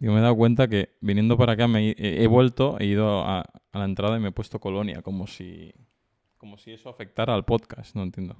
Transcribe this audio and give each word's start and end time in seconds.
Yo 0.00 0.12
me 0.12 0.18
he 0.18 0.22
dado 0.22 0.34
cuenta 0.34 0.66
que 0.68 0.96
viniendo 1.00 1.36
para 1.36 1.52
acá 1.52 1.68
me 1.68 1.90
he, 1.90 2.22
he 2.22 2.26
vuelto, 2.26 2.78
he 2.80 2.86
ido 2.86 3.20
a, 3.22 3.40
a 3.40 3.78
la 3.78 3.84
entrada 3.84 4.16
y 4.16 4.20
me 4.20 4.28
he 4.28 4.32
puesto 4.32 4.58
colonia, 4.58 5.02
como 5.02 5.26
si, 5.26 5.72
como 6.38 6.56
si 6.58 6.72
eso 6.72 6.88
afectara 6.88 7.34
al 7.34 7.44
podcast, 7.44 7.94
no 7.94 8.02
entiendo. 8.02 8.36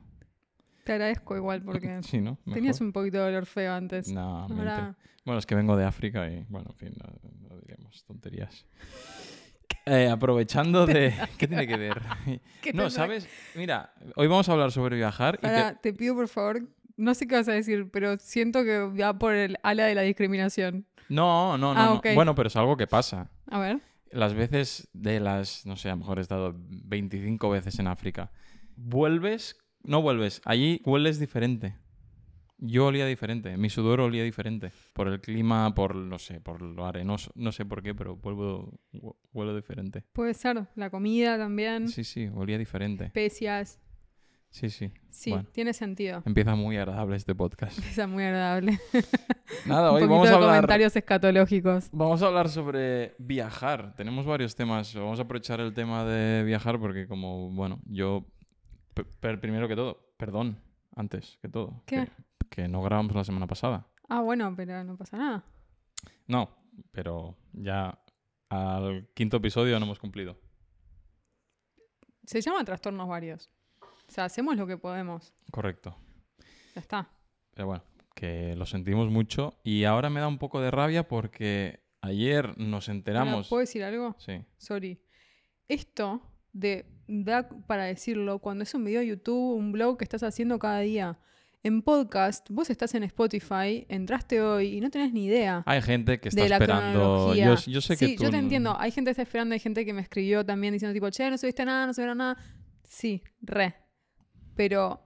Te 0.84 0.92
agradezco 0.92 1.36
igual 1.36 1.62
porque 1.62 2.00
Sí, 2.02 2.20
¿no? 2.20 2.38
tenías 2.52 2.80
un 2.80 2.92
poquito 2.92 3.18
de 3.18 3.24
olor 3.24 3.44
feo 3.46 3.72
antes. 3.74 4.10
No. 4.10 4.44
Ahora- 4.44 4.96
Bueno, 5.26 5.38
es 5.38 5.44
que 5.46 5.54
vengo 5.54 5.76
de 5.76 5.84
África 5.84 6.28
y, 6.30 6.44
bueno, 6.48 6.70
en 6.70 6.76
fin, 6.76 6.94
no, 6.98 7.48
no 7.50 7.60
diremos 7.60 8.04
tonterías. 8.04 8.66
Eh, 9.86 10.08
aprovechando 10.08 10.86
de... 10.86 11.12
¿Qué 11.38 11.48
tiene 11.48 11.66
que 11.66 11.76
ver? 11.76 12.00
¿Qué 12.60 12.72
No, 12.72 12.90
¿sabes? 12.90 13.26
Mira, 13.56 13.92
hoy 14.14 14.26
vamos 14.28 14.48
a 14.48 14.52
hablar 14.52 14.70
sobre 14.72 14.96
viajar 14.96 15.38
y 15.42 15.46
te- 15.46 15.74
te 15.80 15.92
pido 15.94 16.14
por 16.14 16.28
favor, 16.28 16.68
no 16.96 17.14
sé 17.14 17.26
qué 17.26 17.36
vas 17.36 17.48
a 17.48 17.52
decir, 17.52 17.90
pero 17.90 18.18
siento 18.18 18.62
que 18.62 18.78
va 18.78 19.18
por 19.18 19.32
el 19.34 19.56
ala 19.62 19.86
de 19.86 19.94
la 19.94 20.02
discriminación. 20.02 20.86
No, 21.10 21.58
no, 21.58 21.74
no, 21.74 21.80
Ah, 21.80 22.00
no. 22.02 22.14
Bueno, 22.14 22.34
pero 22.34 22.46
es 22.48 22.56
algo 22.56 22.76
que 22.76 22.86
pasa. 22.86 23.30
A 23.48 23.58
ver. 23.58 23.80
Las 24.10 24.32
veces 24.34 24.88
de 24.92 25.20
las, 25.20 25.66
no 25.66 25.76
sé, 25.76 25.88
a 25.88 25.92
lo 25.92 25.98
mejor 25.98 26.18
he 26.18 26.22
estado 26.22 26.54
25 26.56 27.50
veces 27.50 27.78
en 27.78 27.86
África. 27.86 28.30
Vuelves, 28.76 29.56
no 29.82 30.00
vuelves, 30.02 30.40
allí 30.44 30.80
hueles 30.84 31.18
diferente. 31.20 31.76
Yo 32.62 32.86
olía 32.86 33.06
diferente, 33.06 33.56
mi 33.56 33.70
sudor 33.70 34.00
olía 34.00 34.22
diferente. 34.22 34.70
Por 34.92 35.08
el 35.08 35.20
clima, 35.20 35.74
por, 35.74 35.94
no 35.94 36.18
sé, 36.18 36.40
por 36.40 36.60
lo 36.60 36.84
arenoso, 36.86 37.30
no 37.34 37.52
sé 37.52 37.64
por 37.64 37.82
qué, 37.82 37.94
pero 37.94 38.16
vuelvo, 38.16 38.78
hu- 38.92 39.16
huelo 39.32 39.56
diferente. 39.56 40.04
Puede 40.12 40.34
ser. 40.34 40.66
La 40.74 40.90
comida 40.90 41.38
también. 41.38 41.88
Sí, 41.88 42.04
sí, 42.04 42.28
olía 42.34 42.58
diferente. 42.58 43.04
Especias. 43.06 43.80
Sí, 44.50 44.68
sí. 44.68 44.92
Sí, 45.10 45.30
Bueno. 45.30 45.48
tiene 45.52 45.72
sentido. 45.72 46.22
Empieza 46.26 46.54
muy 46.56 46.76
agradable 46.76 47.16
este 47.16 47.34
podcast. 47.34 47.78
Empieza 47.78 48.06
muy 48.06 48.24
agradable. 48.24 48.80
Nada, 49.66 49.92
hoy 49.92 50.02
vamos 50.02 50.28
de 50.28 50.34
a 50.34 50.36
hablar... 50.36 50.50
comentarios 50.50 50.96
escatológicos. 50.96 51.88
Vamos 51.92 52.22
a 52.22 52.26
hablar 52.26 52.48
sobre 52.48 53.14
viajar. 53.18 53.94
Tenemos 53.94 54.26
varios 54.26 54.56
temas. 54.56 54.92
Vamos 54.94 55.18
a 55.20 55.22
aprovechar 55.22 55.60
el 55.60 55.72
tema 55.72 56.04
de 56.04 56.42
viajar 56.42 56.78
porque 56.80 57.06
como, 57.06 57.50
bueno, 57.50 57.80
yo... 57.86 58.26
primero 59.20 59.68
que 59.68 59.76
todo, 59.76 60.12
perdón, 60.16 60.58
antes 60.96 61.38
que 61.40 61.48
todo. 61.48 61.82
¿Qué? 61.86 62.08
Que, 62.50 62.62
que 62.62 62.68
no 62.68 62.82
grabamos 62.82 63.14
la 63.14 63.24
semana 63.24 63.46
pasada. 63.46 63.86
Ah, 64.08 64.20
bueno, 64.20 64.52
pero 64.56 64.82
no 64.82 64.96
pasa 64.96 65.16
nada. 65.16 65.44
No, 66.26 66.50
pero 66.90 67.36
ya 67.52 67.96
al 68.48 69.08
quinto 69.14 69.36
episodio 69.36 69.78
no 69.78 69.86
hemos 69.86 70.00
cumplido. 70.00 70.36
Se 72.24 72.40
llama 72.40 72.64
trastornos 72.64 73.08
varios. 73.08 73.48
O 74.10 74.12
sea, 74.12 74.24
hacemos 74.24 74.56
lo 74.56 74.66
que 74.66 74.76
podemos. 74.76 75.32
Correcto. 75.52 75.96
Ya 76.74 76.80
está. 76.80 77.08
Pero 77.54 77.68
bueno, 77.68 77.84
que 78.16 78.56
lo 78.56 78.66
sentimos 78.66 79.08
mucho 79.08 79.60
y 79.62 79.84
ahora 79.84 80.10
me 80.10 80.18
da 80.18 80.26
un 80.26 80.38
poco 80.38 80.60
de 80.60 80.72
rabia 80.72 81.06
porque 81.06 81.84
ayer 82.00 82.58
nos 82.58 82.88
Ahora, 82.88 82.96
enteramos... 82.96 83.48
¿Puedo 83.48 83.60
decir 83.60 83.84
algo? 83.84 84.16
Sí. 84.18 84.44
Sorry. 84.58 85.00
Esto 85.68 86.20
de 86.52 86.86
da 87.06 87.48
para 87.68 87.84
decirlo 87.84 88.40
cuando 88.40 88.64
es 88.64 88.74
un 88.74 88.84
video 88.84 88.98
de 88.98 89.06
YouTube, 89.06 89.54
un 89.56 89.70
blog 89.70 89.98
que 89.98 90.04
estás 90.04 90.24
haciendo 90.24 90.58
cada 90.58 90.80
día. 90.80 91.20
En 91.62 91.82
podcast, 91.82 92.50
vos 92.50 92.68
estás 92.68 92.92
en 92.96 93.04
Spotify, 93.04 93.86
entraste 93.88 94.40
hoy 94.40 94.78
y 94.78 94.80
no 94.80 94.90
tenés 94.90 95.12
ni 95.12 95.26
idea. 95.26 95.62
Hay 95.66 95.82
gente 95.82 96.18
que 96.18 96.30
está 96.30 96.42
de 96.42 96.48
la 96.48 96.56
esperando... 96.56 97.32
Yo, 97.36 97.54
yo 97.54 97.80
sé 97.80 97.96
que 97.96 98.06
sí, 98.08 98.16
tú... 98.16 98.24
yo 98.24 98.30
te 98.30 98.38
entiendo. 98.38 98.76
Hay 98.76 98.90
gente 98.90 99.10
que 99.10 99.12
está 99.12 99.22
esperando, 99.22 99.52
hay 99.52 99.60
gente 99.60 99.84
que 99.84 99.92
me 99.92 100.00
escribió 100.02 100.44
también 100.44 100.72
diciendo 100.72 100.92
tipo, 100.92 101.08
che, 101.10 101.30
no 101.30 101.38
subiste 101.38 101.64
nada, 101.64 101.86
no 101.86 101.94
subieron 101.94 102.18
nada. 102.18 102.36
Sí, 102.82 103.22
re. 103.40 103.76
Pero 104.60 105.00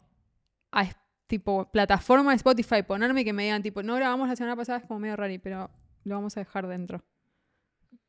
a 0.72 0.84
tipo 1.28 1.70
plataforma 1.70 2.33
de 2.33 2.38
Spotify, 2.38 2.83
ponerme 2.83 3.24
que 3.24 3.33
me 3.33 3.44
digan 3.44 3.62
tipo, 3.62 3.84
no 3.84 3.94
grabamos 3.94 4.28
la 4.28 4.34
semana 4.34 4.56
pasada 4.56 4.78
es 4.80 4.84
como 4.84 4.98
medio 4.98 5.14
raro, 5.14 5.33
pero 5.41 5.70
lo 6.02 6.16
vamos 6.16 6.36
a 6.36 6.41
dejar 6.41 6.66
dentro. 6.66 7.05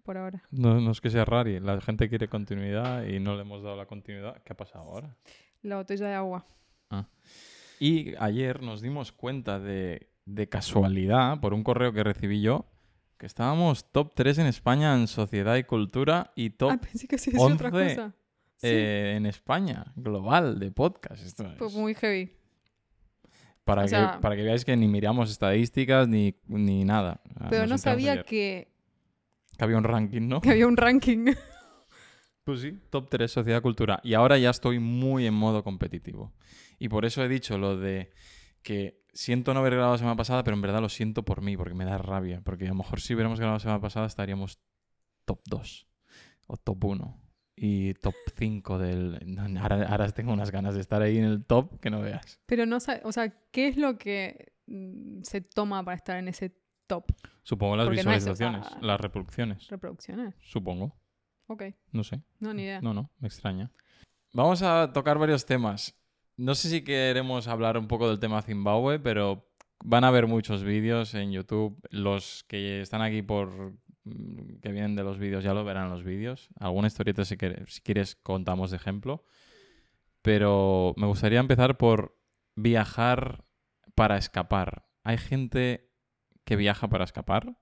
Por 0.02 0.18
ahora. 0.18 0.42
No, 0.50 0.82
no 0.82 0.90
es 0.90 1.02
que 1.02 1.12
sea 1.12 1.24
rari, 1.24 1.60
la 1.60 1.80
gente 1.82 2.10
quiere 2.10 2.28
continuidad 2.30 3.06
y 3.06 3.20
no 3.20 3.36
le 3.36 3.42
hemos 3.42 3.62
dado 3.62 3.76
la 3.76 3.86
continuidad. 3.86 4.42
¿Qué 4.42 4.54
ha 4.54 4.58
pasado 4.58 4.86
ahora? 4.86 5.16
La 5.62 5.76
botella 5.76 6.08
de 6.08 6.16
agua. 6.16 6.48
Y 7.80 8.16
ayer 8.16 8.64
nos 8.64 8.82
dimos 8.82 9.12
cuenta 9.12 9.60
de, 9.60 10.10
de 10.26 10.50
casualidad, 10.50 11.40
por 11.42 11.54
un 11.54 11.64
correo 11.64 11.94
que 11.94 12.04
recibí 12.04 12.42
yo, 12.42 12.66
que 13.20 13.28
estábamos 13.28 13.92
top 13.92 14.14
3 14.16 14.40
en 14.40 14.48
España 14.48 14.96
en 14.96 15.08
sociedad 15.08 15.58
y 15.58 15.64
cultura 15.64 16.32
y 16.36 16.50
top 16.50 16.72
Ah, 16.72 16.78
pensé 16.78 17.08
que 17.08 17.20
se 17.20 17.30
decía 17.30 17.46
otra 17.46 17.70
11, 17.70 17.96
cosa. 17.96 18.16
Sí, 18.66 18.72
eh, 18.76 19.16
en 19.16 19.26
España, 19.26 19.92
global, 19.96 20.60
de 20.60 20.72
podcast. 20.72 21.24
Esto 21.26 21.50
fue 21.58 21.68
es- 21.68 21.74
muy 21.74 21.96
heavy. 21.96 22.32
para, 23.64 23.82
o 23.82 23.86
que, 23.86 23.90
sea- 23.90 24.20
para 24.22 24.36
que 24.36 24.44
veáis 24.44 24.64
que 24.66 24.76
ni 24.78 24.88
miramos 24.88 25.32
estadísticas 25.32 26.08
ni, 26.08 26.36
ni 26.48 26.84
nada. 26.86 27.22
Pero 27.50 27.62
nos 27.64 27.70
no 27.70 27.78
sabía 27.78 28.24
que, 28.24 28.68
que 29.58 29.64
había 29.64 29.78
un 29.78 29.84
ranking, 29.84 30.28
¿no? 30.28 30.42
que 30.42 30.52
había 30.52 30.68
un 30.68 30.78
ranking. 30.78 31.26
Pues 32.44 32.62
sí, 32.62 32.80
top 32.92 33.10
3 33.10 33.32
sociedad 33.32 33.60
cultura. 33.64 34.00
Y 34.04 34.14
ahora 34.14 34.38
ya 34.38 34.52
estoy 34.52 34.78
muy 34.78 35.26
en 35.26 35.34
modo 35.34 35.64
competitivo. 35.64 36.32
Y 36.78 36.90
por 36.90 37.04
eso 37.06 37.24
he 37.24 37.28
dicho 37.28 37.58
lo 37.58 37.76
de 37.76 38.12
que 38.62 39.02
siento 39.14 39.52
no 39.56 39.62
haber 39.62 39.74
grabado 39.74 39.94
la 39.94 39.98
semana 39.98 40.16
pasada, 40.16 40.44
pero 40.44 40.56
en 40.56 40.62
verdad 40.62 40.80
lo 40.80 40.90
siento 40.90 41.24
por 41.26 41.42
mí, 41.42 41.58
porque 41.58 41.74
me 41.74 41.86
da 41.86 41.98
rabia. 41.98 42.42
Porque 42.44 42.66
a 42.66 42.70
lo 42.70 42.76
mejor 42.76 43.02
si 43.02 43.16
hubiéramos 43.16 43.40
grabado 43.40 43.56
la 43.56 43.62
semana 43.62 43.82
pasada 43.82 44.06
estaríamos 44.06 44.60
top 45.26 45.40
2 45.46 45.88
o 46.46 46.58
top 46.58 46.84
1 46.84 47.20
y 47.56 47.94
top 47.96 48.16
5 48.36 48.78
del... 48.80 49.38
ahora, 49.60 49.88
ahora 49.88 50.10
tengo 50.12 50.34
unas 50.34 50.52
ganas 50.52 50.76
de 50.76 50.82
estar 50.82 51.02
ahí 51.02 51.18
en 51.18 51.24
el 51.26 51.46
top 51.46 51.80
que 51.80 51.90
no 51.90 52.02
veas. 52.02 52.40
Pero 52.46 52.66
no 52.66 52.78
o 52.78 53.12
sea, 53.12 53.34
¿qué 53.52 53.68
es 53.68 53.78
lo 53.78 53.98
que 53.98 54.54
mm, 54.68 55.22
se 55.24 55.42
toma 55.42 55.84
para 55.84 55.96
estar 55.96 56.18
en 56.18 56.28
ese 56.28 56.56
top? 56.88 57.06
Supongo 57.44 57.76
las 57.78 57.86
Porque 57.88 58.04
no 58.04 58.12
es, 58.12 58.28
o 58.28 58.36
sea- 58.36 58.50
visualizaciones, 58.50 58.84
las 58.84 59.00
reproducciones. 59.00 59.68
¿Reproducciones? 59.70 60.36
Supongo. 60.42 60.96
Ok, 61.48 61.64
No 61.92 62.04
sé. 62.04 62.22
no, 62.40 62.54
ni 62.54 62.64
idea. 62.64 62.82
No, 62.82 62.94
no, 62.94 63.12
me 63.20 63.28
extraña. 63.28 63.72
Vamos 64.34 64.62
a 64.64 64.92
tocar 64.94 65.18
varios 65.18 65.46
temas. 65.46 65.96
No 66.38 66.56
sé 66.56 66.70
si 66.70 66.84
queremos 66.84 67.48
hablar 67.48 67.78
un 67.78 67.88
poco 67.88 68.10
del 68.10 68.20
tema 68.20 68.42
Zimbabue, 68.42 69.00
pero 69.00 69.48
van 69.84 70.04
a 70.04 70.08
haber 70.10 70.28
muchos 70.28 70.64
vídeos 70.64 71.14
en 71.14 71.32
YouTube. 71.32 71.80
Los 71.90 72.44
que 72.50 72.82
están 72.82 73.02
aquí 73.02 73.22
por 73.22 73.74
que 74.62 74.72
vienen 74.72 74.96
de 74.96 75.04
los 75.04 75.18
vídeos 75.18 75.44
ya 75.44 75.54
lo 75.54 75.64
verán 75.66 75.86
en 75.86 75.92
los 75.92 76.04
vídeos. 76.04 76.50
Alguna 76.60 76.88
historieta 76.88 77.26
si, 77.26 77.38
quieres- 77.38 77.74
si 77.74 77.82
quieres 77.82 78.16
contamos 78.16 78.72
de 78.72 78.78
ejemplo. 78.78 79.26
Pero 80.22 80.94
me 80.98 81.08
gustaría 81.08 81.40
empezar 81.40 81.78
por 81.78 82.18
viajar 82.56 83.46
para 83.96 84.18
escapar. 84.18 84.88
Hay 85.04 85.18
gente 85.18 85.90
que 86.44 86.56
viaja 86.56 86.88
para 86.88 87.04
escapar. 87.04 87.58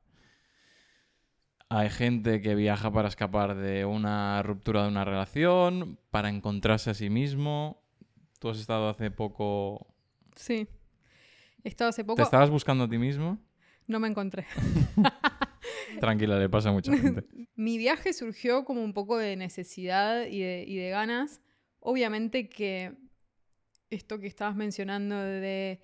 Hay 1.70 1.90
gente 1.90 2.42
que 2.42 2.56
viaja 2.56 2.92
para 2.92 3.08
escapar 3.08 3.56
de 3.56 3.86
una 3.86 4.42
ruptura 4.44 4.84
de 4.84 4.90
una 4.90 5.04
relación, 5.06 5.98
para 6.12 6.30
encontrarse 6.30 6.92
a 6.92 6.94
sí 6.94 7.10
mismo. 7.10 7.82
Tú 8.40 8.50
has 8.50 8.60
estado 8.60 8.90
hace 8.90 9.10
poco... 9.12 9.88
Sí. 10.36 10.68
He 11.64 11.70
estado 11.70 11.90
hace 11.90 12.04
poco, 12.04 12.18
¿Te 12.18 12.24
estabas 12.24 12.50
buscando 12.50 12.84
a 12.84 12.90
ti 12.90 12.98
mismo? 12.98 13.40
no 13.88 14.00
me 14.00 14.08
encontré. 14.08 14.46
Tranquila, 16.00 16.40
le 16.40 16.50
pasa 16.50 16.70
a 16.70 16.72
mucha 16.72 16.96
gente. 16.96 17.24
Mi 17.56 17.78
viaje 17.78 18.14
surgió 18.14 18.66
como 18.66 18.84
un 18.84 18.94
poco 18.94 19.18
de 19.18 19.36
necesidad 19.36 20.26
y 20.26 20.42
de, 20.42 20.66
y 20.68 20.76
de 20.78 20.90
ganas. 20.90 21.42
Obviamente 21.80 22.50
que 22.50 22.94
esto 23.90 24.20
que 24.20 24.28
estabas 24.28 24.56
mencionando 24.56 25.16
de 25.22 25.82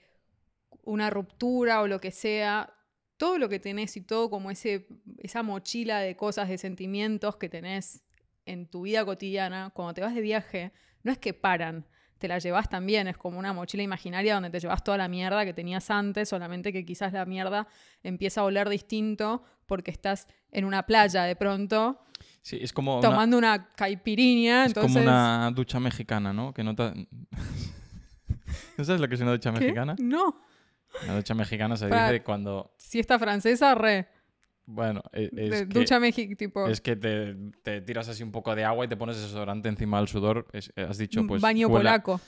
una 0.83 1.09
ruptura 1.09 1.81
o 1.81 1.87
lo 1.87 1.99
que 1.99 2.11
sea, 2.11 2.73
todo 3.17 3.37
lo 3.37 3.49
que 3.49 3.59
tenés 3.59 3.95
y 3.97 4.01
todo 4.01 4.29
como 4.29 4.49
ese, 4.49 4.87
esa 5.17 5.43
mochila 5.43 5.99
de 5.99 6.15
cosas, 6.15 6.49
de 6.49 6.57
sentimientos 6.57 7.35
que 7.35 7.49
tenés 7.49 8.03
en 8.45 8.67
tu 8.67 8.83
vida 8.83 9.05
cotidiana, 9.05 9.71
cuando 9.75 9.93
te 9.93 10.01
vas 10.01 10.15
de 10.15 10.21
viaje, 10.21 10.71
no 11.03 11.11
es 11.11 11.17
que 11.17 11.33
paran, 11.33 11.85
te 12.19 12.27
la 12.27 12.37
llevas 12.39 12.69
también, 12.69 13.07
es 13.07 13.17
como 13.17 13.39
una 13.39 13.53
mochila 13.53 13.81
imaginaria 13.81 14.35
donde 14.35 14.49
te 14.49 14.59
llevas 14.59 14.83
toda 14.83 14.97
la 14.97 15.07
mierda 15.07 15.45
que 15.45 15.53
tenías 15.53 15.89
antes, 15.89 16.29
solamente 16.29 16.71
que 16.71 16.85
quizás 16.85 17.13
la 17.13 17.25
mierda 17.25 17.67
empieza 18.03 18.41
a 18.41 18.43
oler 18.43 18.69
distinto 18.69 19.41
porque 19.65 19.89
estás 19.91 20.27
en 20.51 20.65
una 20.65 20.83
playa 20.85 21.23
de 21.23 21.35
pronto 21.35 22.01
Sí, 22.41 22.57
es 22.61 22.71
como 22.73 22.99
una, 22.99 23.09
tomando 23.09 23.37
una 23.37 23.69
caipirinha, 23.75 24.63
es 24.65 24.69
entonces... 24.69 24.93
como 24.93 25.03
una 25.03 25.51
ducha 25.53 25.79
mexicana, 25.79 26.31
¿no? 26.33 26.53
Que 26.53 26.63
no 26.63 26.75
te... 26.75 27.07
¿No 28.77 28.83
sabes 28.83 29.01
lo 29.01 29.07
que 29.07 29.15
es 29.15 29.21
una 29.21 29.31
ducha 29.31 29.51
¿Qué? 29.53 29.59
mexicana? 29.59 29.95
No, 29.99 30.41
Una 31.03 31.15
ducha 31.17 31.33
mexicana 31.35 31.75
se 31.77 31.87
Para- 31.87 32.11
dice 32.11 32.23
cuando... 32.23 32.73
si 32.77 32.99
está 32.99 33.19
francesa, 33.19 33.75
re. 33.75 34.07
Bueno, 34.71 35.01
e- 35.13 35.31
es, 35.35 35.49
de 35.51 35.67
que, 35.67 35.79
ducha 35.79 35.99
México, 35.99 36.35
tipo 36.37 36.67
es 36.67 36.79
que 36.79 36.95
te, 36.95 37.35
te 37.63 37.81
tiras 37.81 38.07
así 38.07 38.21
un 38.21 38.31
poco 38.31 38.55
de 38.55 38.63
agua 38.63 38.85
y 38.85 38.87
te 38.87 38.95
pones 38.95 39.17
desodorante 39.19 39.67
encima 39.67 39.97
del 39.97 40.07
sudor. 40.07 40.45
Es- 40.53 40.71
has 40.77 40.97
dicho, 40.99 41.25
pues... 41.25 41.41
baño 41.41 41.67
polaco. 41.69 42.21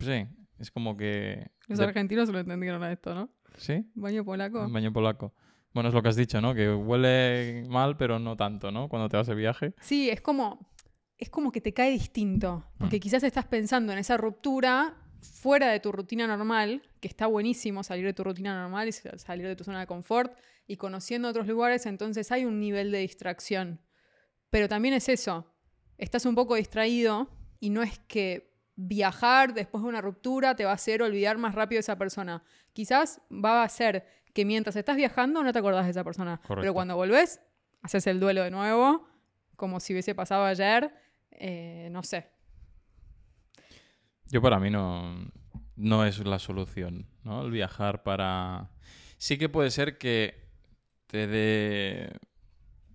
Sí, 0.00 0.26
es 0.58 0.70
como 0.70 0.96
que... 0.96 1.50
Los 1.68 1.78
de- 1.78 1.84
argentinos 1.84 2.30
lo 2.30 2.38
entendieron 2.38 2.82
a 2.82 2.90
esto, 2.92 3.14
¿no? 3.14 3.28
¿Sí? 3.58 3.84
Baño 3.94 4.24
polaco. 4.24 4.64
Un 4.64 4.72
baño 4.72 4.90
polaco. 4.92 5.34
Bueno, 5.74 5.90
es 5.90 5.94
lo 5.94 6.02
que 6.02 6.08
has 6.08 6.16
dicho, 6.16 6.40
¿no? 6.40 6.54
Que 6.54 6.72
huele 6.72 7.64
mal, 7.68 7.96
pero 7.98 8.18
no 8.18 8.36
tanto, 8.36 8.70
¿no? 8.72 8.88
Cuando 8.88 9.08
te 9.10 9.18
vas 9.18 9.26
de 9.26 9.34
viaje. 9.34 9.74
Sí, 9.80 10.08
es 10.08 10.22
como, 10.22 10.70
es 11.18 11.28
como 11.28 11.52
que 11.52 11.60
te 11.60 11.74
cae 11.74 11.90
distinto. 11.90 12.64
Porque 12.78 12.96
Mm. 12.96 13.00
quizás 13.00 13.22
estás 13.22 13.46
pensando 13.46 13.92
en 13.92 13.98
esa 13.98 14.16
ruptura 14.16 14.94
fuera 15.22 15.68
de 15.68 15.80
tu 15.80 15.92
rutina 15.92 16.26
normal, 16.26 16.82
que 17.00 17.08
está 17.08 17.26
buenísimo 17.26 17.82
salir 17.82 18.04
de 18.04 18.12
tu 18.12 18.24
rutina 18.24 18.60
normal 18.60 18.88
y 18.88 18.92
salir 18.92 19.46
de 19.46 19.56
tu 19.56 19.64
zona 19.64 19.80
de 19.80 19.86
confort 19.86 20.36
y 20.66 20.76
conociendo 20.76 21.28
otros 21.28 21.46
lugares, 21.46 21.86
entonces 21.86 22.30
hay 22.32 22.44
un 22.44 22.60
nivel 22.60 22.90
de 22.90 22.98
distracción. 22.98 23.80
Pero 24.50 24.68
también 24.68 24.94
es 24.94 25.08
eso, 25.08 25.46
estás 25.98 26.26
un 26.26 26.34
poco 26.34 26.56
distraído 26.56 27.30
y 27.60 27.70
no 27.70 27.82
es 27.82 27.98
que 28.00 28.52
viajar 28.74 29.54
después 29.54 29.82
de 29.82 29.88
una 29.88 30.00
ruptura 30.00 30.56
te 30.56 30.64
va 30.64 30.72
a 30.72 30.74
hacer 30.74 31.02
olvidar 31.02 31.38
más 31.38 31.54
rápido 31.54 31.78
de 31.78 31.80
esa 31.80 31.96
persona. 31.96 32.42
Quizás 32.72 33.20
va 33.32 33.62
a 33.62 33.68
ser 33.68 34.06
que 34.32 34.44
mientras 34.44 34.76
estás 34.76 34.96
viajando 34.96 35.42
no 35.42 35.52
te 35.52 35.58
acordás 35.58 35.84
de 35.84 35.90
esa 35.90 36.04
persona, 36.04 36.40
pero 36.48 36.74
cuando 36.74 36.96
volvés, 36.96 37.40
haces 37.82 38.06
el 38.06 38.18
duelo 38.18 38.42
de 38.42 38.50
nuevo, 38.50 39.06
como 39.56 39.78
si 39.78 39.92
hubiese 39.92 40.14
pasado 40.14 40.44
ayer, 40.44 40.92
eh, 41.30 41.88
no 41.90 42.02
sé. 42.02 42.28
Yo 44.32 44.40
para 44.40 44.58
mí 44.58 44.70
no, 44.70 45.14
no 45.76 46.06
es 46.06 46.24
la 46.24 46.38
solución, 46.38 47.06
¿no? 47.22 47.44
El 47.44 47.50
viajar 47.50 48.02
para... 48.02 48.70
Sí 49.18 49.36
que 49.36 49.50
puede 49.50 49.70
ser 49.70 49.98
que 49.98 50.48
te 51.06 51.26
dé... 51.26 52.18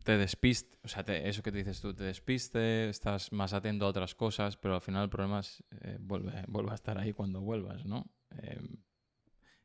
Te 0.04 0.18
despiste, 0.18 0.80
o 0.84 0.88
sea, 0.88 1.02
eso 1.02 1.44
que 1.44 1.52
te 1.52 1.60
dices 1.60 1.80
tú, 1.80 1.94
te 1.94 2.06
despiste, 2.06 2.90
estás 2.90 3.32
más 3.34 3.54
atento 3.54 3.86
a 3.86 3.90
otras 3.90 4.16
cosas, 4.16 4.58
pero 4.58 4.74
al 4.76 4.82
final 4.82 5.04
el 5.04 5.10
problema 5.10 5.42
es, 5.42 5.64
eh, 5.82 5.98
vuelve, 6.00 6.32
vuelve, 6.48 6.72
a 6.72 6.76
estar 6.76 6.98
ahí 6.98 7.12
cuando 7.12 7.42
vuelvas, 7.42 7.86
¿no? 7.86 8.10
Eh, 8.42 8.62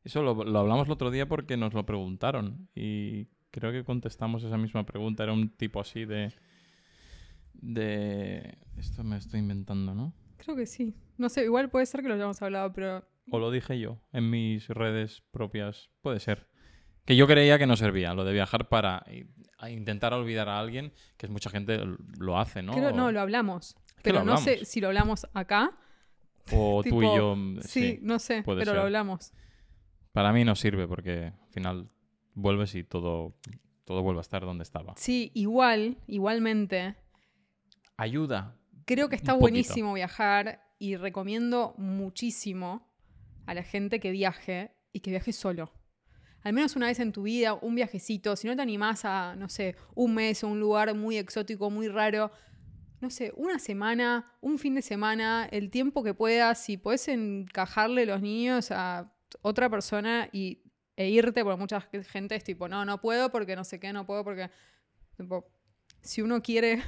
eso 0.03 0.21
lo, 0.23 0.59
hablamos 0.59 0.89
el 0.89 0.93
otro 0.93 1.11
día 1.11 1.27
porque 1.27 1.57
nos 1.57 1.73
lo 1.73 1.87
preguntaron 1.87 2.69
y 2.75 3.29
creo 3.51 3.73
que 3.73 3.85
contestamos 3.85 4.43
esa 4.43 4.59
misma 4.59 4.85
pregunta. 4.85 5.23
Era 5.23 5.33
un 5.33 5.49
tipo 5.49 5.81
así 5.81 6.05
de... 6.05 6.35
de... 7.55 8.59
Esto 8.77 9.05
me 9.05 9.17
estoy 9.17 9.41
inventando, 9.41 9.95
¿no? 9.95 10.13
Creo 10.37 10.57
que 10.57 10.67
sí. 10.67 10.97
No 11.17 11.29
sé, 11.29 11.45
igual 11.45 11.71
puede 11.71 11.87
ser 11.87 12.03
que 12.03 12.09
lo 12.09 12.15
hayamos 12.15 12.41
hablado, 12.43 12.73
pero... 12.73 13.05
O 13.31 13.39
lo 13.39 13.51
dije 13.51 13.79
yo 13.79 13.99
en 14.13 14.31
mis 14.31 14.69
redes 14.69 15.23
propias. 15.31 15.91
Puede 16.01 16.21
ser. 16.21 16.49
Que 17.05 17.17
yo 17.17 17.27
creía 17.27 17.59
que 17.59 17.67
no 17.67 17.77
servía, 17.77 18.15
lo 18.15 18.25
de 18.25 18.33
viajar 18.33 18.69
para 18.69 19.05
intentar 19.69 20.13
olvidar 20.13 20.49
a 20.49 20.59
alguien, 20.59 20.93
que 21.17 21.27
es 21.27 21.33
mucha 21.33 21.51
gente 21.51 21.81
lo 22.19 22.39
hace, 22.39 22.63
¿no? 22.63 22.93
no, 22.93 23.13
lo 23.13 23.21
hablamos. 23.21 23.77
Pero 24.03 24.25
no 24.25 24.37
sé 24.37 24.65
si 24.65 24.81
lo 24.81 24.89
hablamos 24.89 25.27
acá. 25.33 25.79
O 26.53 26.83
tú 26.89 27.03
y 27.03 27.07
yo. 27.07 27.37
Sí, 27.61 27.99
no 28.03 28.19
sé, 28.19 28.43
pero 28.45 28.75
lo 28.75 28.83
hablamos. 28.83 29.33
Para 30.13 30.33
mí 30.33 30.45
no 30.45 30.55
sirve 30.55 30.87
porque 30.87 31.33
al 31.41 31.53
final 31.53 31.91
vuelves 32.35 32.75
y 32.75 32.85
todo, 32.85 33.35
todo 33.85 34.03
vuelve 34.03 34.21
a 34.21 34.23
estar 34.23 34.43
donde 34.43 34.63
estaba. 34.63 34.95
Sí, 34.97 35.31
igual, 35.35 35.99
igualmente. 36.07 36.97
Ayuda. 37.97 38.57
Creo 38.85 39.09
que 39.09 39.17
está 39.17 39.33
buenísimo 39.33 39.95
viajar 39.95 40.62
y 40.83 40.97
recomiendo 40.97 41.77
muchísimo 41.79 42.93
a 43.47 43.55
la 43.55 43.63
gente 43.63 44.01
que 44.01 44.11
viaje 44.11 44.73
y 44.93 44.99
que 44.99 45.13
viaje 45.13 45.33
solo. 45.33 45.71
Al 46.41 46.55
menos 46.55 46.75
una 46.75 46.89
vez 46.89 46.99
en 46.99 47.13
tu 47.13 47.23
vida, 47.23 47.55
un 47.55 47.77
viajecito. 47.77 48.35
Si 48.35 48.49
no 48.49 48.57
te 48.57 48.63
animás 48.63 49.05
a, 49.05 49.37
no 49.37 49.49
sé, 49.49 49.77
un 49.95 50.13
mes 50.13 50.43
o 50.43 50.49
un 50.49 50.59
lugar 50.59 50.93
muy 50.97 51.19
exótico, 51.19 51.71
muy 51.71 51.87
raro, 51.87 52.33
no 53.01 53.11
sé, 53.11 53.33
una 53.37 53.61
semana, 53.61 54.33
un 54.41 54.59
fin 54.59 54.75
de 54.75 54.83
semana, 54.83 55.49
el 55.53 55.71
tiempo 55.71 56.03
que 56.03 56.15
puedas, 56.15 56.65
si 56.65 56.79
puedes 56.79 57.07
encajarle 57.07 58.05
los 58.05 58.21
niños 58.21 58.73
a 58.73 59.15
otra 59.41 59.71
persona 59.71 60.31
y, 60.33 60.65
e 60.97 61.11
irte, 61.11 61.45
porque 61.45 61.61
mucha 61.61 61.81
gente 61.81 62.35
es 62.35 62.43
tipo, 62.43 62.67
no, 62.67 62.85
no 62.85 63.01
puedo 63.01 63.31
porque 63.31 63.55
no 63.55 63.63
sé 63.63 63.79
qué, 63.79 63.93
no 63.93 64.05
puedo 64.05 64.25
porque... 64.25 64.51
si 66.01 66.23
uno 66.23 66.43
quiere, 66.43 66.83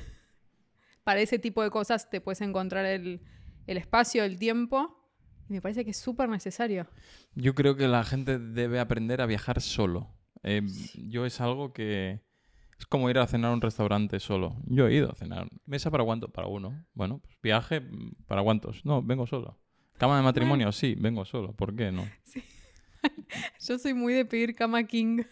para 1.04 1.20
ese 1.20 1.38
tipo 1.38 1.62
de 1.62 1.70
cosas 1.70 2.10
te 2.10 2.20
puedes 2.20 2.40
encontrar 2.40 2.86
el, 2.86 3.20
el 3.66 3.76
espacio, 3.76 4.24
el 4.24 4.38
tiempo. 4.38 5.00
Y 5.48 5.52
me 5.52 5.60
parece 5.60 5.84
que 5.84 5.90
es 5.90 5.96
súper 5.96 6.28
necesario. 6.28 6.86
Yo 7.34 7.54
creo 7.54 7.76
que 7.76 7.86
la 7.88 8.04
gente 8.04 8.38
debe 8.38 8.80
aprender 8.80 9.20
a 9.20 9.26
viajar 9.26 9.60
solo. 9.60 10.08
Eh, 10.42 10.62
yo 10.94 11.26
es 11.26 11.40
algo 11.40 11.72
que 11.72 12.22
es 12.78 12.86
como 12.86 13.10
ir 13.10 13.18
a 13.18 13.26
cenar 13.26 13.50
a 13.50 13.54
un 13.54 13.60
restaurante 13.60 14.20
solo. 14.20 14.56
Yo 14.66 14.88
he 14.88 14.94
ido 14.94 15.10
a 15.10 15.14
cenar. 15.14 15.48
¿Mesa 15.66 15.90
para 15.90 16.04
cuánto? 16.04 16.28
Para 16.28 16.48
uno. 16.48 16.84
Bueno, 16.94 17.18
pues 17.18 17.36
viaje 17.42 17.82
para 18.26 18.42
cuántos. 18.42 18.84
No, 18.84 19.02
vengo 19.02 19.26
solo. 19.26 19.58
¿Cama 19.98 20.16
de 20.16 20.22
matrimonio? 20.22 20.72
Sí, 20.72 20.96
vengo 20.98 21.24
solo. 21.24 21.52
¿Por 21.52 21.74
qué 21.74 21.92
no? 21.92 22.08
Yo 23.60 23.78
soy 23.78 23.94
muy 23.94 24.14
de 24.14 24.24
pedir 24.24 24.54
cama 24.54 24.82
king. 24.84 25.22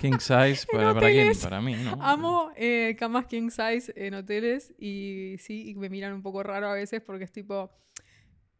King 0.00 0.18
size, 0.18 0.66
¿para, 0.72 0.94
¿para 0.94 1.08
quién? 1.08 1.32
Para 1.40 1.60
mí, 1.60 1.74
¿no? 1.74 1.98
Amo 2.02 2.50
eh, 2.56 2.96
camas 2.98 3.26
king 3.26 3.50
size 3.50 3.92
en 3.96 4.14
hoteles 4.14 4.74
y 4.78 5.36
sí, 5.38 5.74
me 5.76 5.88
miran 5.88 6.12
un 6.12 6.22
poco 6.22 6.42
raro 6.42 6.68
a 6.68 6.74
veces 6.74 7.02
porque 7.02 7.24
es 7.24 7.32
tipo... 7.32 7.70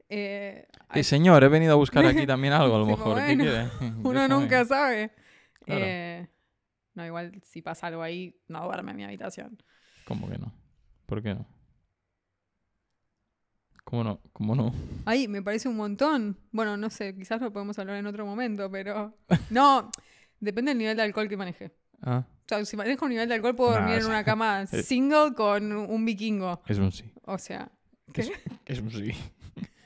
Eh, 0.08 0.66
señor, 1.02 1.42
he 1.42 1.48
venido 1.48 1.72
a 1.72 1.76
buscar 1.76 2.06
aquí 2.06 2.26
también 2.26 2.52
algo 2.52 2.76
a 2.76 2.78
lo 2.78 2.86
mejor. 2.86 3.18
¿Qué 3.26 3.36
quiere? 3.36 3.68
Uno 4.04 4.28
nunca 4.28 4.64
sabe. 4.64 5.10
Eh, 5.66 6.26
no, 6.94 7.04
igual 7.04 7.40
si 7.42 7.60
pasa 7.60 7.88
algo 7.88 8.02
ahí, 8.02 8.40
no 8.48 8.64
duerme 8.64 8.92
en 8.92 8.96
mi 8.96 9.04
habitación. 9.04 9.60
¿Cómo 10.04 10.30
que 10.30 10.38
no? 10.38 10.52
¿Por 11.06 11.22
qué 11.22 11.34
no? 11.34 11.46
¿Cómo 13.82 14.02
no? 14.02 14.20
¿Cómo 14.32 14.54
no? 14.54 14.72
Ahí, 15.04 15.28
me 15.28 15.42
parece 15.42 15.68
un 15.68 15.76
montón. 15.76 16.38
Bueno, 16.50 16.76
no 16.76 16.90
sé, 16.90 17.16
quizás 17.16 17.40
lo 17.40 17.52
podemos 17.52 17.78
hablar 17.78 17.96
en 17.96 18.06
otro 18.06 18.26
momento, 18.26 18.68
pero... 18.70 19.16
No, 19.50 19.90
Depende 20.40 20.70
del 20.70 20.78
nivel 20.78 20.96
de 20.96 21.02
alcohol 21.02 21.28
que 21.28 21.36
maneje. 21.36 21.72
Ah. 22.02 22.24
O 22.28 22.48
sea, 22.48 22.64
si 22.64 22.76
manejo 22.76 23.04
un 23.04 23.10
nivel 23.10 23.28
de 23.28 23.34
alcohol, 23.34 23.56
puedo 23.56 23.72
dormir 23.72 23.96
en 23.96 24.06
una 24.06 24.24
cama 24.24 24.66
single 24.66 25.34
con 25.34 25.72
un 25.72 26.04
vikingo. 26.04 26.62
Es 26.66 26.78
un 26.78 26.92
sí. 26.92 27.10
O 27.24 27.38
sea, 27.38 27.70
¿qué? 28.12 28.30
Es, 28.66 28.80
un 28.80 28.90
sí. 28.90 29.12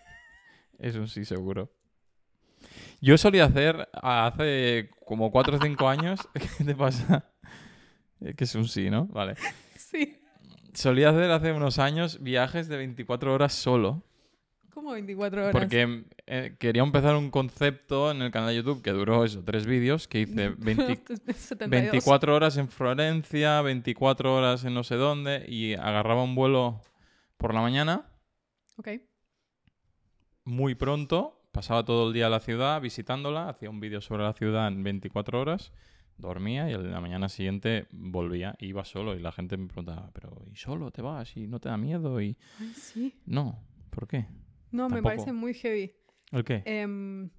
es 0.78 0.96
un 0.96 1.08
sí, 1.08 1.24
seguro. 1.24 1.72
Yo 3.00 3.16
solía 3.16 3.46
hacer 3.46 3.88
hace 3.94 4.90
como 5.06 5.30
4 5.30 5.56
o 5.56 5.60
5 5.60 5.88
años. 5.88 6.20
¿Qué 6.58 6.64
te 6.64 6.74
pasa? 6.74 7.30
Que 8.36 8.44
es 8.44 8.54
un 8.54 8.68
sí, 8.68 8.90
¿no? 8.90 9.06
Vale. 9.06 9.36
Sí. 9.78 10.20
Solía 10.74 11.08
hacer 11.08 11.30
hace 11.30 11.52
unos 11.52 11.78
años 11.78 12.22
viajes 12.22 12.68
de 12.68 12.76
24 12.76 13.32
horas 13.32 13.54
solo. 13.54 14.04
¿Cómo 14.72 14.92
24 14.92 15.42
horas? 15.42 15.52
Porque 15.52 16.04
eh, 16.26 16.56
quería 16.58 16.82
empezar 16.82 17.16
un 17.16 17.30
concepto 17.30 18.10
en 18.10 18.22
el 18.22 18.30
canal 18.30 18.50
de 18.50 18.56
YouTube 18.56 18.82
que 18.82 18.92
duró 18.92 19.24
eso, 19.24 19.42
tres 19.44 19.66
vídeos, 19.66 20.06
que 20.06 20.20
hice 20.20 20.50
24 21.68 22.34
horas 22.34 22.56
en 22.56 22.68
Florencia, 22.68 23.60
24 23.62 24.34
horas 24.34 24.64
en 24.64 24.74
no 24.74 24.84
sé 24.84 24.94
dónde, 24.94 25.44
y 25.48 25.74
agarraba 25.74 26.22
un 26.22 26.34
vuelo 26.34 26.80
por 27.36 27.54
la 27.54 27.60
mañana. 27.60 28.06
Ok. 28.76 28.88
Muy 30.44 30.74
pronto, 30.74 31.42
pasaba 31.52 31.84
todo 31.84 32.08
el 32.08 32.14
día 32.14 32.26
a 32.26 32.30
la 32.30 32.40
ciudad 32.40 32.80
visitándola, 32.80 33.48
hacía 33.48 33.70
un 33.70 33.80
vídeo 33.80 34.00
sobre 34.00 34.22
la 34.22 34.32
ciudad 34.32 34.68
en 34.68 34.82
24 34.82 35.40
horas, 35.40 35.72
dormía 36.16 36.70
y 36.70 36.76
la 36.76 37.00
mañana 37.00 37.28
siguiente 37.28 37.86
volvía, 37.90 38.54
iba 38.58 38.84
solo 38.84 39.14
y 39.16 39.20
la 39.20 39.32
gente 39.32 39.56
me 39.56 39.66
preguntaba, 39.66 40.10
pero 40.12 40.44
¿y 40.50 40.56
solo 40.56 40.90
te 40.90 41.02
vas? 41.02 41.36
¿Y 41.36 41.46
no 41.46 41.60
te 41.60 41.68
da 41.68 41.76
miedo? 41.76 42.20
Y... 42.20 42.36
Ay, 42.58 42.72
sí. 42.74 43.14
No, 43.26 43.58
¿por 43.90 44.06
qué? 44.06 44.26
No, 44.70 44.88
me 44.88 45.02
parece 45.02 45.32
muy 45.32 45.54
heavy. 45.54 45.94
¿El 46.30 46.44
qué? 46.44 46.62
Em, 46.64 47.30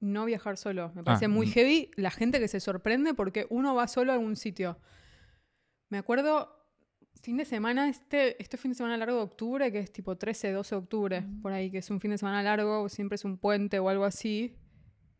no 0.00 0.24
viajar 0.24 0.56
solo. 0.56 0.92
Me 0.94 1.02
parece 1.02 1.26
ah, 1.26 1.28
muy 1.28 1.46
mm. 1.46 1.50
heavy 1.50 1.90
la 1.96 2.10
gente 2.10 2.40
que 2.40 2.48
se 2.48 2.60
sorprende 2.60 3.14
porque 3.14 3.46
uno 3.50 3.74
va 3.74 3.88
solo 3.88 4.12
a 4.12 4.14
algún 4.14 4.36
sitio. 4.36 4.78
Me 5.88 5.98
acuerdo 5.98 6.50
fin 7.22 7.36
de 7.36 7.44
semana, 7.44 7.88
este, 7.88 8.40
este 8.42 8.56
fin 8.56 8.72
de 8.72 8.76
semana 8.76 8.96
largo 8.96 9.16
de 9.16 9.22
octubre, 9.22 9.72
que 9.72 9.78
es 9.78 9.92
tipo 9.92 10.16
13, 10.16 10.52
12 10.52 10.74
de 10.74 10.78
octubre, 10.78 11.20
mm. 11.22 11.40
por 11.40 11.52
ahí, 11.52 11.70
que 11.70 11.78
es 11.78 11.90
un 11.90 12.00
fin 12.00 12.10
de 12.10 12.18
semana 12.18 12.42
largo, 12.42 12.88
siempre 12.88 13.16
es 13.16 13.24
un 13.24 13.38
puente 13.38 13.78
o 13.78 13.88
algo 13.88 14.04
así. 14.04 14.56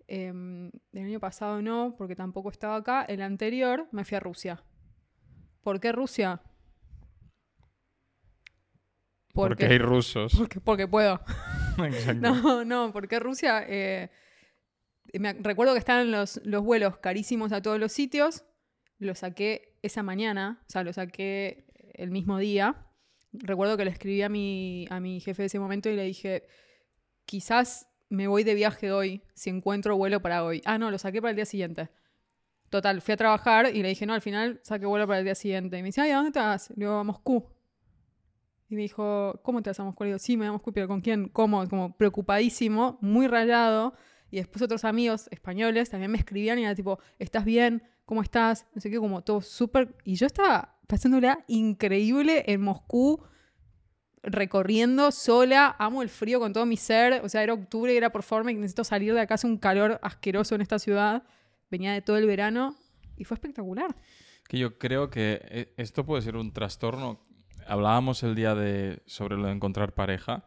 Em, 0.06 0.70
el 0.92 1.04
año 1.04 1.20
pasado 1.20 1.62
no, 1.62 1.94
porque 1.96 2.14
tampoco 2.14 2.50
estaba 2.50 2.76
acá. 2.76 3.02
El 3.04 3.22
anterior 3.22 3.88
me 3.90 4.04
fui 4.04 4.16
a 4.16 4.20
Rusia. 4.20 4.62
¿Por 5.62 5.80
qué 5.80 5.92
Rusia? 5.92 6.42
Porque, 9.34 9.66
hay 9.66 9.78
rusos. 9.78 10.32
Porque, 10.36 10.60
porque 10.60 10.86
puedo. 10.86 11.20
no, 12.20 12.64
no, 12.64 12.92
porque 12.92 13.18
Rusia. 13.18 13.64
Eh, 13.66 14.08
me 15.18 15.32
recuerdo 15.34 15.72
que 15.74 15.80
estaban 15.80 16.10
los, 16.10 16.40
los 16.44 16.62
vuelos 16.62 16.98
carísimos 16.98 17.52
a 17.52 17.60
todos 17.60 17.78
los 17.78 17.92
sitios. 17.92 18.44
Lo 18.98 19.14
saqué 19.14 19.76
esa 19.82 20.02
mañana, 20.02 20.62
o 20.62 20.70
sea, 20.70 20.84
lo 20.84 20.92
saqué 20.92 21.66
el 21.94 22.10
mismo 22.10 22.38
día. 22.38 22.86
Recuerdo 23.32 23.76
que 23.76 23.84
le 23.84 23.90
escribí 23.90 24.22
a 24.22 24.28
mi, 24.28 24.86
a 24.88 25.00
mi 25.00 25.20
jefe 25.20 25.42
de 25.42 25.46
ese 25.46 25.58
momento 25.58 25.88
y 25.88 25.96
le 25.96 26.04
dije: 26.04 26.46
Quizás 27.26 27.88
me 28.08 28.28
voy 28.28 28.44
de 28.44 28.54
viaje 28.54 28.92
hoy 28.92 29.22
si 29.34 29.50
encuentro 29.50 29.96
vuelo 29.96 30.22
para 30.22 30.44
hoy. 30.44 30.62
Ah, 30.64 30.78
no, 30.78 30.92
lo 30.92 30.98
saqué 30.98 31.20
para 31.20 31.30
el 31.30 31.36
día 31.36 31.44
siguiente. 31.44 31.90
Total, 32.70 33.00
fui 33.00 33.14
a 33.14 33.16
trabajar 33.16 33.74
y 33.74 33.82
le 33.82 33.88
dije: 33.88 34.06
No, 34.06 34.14
al 34.14 34.22
final 34.22 34.60
saqué 34.62 34.86
vuelo 34.86 35.08
para 35.08 35.18
el 35.18 35.24
día 35.24 35.34
siguiente. 35.34 35.76
Y 35.76 35.82
me 35.82 35.88
dice: 35.88 36.02
Ay, 36.02 36.12
¿a 36.12 36.16
dónde 36.16 36.30
te 36.30 36.38
vas? 36.38 36.70
Le 36.70 36.86
digo: 36.86 36.92
a 36.92 37.04
Moscú. 37.04 37.53
Y 38.68 38.76
me 38.76 38.82
dijo, 38.82 39.40
¿cómo 39.42 39.62
te 39.62 39.70
vas 39.70 39.80
a 39.80 39.84
Moscú? 39.84 40.04
Sí, 40.18 40.36
me 40.36 40.48
voy 40.48 40.56
a 40.56 40.72
pero 40.72 40.88
¿con 40.88 41.00
quién? 41.00 41.28
¿Cómo? 41.28 41.66
Como 41.68 41.96
preocupadísimo, 41.96 42.98
muy 43.00 43.26
rayado. 43.26 43.94
Y 44.30 44.38
después 44.38 44.62
otros 44.62 44.84
amigos 44.84 45.28
españoles 45.30 45.90
también 45.90 46.10
me 46.10 46.18
escribían 46.18 46.58
y 46.58 46.64
era 46.64 46.74
tipo, 46.74 46.98
¿estás 47.18 47.44
bien? 47.44 47.82
¿Cómo 48.04 48.22
estás? 48.22 48.66
No 48.74 48.80
sé 48.80 48.90
qué, 48.90 48.98
como 48.98 49.22
todo 49.22 49.40
súper... 49.40 49.96
Y 50.04 50.16
yo 50.16 50.26
estaba 50.26 50.76
pasándola 50.86 51.44
increíble 51.46 52.44
en 52.46 52.60
Moscú, 52.60 53.22
recorriendo 54.22 55.12
sola, 55.12 55.76
amo 55.78 56.02
el 56.02 56.08
frío 56.08 56.40
con 56.40 56.52
todo 56.52 56.66
mi 56.66 56.76
ser, 56.76 57.22
o 57.22 57.28
sea, 57.28 57.42
era 57.42 57.52
octubre, 57.52 57.96
era 57.96 58.10
por 58.10 58.22
forma 58.22 58.50
y 58.50 58.54
necesito 58.54 58.84
salir 58.84 59.14
de 59.14 59.20
acá, 59.20 59.34
hace 59.34 59.46
un 59.46 59.58
calor 59.58 59.98
asqueroso 60.02 60.54
en 60.54 60.62
esta 60.62 60.78
ciudad, 60.78 61.24
venía 61.70 61.92
de 61.92 62.02
todo 62.02 62.16
el 62.16 62.26
verano 62.26 62.76
y 63.16 63.24
fue 63.24 63.34
espectacular. 63.34 63.94
Que 64.48 64.58
yo 64.58 64.78
creo 64.78 65.10
que 65.10 65.40
eh, 65.44 65.74
esto 65.76 66.04
puede 66.04 66.22
ser 66.22 66.36
un 66.36 66.52
trastorno. 66.52 67.20
Hablábamos 67.68 68.22
el 68.22 68.34
día 68.34 68.54
de 68.54 69.02
sobre 69.06 69.36
lo 69.36 69.46
de 69.46 69.52
encontrar 69.52 69.94
pareja, 69.94 70.44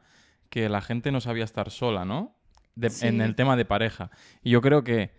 que 0.50 0.69
la 0.69 0.81
gente 0.81 1.12
no 1.12 1.21
sabía 1.21 1.43
estar 1.43 1.71
sola, 1.71 2.05
¿no? 2.05 2.36
De- 2.75 2.89
Sí. 2.89 3.07
En 3.07 3.21
el 3.21 3.36
tema 3.36 3.55
de 3.55 3.65
pareja. 3.65 4.12
Y 4.43 4.51
yo 4.51 4.62
creo 4.62 4.83
que 4.83 5.12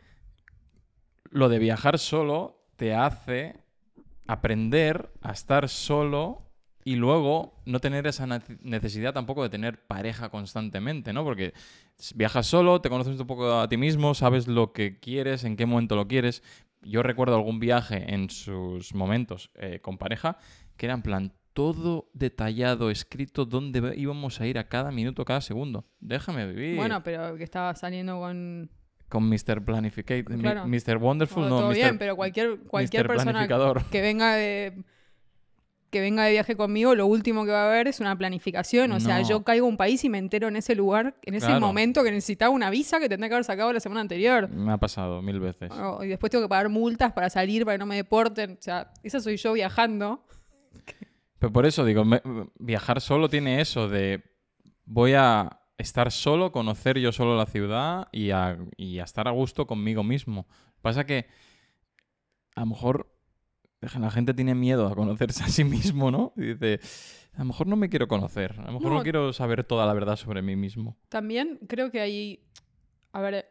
lo 1.30 1.48
de 1.48 1.58
viajar 1.58 1.98
solo 1.98 2.64
te 2.76 2.94
hace 2.94 3.56
aprender 4.26 5.10
a 5.22 5.32
estar 5.32 5.68
solo 5.68 6.44
y 6.84 6.96
luego 6.96 7.60
no 7.66 7.80
tener 7.80 8.06
esa 8.06 8.26
nece- 8.26 8.58
necesidad 8.62 9.12
tampoco 9.12 9.42
de 9.42 9.48
tener 9.50 9.86
pareja 9.86 10.30
constantemente, 10.30 11.12
¿no? 11.12 11.24
Porque 11.24 11.52
viajas 12.14 12.46
solo, 12.46 12.80
te 12.80 12.88
conoces 12.88 13.18
un 13.20 13.26
poco 13.26 13.60
a 13.60 13.68
ti 13.68 13.76
mismo, 13.76 14.14
sabes 14.14 14.46
lo 14.48 14.72
que 14.72 14.98
quieres, 15.00 15.44
en 15.44 15.56
qué 15.56 15.66
momento 15.66 15.96
lo 15.96 16.08
quieres. 16.08 16.42
Yo 16.82 17.02
recuerdo 17.02 17.34
algún 17.34 17.58
viaje 17.58 18.14
en 18.14 18.30
sus 18.30 18.94
momentos 18.94 19.50
eh, 19.56 19.80
con 19.80 19.98
pareja 19.98 20.38
que 20.76 20.86
era 20.86 20.94
en 20.94 21.02
plan 21.02 21.32
todo 21.58 22.08
detallado, 22.14 22.88
escrito, 22.88 23.44
dónde 23.44 23.92
íbamos 23.96 24.40
a 24.40 24.46
ir 24.46 24.58
a 24.58 24.68
cada 24.68 24.92
minuto, 24.92 25.24
cada 25.24 25.40
segundo. 25.40 25.84
Déjame 25.98 26.46
vivir. 26.46 26.76
Bueno, 26.76 27.02
pero 27.02 27.34
que 27.36 27.42
estaba 27.42 27.74
saliendo 27.74 28.20
con... 28.20 28.70
con 29.08 29.28
Mr. 29.28 29.64
Planificate, 29.64 30.22
Claro. 30.24 30.68
Mr. 30.68 30.98
Wonderful, 30.98 31.42
Oh, 31.42 31.48
no, 31.48 31.58
todo 31.58 31.68
Mr. 31.70 31.74
bien, 31.74 31.98
pero 31.98 32.14
cualquier, 32.14 32.60
cualquier 32.60 33.02
Mr. 33.02 33.08
persona 33.08 33.48
que 33.90 34.00
venga 34.00 34.34
de 34.36 34.84
que 35.90 36.00
venga 36.00 36.24
de 36.26 36.30
viaje 36.32 36.54
conmigo, 36.54 36.94
lo 36.94 37.06
último 37.06 37.44
que 37.44 37.50
va 37.50 37.64
a 37.64 37.68
haber 37.70 37.88
es 37.88 37.98
una 37.98 38.16
planificación. 38.16 38.92
O 38.92 39.00
sea, 39.00 39.22
yo 39.22 39.42
caigo 39.42 39.66
a 39.66 39.68
un 39.68 39.76
país 39.78 40.04
y 40.04 40.08
me 40.10 40.18
entero 40.18 40.46
en 40.46 40.54
ese 40.54 40.76
lugar, 40.76 41.16
en 41.24 41.34
ese 41.34 41.46
Claro. 41.46 41.60
momento 41.60 42.04
que 42.04 42.12
necesitaba 42.12 42.50
una 42.50 42.70
visa 42.70 43.00
que 43.00 43.08
tendría 43.08 43.30
que 43.30 43.34
haber 43.36 43.44
sacado 43.44 43.72
la 43.72 43.80
semana 43.80 44.02
anterior. 44.02 44.48
Me 44.50 44.70
ha 44.70 44.76
pasado 44.76 45.22
mil 45.22 45.40
veces. 45.40 45.72
Oh, 45.72 46.04
y 46.04 46.08
después 46.08 46.30
tengo 46.30 46.44
que 46.44 46.48
pagar 46.50 46.68
multas 46.68 47.12
para 47.14 47.28
salir, 47.30 47.64
para 47.64 47.74
que 47.76 47.78
no 47.80 47.86
me 47.86 47.96
deporten. 47.96 48.52
O 48.52 48.62
sea, 48.62 48.92
esa 49.02 49.18
soy 49.18 49.38
yo 49.38 49.54
viajando. 49.54 50.24
Pero 51.38 51.52
por 51.52 51.66
eso 51.66 51.85
digo, 51.85 52.04
me- 52.04 52.23
viajar 52.59 53.00
solo 53.00 53.28
tiene 53.28 53.61
eso 53.61 53.88
de 53.88 54.23
voy 54.85 55.12
a 55.14 55.61
estar 55.76 56.11
solo, 56.11 56.50
conocer 56.50 56.99
yo 56.99 57.12
solo 57.12 57.37
la 57.37 57.47
ciudad 57.47 58.09
y 58.12 58.30
a, 58.30 58.59
y 58.76 58.99
a 58.99 59.04
estar 59.04 59.28
a 59.28 59.30
gusto 59.33 59.66
conmigo 59.66 60.02
mismo. 60.02 60.47
Pasa 60.83 61.04
que 61.07 61.26
a 62.57 62.61
lo 62.61 62.66
mejor 62.66 63.14
la 63.80 64.11
gente 64.11 64.35
tiene 64.35 64.54
miedo 64.57 64.88
a 64.88 64.95
conocerse 64.97 65.45
a 65.45 65.49
sí 65.49 65.62
mismo, 65.64 66.11
¿no? 66.11 66.33
Y 66.37 66.54
dice, 66.54 66.80
a 67.35 67.38
lo 67.40 67.45
mejor 67.45 67.68
no 67.68 67.76
me 67.76 67.88
quiero 67.88 68.09
conocer, 68.09 68.54
a 68.59 68.64
lo 68.66 68.73
mejor 68.73 68.90
no, 68.90 68.97
No. 68.99 69.02
quiero 69.04 69.33
saber 69.33 69.62
toda 69.62 69.87
la 69.87 69.92
verdad 69.95 70.16
sobre 70.16 70.42
mí 70.42 70.57
mismo. 70.57 70.97
También 71.09 71.61
creo 71.68 71.92
que 71.92 72.00
hay, 72.00 72.45
a 73.12 73.21
ver, 73.21 73.47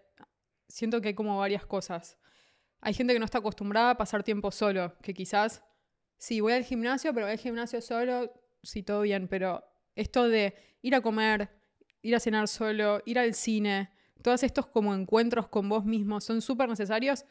siento 0.68 1.00
que 1.00 1.10
hay 1.10 1.14
como 1.14 1.38
varias 1.38 1.66
cosas. 1.66 2.18
Hay 2.82 2.94
gente 2.94 3.14
que 3.14 3.20
no 3.20 3.26
está 3.26 3.38
acostumbrada 3.38 3.92
a 3.92 3.98
pasar 3.98 4.24
tiempo 4.24 4.52
solo, 4.52 4.98
que 5.02 5.14
quizás, 5.14 5.64
sí, 6.18 6.42
voy 6.42 6.54
al 6.54 6.64
gimnasio, 6.64 7.14
pero 7.14 7.26
voy 7.26 7.34
al 7.34 7.40
gimnasio 7.40 7.82
solo, 7.82 8.32
sí, 8.64 8.84
todo 8.84 9.02
bien, 9.02 9.28
pero 9.28 9.64
esto 9.96 10.28
de 10.28 10.56
ir 10.82 10.96
a 10.96 11.02
comer, 11.02 11.50
ir 12.02 12.16
a 12.16 12.20
cenar 12.20 12.48
solo, 12.48 13.02
ir 13.06 13.20
al 13.20 13.34
cine, 13.34 13.90
todos 14.22 14.44
estos 14.44 14.68
como 14.68 14.94
encuentros 14.94 15.48
con 15.48 15.70
vos 15.70 15.86
mismo 15.86 16.20
son 16.22 16.42
súper 16.42 16.70
necesarios, 16.70 17.26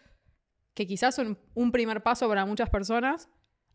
que 0.75 0.87
quizás 0.87 1.15
son 1.15 1.39
un 1.55 1.73
primer 1.73 2.03
paso 2.03 2.29
para 2.29 2.45
muchas 2.45 2.71
personas 2.71 3.29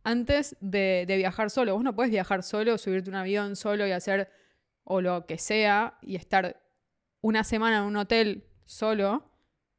antes 0.04 0.56
de, 0.62 1.06
de 1.08 1.18
viajar 1.18 1.50
solo. 1.50 1.74
Vos 1.74 1.84
no 1.84 1.96
puedes 1.96 2.12
viajar 2.12 2.44
solo, 2.44 2.78
subirte 2.78 3.10
un 3.10 3.16
avión 3.16 3.56
solo 3.56 3.88
y 3.88 3.92
hacer 3.92 4.30
o 4.84 5.02
lo 5.02 5.26
que 5.26 5.38
sea 5.38 5.98
y 6.02 6.16
estar 6.16 6.62
una 7.22 7.44
semana 7.44 7.80
en 7.80 7.84
un 7.84 7.98
hotel 7.98 8.48
solo 8.66 9.31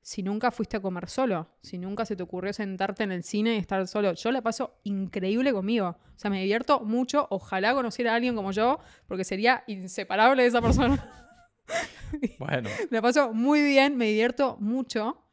si 0.02 0.22
nunca 0.22 0.50
fuiste 0.50 0.76
a 0.76 0.80
comer 0.80 1.08
solo, 1.08 1.48
si 1.62 1.78
nunca 1.78 2.04
se 2.04 2.16
te 2.16 2.22
ocurrió 2.22 2.52
sentarte 2.52 3.04
en 3.04 3.12
el 3.12 3.22
cine 3.22 3.54
y 3.54 3.58
estar 3.58 3.86
solo. 3.86 4.12
Yo 4.14 4.32
la 4.32 4.42
paso 4.42 4.80
increíble 4.82 5.52
conmigo. 5.52 5.88
O 5.88 6.18
sea, 6.18 6.30
me 6.30 6.40
divierto 6.40 6.80
mucho. 6.80 7.28
Ojalá 7.30 7.72
conociera 7.72 8.12
a 8.12 8.16
alguien 8.16 8.34
como 8.34 8.50
yo, 8.50 8.80
porque 9.06 9.24
sería 9.24 9.62
inseparable 9.68 10.42
de 10.42 10.48
esa 10.48 10.60
persona. 10.60 11.18
Bueno, 12.38 12.68
la 12.90 13.00
paso 13.00 13.32
muy 13.32 13.62
bien, 13.62 13.96
me 13.96 14.06
divierto 14.06 14.58
mucho 14.60 15.24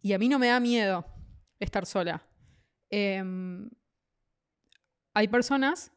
y 0.00 0.14
a 0.14 0.18
mí 0.18 0.28
no 0.28 0.38
me 0.38 0.48
da 0.48 0.60
miedo 0.60 1.04
estar 1.58 1.84
sola. 1.84 2.26
Em, 2.90 3.68
hay 5.14 5.28
personas 5.28 5.92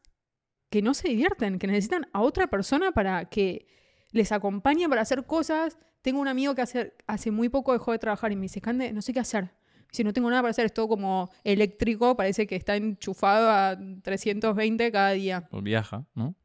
que 0.70 0.82
no 0.82 0.94
se 0.94 1.08
divierten, 1.08 1.58
que 1.58 1.66
necesitan 1.66 2.08
a 2.12 2.20
otra 2.20 2.48
persona 2.48 2.92
para 2.92 3.26
que 3.26 3.66
les 4.12 4.32
acompañe 4.32 4.88
para 4.88 5.02
hacer 5.02 5.24
cosas. 5.26 5.78
Tengo 6.06 6.20
un 6.20 6.28
amigo 6.28 6.54
que 6.54 6.62
hace, 6.62 6.94
hace 7.08 7.32
muy 7.32 7.48
poco 7.48 7.72
dejó 7.72 7.90
de 7.90 7.98
trabajar 7.98 8.30
y 8.30 8.36
me 8.36 8.42
dice, 8.42 8.60
Cande, 8.60 8.92
no 8.92 9.02
sé 9.02 9.12
qué 9.12 9.18
hacer. 9.18 9.50
Si 9.90 10.04
no 10.04 10.12
tengo 10.12 10.30
nada 10.30 10.40
para 10.42 10.50
hacer, 10.52 10.66
es 10.66 10.72
todo 10.72 10.86
como 10.86 11.30
eléctrico, 11.42 12.16
parece 12.16 12.46
que 12.46 12.54
está 12.54 12.76
enchufado 12.76 13.50
a 13.50 13.76
320 14.02 14.92
cada 14.92 15.10
día. 15.10 15.48
pues 15.50 15.64
viaja, 15.64 16.04
¿no? 16.14 16.36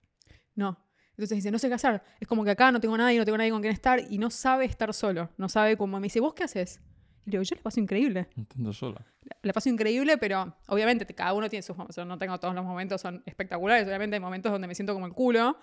No. 0.56 0.80
Entonces 1.12 1.36
dice, 1.36 1.52
no 1.52 1.60
sé 1.60 1.68
qué 1.68 1.76
hacer. 1.76 2.02
Es 2.20 2.28
como 2.28 2.44
que 2.44 2.50
acá 2.50 2.72
no 2.72 2.80
tengo 2.80 2.98
nadie, 2.98 3.20
no 3.20 3.26
tengo 3.26 3.38
nadie 3.38 3.52
con 3.52 3.62
quien 3.62 3.72
estar 3.74 4.00
y 4.10 4.18
no 4.18 4.32
sabe 4.32 4.66
estar 4.66 4.92
solo. 4.96 5.30
No 5.38 5.48
sabe 5.48 5.78
cómo. 5.78 6.00
Me 6.00 6.06
dice, 6.06 6.20
¿vos 6.20 6.34
qué 6.34 6.44
haces? 6.46 6.82
Y 7.26 7.30
le 7.30 7.32
digo, 7.38 7.44
yo 7.44 7.56
le 7.56 7.62
paso 7.62 7.80
increíble. 7.80 8.30
Intento 8.36 8.74
sola. 8.74 9.06
La 9.44 9.54
paso 9.54 9.70
increíble, 9.70 10.18
pero 10.18 10.56
obviamente 10.70 11.06
te- 11.06 11.14
cada 11.14 11.34
uno 11.34 11.48
tiene 11.50 11.62
sus 11.62 11.78
momentos. 11.78 12.08
No 12.08 12.18
tengo 12.18 12.40
todos 12.40 12.56
los 12.56 12.66
momentos, 12.66 13.00
son 13.00 13.22
espectaculares. 13.28 13.86
Obviamente 13.88 14.16
hay 14.16 14.20
momentos 14.20 14.52
donde 14.52 14.68
me 14.68 14.74
siento 14.74 14.94
como 14.96 15.06
el 15.06 15.14
culo. 15.14 15.56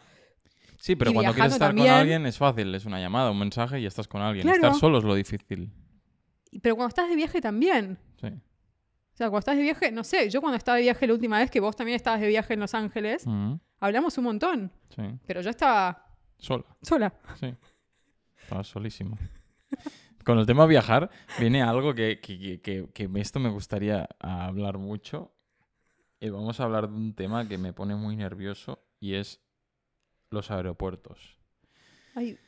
Sí, 0.78 0.94
pero 0.96 1.10
Y 1.10 1.14
cuando 1.14 1.32
quieres 1.34 1.52
estar 1.52 1.68
también. 1.70 1.88
con 1.88 1.96
alguien 1.96 2.24
es 2.26 2.38
fácil, 2.38 2.74
es 2.74 2.84
una 2.86 3.00
llamada, 3.00 3.30
un 3.30 3.38
mensaje 3.38 3.80
y 3.80 3.86
estás 3.86 4.06
con 4.08 4.22
alguien. 4.22 4.44
Claro. 4.44 4.56
Estar 4.56 4.74
solo 4.76 4.98
es 4.98 5.04
lo 5.04 5.14
difícil. 5.14 5.72
Pero 6.62 6.76
cuando 6.76 6.88
estás 6.88 7.08
de 7.08 7.16
viaje 7.16 7.40
también. 7.40 7.98
Sí. 8.20 8.28
O 8.28 9.16
sea, 9.18 9.26
cuando 9.28 9.40
estás 9.40 9.56
de 9.56 9.62
viaje, 9.62 9.90
no 9.90 10.04
sé, 10.04 10.30
yo 10.30 10.40
cuando 10.40 10.56
estaba 10.56 10.76
de 10.76 10.82
viaje 10.82 11.06
la 11.06 11.12
última 11.14 11.38
vez, 11.38 11.50
que 11.50 11.58
vos 11.60 11.74
también 11.74 11.96
estabas 11.96 12.20
de 12.20 12.28
viaje 12.28 12.54
en 12.54 12.60
Los 12.60 12.72
Ángeles, 12.74 13.26
Ujú, 13.26 13.58
hablamos 13.80 14.16
un 14.18 14.24
montón. 14.24 14.72
Sí. 14.94 15.02
Pero 15.26 15.40
yo 15.40 15.50
estaba 15.50 16.06
Sola. 16.38 16.64
sola. 16.82 17.12
Sí. 17.40 17.52
Estaba 18.40 18.62
solísimo. 18.62 19.18
Con 20.24 20.38
el 20.38 20.46
tema 20.46 20.66
viajar, 20.66 21.10
viene 21.40 21.62
algo 21.62 21.94
que, 21.94 22.20
que, 22.20 22.38
que- 22.38 22.60
que- 22.60 22.88
que 23.10 23.20
esto 23.20 23.40
me 23.40 23.48
gustaría 23.48 24.08
hablar 24.20 24.78
mucho. 24.78 25.34
Y 26.20 26.28
vamos 26.30 26.60
a 26.60 26.64
hablar 26.64 26.88
de 26.88 26.94
un 26.96 27.14
tema 27.14 27.48
que 27.48 27.58
me 27.58 27.72
pone 27.72 27.94
muy 27.96 28.14
nervioso 28.16 28.82
y 29.00 29.14
es 29.14 29.40
los 30.30 30.50
aeropuertos. 30.50 31.36
Ay, 32.14 32.38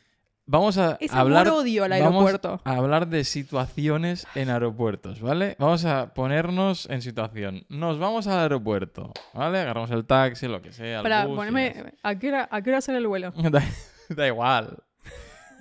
Vamos 0.46 0.78
a 0.78 0.96
es 1.00 1.12
hablar. 1.14 1.46
amor-odio 1.46 1.84
al 1.84 1.90
vamos 1.90 2.06
aeropuerto. 2.06 2.60
a 2.64 2.72
hablar 2.74 3.06
de 3.06 3.22
situaciones 3.22 4.26
en 4.34 4.50
aeropuertos, 4.50 5.20
¿vale? 5.20 5.54
Vamos 5.60 5.84
a 5.84 6.12
ponernos 6.12 6.90
en 6.90 7.02
situación. 7.02 7.66
Nos 7.68 8.00
vamos 8.00 8.26
al 8.26 8.40
aeropuerto, 8.40 9.12
¿vale? 9.32 9.60
Agarramos 9.60 9.92
el 9.92 10.04
taxi, 10.06 10.48
lo 10.48 10.60
que 10.60 10.72
sea. 10.72 11.02
Para 11.04 11.26
bus 11.26 11.36
ponerme. 11.36 11.94
¿A 12.02 12.18
qué, 12.18 12.30
hora, 12.30 12.48
¿A 12.50 12.62
qué 12.62 12.70
hora 12.70 12.80
sale 12.80 12.98
el 12.98 13.06
vuelo? 13.06 13.30
Da, 13.52 13.62
da 14.08 14.26
igual. 14.26 14.82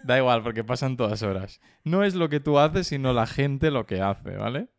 Da 0.05 0.17
igual, 0.17 0.41
porque 0.41 0.63
pasan 0.63 0.97
todas 0.97 1.21
horas. 1.21 1.61
No 1.83 2.03
es 2.03 2.15
lo 2.15 2.27
que 2.29 2.39
tú 2.39 2.57
haces, 2.57 2.87
sino 2.87 3.13
la 3.13 3.27
gente 3.27 3.69
lo 3.69 3.85
que 3.85 4.01
hace, 4.01 4.37
¿vale? 4.37 4.69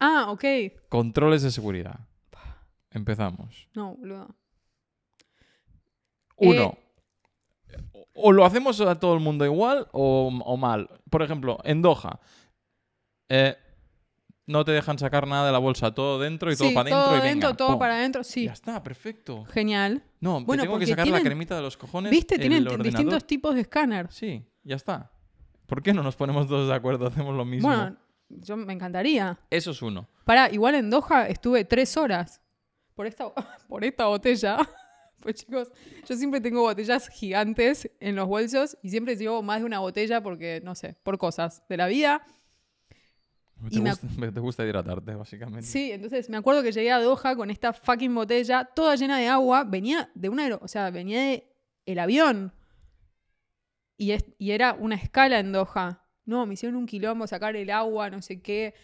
Ah, 0.00 0.26
ok. 0.30 0.44
Controles 0.88 1.42
de 1.42 1.52
seguridad. 1.52 2.00
Empezamos. 2.90 3.68
No, 3.74 3.94
boludo. 3.94 4.34
Uno. 6.36 6.76
O 8.14 8.32
lo 8.32 8.44
hacemos 8.44 8.80
a 8.80 8.98
todo 8.98 9.14
el 9.14 9.20
mundo 9.20 9.44
igual 9.44 9.88
o, 9.92 10.28
o 10.44 10.56
mal. 10.56 10.88
Por 11.10 11.22
ejemplo, 11.22 11.58
en 11.64 11.82
Doha. 11.82 12.20
eh, 13.28 13.56
no 14.46 14.62
te 14.64 14.72
dejan 14.72 14.98
sacar 14.98 15.26
nada 15.26 15.46
de 15.46 15.52
la 15.52 15.58
bolsa, 15.58 15.94
todo 15.94 16.20
dentro 16.20 16.52
y 16.52 16.56
todo 16.56 16.68
para 16.74 16.82
adentro 16.90 17.02
todo 17.02 17.16
y 17.16 17.20
dentro, 17.22 17.48
venga, 17.48 17.56
todo 17.56 17.68
pum. 17.70 17.78
para 17.78 17.94
adentro, 17.94 18.22
sí. 18.22 18.44
Ya 18.44 18.52
está, 18.52 18.82
perfecto. 18.82 19.44
Genial. 19.46 20.02
No, 20.20 20.38
te 20.40 20.44
Bueno, 20.44 20.62
tengo 20.64 20.78
que 20.78 20.86
sacar 20.86 21.08
la 21.08 21.22
cremita 21.22 21.56
de 21.56 21.62
los 21.62 21.76
cojones. 21.78 22.10
¿Viste? 22.10 22.38
Tienen 22.38 22.64
distintos 22.82 23.26
tipos 23.26 23.54
de 23.54 23.62
escáner. 23.62 24.12
Sí, 24.12 24.44
ya 24.62 24.76
está. 24.76 25.10
¿Por 25.66 25.82
qué 25.82 25.94
no 25.94 26.02
nos 26.02 26.14
ponemos 26.14 26.46
todos 26.46 26.68
de 26.68 26.74
acuerdo? 26.74 27.06
Hacemos 27.06 27.34
lo 27.34 27.46
mismo. 27.46 27.68
Bueno, 27.68 27.96
yo 28.28 28.56
me 28.58 28.74
encantaría. 28.74 29.38
Eso 29.48 29.70
es 29.70 29.80
uno. 29.80 30.06
Pará, 30.26 30.50
igual 30.52 30.74
en 30.74 30.90
Doha 30.90 31.26
estuve 31.26 31.64
tres 31.64 31.96
horas 31.96 32.42
por 32.94 33.06
esta, 33.06 33.32
por 33.68 33.82
esta 33.82 34.06
botella. 34.06 34.58
Pues 35.24 35.34
chicos, 35.44 35.72
yo 36.08 36.16
siempre 36.16 36.40
tengo 36.40 36.60
botellas 36.60 37.08
gigantes 37.08 37.90
en 37.98 38.14
los 38.14 38.28
bolsos 38.28 38.76
y 38.82 38.90
siempre 38.90 39.16
llevo 39.16 39.42
más 39.42 39.58
de 39.60 39.64
una 39.66 39.80
botella 39.80 40.22
porque, 40.22 40.60
no 40.62 40.76
sé, 40.76 40.94
por 41.02 41.18
cosas 41.18 41.64
de 41.68 41.76
la 41.78 41.86
vida. 41.88 42.24
Te, 43.70 43.80
me 43.80 43.90
gusta, 43.90 44.30
te 44.34 44.40
gusta 44.40 44.64
hidratarte, 44.64 45.14
básicamente. 45.14 45.62
Sí, 45.66 45.90
entonces 45.90 46.28
me 46.28 46.36
acuerdo 46.36 46.62
que 46.62 46.70
llegué 46.72 46.92
a 46.92 47.00
Doha 47.00 47.34
con 47.34 47.50
esta 47.50 47.72
fucking 47.72 48.14
botella 48.14 48.64
toda 48.76 48.94
llena 48.96 49.18
de 49.18 49.26
agua. 49.26 49.64
Venía 49.64 50.10
de 50.14 50.28
un 50.28 50.38
aero, 50.38 50.60
o 50.62 50.68
sea, 50.68 50.90
venía 50.90 51.20
de 51.22 51.50
el 51.86 51.98
avión. 51.98 52.52
Y, 53.96 54.10
es- 54.12 54.26
y 54.38 54.50
era 54.50 54.74
una 54.74 54.96
escala 54.96 55.38
en 55.38 55.52
Doha. 55.52 56.02
No, 56.26 56.44
me 56.46 56.54
hicieron 56.54 56.76
un 56.76 56.86
quilombo 56.86 57.26
sacar 57.26 57.56
el 57.56 57.70
agua, 57.70 58.10
no 58.10 58.20
sé 58.22 58.40
qué. 58.42 58.74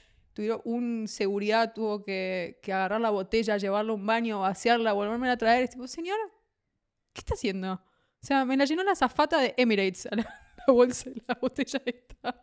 Tuvieron 0.41 0.63
un 0.65 1.07
seguridad, 1.07 1.75
tuvo 1.75 2.03
que, 2.03 2.59
que 2.63 2.73
agarrar 2.73 2.99
la 2.99 3.11
botella, 3.11 3.59
llevarla 3.59 3.93
a 3.93 3.95
un 3.95 4.07
baño, 4.07 4.41
vaciarla, 4.41 4.95
volverme 4.95 5.29
a 5.29 5.37
traer. 5.37 5.65
Es 5.65 5.71
tipo, 5.73 5.87
señora, 5.87 6.23
¿Qué 7.13 7.21
está 7.21 7.35
haciendo? 7.35 7.75
O 7.75 7.81
sea, 8.23 8.47
me 8.47 8.57
la 8.57 8.65
llenó 8.65 8.83
la 8.83 8.95
zafata 8.95 9.39
de 9.39 9.53
Emirates 9.59 10.07
a 10.07 10.15
la, 10.17 10.23
la 10.67 10.73
bolsa, 10.73 11.11
la 11.29 11.37
botella 11.39 11.83
esta. 11.85 12.43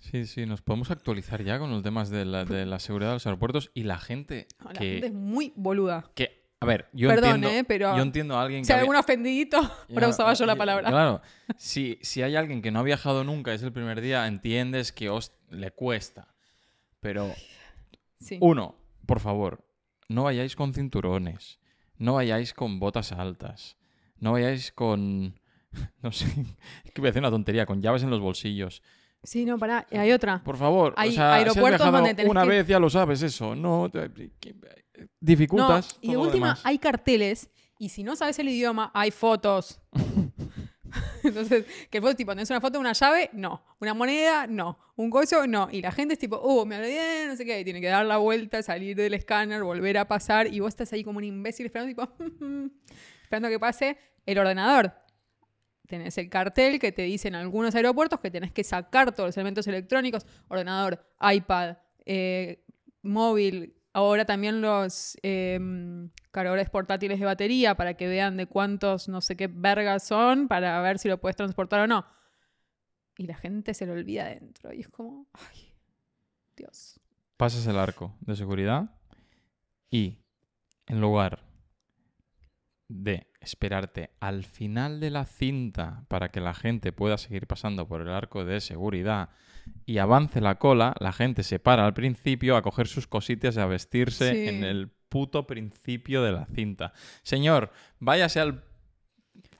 Sí, 0.00 0.26
sí, 0.26 0.44
nos 0.44 0.60
podemos 0.60 0.90
actualizar 0.90 1.44
ya 1.44 1.60
con 1.60 1.70
los 1.70 1.84
temas 1.84 2.10
de 2.10 2.24
la, 2.24 2.44
de 2.44 2.66
la 2.66 2.80
seguridad 2.80 3.10
de 3.10 3.14
los 3.14 3.26
aeropuertos 3.28 3.70
y 3.74 3.84
la 3.84 3.98
gente 4.00 4.48
No, 4.58 4.72
la 4.72 4.80
que, 4.80 4.90
gente 4.94 5.06
es 5.06 5.12
muy 5.14 5.52
boluda. 5.54 6.10
que- 6.16 6.44
a 6.58 6.66
ver, 6.66 6.88
yo 6.94 7.08
Perdón, 7.10 7.36
entiendo, 7.36 7.50
¿eh? 7.60 7.62
Pero 7.64 7.96
yo 7.96 8.02
entiendo 8.02 8.36
a 8.36 8.42
alguien 8.42 8.64
si 8.64 8.68
que 8.68 8.72
hay 8.72 8.78
había- 8.80 8.82
algún 8.90 8.96
ofendidito, 8.96 9.58
ahora 9.94 10.08
usaba 10.08 10.34
yo 10.34 10.46
la 10.46 10.56
palabra. 10.56 10.88
Claro, 10.88 11.20
si, 11.56 12.00
si 12.02 12.22
hay 12.22 12.34
alguien 12.34 12.60
que 12.60 12.72
no 12.72 12.80
ha 12.80 12.82
viajado 12.82 13.22
nunca, 13.22 13.54
es 13.54 13.62
el 13.62 13.72
primer 13.72 14.00
día, 14.00 14.26
entiendes 14.26 14.90
que 14.90 15.10
os 15.10 15.32
le 15.50 15.70
cuesta. 15.70 16.34
Pero 17.06 17.32
Sí. 18.18 18.36
Uno, 18.40 18.74
por 19.06 19.20
favor, 19.20 19.64
no 20.08 20.24
vayáis 20.24 20.56
con 20.56 20.74
cinturones, 20.74 21.60
no 21.98 22.14
vayáis 22.14 22.52
con 22.52 22.80
botas 22.80 23.12
altas, 23.12 23.76
no 24.18 24.32
vayáis 24.32 24.72
con, 24.72 25.38
no 26.02 26.10
sé, 26.10 26.26
es 26.84 26.90
que 26.90 27.00
voy 27.00 27.06
a 27.06 27.10
decir 27.12 27.22
una 27.22 27.30
tontería, 27.30 27.64
con 27.64 27.80
llaves 27.80 28.02
en 28.02 28.10
los 28.10 28.18
bolsillos. 28.18 28.82
Sí, 29.22 29.44
no, 29.44 29.56
pará. 29.56 29.86
Hay 29.92 30.10
otra. 30.10 30.42
Por 30.42 30.56
favor, 30.56 30.94
Hay 30.96 31.10
o 31.10 31.12
sea, 31.12 31.18
si 31.36 31.40
has 31.42 31.46
aeropuertos 31.54 31.92
donde 31.92 32.14
tenés 32.14 32.28
una 32.30 32.42
que- 32.42 32.48
vez 32.48 32.66
ya 32.66 32.80
lo 32.80 32.90
sabes 32.90 33.22
eso, 33.22 33.54
no 33.54 33.88
dificultas. 35.20 35.98
y 36.00 36.10
de 36.10 36.16
última, 36.16 36.58
hay 36.64 36.78
carteles 36.78 37.50
y 37.78 37.90
si 37.90 38.02
no 38.02 38.16
sabes 38.16 38.36
el 38.40 38.48
idioma, 38.48 38.90
hay 38.94 39.12
fotos. 39.12 39.80
Entonces, 41.26 41.66
que 41.90 42.00
fue 42.00 42.14
tipo, 42.14 42.32
¿tenés 42.32 42.50
una 42.50 42.60
foto 42.60 42.74
de 42.74 42.78
una 42.80 42.92
llave? 42.92 43.30
No. 43.32 43.62
¿Una 43.80 43.94
moneda? 43.94 44.46
No. 44.46 44.78
¿Un 44.96 45.10
coso? 45.10 45.46
No. 45.46 45.68
Y 45.70 45.82
la 45.82 45.92
gente 45.92 46.14
es 46.14 46.18
tipo, 46.18 46.38
uh, 46.38 46.64
me 46.66 46.76
olvidé, 46.78 47.26
no 47.26 47.36
sé 47.36 47.44
qué. 47.44 47.60
Y 47.60 47.64
tiene 47.64 47.80
que 47.80 47.88
dar 47.88 48.06
la 48.06 48.18
vuelta, 48.18 48.62
salir 48.62 48.96
del 48.96 49.14
escáner, 49.14 49.62
volver 49.62 49.98
a 49.98 50.08
pasar. 50.08 50.52
Y 50.52 50.60
vos 50.60 50.68
estás 50.68 50.92
ahí 50.92 51.04
como 51.04 51.18
un 51.18 51.24
imbécil 51.24 51.66
esperando, 51.66 51.88
tipo, 51.88 52.08
esperando 53.22 53.48
que 53.48 53.58
pase 53.58 53.98
el 54.24 54.38
ordenador. 54.38 54.92
Tenés 55.86 56.18
el 56.18 56.28
cartel 56.28 56.78
que 56.78 56.92
te 56.92 57.02
dice 57.02 57.28
en 57.28 57.36
algunos 57.36 57.74
aeropuertos 57.74 58.20
que 58.20 58.30
tenés 58.30 58.52
que 58.52 58.64
sacar 58.64 59.12
todos 59.12 59.28
los 59.28 59.36
elementos 59.36 59.66
electrónicos, 59.66 60.26
ordenador, 60.48 61.06
iPad, 61.20 61.76
eh, 62.04 62.64
móvil, 63.02 63.75
ahora 63.96 64.26
también 64.26 64.60
los 64.60 65.16
eh, 65.22 65.58
cargadores 66.30 66.68
portátiles 66.68 67.18
de 67.18 67.24
batería 67.24 67.76
para 67.76 67.94
que 67.94 68.06
vean 68.06 68.36
de 68.36 68.44
cuántos 68.44 69.08
no 69.08 69.22
sé 69.22 69.38
qué 69.38 69.46
vergas 69.46 70.06
son 70.06 70.48
para 70.48 70.78
ver 70.82 70.98
si 70.98 71.08
lo 71.08 71.18
puedes 71.18 71.34
transportar 71.34 71.80
o 71.80 71.86
no. 71.86 72.04
Y 73.16 73.26
la 73.26 73.36
gente 73.36 73.72
se 73.72 73.86
lo 73.86 73.94
olvida 73.94 74.26
adentro 74.26 74.70
y 74.74 74.80
es 74.80 74.88
como, 74.88 75.26
ay, 75.32 75.72
Dios. 76.54 77.00
Pasas 77.38 77.66
el 77.66 77.78
arco 77.78 78.14
de 78.20 78.36
seguridad 78.36 78.90
y 79.90 80.18
en 80.86 81.00
lugar 81.00 81.42
de 82.88 83.26
esperarte 83.46 84.10
al 84.20 84.44
final 84.44 85.00
de 85.00 85.10
la 85.10 85.24
cinta 85.24 86.04
para 86.08 86.30
que 86.30 86.40
la 86.40 86.54
gente 86.54 86.92
pueda 86.92 87.16
seguir 87.18 87.46
pasando 87.46 87.86
por 87.88 88.00
el 88.02 88.08
arco 88.10 88.44
de 88.44 88.60
seguridad 88.60 89.30
y 89.84 89.98
avance 89.98 90.40
la 90.40 90.56
cola, 90.58 90.94
la 91.00 91.12
gente 91.12 91.42
se 91.42 91.58
para 91.58 91.84
al 91.86 91.94
principio 91.94 92.56
a 92.56 92.62
coger 92.62 92.86
sus 92.86 93.06
cositas 93.06 93.56
y 93.56 93.60
a 93.60 93.66
vestirse 93.66 94.32
Sí. 94.32 94.48
en 94.48 94.64
el 94.64 94.90
puto 95.08 95.46
principio 95.46 96.22
de 96.22 96.32
la 96.32 96.46
cinta. 96.46 96.92
Señor, 97.22 97.70
váyase 98.00 98.40
al 98.40 98.62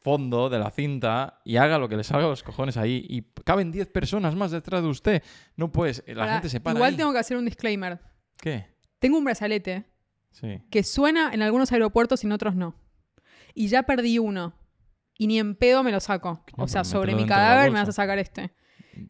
fondo 0.02 0.48
de 0.48 0.58
la 0.58 0.70
cinta 0.70 1.40
y 1.44 1.56
haga 1.56 1.78
lo 1.78 1.88
que 1.88 1.96
le 1.96 2.04
salga 2.04 2.26
a 2.26 2.30
los 2.30 2.42
cojones 2.42 2.76
ahí 2.76 3.04
y 3.08 3.22
caben 3.44 3.72
10 3.72 3.88
personas 3.88 4.34
más 4.36 4.50
detrás 4.52 4.82
de 4.82 4.88
usted. 4.88 5.22
No 5.56 5.72
puedes, 5.72 6.02
la 6.06 6.32
gente 6.34 6.48
se 6.48 6.60
para 6.60 6.76
Igual 6.78 6.90
ahí. 6.92 6.96
tengo 6.96 7.12
que 7.12 7.18
hacer 7.18 7.36
un 7.36 7.44
disclaimer. 7.44 7.98
¿Qué? 8.40 8.66
Tengo 8.98 9.18
un 9.18 9.24
brazalete 9.24 9.84
Sí. 10.30 10.60
que 10.70 10.82
suena 10.82 11.30
en 11.32 11.42
algunos 11.42 11.72
aeropuertos 11.72 12.22
y 12.22 12.26
en 12.26 12.32
otros 12.32 12.54
no. 12.54 12.74
Y 13.56 13.68
ya 13.68 13.82
perdí 13.84 14.18
uno. 14.18 14.54
Y 15.18 15.26
ni 15.26 15.38
en 15.38 15.54
pedo 15.56 15.82
me 15.82 15.90
lo 15.90 15.98
saco. 16.00 16.44
O 16.58 16.68
sea, 16.68 16.84
sobre 16.84 17.14
mi 17.14 17.22
cadáver 17.28 17.70
me 17.72 17.78
vas 17.80 17.88
a 17.88 17.92
sacar 17.92 18.18
este. 18.18 18.52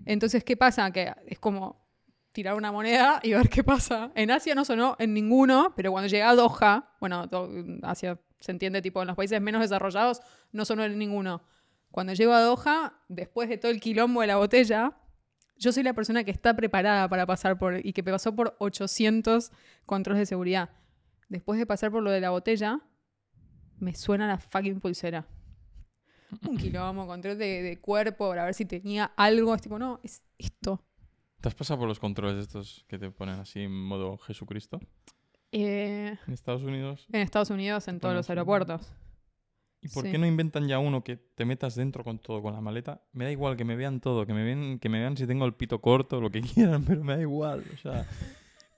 Entonces, 0.04 0.44
¿qué 0.44 0.56
pasa? 0.56 0.90
Que 0.92 1.12
es 1.26 1.38
como 1.40 1.84
tirar 2.30 2.54
una 2.54 2.70
moneda 2.70 3.18
y 3.24 3.32
ver 3.34 3.48
qué 3.48 3.64
pasa. 3.64 4.12
En 4.14 4.30
Asia 4.30 4.54
no 4.54 4.64
sonó 4.64 4.94
en 5.00 5.12
ninguno, 5.14 5.72
pero 5.76 5.90
cuando 5.90 6.06
llegué 6.08 6.22
a 6.22 6.34
Doha, 6.34 6.94
bueno, 7.00 7.26
Do- 7.26 7.50
Asia 7.82 8.20
se 8.38 8.52
entiende 8.52 8.80
tipo 8.82 9.00
en 9.02 9.08
los 9.08 9.16
países 9.16 9.40
menos 9.40 9.60
desarrollados, 9.62 10.20
no 10.52 10.64
sonó 10.64 10.84
en 10.84 10.96
ninguno. 10.96 11.42
Cuando 11.90 12.12
llego 12.12 12.32
a 12.34 12.40
Doha, 12.40 13.00
después 13.08 13.48
de 13.48 13.58
todo 13.58 13.72
el 13.72 13.80
quilombo 13.80 14.20
de 14.20 14.26
la 14.28 14.36
botella, 14.36 14.92
yo 15.56 15.72
soy 15.72 15.82
la 15.82 15.94
persona 15.94 16.22
que 16.22 16.30
está 16.30 16.54
preparada 16.54 17.08
para 17.08 17.26
pasar 17.26 17.58
por 17.58 17.84
y 17.84 17.92
que 17.92 18.04
pasó 18.04 18.36
por 18.36 18.54
800 18.60 19.50
controles 19.86 20.20
de 20.20 20.26
seguridad. 20.26 20.70
Después 21.28 21.58
de 21.58 21.66
pasar 21.66 21.90
por 21.90 22.02
lo 22.02 22.10
de 22.10 22.20
la 22.20 22.30
botella, 22.30 22.80
me 23.78 23.94
suena 23.94 24.26
la 24.26 24.38
fucking 24.38 24.80
pulsera. 24.80 25.26
Un 26.48 26.56
quilombo, 26.58 27.06
control 27.06 27.38
de, 27.38 27.62
de 27.62 27.80
cuerpo 27.80 28.28
para 28.28 28.44
ver 28.44 28.54
si 28.54 28.64
tenía 28.64 29.12
algo. 29.16 29.54
Es 29.54 29.62
tipo, 29.62 29.78
no, 29.78 30.00
es 30.02 30.22
esto. 30.38 30.82
¿Te 31.40 31.48
has 31.48 31.54
pasado 31.54 31.78
por 31.80 31.88
los 31.88 32.00
controles 32.00 32.40
estos 32.42 32.84
que 32.88 32.98
te 32.98 33.10
ponen 33.10 33.38
así 33.38 33.60
en 33.60 33.72
modo 33.72 34.18
Jesucristo? 34.18 34.80
Eh, 35.52 36.16
En 36.26 36.34
Estados 36.34 36.62
Unidos. 36.62 37.06
en 37.12 37.20
Estados 37.20 37.50
Unidos, 37.50 37.86
en 37.88 38.00
todos 38.00 38.14
los 38.14 38.28
aeropuertos. 38.28 38.92
¿Y 39.80 39.88
por 39.88 40.04
Sí. 40.04 40.10
qué 40.10 40.18
no 40.18 40.26
inventan 40.26 40.66
ya 40.66 40.78
uno 40.80 41.04
que 41.04 41.16
te 41.16 41.44
metas 41.44 41.76
dentro 41.76 42.02
con 42.02 42.18
todo, 42.18 42.42
con 42.42 42.52
la 42.54 42.60
maleta? 42.60 43.02
Me 43.12 43.24
da 43.24 43.30
igual 43.30 43.56
que 43.56 43.64
me 43.64 43.76
vean 43.76 44.00
todo, 44.00 44.26
que 44.26 44.32
me 44.34 44.42
vean, 44.42 44.78
que 44.80 44.88
me 44.88 44.98
vean 44.98 45.16
si 45.16 45.26
tengo 45.26 45.44
el 45.44 45.54
pito 45.54 45.80
corto, 45.80 46.20
lo 46.20 46.30
que 46.30 46.40
quieran, 46.80 46.84
pero 46.84 47.04
me 47.04 47.14
da 47.14 47.20
igual. 47.22 47.62
O 47.72 47.76
sea, 47.76 48.04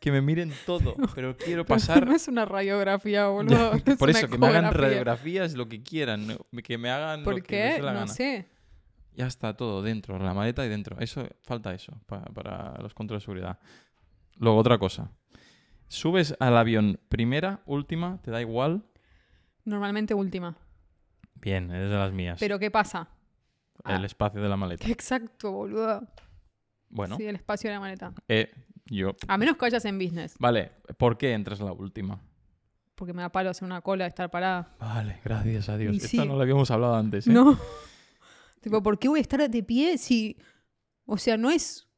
que 0.08 0.12
me 0.12 0.20
miren 0.22 0.52
todo. 0.66 0.94
Pero 1.14 1.36
quiero 1.36 1.64
pasar. 1.64 2.06
No 2.06 2.14
es 2.14 2.28
una 2.28 2.44
radiografía, 2.44 3.26
boludo. 3.28 3.72
Es 3.74 3.96
por 3.96 4.10
eso, 4.10 4.28
que 4.28 4.38
me 4.38 4.46
hagan 4.46 4.72
radiografías, 4.72 5.54
lo 5.54 5.68
que 5.68 5.82
quieran. 5.82 6.38
Que 6.64 6.78
me 6.78 6.90
hagan 6.90 7.24
¿Por 7.24 7.34
lo 7.36 7.42
que 7.42 7.56
les 7.56 7.72
qué? 7.74 7.76
dé 7.78 7.82
la 7.82 7.92
No 7.92 7.98
gana. 8.00 8.12
sé. 8.12 8.48
Ya 9.14 9.26
está 9.26 9.56
todo 9.56 9.82
dentro, 9.82 10.18
la 10.18 10.32
maleta 10.34 10.64
y 10.64 10.68
dentro. 10.68 10.96
Eso, 11.00 11.26
falta 11.42 11.74
eso 11.74 11.92
pa- 12.06 12.22
para 12.26 12.76
los 12.80 12.94
controles 12.94 13.22
de 13.22 13.24
seguridad. 13.24 13.58
Luego, 14.36 14.58
otra 14.58 14.78
cosa. 14.78 15.10
Subes 15.88 16.36
al 16.38 16.56
avión 16.56 17.00
primera, 17.08 17.60
última, 17.66 18.20
te 18.22 18.30
da 18.30 18.40
igual. 18.40 18.84
Normalmente 19.64 20.14
última. 20.14 20.56
Bien, 21.34 21.70
eres 21.70 21.90
de 21.90 21.96
las 21.96 22.12
mías. 22.12 22.36
Pero 22.38 22.58
¿qué 22.58 22.70
pasa? 22.70 23.08
El 23.84 24.02
Ah. 24.02 24.06
espacio 24.06 24.40
de 24.40 24.48
la 24.48 24.56
maleta. 24.56 24.86
Exacto, 24.88 25.50
boludo. 25.52 26.06
Bueno, 26.90 27.16
Sí, 27.16 27.26
el 27.26 27.36
espacio 27.36 27.70
de 27.70 27.74
la 27.74 27.80
maleta. 27.80 28.12
eh, 28.28 28.50
yo. 28.88 29.14
A 29.26 29.38
menos 29.38 29.56
que 29.56 29.60
vayas 29.62 29.84
en 29.84 29.98
business. 29.98 30.34
Vale, 30.38 30.72
¿por 30.96 31.16
qué 31.18 31.32
entras 31.32 31.60
la 31.60 31.72
última? 31.72 32.20
Porque 32.94 33.12
me 33.12 33.22
da 33.22 33.30
palo 33.30 33.50
hacer 33.50 33.64
una 33.64 33.80
cola, 33.80 34.06
estar 34.06 34.30
parada. 34.30 34.74
Vale, 34.80 35.20
gracias 35.24 35.68
a 35.68 35.76
Dios. 35.76 35.94
Y 35.94 35.96
Esta 35.98 36.08
sí. 36.08 36.16
no 36.18 36.36
la 36.36 36.42
habíamos 36.42 36.70
hablado 36.70 36.96
antes. 36.96 37.26
¿eh? 37.26 37.30
No. 37.32 37.58
tipo, 38.60 38.82
¿por 38.82 38.98
qué 38.98 39.08
voy 39.08 39.18
a 39.18 39.22
estar 39.22 39.48
de 39.48 39.62
pie 39.62 39.98
si. 39.98 40.36
O 41.06 41.16
sea, 41.16 41.36
no 41.36 41.50
es 41.50 41.88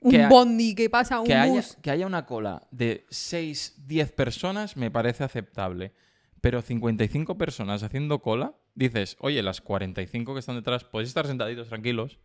un 0.00 0.10
Que 0.10 0.26
bondi 0.26 0.74
que 0.74 0.90
pasa 0.90 1.18
un 1.20 1.26
que, 1.26 1.34
haya, 1.34 1.52
bus. 1.52 1.76
que 1.82 1.90
haya 1.90 2.06
una 2.06 2.26
cola 2.26 2.68
de 2.70 3.06
6, 3.10 3.86
10 3.86 4.12
personas 4.12 4.76
me 4.76 4.90
parece 4.90 5.24
aceptable. 5.24 5.92
Pero 6.40 6.62
55 6.62 7.36
personas 7.36 7.82
haciendo 7.82 8.20
cola, 8.22 8.54
dices, 8.74 9.16
oye, 9.20 9.42
las 9.42 9.60
45 9.60 10.32
que 10.34 10.40
están 10.40 10.56
detrás, 10.56 10.84
podéis 10.84 11.08
estar 11.08 11.26
sentaditos 11.26 11.68
tranquilos, 11.68 12.18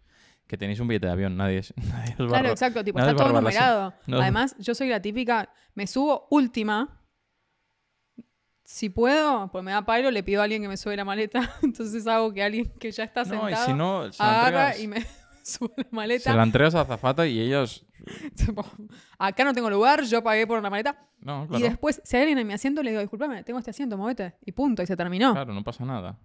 que 0.48 0.58
tenéis 0.58 0.80
un 0.80 0.88
billete 0.88 1.08
de 1.08 1.12
avión, 1.14 1.36
nadie, 1.38 1.60
es- 1.60 1.74
nadie 1.90 2.14
os 2.14 2.22
va 2.22 2.26
a 2.26 2.30
Claro, 2.30 2.46
ro- 2.48 2.52
exacto, 2.52 2.84
tipo, 2.84 3.00
nadie 3.00 3.12
está 3.12 3.24
a 3.24 3.28
todo 3.28 3.42
numerado. 3.42 3.94
No. 4.08 4.20
Además, 4.22 4.56
yo 4.60 4.76
soy 4.76 4.90
la 4.90 5.02
típica, 5.02 5.50
me 5.74 5.88
subo 5.88 6.28
última. 6.32 7.02
Si 8.64 8.90
puedo, 8.90 9.52
pues 9.52 9.64
me 9.64 9.72
da 9.72 9.86
palo, 9.86 10.10
le 10.10 10.24
pido 10.24 10.42
a 10.42 10.46
alguien 10.46 10.62
que 10.62 10.68
me 10.68 10.78
sube 10.78 10.96
la 10.98 11.06
maleta. 11.06 11.54
Entonces 11.64 12.08
hago 12.08 12.34
que 12.34 12.42
alguien 12.44 12.72
que 12.80 12.92
ya 12.92 13.04
está 13.04 13.24
No, 13.24 13.30
sentado 13.30 13.50
y 13.52 13.56
si 13.68 13.74
no, 13.74 14.12
se 14.12 14.24
la, 14.24 14.42
agarra 14.48 14.72
entregas, 14.76 14.80
y 14.80 14.88
me 14.88 15.06
sube 15.44 15.74
la 15.78 15.84
se 15.84 15.90
maleta. 15.96 16.36
la 16.36 16.44
entregas 16.44 16.74
a 16.76 16.86
Zafata 16.86 17.28
y 17.28 17.40
ellos... 17.40 17.86
Acá 19.20 19.44
no 19.44 19.54
tengo 19.54 19.70
lugar, 19.70 20.04
yo 20.04 20.24
pagué 20.24 20.46
por 20.48 20.62
la 20.62 20.70
maleta. 20.70 21.08
No, 21.20 21.46
Y 21.46 21.48
claro, 21.48 21.66
después, 21.66 22.02
si 22.04 22.16
hay 22.18 22.24
alguien 22.24 22.40
en 22.40 22.48
mi 22.48 22.54
asiento, 22.54 22.82
le 22.84 22.90
digo, 22.92 23.02
disculpame, 23.02 23.44
tengo 23.44 23.60
este 23.60 23.72
asiento, 23.72 23.98
movete. 23.98 24.36
Y 24.46 24.52
punto, 24.52 24.82
y 24.84 24.88
se 24.88 24.96
terminó. 24.98 25.34
claro, 25.34 25.54
no 25.54 25.64
pasa 25.64 25.86
nada. 25.86 26.20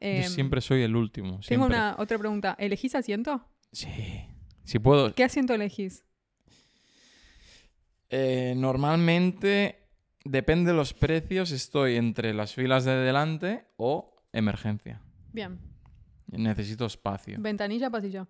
Em, 0.00 0.22
Yo 0.22 0.28
siempre 0.30 0.60
soy 0.60 0.82
el 0.82 0.96
último. 0.96 1.40
Tengo 1.46 1.66
una 1.66 1.94
otra 1.98 2.18
pregunta. 2.18 2.56
¿Elegís 2.58 2.94
asiento? 2.94 3.44
Sí. 3.72 3.88
Si 4.64 4.78
puedo... 4.78 5.14
¿Qué 5.14 5.24
asiento 5.24 5.54
elegís? 5.54 6.04
Eh, 8.08 8.54
normalmente, 8.56 9.88
depende 10.24 10.72
de 10.72 10.76
los 10.76 10.94
precios, 10.94 11.50
estoy 11.52 11.96
entre 11.96 12.34
las 12.34 12.54
filas 12.54 12.84
de 12.84 12.92
delante 12.96 13.66
o 13.76 14.16
emergencia. 14.32 15.00
Bien. 15.32 15.58
Necesito 16.26 16.86
espacio. 16.86 17.36
¿Ventanilla, 17.40 17.90
pasillo? 17.90 18.26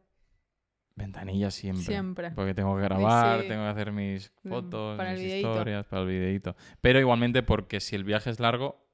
Ventanilla 0.96 1.50
siempre. 1.50 1.85
Siempre. 1.85 2.30
Porque 2.33 2.52
tengo 2.54 2.76
que 2.76 2.83
grabar, 2.83 3.42
sí. 3.42 3.48
tengo 3.48 3.62
que 3.62 3.68
hacer 3.68 3.92
mis 3.92 4.33
Mm, 4.42 4.48
fotos, 4.48 4.96
para 4.98 5.12
mis 5.12 5.20
historias, 5.22 5.87
para 5.87 6.02
el 6.02 6.09
videito. 6.09 6.56
Pero 6.80 6.98
igualmente 7.00 7.42
porque 7.42 7.80
si 7.80 7.96
el 7.96 8.04
viaje 8.04 8.28
es 8.30 8.40
largo, 8.40 8.87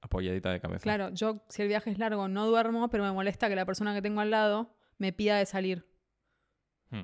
apoyadita 0.00 0.50
de 0.50 0.60
cabeza. 0.60 0.82
Claro, 0.82 1.10
yo 1.12 1.44
si 1.48 1.62
el 1.62 1.68
viaje 1.68 1.90
es 1.90 1.98
largo 1.98 2.28
no 2.28 2.46
duermo, 2.46 2.88
pero 2.90 3.04
me 3.04 3.12
molesta 3.12 3.48
que 3.48 3.56
la 3.56 3.64
persona 3.66 3.94
que 3.94 4.02
tengo 4.02 4.20
al 4.20 4.30
lado 4.30 4.74
me 4.98 5.12
pida 5.12 5.36
de 5.38 5.46
salir. 5.46 5.86
Hmm. 6.90 7.02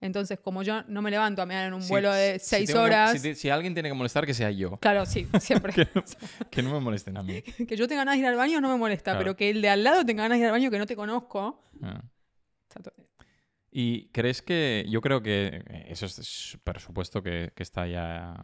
Entonces, 0.00 0.38
como 0.40 0.62
yo 0.62 0.82
no 0.84 1.02
me 1.02 1.10
levanto 1.10 1.40
a 1.42 1.46
mear 1.46 1.66
en 1.66 1.74
un 1.74 1.82
Si- 1.82 1.88
vuelo 1.88 2.12
de 2.12 2.38
si 2.38 2.46
seis 2.46 2.74
horas. 2.74 3.12
si, 3.12 3.20
te- 3.20 3.34
si 3.34 3.48
alguien 3.48 3.74
tiene 3.74 3.88
que 3.88 3.94
molestar, 3.94 4.26
que 4.26 4.34
sea 4.34 4.50
yo. 4.50 4.76
Claro, 4.78 5.06
sí, 5.06 5.26
siempre. 5.40 5.72
Que 5.72 5.88
no, 5.94 6.02
que 6.50 6.62
no 6.62 6.72
me 6.72 6.80
molesten 6.80 7.16
a 7.16 7.22
mí. 7.22 7.42
que 7.68 7.76
yo 7.76 7.88
tenga 7.88 8.00
ganas 8.02 8.14
de 8.16 8.20
ir 8.20 8.26
al 8.26 8.36
baño 8.36 8.60
no 8.60 8.68
me 8.70 8.76
molesta, 8.78 9.12
Claro. 9.12 9.18
pero 9.18 9.36
que 9.36 9.50
el 9.50 9.62
de 9.62 9.68
al 9.70 9.82
lado 9.84 10.04
tenga 10.04 10.24
ganas 10.24 10.38
de 10.38 10.42
ir 10.42 10.46
al 10.46 10.52
baño 10.52 10.70
que 10.70 10.78
no 10.78 10.86
te 10.86 10.96
conozco. 10.96 11.64
Ah. 11.82 12.02
¿Y 13.70 14.08
crees 14.08 14.42
que.? 14.42 14.86
Yo 14.88 15.00
creo 15.00 15.22
que 15.22 15.62
eh, 15.68 15.86
eso 15.88 16.06
es 16.06 16.14
súper 16.14 16.80
supuesto 16.80 17.22
que, 17.22 17.52
que 17.54 17.62
está 17.62 17.86
ya 17.86 18.42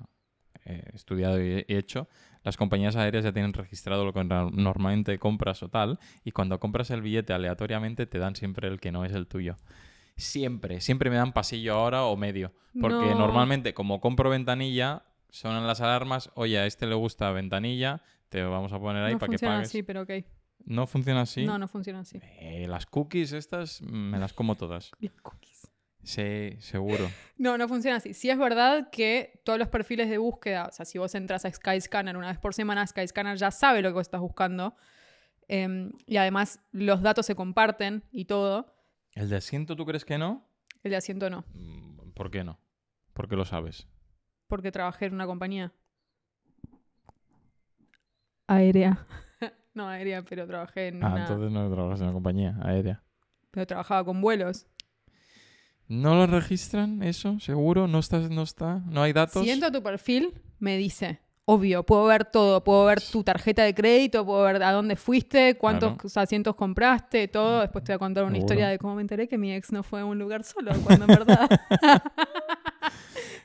eh, 0.64 0.83
estudiado 0.92 1.40
y 1.42 1.64
hecho. 1.68 2.09
Las 2.44 2.57
compañías 2.57 2.96
aéreas 2.96 3.24
ya 3.24 3.33
tienen 3.33 3.52
registrado 3.52 4.05
lo 4.05 4.12
que 4.12 4.24
no- 4.24 4.50
normalmente 4.50 5.18
compras 5.18 5.62
o 5.62 5.68
tal. 5.68 5.98
Y 6.24 6.33
cuando 6.33 6.59
compras 6.61 6.90
el 6.90 7.02
billete 7.02 7.33
aleatoriamente, 7.33 8.07
te 8.07 8.18
dan 8.18 8.35
siempre 8.37 8.68
el 8.68 8.81
que 8.81 8.90
no 8.92 9.05
es 9.05 9.12
el 9.12 9.26
tuyo. 9.26 9.57
Siempre, 10.16 10.81
siempre 10.81 11.11
me 11.11 11.16
dan 11.16 11.33
pasillo 11.33 11.74
ahora 11.74 12.05
o 12.05 12.16
medio. 12.16 12.52
Porque 12.81 13.11
No. 13.11 13.14
normalmente, 13.16 13.74
como 13.74 14.00
compro 14.00 14.31
ventanilla, 14.31 15.05
sonan 15.31 15.66
las 15.66 15.81
alarmas. 15.81 16.31
Oye, 16.35 16.59
a 16.59 16.66
este 16.66 16.87
le 16.87 16.94
gusta 16.94 17.31
ventanilla, 17.33 18.02
te 18.28 18.40
lo 18.42 18.50
vamos 18.50 18.72
a 18.72 18.78
poner 18.78 19.02
ahí 19.05 19.12
no 19.14 19.18
para 19.18 19.31
que 19.31 19.38
pagues. 19.38 19.68
así, 19.68 19.83
pero 19.83 20.02
ok. 20.02 20.11
¿No 20.64 20.87
funciona 20.87 21.22
así? 21.22 21.44
No, 21.44 21.59
no 21.59 21.66
funciona 21.66 22.00
así. 22.00 22.20
Eh, 22.22 22.66
las 22.68 22.87
cookies 22.87 23.33
estas 23.33 23.83
mm, 23.83 23.87
me 23.94 24.18
las 24.18 24.33
como 24.33 24.55
todas. 24.57 24.92
Las 25.00 25.12
cookies. 25.22 25.52
Sí, 26.03 26.57
seguro. 26.59 27.09
No, 27.38 27.57
no 27.59 27.69
funciona 27.69 27.99
así. 27.99 28.12
Sí 28.15 28.29
es 28.31 28.37
verdad 28.38 28.91
que 28.91 29.41
todos 29.45 29.59
los 29.59 29.69
perfiles 29.69 30.09
de 30.11 30.19
búsqueda, 30.19 30.67
o 30.67 30.73
sea, 30.73 30.85
si 30.85 30.99
vos 30.99 31.15
entras 31.15 31.45
a 31.45 31.53
Skyscanner 31.53 32.17
una 32.17 32.29
vez 32.29 32.38
por 32.38 32.55
semana, 32.55 32.87
Skyscanner 32.87 33.37
ya 33.37 33.51
sabe 33.51 33.83
lo 33.83 33.88
que 33.91 33.95
vos 33.95 34.03
estás 34.07 34.21
buscando. 34.21 34.75
Em, 35.49 35.93
y 36.07 36.17
además 36.17 36.61
los 36.73 37.03
datos 37.03 37.27
se 37.27 37.35
comparten 37.35 38.05
y 38.11 38.25
todo. 38.25 38.75
¿El 39.12 39.29
de 39.29 39.37
asiento 39.37 39.77
tú 39.77 39.85
crees 39.87 40.05
que 40.05 40.19
no? 40.19 40.49
El 40.83 40.91
de 40.91 40.97
asiento 40.97 41.29
no, 41.31 41.45
Mm, 41.55 42.11
¿Por 42.15 42.31
qué 42.31 42.43
no? 42.45 42.59
¿Por 43.12 43.29
qué 43.29 43.37
lo 43.37 43.45
sabes? 43.45 43.87
porque 44.49 44.71
trabajé 44.73 45.07
en 45.07 45.15
una 45.15 45.25
compañía. 45.27 45.73
Aérea. 48.47 49.07
no 49.75 49.88
aérea, 49.88 50.23
pero 50.23 50.47
trabajé 50.47 50.88
en 50.88 51.03
Ah, 51.03 51.12
una... 51.12 51.23
entonces 51.23 51.51
no 51.51 51.71
trabajas 51.73 52.01
en 52.01 52.05
una 52.07 52.12
compañía 52.12 52.59
aérea. 52.62 53.03
Pero 53.51 53.67
trabajaba 53.67 54.05
con 54.05 54.21
vuelos. 54.21 54.67
¿No 55.88 56.14
lo 56.14 56.27
registran 56.27 57.03
eso? 57.03 57.38
¿Seguro? 57.40 57.87
¿No 57.88 57.99
está? 57.99 58.18
¿No, 58.18 58.42
está? 58.42 58.83
¿No 58.87 59.03
hay 59.03 59.12
datos? 59.12 59.42
Si 59.42 59.51
entro 59.51 59.68
a 59.68 59.73
tu 59.73 59.83
perfil, 59.83 60.33
me 60.59 60.77
dice, 60.79 61.21
obvio, 61.45 61.85
puedo 61.85 62.05
ver 62.07 62.25
todo, 62.25 62.64
puedo 62.64 62.87
ver 62.87 63.01
tu 63.01 63.23
tarjeta 63.23 63.62
de 63.64 63.75
crédito, 63.75 64.25
puedo 64.25 64.42
ver 64.45 64.62
a 64.62 64.73
dónde 64.73 64.97
fuiste, 64.97 65.57
cuántos 65.59 65.95
Claro. 65.95 66.21
asientos 66.23 66.55
compraste, 66.55 67.29
todo. 67.29 67.61
Después 67.61 67.85
te 67.85 67.92
voy 67.92 67.97
a 67.97 67.99
contar 67.99 68.25
una 68.25 68.33
Seguro. 68.35 68.45
historia 68.47 68.68
de 68.68 68.79
cómo 68.79 68.95
me 68.95 69.03
enteré 69.03 69.29
que 69.29 69.37
mi 69.37 69.53
ex 69.53 69.73
no 69.73 69.83
fue 69.83 70.01
a 70.01 70.05
un 70.05 70.18
lugar 70.18 70.45
solo, 70.45 70.73
cuando 70.83 71.05
en 71.05 71.11
verdad 71.11 71.51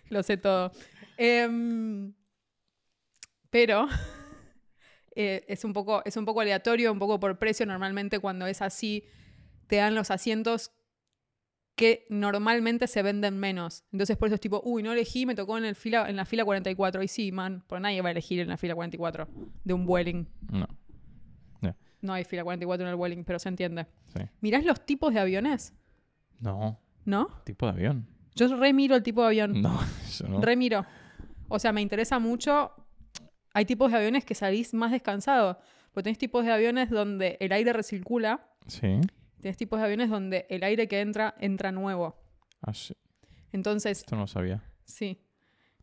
lo 0.10 0.23
sé 0.23 0.38
todo. 0.38 0.71
Em, 1.17 2.13
pero 3.50 3.88
eh, 5.15 5.43
es, 5.47 5.65
un 5.65 5.73
poco, 5.73 6.02
es 6.06 6.15
un 6.15 6.26
poco 6.26 6.41
aleatorio, 6.41 6.91
un 6.91 7.00
poco 7.00 7.19
por 7.19 7.38
precio. 7.39 7.65
Normalmente 7.65 8.19
cuando 8.19 8.47
es 8.47 8.62
así, 8.62 9.04
te 9.67 9.78
dan 9.78 9.95
los 9.95 10.12
asientos 10.12 10.71
que 11.78 12.08
normalmente 12.10 12.88
se 12.88 13.04
venden 13.04 13.38
menos. 13.38 13.86
Entonces 13.94 14.18
por 14.18 14.28
eso 14.28 14.36
es 14.36 14.42
tipo, 14.42 14.62
uy, 14.66 14.82
no 14.82 14.92
elegí, 14.92 15.26
me 15.28 15.36
tocó 15.36 15.58
en, 15.58 15.63
el 15.63 15.76
fila, 15.76 16.10
en 16.10 16.16
la 16.16 16.26
fila 16.26 16.44
44. 16.44 17.04
Y 17.04 17.08
sí, 17.08 17.32
man, 17.32 17.63
porque 17.68 17.82
nadie 17.82 18.02
va 18.02 18.10
a 18.10 18.12
elegir 18.12 18.40
en 18.40 18.50
la 18.50 18.58
fila 18.58 18.74
44 18.74 19.28
de 19.63 19.74
un 19.74 19.86
Vueling. 19.86 20.28
No. 20.52 20.68
No 22.00 22.13
hay 22.13 22.24
fila 22.24 22.44
44 22.44 22.86
en 22.86 22.90
el 22.92 22.96
Vueling, 22.96 23.24
pero 23.24 23.40
se 23.40 23.50
entiende. 23.50 23.88
Sí. 24.16 24.22
¿Mirás 24.42 24.63
los 24.63 24.86
tipos 24.86 25.13
de 25.13 25.20
aviones? 25.20 25.74
No. 26.40 26.80
¿No? 27.06 27.28
Tipo 27.44 27.66
de 27.66 27.72
avión. 27.72 28.08
Yo 28.36 28.56
remiro 28.56 28.96
el 28.96 29.04
tipo 29.04 29.22
de 29.22 29.28
avión. 29.28 29.62
No, 29.62 29.80
eso 30.08 30.28
no. 30.28 30.40
Remiro. 30.40 30.86
O 31.48 31.58
sea, 31.58 31.72
me 31.72 31.82
interesa 31.82 32.20
mucho. 32.20 32.72
Hay 33.54 33.66
tipos 33.66 33.92
de 33.92 33.98
aviones 33.98 34.26
que 34.26 34.36
salís 34.36 34.74
más 34.74 34.92
descansado. 34.92 35.58
Porque 35.92 36.04
tenés 36.04 36.20
tipos 36.20 36.46
de 36.46 36.52
aviones 36.52 36.92
donde 36.92 37.38
el 37.40 37.52
aire 37.52 37.74
recircula. 37.74 38.48
Sí. 38.68 39.02
Tenés 39.41 39.58
tipos 39.58 39.80
de 39.80 39.86
aviones 39.86 40.10
donde 40.10 40.45
el 40.50 40.63
aire 40.63 40.88
que 40.88 41.00
entra, 41.02 41.36
entra 41.39 41.71
nuevo. 41.71 42.15
Ah, 42.62 42.73
sí. 42.73 42.93
Entonces, 43.52 44.00
Esto 44.00 44.15
no 44.15 44.21
lo 44.23 44.28
sabía. 44.28 44.63
sí. 44.86 45.23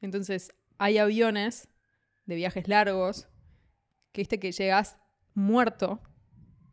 Entonces, 0.00 0.52
hay 0.76 0.98
aviones 0.98 1.68
de 2.26 2.34
viajes 2.34 2.68
largos 2.68 3.26
que 4.12 4.20
viste 4.20 4.38
que 4.38 4.52
llegas 4.52 4.98
muerto 5.34 6.00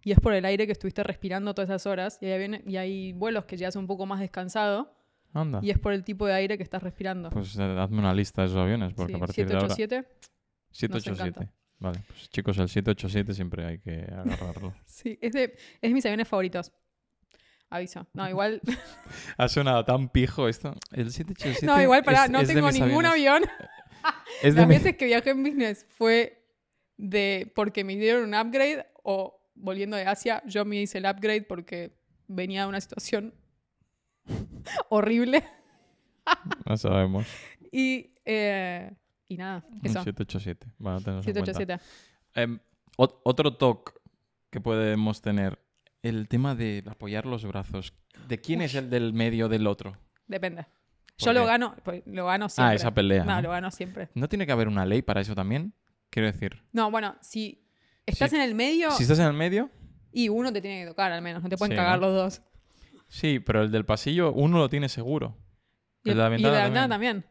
y 0.03 0.11
es 0.11 0.19
por 0.19 0.33
el 0.33 0.43
aire 0.45 0.65
que 0.65 0.73
estuviste 0.73 1.01
respirando 1.03 1.53
todas 1.53 1.69
esas 1.69 1.85
horas. 1.85 2.17
Y 2.21 2.25
hay, 2.25 2.33
aviones- 2.33 2.63
y 2.67 2.75
hay 2.77 3.13
vuelos 3.13 3.45
que 3.45 3.55
llegas 3.55 3.75
un 3.77 3.87
poco 3.87 4.05
más 4.05 4.19
descansado 4.19 4.93
Anda. 5.33 5.59
y 5.63 5.69
es 5.69 5.79
por 5.79 5.93
el 5.93 6.03
tipo 6.03 6.25
de 6.25 6.33
aire 6.33 6.57
que 6.57 6.63
estás 6.63 6.83
respirando. 6.83 7.29
Pues 7.29 7.55
eh, 7.57 7.63
hazme 7.63 7.99
una 7.99 8.13
lista 8.13 8.41
de 8.41 8.47
esos 8.49 8.57
aviones, 8.59 8.93
porque 8.93 9.13
Sí, 9.13 9.17
a 9.17 9.19
partir 9.19 9.47
de 9.47 9.55
ahora... 9.55 9.75
787. 10.71 11.49
787. 11.81 11.83
Vale, 11.83 11.99
pues 12.07 12.29
chicos, 12.29 12.57
el 12.57 12.69
787 12.69 13.33
siempre 13.33 13.65
hay 13.65 13.79
que 13.79 14.03
agarrarlo. 14.11 14.73
Sí, 14.85 15.17
es 15.21 15.33
de, 15.33 15.43
es 15.55 15.81
de 15.81 15.89
mis 15.89 16.05
aviones 16.05 16.27
favoritos. 16.27 16.71
Aviso. 17.69 18.05
No, 18.13 18.27
igual. 18.29 18.61
ha 19.37 19.47
sonado 19.47 19.83
tan 19.85 20.09
pijo 20.09 20.47
esto. 20.47 20.75
El 20.91 21.11
787 21.11 21.65
no, 21.65 21.81
igual 21.81 22.03
para. 22.03 22.25
es- 22.25 22.29
No 22.31 22.41
es 22.41 22.47
tengo 22.47 22.69
ningún 22.71 23.05
aviones. 23.05 23.49
avión. 23.49 23.69
Es 24.43 24.55
mi- 24.55 24.65
veces 24.65 24.95
que 24.97 25.05
viajé 25.05 25.29
en 25.31 25.43
business 25.43 25.85
fue 25.89 26.43
de 26.97 27.51
porque 27.55 27.83
me 27.83 27.95
dieron 27.95 28.23
un 28.23 28.35
upgrade 28.35 28.85
o 29.03 29.39
volviendo 29.55 29.95
de 29.95 30.05
Asia, 30.05 30.41
yo 30.47 30.65
me 30.65 30.77
hice 30.81 30.97
el 30.97 31.05
upgrade 31.05 31.43
porque 31.43 31.95
venía 32.27 32.63
de 32.63 32.67
una 32.69 32.81
situación 32.81 33.33
horrible. 34.89 35.43
No 36.67 36.77
sabemos. 36.77 37.27
Y, 37.71 38.13
eh, 38.25 38.91
y 39.33 39.37
nada, 39.37 39.63
eso. 39.83 40.03
787. 40.03 40.67
Vale, 40.79 40.99
tenernos 41.03 41.27
en 41.27 41.33
cuenta. 41.33 41.53
787. 41.53 41.83
Em, 42.35 42.59
ot- 42.97 43.19
otro 43.23 43.55
toque 43.55 43.93
que 44.49 44.59
podemos 44.61 45.21
tener. 45.21 45.59
El 46.03 46.27
tema 46.27 46.55
de 46.55 46.83
apoyar 46.89 47.25
los 47.27 47.45
brazos. 47.45 47.93
¿De 48.27 48.39
quién 48.41 48.61
es 48.61 48.73
el 48.75 48.89
del 48.89 49.13
medio 49.13 49.47
del 49.49 49.67
otro? 49.67 49.95
Depende. 50.27 50.63
¿Por 50.63 51.27
Yo 51.27 51.33
lo 51.33 51.45
gano, 51.45 51.75
pues, 51.83 52.01
lo 52.07 52.25
gano 52.25 52.49
siempre. 52.49 52.71
Ah, 52.71 52.75
esa 52.75 52.91
pelea. 52.93 53.23
No, 53.23 53.35
¿no? 53.35 53.41
lo 53.43 53.49
gano 53.51 53.69
siempre. 53.69 54.09
¿No 54.15 54.27
tiene 54.27 54.45
que 54.47 54.51
haber 54.51 54.67
una 54.67 54.83
ley 54.85 55.03
para 55.03 55.21
eso 55.21 55.35
también? 55.35 55.73
Quiero 56.09 56.25
decir. 56.31 56.63
No, 56.73 56.89
bueno, 56.89 57.15
si 57.21 57.63
estás 58.07 58.33
en 58.33 58.41
el 58.41 58.55
medio 58.55 58.89
Si 58.91 59.03
estás 59.03 59.19
en 59.19 59.27
el 59.27 59.33
medio, 59.33 59.69
y 60.11 60.27
uno 60.29 60.51
te 60.51 60.59
tiene 60.59 60.81
que 60.81 60.87
tocar 60.89 61.11
al 61.11 61.21
menos, 61.21 61.43
no 61.43 61.49
te 61.49 61.57
pueden 61.57 61.73
Sí, 61.73 61.77
cagar 61.77 61.99
¿no? 61.99 62.07
los 62.07 62.15
dos. 62.15 62.41
sí, 63.07 63.39
pero 63.39 63.61
el 63.61 63.71
del 63.71 63.85
pasillo 63.85 64.33
uno 64.33 64.57
lo 64.57 64.69
tiene 64.69 64.89
seguro. 64.89 65.37
Y 66.03 66.09
El 66.09 66.13
el, 66.13 66.17
de 66.17 66.23
la 66.23 66.27
y 66.27 66.31
ventana 66.31 66.53
de 66.55 66.57
la 66.57 66.63
también. 66.63 66.73
ventana 66.73 66.89
también. 66.95 67.25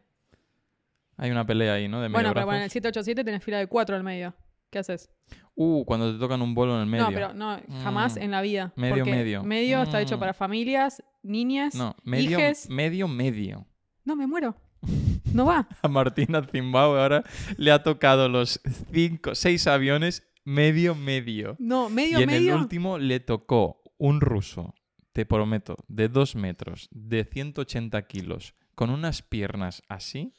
Hay 1.21 1.29
una 1.31 1.45
pelea 1.45 1.75
ahí, 1.75 1.87
¿no? 1.87 2.01
De 2.01 2.09
medio 2.09 2.13
Bueno, 2.17 2.33
pero 2.33 2.45
bueno, 2.47 2.57
en 2.57 2.63
el 2.63 2.67
brazos. 2.69 2.73
787 2.73 3.23
tenés 3.23 3.43
fila 3.43 3.59
de 3.59 3.67
4 3.67 3.95
al 3.95 4.03
medio. 4.03 4.33
¿Qué 4.71 4.79
haces? 4.79 5.09
Uh, 5.55 5.85
cuando 5.85 6.11
te 6.13 6.17
tocan 6.19 6.41
un 6.41 6.55
vuelo 6.55 6.75
en 6.75 6.81
el 6.81 6.85
medio. 6.87 7.03
No, 7.05 7.11
pero 7.11 7.33
no, 7.33 7.59
jamás 7.83 8.15
Mm. 8.15 8.21
en 8.23 8.31
la 8.31 8.41
vida. 8.41 8.73
Medio, 8.75 8.95
porque 8.95 9.11
medio. 9.11 9.43
Medio 9.43 9.83
está 9.83 10.01
hecho 10.01 10.17
Mm. 10.17 10.19
para 10.19 10.33
familias, 10.33 11.03
niñas, 11.23 11.75
No, 11.75 11.95
medio, 12.03 12.39
hijes. 12.39 12.69
medio, 12.69 13.07
medio. 13.07 13.67
No, 14.03 14.15
me 14.15 14.25
muero. 14.27 14.55
No 15.33 15.45
va. 15.45 15.67
A 15.81 15.87
Martina 15.87 16.41
Zimbabue 16.51 16.99
ahora 16.99 17.23
le 17.57 17.71
ha 17.71 17.83
tocado 17.83 18.27
los 18.27 18.59
cinco, 18.91 19.35
seis 19.35 19.67
aviones 19.67 20.27
medio, 20.43 20.95
medio. 20.95 21.55
No, 21.59 21.89
medio, 21.89 22.19
y 22.19 22.23
en 22.23 22.27
medio. 22.27 22.55
el 22.55 22.61
último 22.61 22.97
le 22.97 23.19
tocó 23.19 23.83
un 23.97 24.19
ruso, 24.19 24.73
te 25.13 25.25
prometo, 25.25 25.77
de 25.87 26.09
dos 26.09 26.35
metros, 26.35 26.89
de 26.91 27.23
180 27.25 28.01
kilos, 28.07 28.55
con 28.75 28.89
unas 28.89 29.21
piernas 29.21 29.83
así. 29.87 30.33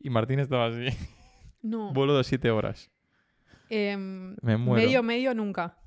Y 0.00 0.10
Martín 0.10 0.38
estaba 0.40 0.66
así. 0.66 0.86
No. 1.62 1.92
Vuelo 1.92 2.16
de 2.16 2.24
siete 2.24 2.50
horas. 2.50 2.90
Em, 3.70 4.36
Me 4.42 4.56
muero. 4.56 4.84
medio, 4.86 5.02
medio 5.02 5.34
nunca. 5.34 5.78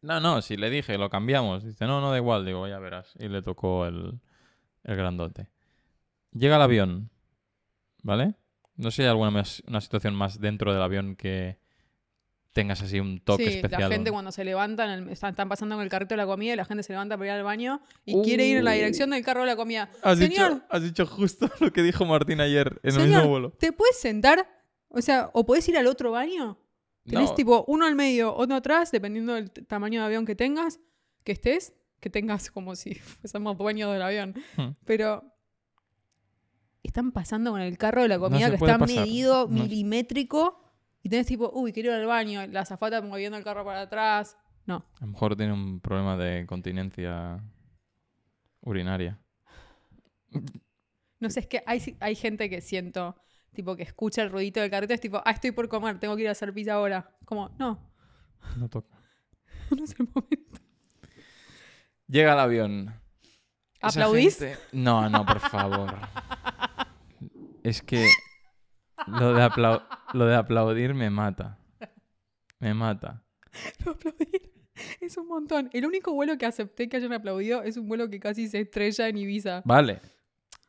No, 0.00 0.18
no, 0.20 0.42
si 0.42 0.56
le 0.56 0.68
dije, 0.68 0.98
lo 0.98 1.08
cambiamos. 1.10 1.64
Dice, 1.64 1.86
no, 1.86 2.00
no 2.00 2.10
da 2.10 2.16
igual. 2.18 2.44
Digo, 2.44 2.66
ya 2.66 2.78
verás. 2.80 3.14
Y 3.18 3.28
le 3.28 3.40
tocó 3.42 3.86
el, 3.86 4.20
el 4.82 4.96
grandote. 4.96 5.48
Llega 6.32 6.56
el 6.56 6.62
avión, 6.62 7.10
¿vale? 8.02 8.34
No 8.76 8.90
sé 8.90 8.96
si 8.96 9.02
hay 9.02 9.08
alguna 9.08 9.30
más- 9.30 9.62
una 9.68 9.80
situación 9.80 10.14
más 10.14 10.40
dentro 10.40 10.72
del 10.72 10.82
avión 10.82 11.14
que 11.14 11.58
tengas 12.52 12.82
así 12.82 13.00
un 13.00 13.18
toque 13.20 13.46
sí, 13.46 13.54
especial. 13.56 13.80
la 13.82 13.88
gente 13.88 14.10
cuando 14.10 14.30
se 14.32 14.44
levantan, 14.44 14.90
el- 14.90 15.08
están, 15.10 15.34
pasando 15.48 15.74
con 15.76 15.82
el 15.84 15.88
carrito 15.90 16.12
de 16.14 16.18
la 16.18 16.26
comida 16.26 16.52
y 16.52 16.56
la 16.56 16.64
gente 16.64 16.82
se 16.82 16.92
levanta 16.92 17.16
para 17.16 17.26
ir 17.28 17.32
al 17.32 17.42
baño 17.44 17.80
y 18.04 18.14
Uh. 18.16 18.22
quiere 18.22 18.46
ir 18.46 18.58
en 18.58 18.64
la 18.64 18.72
dirección 18.72 19.10
del 19.10 19.24
carro 19.24 19.40
de 19.40 19.46
la 19.46 19.56
comida. 19.56 19.90
Has 20.02 20.18
Señor, 20.18 20.54
dicho, 20.54 20.66
has 20.68 20.82
dicho 20.82 21.06
justo 21.06 21.48
lo 21.60 21.72
que 21.72 21.82
dijo 21.82 22.04
Martín 22.04 22.40
ayer 22.40 22.68
en 22.82 22.88
el 22.88 22.92
Señor, 22.92 23.08
mismo 23.08 23.28
vuelo. 23.28 23.50
¿te 23.52 23.72
puedes 23.72 23.98
sentar? 23.98 24.46
O 24.88 25.00
sea, 25.00 25.30
o 25.32 25.46
podés 25.46 25.66
ir 25.68 25.78
al 25.78 25.86
otro 25.86 26.10
baño. 26.12 26.58
Tenés 27.04 27.30
No, 27.30 27.34
tipo 27.34 27.64
uno 27.66 27.86
al 27.86 27.94
medio, 27.96 28.34
otro 28.36 28.54
atrás, 28.56 28.90
dependiendo 28.92 29.34
del 29.34 29.50
tamaño 29.50 30.00
de 30.00 30.06
avión 30.06 30.24
que 30.26 30.36
tengas, 30.36 30.78
que 31.24 31.32
estés, 31.32 31.72
que 32.00 32.10
tengas 32.10 32.50
como 32.50 32.76
si 32.76 32.94
fuésemos 33.22 33.56
dueños 33.56 33.92
del 33.92 34.02
avión. 34.02 34.34
Hmm. 34.56 34.72
Pero 34.84 35.24
están 36.82 37.12
pasando 37.12 37.52
con 37.52 37.60
el 37.60 37.78
carro 37.78 38.02
de 38.02 38.08
la 38.08 38.16
No 38.18 38.22
comida 38.24 38.46
se 38.46 38.50
que 38.50 38.56
está 38.56 38.78
pasar. 38.78 38.96
medido 39.06 39.48
No- 39.48 39.62
milimétrico 39.62 40.58
y 41.02 41.08
tenés 41.08 41.26
tipo, 41.26 41.50
uy, 41.54 41.72
quiero 41.72 41.90
ir 41.90 41.96
al 41.96 42.06
baño, 42.06 42.46
la 42.46 42.60
azafata 42.60 43.00
moviendo 43.02 43.36
el 43.38 43.44
carro 43.44 43.64
para 43.64 43.82
atrás. 43.82 44.36
No, 44.66 44.84
A 45.00 45.00
lo 45.04 45.08
mejor 45.08 45.34
tiene 45.36 45.52
un 45.52 45.80
problema 45.80 46.16
de 46.16 46.46
continencia 46.46 47.42
urinaria. 48.60 49.18
No 51.18 51.30
sé, 51.30 51.40
es 51.40 51.46
que 51.46 51.62
hay, 51.66 51.96
hay 52.00 52.14
gente 52.14 52.48
que 52.48 52.60
siento, 52.60 53.16
tipo, 53.52 53.76
que 53.76 53.82
escucha 53.82 54.22
el 54.22 54.30
ruidito 54.30 54.60
del 54.60 54.70
carrito, 54.70 54.94
es 54.94 55.00
tipo, 55.00 55.20
ah, 55.24 55.30
estoy 55.32 55.50
por 55.52 55.68
comer, 55.68 55.98
tengo 55.98 56.16
que 56.16 56.22
ir 56.22 56.28
a 56.28 56.32
hacer 56.32 56.52
pizza 56.54 56.74
ahora. 56.74 57.16
Como, 57.24 57.48
no, 57.58 57.90
No 58.56 58.68
toca. 58.68 58.96
no 59.76 59.84
es 59.84 59.94
el 59.98 60.08
momento. 60.14 60.60
Llega 62.08 62.32
el 62.34 62.38
avión. 62.38 62.94
¿Aplaudís? 63.80 64.38
gente- 64.38 64.58
No, 64.72 65.08
no, 65.08 65.24
por 65.26 65.40
favor. 65.40 65.96
es 67.64 67.82
que 67.82 68.08
lo 69.06 69.34
de, 69.34 69.80
lo 70.14 70.26
de 70.26 70.34
aplaudir 70.34 70.94
me 70.94 71.10
mata. 71.10 71.58
Me 72.58 72.74
mata. 72.74 73.22
Pero 73.78 73.90
aplaudir 73.92 74.52
es 75.00 75.16
un 75.16 75.28
montón. 75.28 75.70
El 75.72 75.86
único 75.86 76.12
vuelo 76.12 76.36
que 76.38 76.46
acepté 76.46 76.88
que 76.88 76.96
hayan 76.96 77.12
aplaudido 77.12 77.62
es 77.62 77.76
un 77.76 77.88
vuelo 77.88 78.08
que 78.08 78.20
casi 78.20 78.48
se 78.48 78.60
estrella 78.60 79.08
en 79.08 79.18
Ibiza. 79.18 79.62
Vale. 79.64 80.00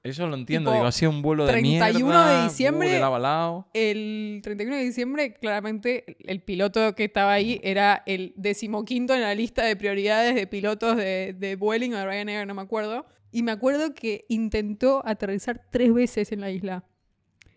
Eso 0.03 0.27
lo 0.27 0.35
entiendo. 0.35 0.69
Tipo, 0.69 0.79
Digo, 0.79 0.87
ha 0.87 0.91
sido 0.91 1.11
un 1.11 1.21
vuelo 1.21 1.45
de 1.45 1.53
31 1.53 2.05
mierda. 2.05 2.37
de 2.37 2.43
diciembre, 2.43 3.01
uh, 3.01 3.63
de. 3.71 3.91
El 3.91 4.41
31 4.43 4.75
de 4.75 4.83
diciembre, 4.83 5.33
claramente, 5.33 6.17
el 6.29 6.41
piloto 6.41 6.93
que 6.93 7.05
estaba 7.05 7.31
ahí 7.31 7.61
era 7.63 8.03
el 8.05 8.33
decimoquinto 8.35 9.15
en 9.15 9.21
la 9.21 9.33
lista 9.33 9.63
de 9.63 9.77
prioridades 9.77 10.35
de 10.35 10.45
pilotos 10.45 10.97
de, 10.97 11.33
de 11.37 11.55
Vueling 11.55 11.93
o 11.93 11.97
de 11.97 12.05
Ryanair, 12.05 12.45
no 12.45 12.53
me 12.53 12.61
acuerdo. 12.61 13.05
Y 13.31 13.43
me 13.43 13.53
acuerdo 13.53 13.93
que 13.93 14.25
intentó 14.27 15.01
aterrizar 15.05 15.61
tres 15.71 15.93
veces 15.93 16.33
en 16.33 16.41
la 16.41 16.51
isla. 16.51 16.83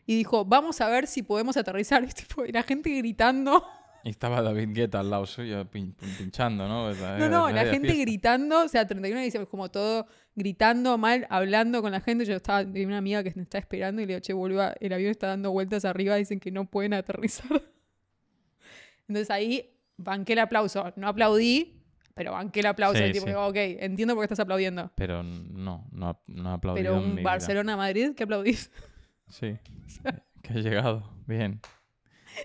Y 0.06 0.16
dijo, 0.16 0.44
vamos 0.44 0.80
a 0.80 0.88
ver 0.88 1.06
si 1.06 1.22
podemos 1.22 1.56
aterrizar. 1.56 2.04
Y, 2.08 2.08
tipo, 2.08 2.44
y 2.44 2.52
la 2.52 2.62
gente 2.62 2.90
gritando. 2.96 3.64
Y 4.04 4.10
estaba 4.10 4.40
David 4.40 4.68
Guetta 4.72 5.00
al 5.00 5.10
lado 5.10 5.26
suyo 5.26 5.64
pin- 5.68 5.92
pin- 5.96 6.16
pinchando, 6.16 6.68
¿no? 6.68 6.84
Pues, 6.84 7.00
No, 7.18 7.28
no, 7.28 7.50
la 7.50 7.64
gente 7.64 7.92
gritando. 7.94 8.62
O 8.64 8.68
sea, 8.68 8.86
31 8.86 9.18
de 9.18 9.24
diciembre, 9.24 9.50
como 9.50 9.68
todo 9.68 10.06
gritando 10.36 10.96
mal, 10.96 11.26
hablando 11.28 11.82
con 11.82 11.90
la 11.90 12.00
gente. 12.00 12.24
Yo 12.24 12.34
estaba, 12.36 12.60
tenía 12.64 12.86
una 12.86 12.98
amiga 12.98 13.24
que 13.24 13.32
me 13.34 13.42
está 13.42 13.58
esperando 13.58 14.00
y 14.00 14.06
le 14.06 14.12
digo, 14.14 14.20
che, 14.20 14.32
boluda, 14.32 14.76
el 14.78 14.92
avión 14.92 15.10
está 15.10 15.26
dando 15.26 15.50
vueltas 15.50 15.84
arriba, 15.84 16.14
dicen 16.14 16.38
que 16.38 16.52
no 16.52 16.66
pueden 16.70 16.94
aterrizar. 16.94 17.48
Entonces 19.08 19.30
ahí 19.30 19.70
banqué 19.96 20.34
el 20.34 20.38
aplauso. 20.40 20.92
No 20.94 21.08
aplaudí, 21.08 21.82
pero 22.14 22.32
banqué 22.32 22.60
el 22.60 22.66
aplauso. 22.66 23.02
Sí, 23.04 23.10
tipo, 23.12 23.26
sí. 23.26 23.32
ok, 23.34 23.56
entiendo 23.56 24.14
por 24.14 24.22
qué 24.22 24.26
estás 24.26 24.40
aplaudiendo. 24.40 24.92
Pero 24.94 25.24
no, 25.24 25.88
no, 25.90 26.20
no 26.28 26.50
ha 26.50 26.54
aplaudido 26.54 26.94
Pero 26.94 27.04
un. 27.04 27.22
Barcelona-Madrid, 27.24 28.12
¿qué 28.16 28.22
aplaudís? 28.22 28.70
Sí. 29.28 29.58
que 30.42 30.52
ha 30.52 30.56
llegado. 30.56 31.10
Bien. 31.26 31.60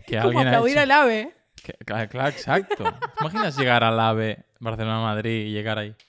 Que 0.07 0.17
Como 0.17 0.29
alguien 0.29 0.47
ha 0.47 0.51
aplaudir 0.51 0.73
hecho- 0.73 0.81
al 0.83 0.91
ave. 0.91 1.33
que- 1.63 1.73
claro, 1.85 2.09
claro, 2.09 2.29
exacto. 2.29 2.83
¿Te 2.83 3.21
imaginas 3.21 3.57
llegar 3.57 3.83
al 3.83 3.99
AVE 3.99 4.45
Barcelona-Madrid 4.59 5.47
y 5.47 5.51
llegar 5.51 5.77
ahí? 5.77 5.95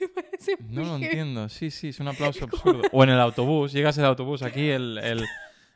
Me 0.00 0.08
parece 0.08 0.56
No 0.68 0.82
lo 0.82 0.96
entiendo. 0.96 1.48
Sí, 1.48 1.70
sí, 1.70 1.88
es 1.88 2.00
un 2.00 2.08
aplauso 2.08 2.44
absurdo. 2.50 2.82
O 2.92 3.02
en 3.04 3.10
el 3.10 3.20
autobús. 3.20 3.72
Llegas 3.72 3.96
el 3.98 4.04
autobús 4.04 4.42
aquí, 4.42 4.70
el, 4.70 4.98
el, 4.98 5.24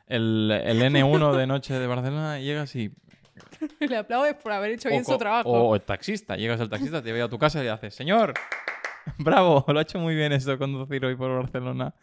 el, 0.07 0.51
el 0.51 0.81
N1 0.81 1.35
de 1.37 1.47
noche 1.47 1.73
de 1.77 1.87
Barcelona, 1.87 2.39
y 2.39 2.45
llegas 2.45 2.75
y... 2.75 2.91
Le 3.79 3.97
aplaudes 3.97 4.35
por 4.35 4.51
haber 4.51 4.71
hecho 4.71 4.89
bien 4.89 5.01
o, 5.01 5.05
su 5.05 5.11
co- 5.11 5.17
trabajo. 5.17 5.49
o 5.49 5.75
el 5.75 5.81
taxista. 5.81 6.35
Llegas 6.35 6.59
al 6.61 6.69
taxista, 6.69 7.01
te 7.01 7.11
ve 7.11 7.21
a 7.21 7.29
tu 7.29 7.37
casa 7.37 7.59
y 7.59 7.63
le 7.63 7.69
haces, 7.69 7.93
señor, 7.95 8.33
bravo, 9.17 9.65
lo 9.67 9.79
ha 9.79 9.81
hecho 9.81 9.99
muy 9.99 10.15
bien 10.15 10.31
esto 10.31 10.57
conducir 10.57 11.03
hoy 11.05 11.15
por 11.15 11.31
Barcelona. 11.41 11.93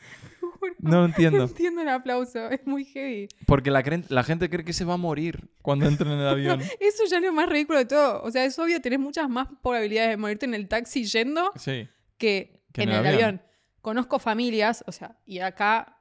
No 0.79 0.91
lo 0.91 0.97
No 1.01 1.05
entiendo. 1.07 1.45
entiendo 1.45 1.83
el 1.83 1.89
aplauso, 1.89 2.49
es 2.51 2.67
muy 2.67 2.85
heavy. 2.85 3.29
Porque 3.47 3.71
la, 3.71 3.83
la 4.09 4.23
gente 4.25 4.49
cree 4.51 4.65
que 4.65 4.73
se 4.73 4.85
va 4.85 4.95
a 4.95 4.97
morir 4.99 5.51
cuando 5.63 5.87
entra 5.87 6.13
en 6.13 6.19
el 6.21 6.29
avión. 6.29 6.61
Eso 6.81 7.05
ya 7.11 7.17
es 7.19 7.23
lo 7.23 7.33
más 7.33 7.49
ridículo 7.49 7.79
de 7.79 7.85
todo. 7.87 8.23
O 8.23 8.31
sea, 8.31 8.45
es 8.45 8.59
obvio, 8.59 8.81
tenés 8.81 8.99
muchas 9.01 9.29
más 9.29 9.49
probabilidades 9.63 10.11
de 10.11 10.17
morirte 10.17 10.47
en 10.47 10.55
el 10.55 10.69
taxi 10.69 11.05
yendo 11.05 11.53
Sí. 11.57 11.89
que, 12.17 12.63
Que 12.73 12.83
en, 12.83 12.89
el 12.91 13.07
avión. 13.07 13.43
Conozco 13.81 14.19
familias, 14.19 14.83
o 14.87 14.93
sea, 14.93 15.17
y 15.25 15.39
acá 15.39 15.97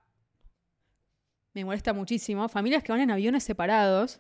me 1.54 1.66
molesta 1.66 1.94
muchísimo, 1.94 2.48
familias 2.50 2.84
que 2.84 2.92
van 2.92 3.02
en 3.02 3.12
aviones 3.12 3.44
separados 3.44 4.20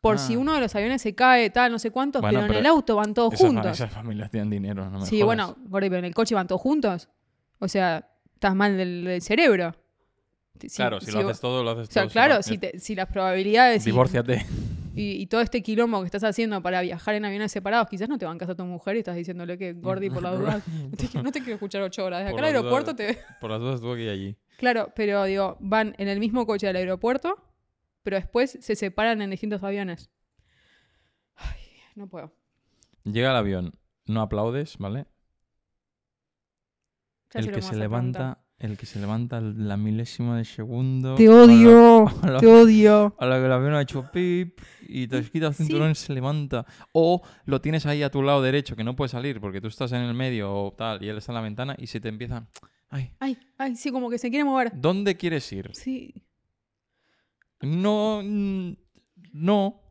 por 0.00 0.14
Ah. 0.14 0.18
si 0.18 0.36
uno 0.36 0.54
de 0.54 0.60
los 0.60 0.74
aviones 0.74 1.02
se 1.02 1.14
cae, 1.14 1.50
tal, 1.50 1.72
no 1.72 1.78
sé 1.78 1.90
cuántos, 1.90 2.22
Bueno, 2.22 2.40
pero 2.42 2.52
en 2.54 2.58
el 2.60 2.66
auto 2.66 2.96
van 2.96 3.14
todos 3.14 3.34
Esas, 3.34 3.46
fa- 3.46 3.52
juntos. 3.52 3.72
esas 3.72 3.92
familias 3.92 4.30
tienen 4.30 4.50
dinero, 4.50 4.88
no 4.90 5.00
me 5.00 5.06
Sí, 5.06 5.20
jodas. 5.20 5.54
bueno, 5.54 5.56
pero 5.70 5.96
en 5.96 6.04
el 6.04 6.14
coche 6.14 6.34
van 6.34 6.46
todos 6.46 6.60
juntos. 6.60 7.08
O 7.58 7.66
sea, 7.68 8.08
estás 8.38 8.54
mal 8.54 8.76
del, 8.76 9.04
del 9.04 9.20
cerebro. 9.20 9.74
Si- 10.60 10.68
Claro, 10.70 11.00
si, 11.00 11.06
si 11.06 11.12
lo 11.12 11.18
vos- 11.22 11.30
haces 11.32 11.40
todo, 11.40 11.62
lo 11.64 11.70
haces 11.70 11.88
O 11.88 11.92
sea, 11.92 12.02
todo. 12.04 12.12
claro, 12.12 12.42
si, 12.42 12.58
te- 12.58 12.78
si 12.78 12.94
las 12.94 13.06
probabilidades 13.08 13.84
Divórciate. 13.84 14.44
y, 14.94 15.12
y 15.12 15.26
todo 15.26 15.40
este 15.40 15.62
quilombo 15.62 16.00
que 16.00 16.06
estás 16.06 16.24
haciendo 16.24 16.60
para 16.62 16.80
viajar 16.80 17.14
en 17.14 17.24
aviones 17.24 17.52
separados, 17.52 17.88
quizás 17.88 18.08
no 18.08 18.18
te 18.18 18.24
bancas 18.26 18.48
a 18.48 18.54
tu 18.56 18.64
mujer 18.64 18.96
y 18.96 19.00
estás 19.00 19.14
diciéndole 19.16 19.56
que 19.58 19.72
Gordy 19.74 20.10
por 20.10 20.22
la 20.22 20.34
duda. 20.34 20.62
No 20.90 20.96
te, 20.96 21.22
no 21.22 21.32
te 21.32 21.38
quiero 21.40 21.54
escuchar 21.54 21.82
ocho 21.82 22.04
horas. 22.04 22.20
Desde 22.20 22.32
Por 22.32 22.40
acá 22.40 22.48
al 22.48 22.54
aeropuerto 22.56 22.94
te. 22.96 23.18
Por 23.40 23.50
las 23.50 23.60
dudas 23.60 23.80
tuve 23.80 23.96
que 23.96 24.02
ir 24.04 24.10
allí. 24.10 24.36
Claro, 24.56 24.92
pero 24.96 25.24
digo, 25.24 25.56
van 25.60 25.94
en 25.98 26.08
el 26.08 26.18
mismo 26.18 26.44
coche 26.46 26.66
al 26.68 26.74
aeropuerto, 26.76 27.36
pero 28.02 28.16
después 28.16 28.58
se 28.60 28.74
separan 28.74 29.22
en 29.22 29.30
distintos 29.30 29.62
aviones. 29.62 30.10
Ay, 31.36 31.60
no 31.94 32.08
puedo. 32.08 32.32
Llega 33.04 33.30
el 33.30 33.36
avión, 33.36 33.74
no 34.06 34.22
aplaudes, 34.22 34.76
¿vale? 34.78 35.06
El 37.34 37.50
que 37.52 37.62
se 37.62 37.76
levanta, 37.76 38.38
el 38.58 38.76
que 38.78 38.86
se 38.86 38.98
levanta 39.00 39.40
la 39.40 39.76
milésima 39.76 40.36
de 40.36 40.44
segundo. 40.44 41.14
Te 41.14 41.26
a 41.28 41.30
la- 41.30 41.42
odio, 41.44 42.06
a 42.22 42.30
la- 42.30 42.38
te 42.40 42.46
odio. 42.46 43.14
A 43.18 43.26
la 43.26 43.38
que 43.38 43.46
el 43.46 43.52
avión 43.52 43.74
ha 43.74 43.82
hecho 43.82 44.10
pip 44.10 44.58
y 44.88 45.06
te 45.06 45.22
quita 45.22 45.48
el 45.48 45.54
Sí. 45.54 45.64
cinturón 45.64 45.90
y 45.90 45.94
se 45.94 46.12
levanta. 46.14 46.64
O 46.92 47.22
lo 47.44 47.60
tienes 47.60 47.86
ahí 47.86 48.02
a 48.02 48.10
tu 48.10 48.22
lado 48.22 48.40
derecho 48.42 48.74
que 48.76 48.84
no 48.84 48.96
puede 48.96 49.10
salir 49.10 49.40
porque 49.40 49.60
tú 49.60 49.68
estás 49.68 49.92
en 49.92 50.00
el 50.02 50.14
medio 50.14 50.52
o 50.52 50.72
tal 50.72 51.02
y 51.04 51.08
él 51.08 51.18
está 51.18 51.32
en 51.32 51.36
la 51.36 51.42
ventana 51.42 51.76
y 51.78 51.86
se 51.86 52.00
te 52.00 52.08
empieza. 52.08 52.48
Ay, 52.90 53.10
Ay, 53.20 53.36
ay, 53.58 53.76
sí, 53.76 53.90
como 53.92 54.08
que 54.08 54.16
se 54.18 54.30
quiere 54.30 54.44
mover. 54.44 54.72
¿dónde 54.74 55.16
quieres 55.16 55.52
ir? 55.52 55.70
Sí. 55.74 56.24
No. 57.60 58.22
No. 59.32 59.82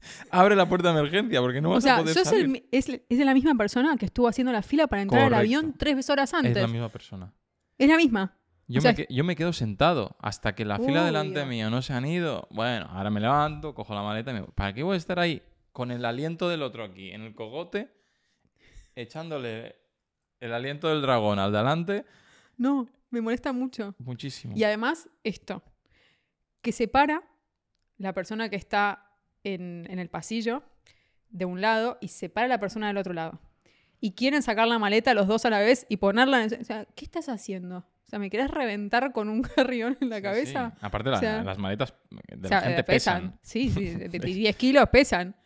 Abre 0.30 0.56
la 0.56 0.68
puerta 0.68 0.92
de 0.92 0.98
emergencia 0.98 1.40
porque 1.40 1.60
no 1.60 1.70
O 1.70 1.72
vas 1.74 1.86
a 1.86 1.98
poder 1.98 2.14
sos 2.14 2.24
salir. 2.28 2.44
el 2.46 2.68
es, 2.70 2.88
es 2.88 3.18
la 3.18 3.34
misma 3.34 3.54
persona 3.54 3.96
que 3.96 4.06
estuvo 4.06 4.28
haciendo 4.28 4.52
la 4.52 4.62
fila 4.62 4.86
para 4.86 5.02
entrar 5.02 5.24
al 5.24 5.34
avión 5.34 5.74
tres 5.78 6.08
horas 6.10 6.32
antes. 6.34 6.56
Es 6.56 6.62
la 6.62 6.68
misma 6.68 6.88
persona. 6.88 7.32
Es 7.78 7.88
la 7.88 7.96
misma. 7.96 8.36
Yo, 8.66 8.78
O 8.78 8.82
sea, 8.82 8.92
me, 8.92 8.96
que- 8.96 9.12
yo 9.12 9.24
me 9.24 9.34
quedo 9.34 9.52
sentado 9.52 10.16
hasta 10.20 10.54
que 10.54 10.64
la 10.64 10.78
fila 10.78 11.04
delante 11.04 11.44
mío 11.44 11.70
no 11.70 11.82
se 11.82 11.92
han 11.92 12.06
ido. 12.06 12.46
Bueno, 12.50 12.86
ahora 12.90 13.10
me 13.10 13.18
levanto, 13.20 13.74
cojo 13.74 13.94
la 13.94 14.02
maleta 14.02 14.30
y 14.30 14.34
me. 14.34 14.42
¿Para 14.44 14.72
qué 14.72 14.82
voy 14.84 14.94
a 14.94 14.98
estar 14.98 15.18
ahí 15.18 15.42
con 15.72 15.90
el 15.90 16.04
aliento 16.04 16.48
del 16.48 16.62
otro 16.62 16.84
aquí, 16.84 17.10
en 17.10 17.22
el 17.22 17.34
cogote, 17.34 17.90
echándole 18.94 19.76
el 20.40 20.52
aliento 20.52 20.88
del 20.88 21.02
dragón 21.02 21.38
al 21.38 21.52
delante? 21.52 22.04
No, 22.56 22.88
me 23.10 23.20
molesta 23.20 23.52
mucho. 23.52 23.94
Muchísimo. 23.98 24.54
Y 24.56 24.64
además, 24.64 25.08
esto, 25.24 25.62
que 26.62 26.72
separa 26.72 27.22
la 27.98 28.12
persona 28.14 28.48
que 28.48 28.56
está 28.56 29.09
en, 29.44 29.86
en 29.90 29.98
el 29.98 30.08
pasillo 30.08 30.62
de 31.30 31.44
un 31.44 31.60
lado 31.60 31.98
y 32.00 32.08
separa 32.08 32.46
a 32.46 32.48
la 32.48 32.58
persona 32.60 32.88
del 32.88 32.96
otro 32.96 33.12
lado. 33.12 33.40
Y 34.00 34.12
quieren 34.12 34.42
sacar 34.42 34.66
la 34.66 34.78
maleta 34.78 35.12
los 35.14 35.26
dos 35.28 35.44
a 35.44 35.50
la 35.50 35.60
vez 35.60 35.86
y 35.88 35.98
ponerla 35.98 36.42
en... 36.44 36.60
O 36.60 36.64
sea, 36.64 36.86
¿qué 36.94 37.04
estás 37.04 37.28
haciendo? 37.28 37.78
O 37.78 38.08
sea, 38.10 38.18
¿me 38.18 38.30
querés 38.30 38.50
reventar 38.50 39.12
con 39.12 39.28
un 39.28 39.42
carrión 39.56 39.96
en 40.00 40.08
la 40.08 40.16
Sí, 40.16 40.22
cabeza? 40.22 40.70
sí. 40.70 40.76
Aparte, 40.80 41.10
la- 41.10 41.16
O 41.16 41.20
sea, 41.20 41.42
las 41.44 41.58
maletas 41.58 41.94
de 42.10 42.46
O 42.46 42.48
sea, 42.48 42.60
la 42.60 42.66
gente 42.66 42.80
eh, 42.80 42.84
pesan. 42.84 43.38
Sí, 43.42 43.68
sí, 43.70 43.90
de, 43.90 44.08
de 44.08 44.18
10 44.18 44.56
kilos 44.56 44.88
pesan. 44.90 45.36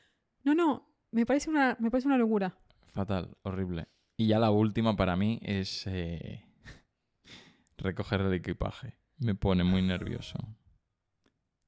No, 0.45 0.55
no, 0.55 0.89
me 1.11 1.27
parece 1.27 1.51
una, 1.51 1.77
me 1.81 1.91
parece 1.91 2.07
una 2.09 2.17
locura. 2.19 2.57
Fatal, 2.93 3.37
horrible. 3.43 3.89
Y 4.17 4.29
ya 4.29 4.39
la 4.39 4.51
última 4.53 4.95
para 4.95 5.17
mí 5.17 5.41
es 5.43 5.85
eh, 5.89 6.45
recoger 7.77 8.21
el 8.21 8.33
equipaje. 8.35 8.95
Me 9.19 9.35
pone 9.35 9.65
muy 9.65 9.83
nervioso. 9.83 10.39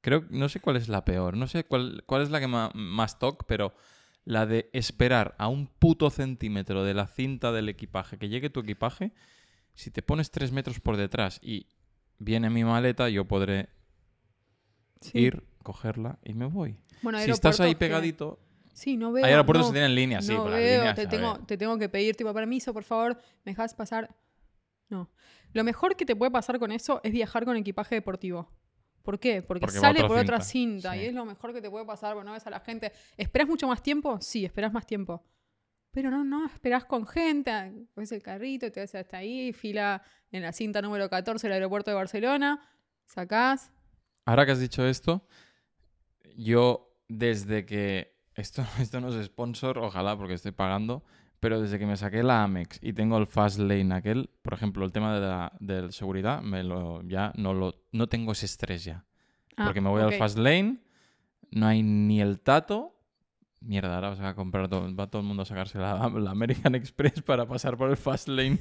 Creo, 0.06 0.24
no 0.30 0.48
sé 0.48 0.60
cuál 0.60 0.76
es 0.76 0.86
la 0.88 1.04
peor, 1.04 1.36
no 1.36 1.48
sé 1.48 1.64
cuál, 1.64 2.04
cuál 2.06 2.22
es 2.22 2.30
la 2.30 2.38
que 2.38 2.46
ma- 2.46 2.70
más 2.74 3.18
toc, 3.18 3.42
pero 3.48 3.74
la 4.24 4.46
de 4.46 4.70
esperar 4.72 5.34
a 5.36 5.48
un 5.48 5.66
puto 5.66 6.10
centímetro 6.10 6.84
de 6.84 6.94
la 6.94 7.08
cinta 7.08 7.50
del 7.50 7.68
equipaje 7.68 8.16
que 8.16 8.28
llegue 8.28 8.48
tu 8.48 8.60
equipaje. 8.60 9.10
Si 9.74 9.90
te 9.90 10.02
pones 10.02 10.30
tres 10.30 10.52
metros 10.52 10.78
por 10.78 10.96
detrás 10.96 11.40
y 11.42 11.66
viene 12.20 12.50
mi 12.50 12.62
maleta, 12.62 13.08
yo 13.08 13.24
podré 13.24 13.68
Sí. 15.00 15.18
ir, 15.18 15.42
cogerla 15.64 16.20
y 16.22 16.34
me 16.34 16.46
voy. 16.46 16.78
Bueno, 17.02 17.18
Si 17.18 17.32
estás 17.32 17.58
ahí 17.58 17.74
pegadito, 17.74 18.38
Sí, 18.74 18.96
no 18.96 19.10
veo. 19.10 19.24
hay 19.24 19.32
aeropuertos 19.32 19.66
no, 19.66 19.72
que 19.72 19.78
tienen 19.80 19.96
líneas, 19.96 20.24
sí, 20.24 20.34
no 20.34 20.44
pero 20.44 20.50
las 20.50 20.60
veo, 20.60 20.78
líneas, 20.78 20.94
te, 20.94 21.06
tengo, 21.08 21.38
te 21.46 21.56
tengo 21.58 21.78
que 21.78 21.88
pedir 21.88 22.14
tipo 22.14 22.32
permiso, 22.32 22.72
por 22.72 22.84
favor, 22.84 23.16
¿me 23.44 23.50
dejas 23.50 23.74
pasar? 23.74 24.14
No. 24.88 25.10
Lo 25.52 25.64
mejor 25.64 25.96
que 25.96 26.06
te 26.06 26.14
puede 26.14 26.30
pasar 26.30 26.60
con 26.60 26.70
eso 26.70 27.00
es 27.02 27.10
viajar 27.10 27.44
con 27.44 27.56
equipaje 27.56 27.96
deportivo. 27.96 28.48
¿Por 29.06 29.20
qué? 29.20 29.40
Porque, 29.40 29.68
sale 29.68 30.02
por 30.02 30.18
otra 30.18 30.40
cinta, 30.40 30.94
sí. 30.94 30.98
y 30.98 31.04
es 31.04 31.14
lo 31.14 31.24
mejor 31.24 31.54
que 31.54 31.62
te 31.62 31.70
puede 31.70 31.84
pasar, 31.86 32.14
porque 32.14 32.26
no 32.26 32.32
ves 32.32 32.44
a 32.44 32.50
la 32.50 32.58
gente. 32.58 32.90
¿Esperás 33.16 33.46
mucho 33.46 33.68
más 33.68 33.80
tiempo? 33.80 34.20
Sí, 34.20 34.44
esperás 34.44 34.72
más 34.72 34.84
tiempo. 34.84 35.22
Pero 35.92 36.10
no, 36.10 36.24
no, 36.24 36.44
esperás 36.44 36.86
con 36.86 37.06
gente, 37.06 37.72
ves 37.94 38.10
el 38.10 38.20
carrito, 38.20 38.72
te 38.72 38.80
ves 38.80 38.96
hasta 38.96 39.18
ahí, 39.18 39.52
fila 39.52 40.02
en 40.32 40.42
la 40.42 40.50
cinta 40.52 40.82
número 40.82 41.08
14 41.08 41.46
del 41.46 41.54
aeropuerto 41.54 41.92
de 41.92 41.94
Barcelona, 41.94 42.68
sacás. 43.04 43.70
Ahora 44.24 44.44
que 44.44 44.50
has 44.50 44.58
dicho 44.58 44.84
esto, 44.84 45.24
yo 46.36 46.92
desde 47.08 47.64
que. 47.64 48.16
Esto, 48.34 48.66
esto 48.80 49.00
no 49.00 49.08
es 49.08 49.24
sponsor, 49.24 49.78
ojalá, 49.78 50.18
porque 50.18 50.34
estoy 50.34 50.50
pagando. 50.50 51.04
Pero 51.40 51.60
desde 51.60 51.78
que 51.78 51.86
me 51.86 51.96
saqué 51.96 52.22
la 52.22 52.42
Amex 52.44 52.78
y 52.82 52.92
tengo 52.92 53.18
el 53.18 53.26
Fast 53.26 53.58
Lane 53.58 53.94
aquel, 53.94 54.30
por 54.42 54.54
ejemplo, 54.54 54.84
el 54.84 54.92
tema 54.92 55.14
de 55.14 55.20
la 55.20 55.52
de 55.60 55.92
seguridad, 55.92 56.40
me 56.42 56.62
lo, 56.64 57.02
ya 57.02 57.32
no 57.36 57.52
lo 57.54 57.74
no 57.92 58.06
tengo 58.08 58.32
ese 58.32 58.46
estrés 58.46 58.84
ya. 58.84 59.04
Ah, 59.56 59.64
Porque 59.64 59.80
me 59.80 59.88
voy 59.90 60.02
al 60.02 60.12
Fast 60.14 60.38
Lane, 60.38 60.78
no 61.50 61.66
hay 61.66 61.82
ni 61.82 62.20
el 62.20 62.40
tato. 62.40 62.92
Mierda, 63.60 63.94
ahora 63.96 64.10
vas 64.10 64.20
a 64.20 64.34
comprar 64.34 64.68
todo, 64.68 64.94
va 64.94 65.08
todo 65.08 65.22
el 65.22 65.26
mundo 65.28 65.42
a 65.42 65.46
sacarse 65.46 65.78
la, 65.78 66.08
la 66.08 66.30
American 66.30 66.74
Express 66.74 67.22
para 67.22 67.46
pasar 67.46 67.76
por 67.76 67.90
el 67.90 67.96
Fast 67.96 68.28
Lane. 68.28 68.60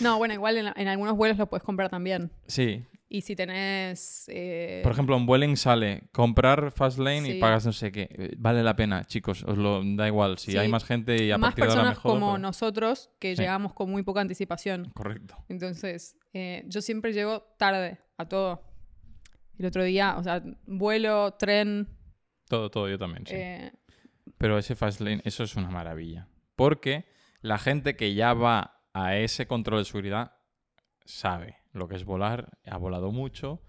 No, 0.00 0.16
bueno, 0.18 0.32
igual 0.34 0.56
en, 0.56 0.72
en 0.76 0.88
algunos 0.88 1.16
vuelos 1.16 1.36
lo 1.38 1.48
puedes 1.48 1.64
comprar 1.64 1.88
también. 1.90 2.30
sí, 2.46 2.84
Y 3.10 3.22
si 3.22 3.34
tenés... 3.34 4.26
eh, 4.28 4.80
por 4.82 4.92
ejemplo, 4.92 5.16
en 5.16 5.24
Vueling 5.24 5.56
sale 5.56 6.08
comprar 6.12 6.70
Fast 6.72 6.98
Lane 6.98 7.22
Sí. 7.22 7.32
y 7.38 7.40
pagas 7.40 7.64
no 7.64 7.72
sé 7.72 7.90
qué. 7.90 8.08
Eh, 8.12 8.34
Vale 8.36 8.62
la 8.62 8.76
pena, 8.76 9.04
chicos, 9.06 9.44
os 9.44 9.56
lo 9.56 9.82
da 9.82 10.06
igual. 10.06 10.36
Si 10.36 10.52
Sí. 10.52 10.58
hay 10.58 10.68
más 10.68 10.84
gente 10.84 11.24
y 11.24 11.30
a 11.30 11.38
más 11.38 11.48
partir 11.50 11.64
de 11.64 11.70
ahora 11.70 11.82
personas 11.82 11.96
mejor. 11.96 12.12
como 12.12 12.32
pero- 12.32 12.38
nosotros 12.38 13.10
que 13.18 13.34
Sí. 13.34 13.40
llegamos 13.42 13.72
con 13.72 13.90
muy 13.90 14.02
poca 14.02 14.20
anticipación. 14.20 14.90
Correcto. 14.94 15.36
Entonces, 15.48 16.18
eh, 16.34 16.64
yo 16.66 16.82
siempre 16.82 17.14
llego 17.14 17.40
tarde 17.58 17.98
a 18.18 18.26
todo. 18.28 18.62
El 19.58 19.64
otro 19.66 19.82
día, 19.84 20.16
o 20.18 20.22
sea, 20.22 20.42
vuelo, 20.66 21.32
tren. 21.38 21.88
Todo, 22.48 22.70
todo, 22.70 22.88
yo 22.90 22.98
también, 22.98 23.26
sí. 23.26 23.34
eh, 23.36 23.72
Pero 24.36 24.58
ese 24.58 24.76
fast 24.76 25.00
lane, 25.00 25.20
eso 25.24 25.42
es 25.44 25.56
una 25.56 25.70
maravilla. 25.70 26.28
Porque 26.56 27.06
la 27.40 27.58
gente 27.58 27.96
que 27.96 28.14
ya 28.14 28.34
va 28.34 28.82
a 28.92 29.16
ese 29.16 29.46
control 29.46 29.80
de 29.80 29.84
seguridad 29.86 30.32
sabe 31.06 31.57
lo 31.72 31.88
que 31.88 31.96
es 31.96 32.04
volar, 32.04 32.58
ha 32.66 32.76
volado 32.76 33.12
mucho. 33.12 33.62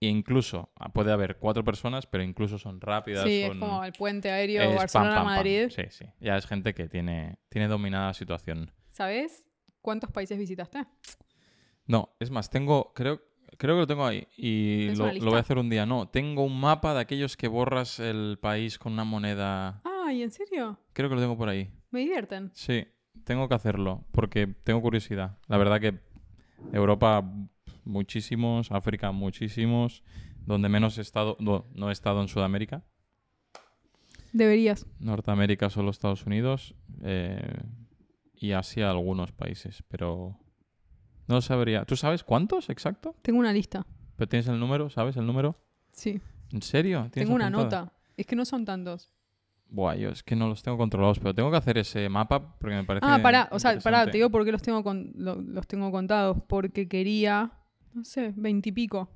E 0.00 0.06
incluso 0.06 0.70
ah, 0.76 0.92
puede 0.92 1.10
haber 1.10 1.38
cuatro 1.38 1.64
personas, 1.64 2.06
pero 2.06 2.22
incluso 2.22 2.56
son 2.58 2.80
rápidas. 2.80 3.24
sí, 3.24 3.42
es 3.42 3.50
como 3.50 3.82
el 3.82 3.92
puente 3.92 4.30
aéreo. 4.30 4.74
Barcelona-Madrid. 4.74 5.70
Sí, 5.70 5.82
sí. 5.90 6.04
Ya 6.20 6.36
es 6.36 6.46
gente 6.46 6.72
que 6.72 6.88
tiene, 6.88 7.38
tiene 7.48 7.66
dominada 7.66 8.08
la 8.08 8.14
situación. 8.14 8.70
¿Sabes 8.92 9.44
cuántos 9.80 10.12
países 10.12 10.38
visitaste? 10.38 10.84
No, 11.86 12.14
es 12.20 12.30
más, 12.30 12.48
tengo, 12.48 12.92
creo, 12.94 13.22
creo 13.56 13.74
que 13.74 13.80
lo 13.80 13.86
tengo 13.86 14.06
ahí. 14.06 14.28
Y 14.36 14.78
¿Tienes 14.78 14.98
lo, 14.98 15.12
lo 15.12 15.30
voy 15.30 15.36
a 15.36 15.40
hacer 15.40 15.58
un 15.58 15.68
día. 15.68 15.84
No, 15.84 16.08
tengo 16.08 16.44
un 16.44 16.60
mapa 16.60 16.94
de 16.94 17.00
aquellos 17.00 17.36
que 17.36 17.48
borras 17.48 17.98
el 17.98 18.38
país 18.40 18.78
con 18.78 18.92
una 18.92 19.04
moneda. 19.04 19.80
Ay, 19.84 20.22
¿en 20.22 20.30
serio? 20.30 20.78
Creo 20.92 21.08
que 21.08 21.16
lo 21.16 21.20
tengo 21.20 21.36
por 21.36 21.48
ahí. 21.48 21.72
Me 21.90 22.00
divierten. 22.00 22.50
Sí, 22.54 22.86
tengo 23.24 23.48
que 23.48 23.54
hacerlo 23.54 24.06
porque 24.12 24.46
tengo 24.46 24.80
curiosidad. 24.80 25.38
La 25.48 25.58
verdad 25.58 25.80
que 25.80 25.98
Europa 26.72 27.24
muchísimos, 27.84 28.70
África 28.72 29.12
muchísimos, 29.12 30.02
donde 30.46 30.68
menos 30.68 30.98
he 30.98 31.02
estado, 31.02 31.36
no, 31.40 31.66
no 31.74 31.90
he 31.90 31.92
estado 31.92 32.20
en 32.20 32.28
Sudamérica, 32.28 32.84
Deberías. 34.32 34.86
Norteamérica 35.00 35.70
solo 35.70 35.90
Estados 35.90 36.26
Unidos 36.26 36.74
eh, 37.02 37.62
y 38.34 38.52
Asia 38.52 38.90
algunos 38.90 39.32
países, 39.32 39.82
pero 39.88 40.38
no 41.26 41.40
sabría. 41.40 41.84
¿Tú 41.84 41.96
sabes 41.96 42.24
cuántos 42.24 42.68
exacto? 42.68 43.14
Tengo 43.22 43.38
una 43.38 43.52
lista. 43.52 43.86
¿Pero 44.16 44.28
tienes 44.28 44.48
el 44.48 44.60
número? 44.60 44.90
¿Sabes 44.90 45.16
el 45.16 45.26
número? 45.26 45.56
Sí. 45.92 46.20
¿En 46.52 46.62
serio? 46.62 47.08
¿Tienes 47.12 47.26
Tengo 47.26 47.34
una 47.34 47.50
nota. 47.50 47.92
Es 48.16 48.26
que 48.26 48.36
no 48.36 48.44
son 48.44 48.64
tantos. 48.64 49.12
Buah, 49.70 49.96
yo 49.96 50.08
es 50.10 50.22
que 50.22 50.34
no 50.34 50.48
los 50.48 50.62
tengo 50.62 50.78
controlados, 50.78 51.18
pero 51.18 51.34
tengo 51.34 51.50
que 51.50 51.56
hacer 51.58 51.76
ese 51.78 52.08
mapa 52.08 52.56
porque 52.58 52.74
me 52.76 52.84
parece 52.84 53.04
Ah, 53.06 53.18
pará, 53.22 53.48
o 53.52 53.58
sea, 53.58 53.78
pará, 53.80 54.04
te 54.06 54.16
digo 54.16 54.30
por 54.30 54.44
qué 54.44 54.52
los 54.52 54.62
tengo, 54.62 54.82
con- 54.82 55.12
lo- 55.16 55.36
los 55.42 55.66
tengo 55.66 55.90
contados. 55.90 56.38
Porque 56.48 56.88
quería, 56.88 57.52
no 57.92 58.02
sé, 58.04 58.32
veintipico. 58.36 59.10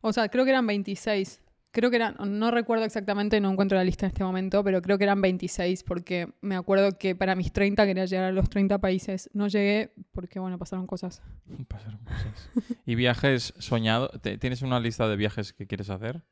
O 0.00 0.12
sea, 0.12 0.28
creo 0.28 0.44
que 0.44 0.50
eran 0.50 0.66
26. 0.66 1.42
Creo 1.72 1.88
que 1.88 1.96
eran, 1.96 2.16
no 2.26 2.50
recuerdo 2.50 2.84
exactamente, 2.84 3.40
no 3.40 3.48
encuentro 3.52 3.78
la 3.78 3.84
lista 3.84 4.04
en 4.06 4.08
este 4.08 4.24
momento, 4.24 4.64
pero 4.64 4.82
creo 4.82 4.98
que 4.98 5.04
eran 5.04 5.20
26 5.20 5.84
porque 5.84 6.28
me 6.40 6.56
acuerdo 6.56 6.98
que 6.98 7.14
para 7.14 7.36
mis 7.36 7.52
30 7.52 7.86
quería 7.86 8.06
llegar 8.06 8.24
a 8.24 8.32
los 8.32 8.50
30 8.50 8.78
países. 8.80 9.30
No 9.34 9.46
llegué 9.46 9.92
porque, 10.10 10.40
bueno, 10.40 10.58
pasaron 10.58 10.88
cosas. 10.88 11.22
Pasaron 11.68 12.00
cosas. 12.02 12.50
¿Y 12.86 12.96
viajes 12.96 13.54
soñados? 13.58 14.10
¿Tienes 14.40 14.62
una 14.62 14.80
lista 14.80 15.06
de 15.06 15.14
viajes 15.14 15.52
que 15.52 15.68
quieres 15.68 15.90
hacer? 15.90 16.22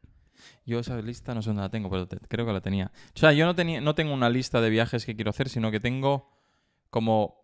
Yo 0.64 0.78
esa 0.80 1.00
lista 1.00 1.34
no 1.34 1.42
sé 1.42 1.50
dónde 1.50 1.62
la 1.62 1.70
tengo, 1.70 1.88
pero 1.90 2.06
te- 2.08 2.18
creo 2.28 2.46
que 2.46 2.52
la 2.52 2.60
tenía. 2.60 2.90
O 3.14 3.18
sea, 3.18 3.32
yo 3.32 3.44
no, 3.46 3.54
tenía, 3.54 3.80
no 3.80 3.94
tengo 3.94 4.12
una 4.14 4.30
lista 4.30 4.60
de 4.60 4.70
viajes 4.70 5.04
que 5.06 5.14
quiero 5.16 5.30
hacer, 5.30 5.48
sino 5.48 5.70
que 5.70 5.80
tengo 5.80 6.30
como 6.90 7.36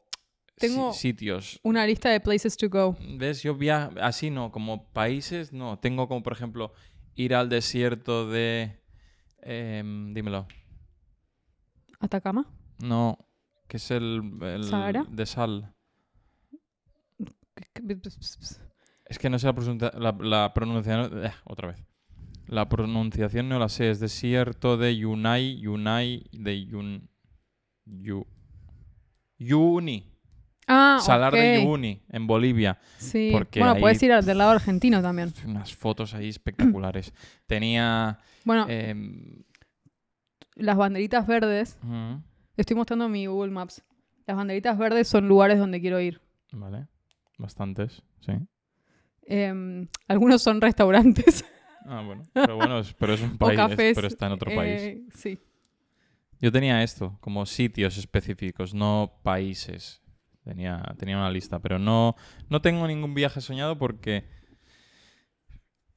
si- 0.57 0.92
sitios. 0.92 1.61
Una 1.62 1.87
lista 1.87 2.11
de 2.11 2.20
places 2.20 2.57
to 2.57 2.68
go. 2.68 2.96
¿Ves? 3.18 3.42
Yo 3.42 3.54
viajo 3.54 3.92
así, 4.00 4.30
no, 4.30 4.52
como 4.52 4.90
países, 4.92 5.52
no. 5.52 5.78
Tengo 5.78 6.07
como, 6.09 6.22
por 6.22 6.33
ejemplo, 6.33 6.72
ir 7.14 7.35
al 7.35 7.48
desierto 7.48 8.28
de... 8.28 8.80
em, 9.42 10.14
dímelo. 10.14 10.46
¿Atacama? 12.00 12.46
No, 12.83 13.18
que 13.68 13.76
es 13.78 13.90
el, 13.90 14.22
el 14.42 14.64
¿Sahara? 14.64 15.04
de 15.09 15.26
sal. 15.26 15.74
Es 19.07 19.18
que 19.18 19.30
no 19.30 19.38
sé 19.38 19.46
la, 19.46 19.54
pronuncia- 19.54 19.92
la, 19.98 20.12
la 20.20 20.54
pronunciación. 20.54 21.24
eh, 21.26 21.33
otra 21.44 21.68
vez. 21.68 21.85
La 22.46 22.68
pronunciación 22.68 23.48
no 23.48 23.59
la 23.59 23.68
sé. 23.68 23.90
Es 23.90 24.00
desierto 24.00 24.76
de 24.76 24.96
Yunai. 24.96 25.59
Yunai. 25.59 26.24
De 26.33 26.64
Yun. 26.66 27.09
Yu, 27.85 28.26
Yuni. 29.38 30.11
Ah, 30.66 30.98
Salar 31.02 31.35
de 31.35 31.59
ok. 31.59 31.64
Uyuni, 31.66 32.02
en 32.09 32.26
Bolivia. 32.26 32.78
Sí. 32.96 33.28
porque 33.33 33.61
bueno, 33.61 33.76
puedes 33.76 34.02
ir 34.02 34.14
del 34.14 34.38
lado 34.38 34.52
argentino 34.52 35.02
también. 35.02 35.33
Unas 35.46 35.74
fotos 35.74 36.14
ahí 36.14 36.28
espectaculares. 36.28 37.12
Tenía. 37.46 38.18
Bueno, 38.44 38.66
em, 38.68 39.42
las 40.54 40.76
banderitas 40.76 41.26
verdes. 41.26 41.78
Estoy 42.57 42.76
mostrando 42.76 43.09
mi 43.09 43.26
Google 43.26 43.50
Maps. 43.52 43.83
Las 44.26 44.37
banderitas 44.37 44.78
verdes 44.78 45.07
son 45.09 45.28
lugares 45.28 45.59
donde 45.59 45.80
quiero 45.80 46.00
ir. 46.00 46.20
vale. 46.52 46.87
Bastantes, 47.37 48.02
sí. 48.20 48.33
Em, 49.26 49.88
algunos 50.07 50.40
son 50.40 50.61
restaurantes 50.61 51.44
Ah, 51.85 52.03
bueno. 52.05 52.23
Pero 52.33 52.57
bueno, 52.57 52.79
es, 52.79 52.92
pero 52.94 53.14
es 53.14 53.20
un 53.20 53.37
país. 53.38 53.57
cafés. 53.57 53.94
pero 53.94 54.07
está 54.07 54.27
en 54.27 54.33
otro 54.33 54.55
país. 54.55 54.81
eh, 54.81 55.03
sí. 55.14 55.38
Yo 56.40 56.53
tenía 56.53 56.83
esto, 56.83 57.16
como 57.20 57.47
sitios 57.47 57.97
específicos, 57.97 58.75
no 58.75 59.20
países. 59.23 60.03
Tenía, 60.42 60.83
tenía 60.99 61.16
una 61.16 61.31
lista, 61.31 61.59
pero 61.61 61.79
no, 61.79 62.16
no 62.51 62.61
tengo 62.61 62.87
ningún 62.87 63.14
viaje 63.14 63.40
soñado 63.40 63.79
porque... 63.79 64.25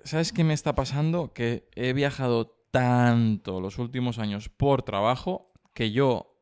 ¿Sabes 0.03 0.31
qué 0.31 0.45
me 0.45 0.53
está 0.53 0.73
pasando? 0.73 1.33
Que 1.33 1.67
he 1.75 1.91
viajado 1.91 2.57
tanto 2.71 3.59
los 3.59 3.77
últimos 3.77 4.19
años 4.19 4.47
por 4.47 4.83
trabajo 4.83 5.51
que 5.73 5.91
yo... 5.91 6.33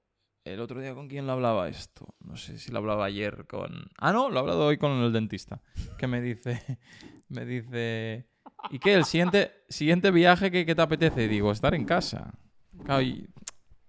El 0.44 0.60
otro 0.60 0.80
día 0.80 0.94
con 0.94 1.08
quién 1.08 1.26
lo 1.26 1.34
hablaba 1.34 1.68
esto. 1.68 2.14
No 2.20 2.38
sé 2.38 2.60
si 2.60 2.72
lo 2.72 2.78
hablaba 2.78 3.06
ayer 3.06 3.48
con... 3.48 3.90
Ah, 3.98 4.14
no, 4.14 4.30
lo 4.30 4.36
he 4.36 4.40
hablado 4.40 4.68
hoy 4.68 4.78
con 4.78 4.92
el 4.92 5.12
dentista. 5.12 5.64
Que 5.98 6.06
me 6.06 6.22
dice... 6.22 6.78
Me 7.30 7.44
dice... 7.44 8.28
¿Y 8.70 8.80
qué? 8.80 8.94
El 8.94 9.06
siguiente, 9.06 9.52
siguiente 9.70 10.12
viaje 10.12 10.52
que, 10.52 10.76
te 10.76 10.82
apetece. 10.82 11.28
Digo, 11.28 11.52
estar 11.52 11.74
en 11.76 11.86
casa. 11.86 12.34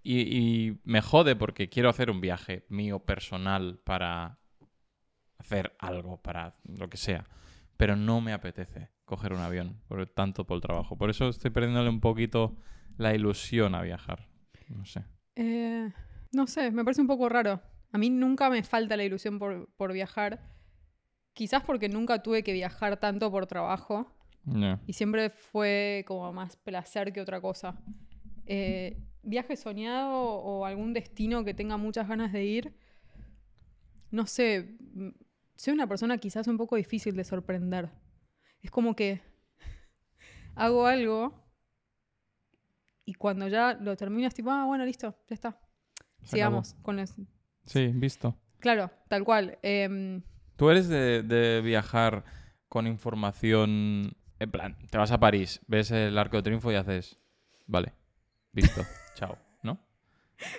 Y 0.03 0.79
me 0.85 1.01
jode 1.01 1.37
porque 1.37 1.69
quiero 1.69 1.89
hacer 1.89 2.11
un 2.11 2.21
viaje 2.21 2.65
mío 2.69 3.01
personal 3.01 3.81
para 3.85 4.39
hacer 5.39 5.77
algo, 5.79 6.21
para 6.21 6.57
lo 6.65 6.89
que 6.89 6.97
sea. 6.97 7.25
Pero 7.77 7.97
no 7.97 8.21
me 8.21 8.33
apetece 8.33 8.91
coger 9.05 9.33
un 9.33 9.41
avión, 9.41 9.81
por 9.89 10.05
tanto 10.07 10.45
por 10.45 10.57
el 10.57 10.61
trabajo. 10.61 10.99
Por 10.99 11.11
eso 11.11 11.29
estoy 11.29 11.51
perdiéndole 11.51 11.89
un 11.89 12.01
poquito 12.01 12.57
la 12.99 13.15
ilusión 13.15 13.75
a 13.75 13.83
viajar. 13.83 14.29
No 14.69 14.85
sé. 14.85 15.05
Eh, 15.37 15.91
no 16.33 16.47
sé, 16.47 16.71
me 16.71 16.85
parece 16.85 17.01
un 17.01 17.07
poco 17.07 17.29
raro. 17.29 17.63
A 17.93 17.99
mí 17.99 18.11
nunca 18.11 18.51
me 18.51 18.63
falta 18.63 18.97
la 18.97 19.05
ilusión 19.05 19.39
por, 19.39 19.69
por 19.77 19.93
viajar. 19.93 20.41
Quizás 21.33 21.63
porque 21.63 21.89
nunca 21.89 22.23
tuve 22.23 22.43
que 22.43 22.53
viajar 22.53 22.99
tanto 22.99 23.31
por 23.31 23.47
trabajo. 23.47 24.16
Y 24.87 24.93
siempre 24.93 25.31
fue 25.31 26.05
como 26.07 26.33
más 26.33 26.57
placer 26.57 27.13
que 27.13 27.21
otra 27.21 27.41
cosa. 27.41 27.79
Eh, 28.47 29.03
viaje 29.23 29.57
soñado 29.57 30.13
o 30.15 30.65
algún 30.65 30.93
destino 30.93 31.45
que 31.45 31.53
tenga 31.53 31.77
muchas 31.77 32.09
ganas 32.09 32.33
de 32.33 32.45
ir. 32.45 32.77
No 34.11 34.27
sé, 34.27 34.77
soy 35.57 35.75
una 35.75 35.89
persona 35.89 36.19
quizás 36.19 36.47
un 36.47 36.57
poco 36.57 36.77
difícil 36.77 37.17
de 37.17 37.25
sorprender. 37.25 37.91
Es 38.63 38.71
como 38.71 38.95
que 38.95 39.21
hago 40.55 40.87
algo 40.87 41.45
y 43.05 43.15
cuando 43.15 43.49
ya 43.49 43.75
lo 43.75 43.97
termino 43.97 44.29
es 44.29 44.35
tipo, 44.35 44.51
ah, 44.51 44.65
bueno, 44.65 44.85
listo, 44.85 45.17
ya 45.29 45.35
está. 45.35 45.61
Se 46.23 46.37
Sigamos 46.37 46.75
con 46.83 46.97
los... 46.97 47.15
Sí, 47.65 47.89
visto. 47.89 48.37
Claro, 48.59 48.91
tal 49.09 49.25
cual. 49.25 49.59
Em, 49.63 50.23
Tú 50.57 50.71
eres 50.71 50.89
de, 50.89 51.23
de 51.23 51.61
viajar 51.61 52.25
con 52.69 52.87
información. 52.87 54.17
En 54.39 54.51
plan, 54.51 54.77
te 54.91 54.99
vas 54.99 55.11
a 55.13 55.19
París, 55.21 55.61
ves 55.67 55.91
el 55.91 56.17
arco 56.19 56.37
de 56.37 56.43
triunfo 56.43 56.71
y 56.71 56.75
haces. 56.75 57.19
Vale, 57.67 57.93
visto, 58.53 58.83
chao, 59.15 59.39
¿no? 59.63 59.79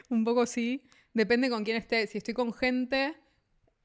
un 0.09 0.23
poco 0.23 0.45
sí. 0.45 0.83
Depende 1.13 1.49
con 1.49 1.63
quién 1.63 1.77
esté. 1.77 2.05
Si 2.07 2.17
estoy 2.17 2.33
con 2.33 2.53
gente... 2.53 3.15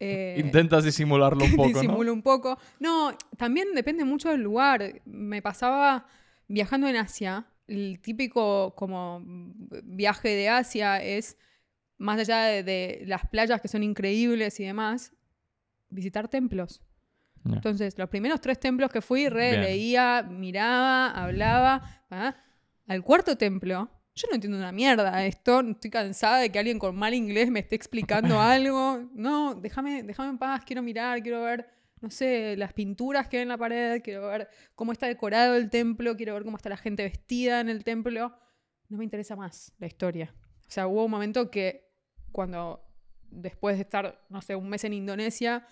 eh, 0.01 0.36
Intentas 0.38 0.84
disimularlo 0.84 1.45
un 1.45 1.51
poco, 1.57 1.68
¿no? 1.68 1.74
disimulo 1.80 2.12
un 2.12 2.22
poco. 2.22 2.59
No, 2.80 3.16
también 3.36 3.68
depende 3.74 4.05
mucho 4.05 4.30
del 4.30 4.43
lugar. 4.43 5.01
Me 5.05 5.40
pasaba 5.43 6.07
viajando 6.49 6.88
en 6.88 6.97
Asia, 6.97 7.47
el 7.68 8.01
típico 8.01 8.74
como 8.74 9.22
viaje 9.84 10.28
de 10.30 10.49
Asia 10.49 11.03
es 11.03 11.38
más 11.99 12.18
allá 12.18 12.40
de, 12.45 12.62
de 12.62 13.03
las 13.07 13.26
playas 13.28 13.61
que 13.62 13.68
son 13.68 13.82
increíbles 13.82 14.59
y 14.61 14.64
demás, 14.64 15.12
visitar 15.88 16.28
templos. 16.28 16.82
Entonces, 17.45 17.99
los 17.99 18.09
primeros 18.09 18.40
tres 18.40 18.61
templos 18.61 18.90
que 18.90 19.01
fui, 19.01 19.28
re, 19.28 19.59
leía, 19.59 20.22
miraba, 20.22 21.11
hablaba. 21.11 22.05
¿ah? 22.11 22.36
Al 22.86 23.03
cuarto 23.03 23.36
templo, 23.36 23.90
yo 24.14 24.26
no 24.28 24.34
entiendo 24.34 24.59
una 24.59 24.72
mierda 24.72 25.24
esto. 25.24 25.61
Estoy 25.61 25.90
cansada 25.90 26.38
de 26.38 26.51
que 26.51 26.59
alguien 26.59 26.78
con 26.78 26.97
mal 26.97 27.14
inglés 27.14 27.51
me 27.51 27.61
esté 27.61 27.76
explicando 27.76 28.40
algo. 28.40 29.09
No, 29.14 29.55
déjame, 29.55 30.03
déjame 30.03 30.30
en 30.30 30.38
paz, 30.38 30.62
quiero 30.64 30.82
mirar, 30.82 31.22
quiero 31.22 31.43
ver, 31.43 31.68
no 32.01 32.11
sé, 32.11 32.57
las 32.57 32.72
pinturas 32.72 33.28
que 33.28 33.38
hay 33.38 33.43
en 33.43 33.49
la 33.49 33.59
pared, 33.59 34.03
quiero 34.03 34.28
ver 34.28 34.49
cómo 34.74 34.93
está 34.93 35.07
decorado 35.07 35.57
el 35.57 35.70
templo, 35.70 36.16
quiero 36.16 36.34
ver 36.34 36.45
cómo 36.45 36.57
está 36.57 36.68
la 36.68 36.76
gente 36.76 37.03
vestida 37.03 37.61
en 37.61 37.68
el 37.68 37.84
templo. 37.84 38.34
No 38.88 38.99
me 38.99 39.05
interesa 39.05 39.36
más 39.36 39.72
la 39.78 39.86
historia. 39.86 40.34
O 40.68 40.70
sea, 40.70 40.86
hubo 40.86 41.05
un 41.05 41.11
momento 41.11 41.51
que 41.51 41.90
cuando, 42.30 42.84
después 43.30 43.76
de 43.76 43.82
estar, 43.82 44.24
no 44.28 44.43
sé, 44.43 44.55
un 44.55 44.68
mes 44.68 44.84
en 44.84 44.93
Indonesia, 44.93 45.66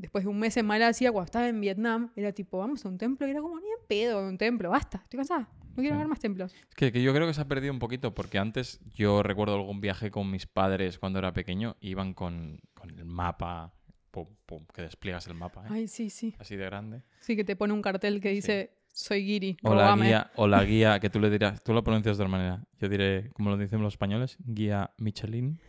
después 0.00 0.24
de 0.24 0.30
un 0.30 0.38
mes 0.38 0.56
en 0.56 0.66
Malasia, 0.66 1.12
cuando 1.12 1.26
estaba 1.26 1.48
en 1.48 1.60
Vietnam, 1.60 2.10
era 2.16 2.32
tipo, 2.32 2.58
vamos 2.58 2.84
a 2.84 2.88
un 2.88 2.98
templo, 2.98 3.26
y 3.26 3.30
era 3.30 3.40
como, 3.40 3.58
ni 3.60 3.66
en 3.66 3.86
pedo, 3.88 4.26
un 4.26 4.38
templo, 4.38 4.70
basta, 4.70 4.98
estoy 5.04 5.18
cansada, 5.18 5.48
no 5.76 5.82
quiero 5.82 5.94
Sí. 5.94 5.98
ver 5.98 6.08
más 6.08 6.20
templos. 6.20 6.52
Es 6.54 6.74
que, 6.74 6.90
que 6.92 7.02
yo 7.02 7.12
creo 7.14 7.26
que 7.26 7.34
se 7.34 7.40
ha 7.40 7.48
perdido 7.48 7.72
un 7.72 7.78
poquito 7.78 8.14
porque 8.14 8.38
antes 8.38 8.80
yo 8.94 9.22
recuerdo 9.22 9.54
algún 9.54 9.80
viaje 9.80 10.10
con 10.10 10.30
mis 10.30 10.46
padres 10.46 10.98
cuando 10.98 11.18
era 11.18 11.32
pequeño, 11.32 11.76
iban 11.80 12.14
con, 12.14 12.60
con 12.74 12.90
el 12.90 13.04
mapa, 13.04 13.72
pum, 14.10 14.26
pum, 14.46 14.64
que 14.74 14.82
despliegas 14.82 15.26
el 15.28 15.34
mapa, 15.34 15.62
¿eh? 15.64 15.68
Ay, 15.70 15.88
sí, 15.88 16.10
sí. 16.10 16.34
así 16.38 16.56
de 16.56 16.64
grande. 16.64 17.02
Sí, 17.20 17.36
que 17.36 17.44
te 17.44 17.54
pone 17.56 17.72
un 17.72 17.82
cartel 17.82 18.20
que 18.20 18.30
dice, 18.30 18.72
soy 18.92 19.24
Giri, 19.24 19.56
O 19.62 19.74
la, 19.74 19.82
róbame". 19.84 20.06
guía, 20.06 20.30
o 20.36 20.48
la 20.48 20.64
guía, 20.64 20.98
que 20.98 21.10
tú 21.10 21.20
le 21.20 21.30
dirás, 21.30 21.62
tú 21.62 21.72
lo 21.72 21.84
pronuncias 21.84 22.16
de 22.18 22.22
otra 22.24 22.30
manera. 22.30 22.64
Yo 22.80 22.88
diré, 22.88 23.30
como 23.34 23.50
lo 23.50 23.56
dicen 23.56 23.80
los 23.82 23.94
españoles, 23.94 24.36
guía 24.40 24.90
Michelin. 24.98 25.60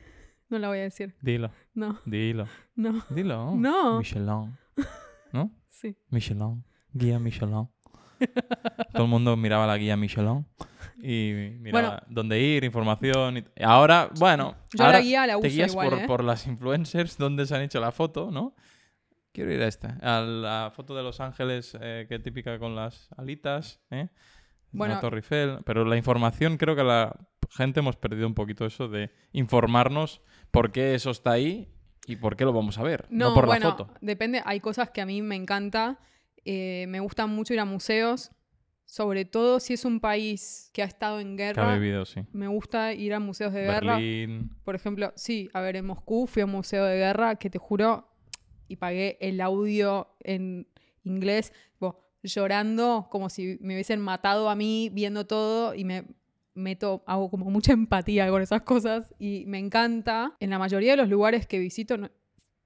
No 0.52 0.60
la 0.60 0.68
voy 0.68 0.80
a 0.80 0.84
decir. 0.84 1.16
Dilo, 1.22 1.50
No, 1.74 1.98
dilo, 2.06 2.46
no, 2.76 3.02
dilo. 3.10 3.56
No. 3.56 4.00
Michelin. 4.00 4.58
¿No? 5.32 5.50
sí. 5.70 5.96
Michelin. 6.10 6.66
Guía 6.92 7.20
Michelin. 7.20 7.70
Todo 8.94 9.04
el 9.04 9.10
mundo 9.10 9.38
miraba 9.38 9.66
la 9.66 9.78
guía 9.78 9.96
Michelin 9.96 10.46
y 11.02 11.56
miraba 11.62 11.90
Bueno. 11.90 12.04
dónde 12.10 12.42
ir, 12.42 12.66
información. 12.66 13.38
Y... 13.38 13.46
Ahora, 13.64 14.10
bueno, 14.20 14.56
Yo 14.74 14.84
ahora 14.84 14.98
la 14.98 15.04
guía 15.04 15.26
la 15.26 15.34
te 15.40 15.48
uso 15.48 15.56
guías 15.56 15.72
igual, 15.72 15.90
por, 15.90 16.00
¿eh? 16.00 16.06
por 16.06 16.24
las 16.26 16.46
influencers 16.46 17.18
donde 17.18 17.46
se 17.46 17.56
han 17.56 17.62
hecho 17.62 17.80
la 17.80 17.94
foto, 17.94 18.30
¿no? 18.30 18.54
Quiero 19.32 19.54
ir 19.54 19.62
a 19.62 19.68
esta, 19.70 19.98
a 20.02 20.20
la 20.20 20.72
foto 20.76 20.94
de 20.94 21.02
Los 21.04 21.22
Ángeles, 21.22 21.78
eh, 21.80 22.06
que 22.10 22.16
es 22.16 22.22
típica 22.22 22.60
con 22.60 22.76
las 22.76 23.08
alitas, 23.16 23.80
¿eh? 23.90 24.10
Bueno. 24.74 24.96
la 24.96 25.00
Torre 25.00 25.20
Eiffel. 25.20 25.60
Pero 25.66 25.86
la 25.86 25.96
información, 25.96 26.58
creo 26.58 26.76
que 26.76 26.84
la 26.84 27.16
gente 27.50 27.80
hemos 27.80 27.96
perdido 27.96 28.28
un 28.28 28.34
poquito 28.34 28.66
eso 28.66 28.88
de 28.90 29.12
informarnos 29.32 30.22
por 30.52 30.72
qué 30.72 30.94
eso 30.96 31.12
está 31.12 31.32
ahí 31.32 31.68
y 32.08 32.16
por 32.18 32.36
qué 32.36 32.46
lo 32.46 32.54
vamos 32.54 32.78
a 32.78 32.84
ver, 32.84 33.08
no, 33.10 33.30
No, 33.30 33.34
por 33.36 33.46
bueno, 33.46 33.70
la 33.70 33.76
foto. 33.76 33.94
depende. 34.02 34.42
Hay 34.46 34.60
cosas 34.60 34.90
que 34.90 35.02
a 35.02 35.06
mí 35.06 35.22
me 35.22 35.36
encanta. 35.36 36.00
eh, 36.44 36.86
me 36.90 37.00
gusta 37.00 37.28
mucho 37.28 37.54
ir 37.54 37.60
a 37.60 37.66
museos, 37.66 38.32
sobre 38.86 39.26
todo 39.26 39.60
si 39.60 39.74
es 39.74 39.86
un 39.86 40.00
país 40.00 40.70
que 40.74 40.82
ha 40.82 40.86
estado 40.86 41.20
en 41.20 41.38
Que 41.38 41.44
ha 41.44 41.48
guerra. 41.54 41.74
vivido, 41.78 42.04
sí. 42.06 42.22
Me 42.34 42.48
gusta 42.48 42.94
ir 42.94 43.14
a 43.14 43.20
museos 43.20 43.54
de 43.54 43.62
guerra. 43.62 44.00
Por 44.64 44.74
ejemplo, 44.76 45.14
sí, 45.16 45.50
a 45.54 45.62
ver, 45.62 45.76
en 45.76 45.86
Moscú 45.86 46.26
fui 46.28 46.42
a 46.42 46.46
un 46.46 46.52
museo 46.52 46.84
de 46.86 46.98
guerra 46.98 47.36
que 47.36 47.50
te 47.52 47.60
juro, 47.60 48.08
y 48.68 48.78
pagué 48.78 49.18
el 49.22 49.40
audio 49.42 50.16
en 50.22 50.68
inglés, 51.04 51.54
llorando 52.24 53.08
como 53.10 53.30
si 53.30 53.58
me 53.62 53.74
hubiesen 53.74 54.00
matado 54.00 54.50
a 54.50 54.56
mí 54.56 54.90
viendo 54.94 55.26
todo 55.26 55.74
y 55.76 55.84
me 55.86 56.06
meto, 56.54 57.04
hago 57.08 57.30
como 57.30 57.50
mucha 57.50 57.74
empatía 57.74 58.30
con 58.30 58.42
esas 58.42 58.62
cosas 58.64 59.14
y 59.20 59.44
me 59.48 59.58
encanta. 59.60 60.36
En 60.40 60.50
la 60.50 60.60
mayoría 60.60 60.92
de 60.92 60.98
los 60.98 61.10
lugares 61.10 61.48
que 61.48 61.60
visito 61.60 61.98
no- 61.98 62.10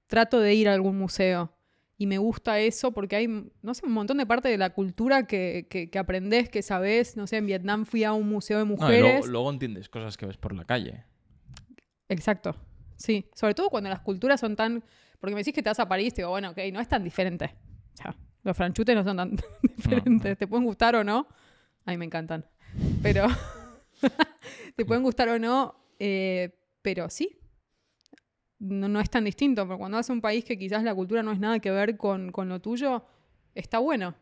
trato 0.06 0.40
de 0.40 0.54
ir 0.54 0.68
a 0.68 0.74
algún 0.74 0.98
museo 0.98 1.52
y 1.98 2.06
me 2.06 2.18
gusta 2.18 2.58
eso 2.60 2.92
porque 2.92 3.16
hay, 3.16 3.26
no 3.62 3.74
sé, 3.74 3.86
un 3.86 3.92
montón 3.92 4.18
de 4.18 4.26
parte 4.26 4.48
de 4.48 4.58
la 4.58 4.70
cultura 4.70 5.26
que, 5.26 5.66
que, 5.70 5.88
que 5.90 5.98
aprendés, 5.98 6.48
que 6.50 6.62
sabés. 6.62 7.16
No 7.16 7.26
sé, 7.26 7.38
en 7.38 7.46
Vietnam 7.46 7.84
fui 7.86 8.04
a 8.04 8.12
un 8.12 8.28
museo 8.28 8.58
de 8.58 8.64
No, 8.64 8.70
mujeres. 8.72 9.00
luego, 9.00 9.26
luego 9.26 9.50
entiendes 9.50 9.88
cosas 9.88 10.16
que 10.16 10.26
ves 10.26 10.36
por 10.36 10.54
la 10.54 10.64
calle. 10.64 11.04
Exacto. 12.08 12.54
Sí, 12.96 13.28
sobre 13.34 13.54
todo 13.54 13.68
cuando 13.70 13.90
las 13.90 14.00
culturas 14.00 14.40
son 14.40 14.56
tan... 14.56 14.82
Porque 15.20 15.34
me 15.34 15.40
decís 15.40 15.54
que 15.54 15.62
te 15.62 15.70
vas 15.70 15.80
a 15.80 15.88
París, 15.88 16.14
digo, 16.14 16.28
bueno, 16.30 16.50
ok, 16.50 16.58
no 16.72 16.80
es 16.80 16.88
tan 16.88 17.02
diferente. 17.02 17.54
O 17.94 17.96
sea, 17.96 18.16
los 18.42 18.56
franchutes 18.56 18.94
no 18.94 19.02
son 19.02 19.16
tan 19.16 19.36
diferentes. 19.76 20.36
Te 20.38 20.46
pueden 20.46 20.64
gustar 20.66 20.94
o 20.96 21.02
no. 21.04 21.26
A 21.86 21.90
mí 21.90 21.96
me 21.96 22.04
encantan. 22.04 22.44
Pero... 23.02 23.26
te 24.76 24.84
pueden 24.84 25.02
gustar 25.02 25.28
o 25.28 25.38
no, 25.38 25.74
eh, 25.98 26.58
pero 26.82 27.10
sí. 27.10 27.38
No, 28.58 28.88
no 28.88 29.00
es 29.00 29.10
tan 29.10 29.24
distinto. 29.24 29.66
Pero 29.66 29.78
cuando 29.78 29.96
vas 29.96 30.08
a 30.08 30.12
un 30.12 30.20
país 30.20 30.44
que 30.44 30.58
quizás 30.58 30.82
la 30.82 30.94
cultura 30.94 31.22
no 31.22 31.32
es 31.32 31.38
nada 31.38 31.58
que 31.58 31.70
ver 31.70 31.96
con, 31.96 32.32
con 32.32 32.48
lo 32.48 32.60
tuyo, 32.60 33.04
está 33.54 33.78
bueno. 33.78 34.14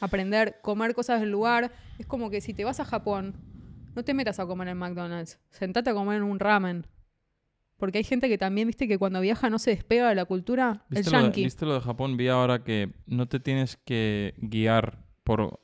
Aprender, 0.00 0.58
comer 0.62 0.94
cosas 0.94 1.20
del 1.20 1.30
lugar. 1.30 1.72
Es 1.98 2.06
como 2.06 2.30
que 2.30 2.40
si 2.40 2.54
te 2.54 2.64
vas 2.64 2.80
a 2.80 2.84
Japón, 2.84 3.34
no 3.94 4.02
te 4.04 4.14
metas 4.14 4.40
a 4.40 4.46
comer 4.46 4.68
en 4.68 4.78
McDonald's. 4.78 5.38
Sentate 5.50 5.90
a 5.90 5.94
comer 5.94 6.18
en 6.18 6.24
un 6.24 6.38
ramen. 6.38 6.86
Porque 7.76 7.98
hay 7.98 8.04
gente 8.04 8.28
que 8.28 8.36
también, 8.36 8.66
viste, 8.66 8.86
que 8.86 8.98
cuando 8.98 9.20
viaja 9.22 9.48
no 9.48 9.58
se 9.58 9.70
despega 9.70 10.10
de 10.10 10.14
la 10.14 10.26
cultura. 10.26 10.84
El 10.90 10.98
¿Viste 10.98 11.10
lo, 11.10 11.22
de, 11.22 11.30
viste 11.30 11.66
lo 11.66 11.74
de 11.74 11.80
Japón? 11.80 12.16
Vi 12.18 12.28
ahora 12.28 12.62
que 12.62 12.92
no 13.06 13.26
te 13.26 13.40
tienes 13.40 13.76
que 13.76 14.34
guiar 14.36 15.02
por... 15.24 15.60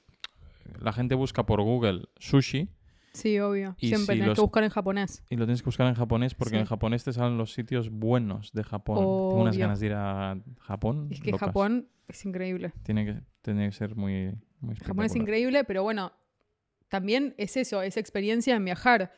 La 0.80 0.92
gente 0.92 1.14
busca 1.14 1.44
por 1.44 1.60
Google 1.62 2.06
sushi 2.18 2.68
Sí, 3.16 3.38
obvio. 3.40 3.74
Y 3.78 3.88
Siempre 3.88 4.14
si 4.14 4.20
tenés 4.20 4.26
los- 4.28 4.34
que 4.36 4.42
buscar 4.42 4.64
en 4.64 4.70
japonés. 4.70 5.22
y 5.30 5.36
lo 5.36 5.46
tienes 5.46 5.62
que 5.62 5.66
buscar 5.66 5.86
en 5.86 5.94
japonés 5.94 6.34
porque 6.34 6.54
Sí. 6.54 6.60
en 6.60 6.66
japonés 6.66 7.02
te 7.04 7.12
salen 7.12 7.38
los 7.38 7.52
sitios 7.52 7.90
buenos 7.90 8.52
de 8.52 8.62
Japón. 8.62 8.98
Tengo 8.98 9.34
unas 9.40 9.54
Obvio. 9.54 9.64
ganas 9.64 9.80
de 9.80 9.86
ir 9.86 9.92
a 9.94 10.38
Japón. 10.60 11.08
Es 11.10 11.20
que 11.20 11.30
locas. 11.30 11.46
Japón 11.48 11.88
es 12.08 12.24
increíble. 12.24 12.72
Tiene 12.82 13.04
que, 13.06 13.20
tiene 13.42 13.66
que 13.66 13.72
ser 13.72 13.96
muy, 13.96 14.32
muy 14.60 14.76
Japón 14.76 15.04
es 15.06 15.16
increíble, 15.16 15.64
pero 15.64 15.82
bueno, 15.82 16.12
también 16.88 17.34
es 17.38 17.56
eso, 17.56 17.82
es 17.82 17.96
experiencia 17.96 18.54
en 18.54 18.64
viajar. 18.64 19.12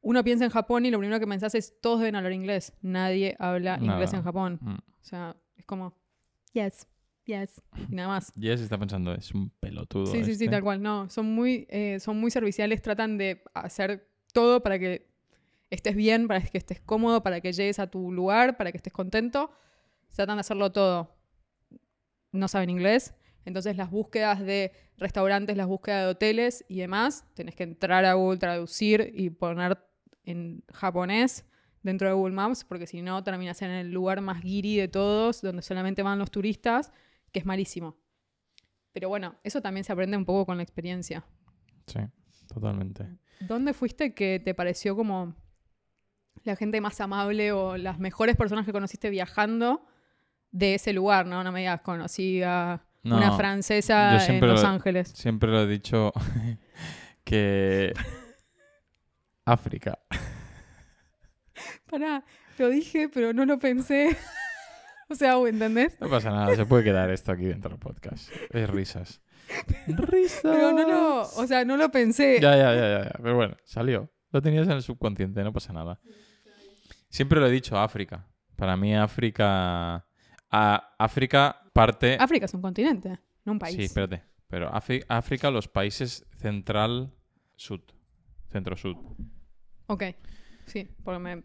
Uno 0.00 0.22
piensa 0.22 0.44
en 0.44 0.50
Japón 0.50 0.84
y 0.84 0.90
lo 0.90 0.98
primero 0.98 1.18
que 1.18 1.26
pensás 1.26 1.54
es 1.54 1.80
todos 1.80 2.00
deben 2.00 2.16
hablar 2.16 2.32
inglés. 2.32 2.74
Nadie 2.82 3.36
habla 3.38 3.78
Nada. 3.78 3.92
inglés 3.94 4.12
en 4.12 4.22
Japón. 4.22 4.58
Mm. 4.60 4.74
O 4.74 5.02
sea, 5.04 5.36
es 5.56 5.64
como, 5.64 5.94
yes, 6.52 6.86
yes, 7.24 7.62
y 7.88 7.94
nada 7.94 8.08
más. 8.08 8.32
Jess 8.38 8.60
está 8.60 8.78
pensando, 8.78 9.14
es 9.14 9.32
un 9.34 9.50
pelotudo. 9.50 10.06
Sí, 10.06 10.18
sí, 10.18 10.24
sí, 10.24 10.44
este. 10.44 10.48
tal 10.48 10.62
cual. 10.62 10.82
No, 10.82 11.08
son 11.10 11.26
muy, 11.26 11.66
eh, 11.70 11.98
son 12.00 12.18
muy 12.18 12.30
serviciales, 12.30 12.82
tratan 12.82 13.18
de 13.18 13.42
hacer 13.54 14.08
todo 14.32 14.62
para 14.62 14.78
que 14.78 15.08
estés 15.70 15.96
bien, 15.96 16.28
para 16.28 16.40
que 16.40 16.58
estés 16.58 16.80
cómodo, 16.80 17.22
para 17.22 17.40
que 17.40 17.52
llegues 17.52 17.78
a 17.78 17.88
tu 17.88 18.12
lugar, 18.12 18.56
para 18.56 18.70
que 18.70 18.78
estés 18.78 18.92
contento. 18.92 19.50
Tratan 20.14 20.36
de 20.36 20.40
hacerlo 20.40 20.72
todo. 20.72 21.16
No 22.32 22.48
saben 22.48 22.70
inglés. 22.70 23.14
Entonces 23.44 23.76
las 23.76 23.90
búsquedas 23.90 24.40
de 24.40 24.72
restaurantes, 24.96 25.56
las 25.56 25.66
búsquedas 25.66 26.04
de 26.04 26.10
hoteles 26.10 26.64
y 26.68 26.78
demás, 26.78 27.26
tenés 27.34 27.54
que 27.54 27.64
entrar 27.64 28.04
a 28.04 28.14
Google 28.14 28.38
Traducir 28.38 29.12
y 29.14 29.30
poner 29.30 29.78
en 30.24 30.62
japonés 30.72 31.44
dentro 31.82 32.08
de 32.08 32.14
Google 32.14 32.34
Maps, 32.34 32.64
porque 32.64 32.86
si 32.86 33.02
no 33.02 33.22
terminas 33.22 33.60
en 33.62 33.70
el 33.70 33.92
lugar 33.92 34.20
más 34.22 34.42
guiri 34.42 34.76
de 34.76 34.88
todos, 34.88 35.42
donde 35.42 35.62
solamente 35.62 36.02
van 36.02 36.18
los 36.18 36.30
turistas, 36.30 36.92
que 37.34 37.40
es 37.40 37.44
malísimo. 37.46 37.96
Pero 38.92 39.08
bueno, 39.10 39.34
eso 39.42 39.60
también 39.60 39.82
se 39.84 39.92
aprende 39.92 40.16
un 40.16 40.24
poco 40.24 40.46
con 40.46 40.56
la 40.56 40.62
experiencia. 40.62 41.24
Sí, 41.86 41.98
totalmente. 42.46 43.06
¿Dónde 43.40 43.74
fuiste 43.74 44.14
que 44.14 44.40
te 44.42 44.54
pareció 44.54 44.94
como 44.94 45.34
la 46.44 46.54
gente 46.54 46.80
más 46.80 47.00
amable 47.00 47.50
o 47.50 47.76
las 47.76 47.98
mejores 47.98 48.36
personas 48.36 48.64
que 48.64 48.72
conociste 48.72 49.10
viajando 49.10 49.84
de 50.52 50.76
ese 50.76 50.92
lugar? 50.92 51.26
No, 51.26 51.42
no 51.42 51.50
me 51.50 51.60
digas, 51.60 51.80
conocí 51.80 52.40
a 52.44 52.86
No, 53.02 53.16
una 53.16 53.32
francesa 53.36 54.24
en 54.26 54.40
Los 54.40 54.62
lo- 54.62 54.68
Ángeles. 54.68 55.08
Siempre 55.08 55.50
lo 55.50 55.62
he 55.62 55.66
dicho 55.66 56.12
que 57.24 57.92
África. 59.44 59.98
Pará, 61.90 62.24
lo 62.58 62.68
dije, 62.68 63.08
pero 63.08 63.32
no 63.32 63.44
lo 63.44 63.58
pensé. 63.58 64.16
o 65.10 65.14
sea, 65.14 65.34
¿entendés? 65.46 66.00
No 66.00 66.08
pasa 66.08 66.30
nada, 66.30 66.54
se 66.56 66.66
puede 66.66 66.84
quedar 66.84 67.10
esto 67.10 67.32
aquí 67.32 67.44
dentro 67.44 67.70
del 67.70 67.78
podcast. 67.78 68.30
Es 68.50 68.68
risas. 68.70 69.20
risas. 69.86 70.40
Pero 70.42 70.72
no 70.72 70.86
lo, 70.88 71.22
o 71.22 71.46
sea, 71.46 71.64
no 71.64 71.76
lo 71.76 71.90
pensé. 71.90 72.38
Ya, 72.40 72.56
ya, 72.56 72.74
ya, 72.74 72.88
ya, 72.88 73.04
ya. 73.04 73.12
Pero 73.22 73.34
bueno, 73.36 73.56
salió. 73.64 74.10
Lo 74.32 74.42
tenías 74.42 74.66
en 74.66 74.72
el 74.74 74.82
subconsciente, 74.82 75.42
no 75.44 75.52
pasa 75.52 75.72
nada. 75.72 76.00
Siempre 77.08 77.38
lo 77.40 77.46
he 77.46 77.50
dicho, 77.50 77.78
África. 77.78 78.26
Para 78.56 78.76
mí 78.76 78.94
África... 78.96 80.04
a- 80.50 80.94
África 80.98 81.60
parte... 81.72 82.16
África 82.18 82.46
es 82.46 82.54
un 82.54 82.62
continente, 82.62 83.18
no 83.44 83.52
un 83.52 83.58
país. 83.58 83.76
Sí, 83.76 83.82
espérate. 83.84 84.22
Pero 84.48 84.70
Áfri- 84.72 85.04
África, 85.08 85.50
los 85.50 85.68
países 85.68 86.26
central, 86.38 87.12
sud. 87.56 87.80
Centro-sud. 88.50 88.96
Ok, 89.86 90.04
sí, 90.66 90.88
porque 91.04 91.18
me... 91.18 91.42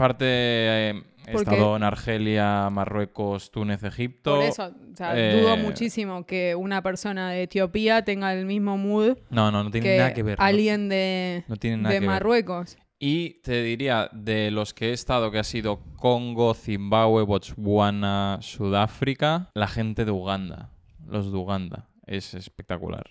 Parte... 0.00 0.24
eh, 0.26 1.02
he 1.26 1.32
Porque- 1.32 1.50
estado 1.50 1.76
en 1.76 1.82
Argelia, 1.82 2.68
Marruecos, 2.70 3.50
Túnez, 3.50 3.82
Egipto. 3.84 4.36
Por 4.36 4.44
eso, 4.44 4.72
o 4.92 4.96
sea, 4.96 5.12
eh, 5.16 5.40
dudo 5.40 5.56
muchísimo 5.56 6.26
que 6.26 6.54
una 6.54 6.82
persona 6.82 7.30
de 7.30 7.42
Etiopía 7.44 8.02
tenga 8.04 8.32
el 8.34 8.46
mismo 8.46 8.76
mood 8.76 9.16
No, 9.30 9.50
no, 9.52 9.62
no 9.62 9.70
tiene 9.70 9.86
que, 9.88 9.96
nada 9.98 10.14
que 10.14 10.22
ver. 10.22 10.38
no- 10.38 10.44
alguien 10.44 10.88
de, 10.88 11.44
No, 11.46 11.56
tiene 11.56 11.76
nada 11.76 11.90
de 11.90 11.96
que 11.96 12.00
ver. 12.00 12.08
Marruecos. 12.08 12.76
Y 12.98 13.40
te 13.42 13.62
diría, 13.62 14.10
de 14.12 14.50
los 14.50 14.74
que 14.74 14.90
he 14.90 14.92
estado, 14.92 15.30
que 15.30 15.38
ha 15.38 15.44
sido 15.44 15.80
Congo, 15.96 16.52
Zimbabue, 16.54 17.22
Botswana, 17.24 18.38
Sudáfrica, 18.42 19.50
la 19.54 19.68
gente 19.68 20.04
de 20.04 20.10
Uganda, 20.10 20.70
los 21.06 21.30
de 21.32 21.38
Uganda, 21.38 21.88
es 22.06 22.34
espectacular. 22.34 23.04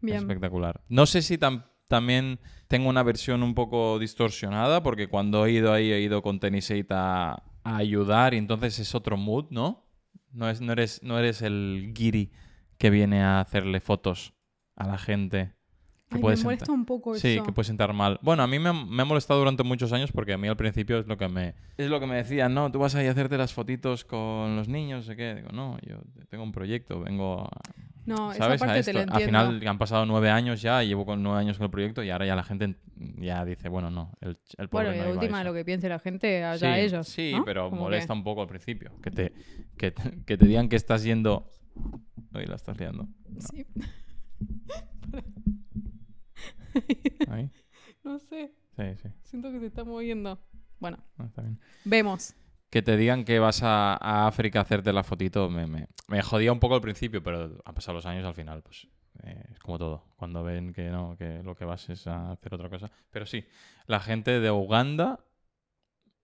Bien. 0.00 0.18
Espectacular. 0.18 0.80
No 0.88 1.06
sé 1.06 1.22
si 1.22 1.38
tam- 1.38 1.64
también 1.92 2.40
tengo 2.68 2.88
una 2.88 3.02
versión 3.02 3.42
un 3.42 3.54
poco 3.54 3.98
distorsionada, 3.98 4.82
porque 4.82 5.08
cuando 5.08 5.44
he 5.44 5.52
ido 5.52 5.74
ahí 5.74 5.92
he 5.92 6.00
ido 6.00 6.22
con 6.22 6.40
Tenisate 6.40 6.86
a, 6.88 7.42
ayudar 7.64 8.32
y 8.32 8.38
entonces 8.38 8.78
es 8.78 8.94
otro 8.94 9.18
mood, 9.18 9.50
¿no? 9.50 9.84
No, 10.32 10.48
es, 10.48 10.62
no, 10.62 10.72
eres, 10.72 11.02
no 11.02 11.18
eres 11.18 11.42
el 11.42 11.92
guiri 11.92 12.32
que 12.78 12.88
viene 12.88 13.22
a 13.22 13.40
hacerle 13.40 13.80
fotos 13.80 14.32
a 14.74 14.86
la 14.86 14.96
gente. 14.96 15.52
Que 16.12 16.18
Ay, 16.18 16.20
puede 16.20 16.32
me 16.34 16.36
sentar- 16.36 16.44
molesta 16.44 16.72
un 16.72 16.84
poco 16.84 17.14
Sí, 17.14 17.34
eso. 17.36 17.42
que 17.44 17.52
puede 17.52 17.64
sentar 17.66 17.92
mal. 17.94 18.18
Bueno, 18.22 18.42
a 18.42 18.46
mí 18.46 18.58
me, 18.58 18.68
ha- 18.68 18.72
me 18.74 19.00
ha 19.02 19.04
molestado 19.06 19.40
durante 19.40 19.62
muchos 19.62 19.92
años 19.94 20.12
porque 20.12 20.34
a 20.34 20.38
mí 20.38 20.46
al 20.46 20.56
principio 20.58 20.98
es 20.98 21.06
lo 21.06 21.16
que 21.16 21.26
me 21.28 21.54
es 21.78 21.88
lo 21.88 21.98
que 22.00 22.06
me 22.06 22.16
decían, 22.16 22.52
no, 22.52 22.70
tú 22.70 22.78
vas 22.80 22.94
ahí 22.94 23.06
a 23.06 23.12
hacerte 23.12 23.38
las 23.38 23.54
fotitos 23.54 24.04
con 24.04 24.54
los 24.56 24.68
niños, 24.68 25.06
no 25.06 25.12
sé 25.12 25.16
qué. 25.16 25.34
Digo, 25.36 25.48
no, 25.52 25.78
yo 25.88 25.96
tengo 26.28 26.44
un 26.44 26.52
proyecto, 26.52 27.00
vengo 27.00 27.44
a, 27.44 27.48
No, 28.04 28.30
esa 28.32 28.44
¿sabes? 28.44 28.60
a 28.62 28.66
parte 28.66 28.82
te 28.82 28.90
esto. 28.90 28.92
la 28.92 28.98
Al 29.00 29.22
entiendo. 29.22 29.50
final 29.52 29.68
han 29.68 29.78
pasado 29.78 30.04
nueve 30.04 30.28
años 30.30 30.60
ya, 30.60 30.82
llevo 30.82 31.06
con 31.06 31.22
nueve 31.22 31.38
años 31.40 31.56
con 31.56 31.64
el 31.64 31.70
proyecto 31.70 32.02
y 32.02 32.10
ahora 32.10 32.26
ya 32.26 32.36
la 32.36 32.42
gente 32.44 32.76
ya 33.18 33.44
dice, 33.46 33.68
bueno, 33.70 33.90
no, 33.90 34.12
el, 34.20 34.36
el 34.58 34.68
pobre 34.68 34.88
Bueno, 34.88 34.90
y 34.94 34.98
no 34.98 35.04
de 35.04 35.08
iba 35.08 35.08
a 35.08 35.12
última 35.14 35.38
eso". 35.40 35.48
lo 35.48 35.54
que 35.54 35.64
piense 35.64 35.88
la 35.88 35.98
gente, 35.98 36.44
allá 36.44 36.74
sí, 36.74 36.80
ellos. 36.80 37.08
Sí, 37.08 37.32
¿no? 37.34 37.44
pero 37.44 37.70
que- 37.70 37.76
molesta 37.76 38.12
un 38.12 38.22
poco 38.24 38.42
al 38.42 38.48
principio. 38.48 38.92
Que 39.02 39.10
te, 39.10 39.32
que, 39.78 39.90
te- 39.92 40.02
que 40.26 40.36
te 40.36 40.46
digan 40.46 40.68
que 40.68 40.76
estás 40.76 41.02
yendo... 41.04 41.48
Uy, 42.34 42.44
la 42.46 42.56
estás 42.56 42.78
liando. 42.78 43.08
Sí. 43.38 43.64
Ahí. 47.28 47.50
no 48.04 48.18
sé, 48.18 48.52
Sí, 48.76 48.82
sí. 49.02 49.08
siento 49.24 49.50
que 49.52 49.60
se 49.60 49.66
está 49.66 49.84
moviendo. 49.84 50.38
Bueno, 50.80 50.98
está 51.24 51.42
bien. 51.42 51.58
vemos. 51.84 52.34
Que 52.70 52.80
te 52.82 52.96
digan 52.96 53.24
que 53.24 53.38
vas 53.38 53.62
a, 53.62 53.94
a 53.94 54.26
África 54.26 54.58
a 54.58 54.62
hacerte 54.62 54.92
la 54.94 55.02
fotito 55.04 55.50
me, 55.50 55.66
me, 55.66 55.88
me 56.08 56.22
jodía 56.22 56.52
un 56.52 56.58
poco 56.60 56.74
al 56.74 56.80
principio, 56.80 57.22
pero 57.22 57.60
han 57.64 57.74
pasado 57.74 57.94
los 57.96 58.06
años 58.06 58.24
al 58.24 58.34
final, 58.34 58.62
pues 58.62 58.88
eh, 59.24 59.44
es 59.52 59.58
como 59.60 59.78
todo. 59.78 60.04
Cuando 60.16 60.42
ven 60.42 60.72
que 60.72 60.88
no, 60.88 61.14
que 61.18 61.42
lo 61.42 61.54
que 61.54 61.66
vas 61.66 61.88
es 61.90 62.06
a 62.06 62.32
hacer 62.32 62.54
otra 62.54 62.70
cosa. 62.70 62.90
Pero 63.10 63.26
sí, 63.26 63.44
la 63.86 64.00
gente 64.00 64.40
de 64.40 64.50
Uganda 64.50 65.20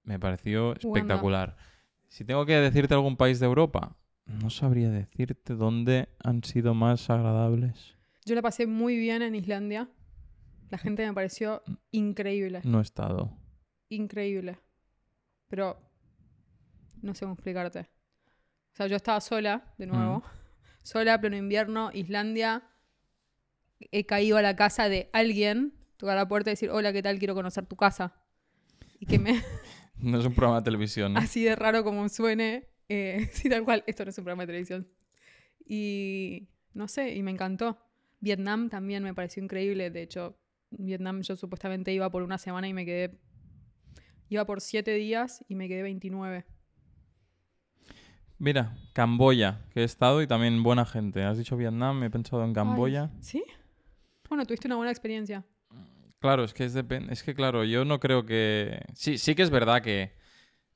me 0.04 0.18
pareció 0.18 0.72
espectacular. 0.74 1.56
Si 2.08 2.24
tengo 2.24 2.46
que 2.46 2.54
decirte 2.54 2.94
algún 2.94 3.18
país 3.18 3.38
de 3.40 3.46
Europa, 3.46 3.96
no 4.24 4.48
sabría 4.48 4.88
decirte 4.90 5.54
dónde 5.54 6.08
han 6.24 6.42
sido 6.44 6.72
más 6.72 7.10
agradables. 7.10 7.94
Yo 8.24 8.34
la 8.34 8.40
pasé 8.42 8.66
muy 8.66 8.96
bien 8.96 9.20
en 9.20 9.34
Islandia. 9.34 9.90
La 10.70 10.78
gente 10.78 11.06
me 11.06 11.12
pareció 11.14 11.62
increíble, 11.90 12.60
No 12.64 12.78
he 12.78 12.82
estado. 12.82 13.30
increíble. 13.88 14.58
Pero 15.48 15.80
no 17.00 17.14
sé 17.14 17.20
cómo 17.24 17.34
explicarte. 17.34 17.80
O 17.80 18.76
sea, 18.76 18.86
yo 18.86 18.96
estaba 18.96 19.20
sola, 19.20 19.74
de 19.78 19.86
nuevo. 19.86 20.22
Sola, 20.82 21.20
pleno 21.20 21.36
invierno, 21.36 21.90
Islandia. 21.92 22.62
He 23.92 24.06
caído 24.06 24.36
a 24.38 24.42
la 24.42 24.56
casa 24.56 24.88
de 24.88 25.10
alguien, 25.12 25.74
tocar 25.96 26.16
la 26.16 26.26
puerta 26.28 26.50
y 26.50 26.52
decir, 26.52 26.70
hola, 26.70 26.92
¿qué 26.92 27.02
tal? 27.02 27.18
Quiero 27.18 27.34
conocer 27.34 27.66
tu 27.66 27.76
casa. 27.76 28.14
Y 28.98 29.06
que 29.06 29.18
me, 29.18 29.42
No 29.98 30.18
es 30.18 30.24
un 30.26 30.34
programa 30.34 30.60
de 30.60 30.64
televisión. 30.64 31.12
¿no? 31.14 31.20
así 31.20 31.42
de 31.44 31.56
raro 31.56 31.82
como 31.84 32.08
suene, 32.08 32.68
eh, 32.88 33.28
sí, 33.32 33.48
tal 33.48 33.64
cual, 33.64 33.84
esto 33.86 34.04
no 34.04 34.10
es 34.10 34.18
un 34.18 34.24
programa 34.24 34.42
de 34.44 34.46
televisión. 34.48 34.88
Y 35.66 36.48
no 36.72 36.88
sé, 36.88 37.14
y 37.14 37.22
me 37.22 37.30
encantó. 37.30 37.78
Vietnam 38.20 38.68
también 38.70 39.02
me 39.02 39.14
pareció 39.14 39.42
increíble. 39.42 39.90
De 39.90 40.02
hecho, 40.02 40.38
Vietnam 40.70 41.22
yo 41.22 41.36
supuestamente 41.36 41.92
iba 41.92 42.10
por 42.10 42.22
una 42.22 42.38
semana 42.38 42.68
y 42.68 42.74
me 42.74 42.84
quedé. 42.84 43.18
Iba 44.28 44.44
por 44.44 44.60
siete 44.60 44.92
días 44.94 45.44
y 45.48 45.54
me 45.54 45.68
quedé 45.68 45.82
29. 45.82 46.44
Mira, 48.38 48.76
Camboya, 48.92 49.64
que 49.70 49.80
he 49.80 49.84
estado 49.84 50.22
y 50.22 50.26
también 50.26 50.62
buena 50.62 50.84
gente. 50.84 51.24
Has 51.24 51.38
dicho 51.38 51.56
Vietnam, 51.56 52.02
he 52.04 52.10
pensado 52.10 52.44
en 52.44 52.52
Camboya. 52.52 53.10
Ay, 53.12 53.22
¿Sí? 53.22 53.44
Bueno, 54.28 54.46
tuviste 54.46 54.68
una 54.68 54.76
buena 54.76 54.92
experiencia. 54.92 55.44
Claro, 56.20 56.44
es 56.44 56.52
que 56.52 56.64
es, 56.64 56.74
es 56.76 57.22
que 57.22 57.34
claro, 57.34 57.64
yo 57.64 57.84
no 57.84 57.98
creo 58.00 58.26
que... 58.26 58.80
Sí, 58.94 59.18
sí 59.18 59.34
que 59.34 59.42
es 59.42 59.50
verdad 59.50 59.82
que 59.82 60.12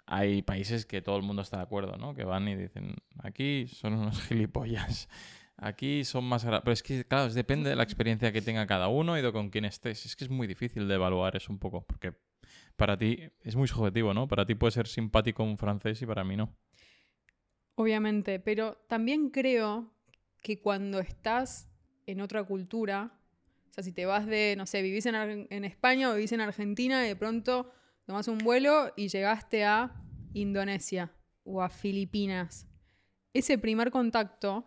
hay 0.07 0.43
países 0.43 0.87
que 0.87 1.03
todo 1.03 1.17
el 1.17 1.23
mundo 1.23 1.43
está 1.43 1.59
de 1.59 1.65
acuerdo, 1.65 1.97
¿no? 1.97 2.15
Que 2.15 2.25
van 2.25 2.49
y 2.49 2.57
dicen, 2.57 2.97
aquí 3.19 3.67
son 3.69 3.95
unos 3.95 4.21
gilipollas, 4.29 5.09
aquí 5.63 6.05
son 6.05 6.25
más... 6.25 6.45
agra-". 6.45 6.61
Pero 6.63 6.73
es 6.73 6.83
que, 6.83 7.05
claro, 7.05 7.33
depende 7.33 7.71
de 7.71 7.77
la 7.77 7.83
experiencia 7.83 8.33
que 8.33 8.43
tenga 8.43 8.67
cada 8.67 8.89
uno 8.89 9.19
y 9.19 9.23
de 9.23 9.33
con 9.33 9.51
quién 9.51 9.65
estés. 9.65 10.05
Es 10.05 10.17
que 10.17 10.25
es 10.25 10.31
muy 10.31 10.47
difícil 10.47 10.89
de 10.89 10.95
evaluar 10.95 11.37
eso 11.37 11.53
un 11.53 11.59
poco, 11.59 11.85
porque 11.87 12.15
para 12.77 12.97
ti 12.97 13.19
es 13.41 13.57
muy 13.57 13.69
subjetivo, 13.69 14.13
¿no? 14.13 14.29
Para 14.29 14.45
ti 14.45 14.55
puede 14.55 14.73
ser 14.73 14.87
simpático 14.87 15.43
un 15.43 15.57
francés 15.57 16.03
y 16.03 16.07
para 16.07 16.25
mí 16.25 16.37
no. 16.37 16.55
Obviamente, 17.75 18.39
pero 18.39 18.77
también 18.89 19.31
creo 19.31 19.95
que 20.43 20.61
cuando 20.61 21.01
estás 21.01 21.71
en 22.07 22.21
otra 22.21 22.45
cultura, 22.45 23.19
o 23.71 23.73
sea, 23.73 23.85
si 23.85 23.93
te 23.93 24.05
vas 24.05 24.27
de, 24.27 24.55
no 24.59 24.67
sé, 24.67 24.83
vivís 24.83 25.07
en 25.07 25.65
España 25.65 26.11
o 26.11 26.15
vivís 26.15 26.33
en 26.33 26.41
Argentina 26.41 27.05
y 27.05 27.09
de 27.09 27.17
pronto 27.17 27.73
tomás 28.05 28.29
un 28.29 28.39
vuelo 28.39 28.93
y 28.97 29.09
llegaste 29.09 29.65
a 29.65 29.95
Indonesia 30.35 31.13
o 31.45 31.63
a 31.63 31.69
Filipinas, 31.69 32.69
ese 33.33 33.57
primer 33.57 33.91
contacto 33.91 34.67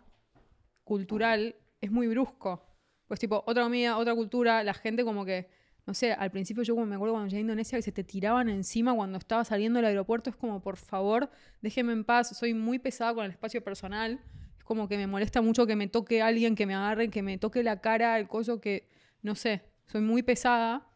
cultural 0.86 1.56
es 1.80 1.90
muy 1.90 2.06
brusco. 2.06 2.64
Pues 3.08 3.18
tipo, 3.18 3.42
otra 3.46 3.64
comida, 3.64 3.98
otra 3.98 4.14
cultura, 4.14 4.62
la 4.62 4.72
gente 4.72 5.04
como 5.04 5.24
que, 5.24 5.48
no 5.84 5.94
sé, 5.94 6.12
al 6.12 6.30
principio 6.30 6.62
yo 6.62 6.76
me 6.76 6.94
acuerdo 6.94 7.14
cuando 7.14 7.28
llegué 7.28 7.38
a 7.38 7.40
Indonesia 7.40 7.76
que 7.76 7.82
se 7.82 7.92
te 7.92 8.04
tiraban 8.04 8.48
encima 8.48 8.94
cuando 8.94 9.18
estaba 9.18 9.44
saliendo 9.44 9.78
del 9.78 9.86
aeropuerto, 9.86 10.30
es 10.30 10.36
como, 10.36 10.62
por 10.62 10.76
favor, 10.76 11.28
déjeme 11.60 11.92
en 11.92 12.04
paz, 12.04 12.36
soy 12.36 12.54
muy 12.54 12.78
pesada 12.78 13.14
con 13.14 13.24
el 13.24 13.32
espacio 13.32 13.62
personal, 13.62 14.20
es 14.56 14.64
como 14.64 14.88
que 14.88 14.96
me 14.96 15.08
molesta 15.08 15.42
mucho 15.42 15.66
que 15.66 15.74
me 15.74 15.88
toque 15.88 16.22
alguien, 16.22 16.54
que 16.54 16.66
me 16.66 16.74
agarre, 16.74 17.10
que 17.10 17.22
me 17.22 17.36
toque 17.36 17.64
la 17.64 17.80
cara, 17.80 18.18
el 18.18 18.28
coso 18.28 18.60
que, 18.60 18.88
no 19.22 19.34
sé, 19.34 19.62
soy 19.86 20.02
muy 20.02 20.22
pesada. 20.22 20.88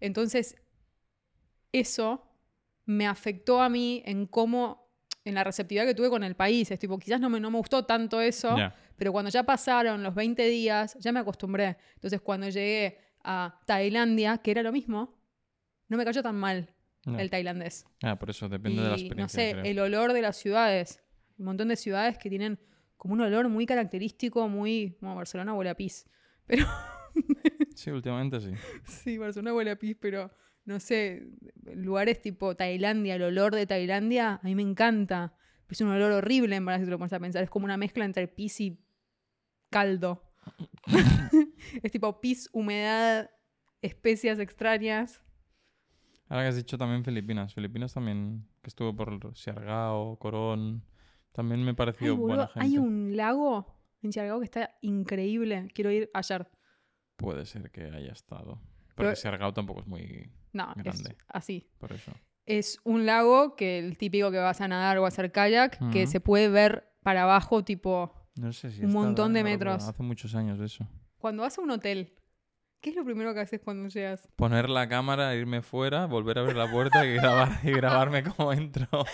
Entonces, 0.00 0.56
eso 1.72 2.24
me 2.86 3.06
afectó 3.06 3.60
a 3.60 3.68
mí 3.68 4.02
en 4.06 4.26
cómo, 4.26 4.83
en 5.24 5.34
la 5.34 5.44
receptividad 5.44 5.86
que 5.86 5.94
tuve 5.94 6.10
con 6.10 6.22
el 6.24 6.34
país. 6.36 6.70
Es 6.70 6.78
tipo, 6.78 6.98
quizás 6.98 7.20
no 7.20 7.30
me, 7.30 7.40
no 7.40 7.50
me 7.50 7.58
gustó 7.58 7.84
tanto 7.84 8.20
eso, 8.20 8.56
Ya. 8.56 8.74
pero 8.96 9.12
cuando 9.12 9.30
ya 9.30 9.42
pasaron 9.44 10.02
los 10.02 10.14
20 10.14 10.46
días, 10.48 10.96
ya 11.00 11.12
me 11.12 11.20
acostumbré. 11.20 11.76
Entonces, 11.94 12.20
cuando 12.20 12.48
llegué 12.48 12.98
a 13.22 13.58
Tailandia, 13.66 14.38
que 14.38 14.50
era 14.50 14.62
lo 14.62 14.70
mismo, 14.72 15.16
no 15.88 15.96
me 15.96 16.04
cayó 16.04 16.22
tan 16.22 16.36
mal 16.36 16.70
el 17.18 17.28
tailandés. 17.30 17.84
Ah, 18.02 18.18
por 18.18 18.30
eso 18.30 18.48
depende 18.48 18.82
de 18.82 18.88
la 18.88 18.96
Y, 18.98 19.00
experiencia. 19.02 19.42
no 19.42 19.48
sé, 19.48 19.52
creo. 19.52 19.64
el 19.64 19.78
olor 19.78 20.12
de 20.14 20.22
las 20.22 20.36
ciudades. 20.36 21.02
Un 21.38 21.46
montón 21.46 21.68
de 21.68 21.76
ciudades 21.76 22.16
que 22.18 22.28
tienen 22.30 22.58
como 22.96 23.12
un 23.14 23.20
olor 23.20 23.48
muy 23.50 23.66
característico, 23.66 24.48
muy... 24.48 24.96
Bueno, 25.00 25.16
Barcelona 25.16 25.52
huele 25.54 25.70
a 25.70 25.74
pis. 25.74 26.06
Pero 26.46 26.66
Sí, 27.74 27.90
últimamente 27.90 28.40
sí. 28.40 28.50
sí, 28.84 29.18
Barcelona 29.18 29.52
huele 29.54 29.70
a 29.72 29.76
pis, 29.78 29.96
pero 30.00 30.30
no 30.64 30.80
sé, 30.80 31.26
lugares 31.74 32.20
tipo 32.22 32.56
Tailandia, 32.56 33.16
el 33.16 33.22
olor 33.22 33.54
de 33.54 33.66
Tailandia, 33.66 34.40
a 34.42 34.44
mí 34.44 34.54
me 34.54 34.62
encanta. 34.62 35.34
Es 35.68 35.80
un 35.80 35.88
olor 35.88 36.12
horrible, 36.12 36.56
en 36.56 36.64
verdad, 36.64 36.80
si 36.80 36.84
te 36.84 36.90
lo 36.90 36.98
pones 36.98 37.12
a 37.12 37.18
pensar. 37.18 37.42
Es 37.42 37.50
como 37.50 37.64
una 37.64 37.76
mezcla 37.76 38.04
entre 38.04 38.28
pis 38.28 38.60
y 38.60 38.78
caldo. 39.70 40.22
es 41.82 41.90
tipo 41.90 42.20
pis, 42.20 42.48
humedad, 42.52 43.30
especias 43.82 44.38
extrañas. 44.38 45.20
Ahora 46.28 46.44
que 46.44 46.48
has 46.48 46.56
dicho 46.56 46.78
también 46.78 47.04
Filipinas. 47.04 47.54
Filipinas 47.54 47.92
también, 47.92 48.46
que 48.62 48.68
estuvo 48.68 48.94
por 48.94 49.36
Siargao, 49.36 50.16
Corón. 50.18 50.84
También 51.32 51.62
me 51.64 51.70
Ay, 51.70 51.76
pareció 51.76 52.16
buena 52.16 52.46
gente. 52.46 52.60
hay 52.60 52.78
un 52.78 53.16
lago 53.16 53.66
en 54.02 54.12
Siargao 54.12 54.38
que 54.38 54.44
está 54.44 54.76
increíble. 54.80 55.68
Quiero 55.74 55.90
ir 55.90 56.10
ayer. 56.14 56.48
Puede 57.16 57.46
ser 57.46 57.70
que 57.70 57.84
haya 57.84 58.12
estado. 58.12 58.60
Pero- 58.94 59.08
Porque 59.10 59.16
Siargao 59.16 59.52
tampoco 59.52 59.80
es 59.80 59.86
muy... 59.86 60.30
No, 60.52 60.72
es 60.76 60.82
Grande. 60.84 61.16
así. 61.28 61.68
Por 61.78 61.92
eso. 61.92 62.12
Es 62.46 62.78
un 62.84 63.06
lago 63.06 63.56
que 63.56 63.78
el 63.78 63.96
típico 63.98 64.30
que 64.30 64.38
vas 64.38 64.60
a 64.60 64.68
nadar 64.68 64.98
o 64.98 65.04
a 65.04 65.08
hacer 65.08 65.32
kayak, 65.32 65.78
que 65.90 66.02
Ujú. 66.04 66.10
se 66.12 66.20
puede 66.20 66.48
ver 66.48 66.92
para 67.02 67.22
abajo, 67.24 67.64
tipo, 67.64 68.12
No 68.36 68.52
sé 68.52 68.70
si 68.70 68.84
Un 68.84 68.92
montón 68.92 69.32
de 69.32 69.42
metros. 69.44 69.88
Hace 69.88 70.02
muchos 70.02 70.34
años 70.34 70.58
de 70.58 70.66
eso. 70.66 70.86
cuando 71.18 71.42
vas 71.42 71.56
a 71.58 71.62
un 71.62 71.70
hotel. 71.70 72.12
¿Qué 72.80 72.90
es 72.90 72.96
lo 72.96 73.04
primero 73.04 73.32
que 73.32 73.40
haces 73.40 73.60
cuando 73.64 73.88
llegas? 73.88 74.28
Poner 74.36 74.68
la 74.68 74.86
cámara, 74.88 75.34
irme 75.34 75.62
fuera, 75.62 76.04
volver 76.06 76.36
a 76.38 76.42
abrir 76.42 76.56
la 76.56 76.70
puerta 76.70 77.06
y, 77.06 77.14
grabar, 77.14 77.58
y 77.62 77.70
grabarme 77.72 78.22
cómo 78.22 78.52
entro. 78.52 78.86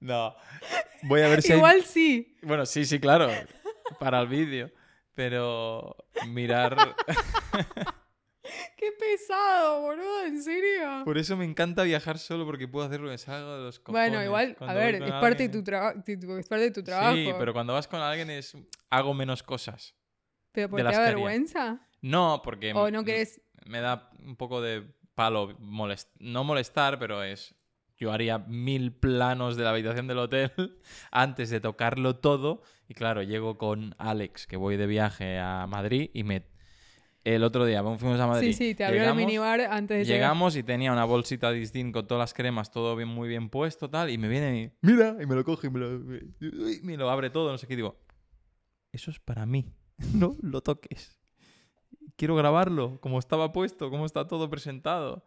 no. 0.00 0.34
Voy 1.04 1.20
a 1.22 1.28
ver 1.28 1.42
si 1.42 1.52
hay- 1.52 1.58
Igual 1.58 1.82
sí. 1.84 2.36
Bueno, 2.42 2.66
sí, 2.66 2.84
sí, 2.84 3.00
claro. 3.00 3.28
Para 3.98 4.20
el 4.20 4.28
vídeo. 4.28 4.70
Pero 5.14 5.96
mirar... 6.28 6.76
Qué 8.76 8.90
pesado, 8.98 9.82
boludo, 9.82 10.24
¿en 10.24 10.42
serio? 10.42 11.02
Por 11.04 11.16
eso 11.16 11.36
me 11.36 11.44
encanta 11.44 11.84
viajar 11.84 12.18
solo 12.18 12.44
porque 12.44 12.66
puedo 12.66 12.84
hacer 12.86 13.00
lo 13.00 13.08
que 13.10 13.18
salga 13.18 13.56
de 13.58 13.62
los 13.62 13.78
cojones. 13.78 14.10
Bueno, 14.10 14.24
igual, 14.24 14.50
a 14.52 14.54
Cuando 14.56 14.74
ver, 14.80 14.94
es 14.96 15.00
parte, 15.12 15.44
de 15.44 15.44
alguien- 15.44 15.50
tu 15.52 15.62
traba- 15.62 15.94
tu- 16.04 16.36
es 16.38 16.48
parte 16.48 16.64
de 16.64 16.70
tu 16.72 16.82
trabajo. 16.82 17.14
Sí, 17.14 17.30
pero 17.38 17.52
cuando 17.52 17.72
vas 17.74 17.86
con 17.86 18.00
alguien 18.00 18.30
es 18.30 18.56
hago 18.90 19.14
menos 19.14 19.42
cosas. 19.44 19.94
¿Pero 20.50 20.68
de 20.68 20.82
que 20.82 20.82
haría. 20.88 21.00
vergüenza? 21.14 21.88
No, 22.00 22.40
porque 22.42 22.72
¿O 22.74 22.90
no 22.90 23.04
querés 23.04 23.40
me 23.64 23.80
da 23.80 24.10
un 24.18 24.34
poco 24.36 24.60
de 24.60 24.92
palo 25.14 25.56
molest- 25.60 26.10
no 26.18 26.42
molestar, 26.42 26.98
pero 26.98 27.22
es 27.22 27.54
yo 28.02 28.10
haría 28.12 28.38
mil 28.38 28.92
planos 28.92 29.56
de 29.56 29.62
la 29.62 29.70
habitación 29.70 30.08
del 30.08 30.18
hotel 30.18 30.50
antes 31.12 31.50
de 31.50 31.60
tocarlo 31.60 32.16
todo 32.16 32.62
y 32.88 32.94
claro, 32.94 33.22
llego 33.22 33.58
con 33.58 33.94
Alex 33.98 34.48
que 34.48 34.56
voy 34.56 34.76
de 34.76 34.86
viaje 34.88 35.38
a 35.38 35.66
Madrid 35.68 36.10
y 36.12 36.24
me 36.24 36.50
el 37.24 37.44
otro 37.44 37.64
día 37.64 37.80
fuimos 37.84 38.18
a 38.18 38.26
Madrid. 38.26 38.48
Sí, 38.48 38.70
sí, 38.70 38.74
te 38.74 38.84
abrió 38.84 39.02
el 39.02 39.06
llegamos- 39.06 39.24
minibar 39.26 39.60
antes 39.60 39.98
de 39.98 40.04
llegar. 40.04 40.16
Llegamos 40.18 40.56
y 40.56 40.64
tenía 40.64 40.90
una 40.90 41.04
bolsita 41.04 41.52
distinta 41.52 42.00
con 42.00 42.08
todas 42.08 42.20
las 42.22 42.34
cremas, 42.34 42.72
todo 42.72 42.96
bien, 42.96 43.08
muy 43.08 43.28
bien 43.28 43.48
puesto, 43.48 43.88
tal, 43.88 44.10
y 44.10 44.18
me 44.18 44.26
viene 44.26 44.60
y 44.60 44.72
mira, 44.84 45.16
y 45.20 45.26
me 45.26 45.36
lo 45.36 45.44
coge 45.44 45.68
y 45.68 45.70
me 45.70 45.78
lo, 45.78 46.16
y 46.40 46.80
me 46.82 46.96
lo 46.96 47.08
abre 47.08 47.30
todo, 47.30 47.52
no 47.52 47.58
sé 47.58 47.68
qué, 47.68 47.74
y 47.74 47.76
digo, 47.76 47.96
eso 48.90 49.12
es 49.12 49.20
para 49.20 49.46
mí, 49.46 49.72
no 50.14 50.34
lo 50.42 50.60
toques. 50.62 51.16
Quiero 52.16 52.34
grabarlo, 52.34 52.98
como 53.00 53.20
estaba 53.20 53.52
puesto, 53.52 53.88
como 53.90 54.04
está 54.04 54.26
todo 54.26 54.50
presentado. 54.50 55.24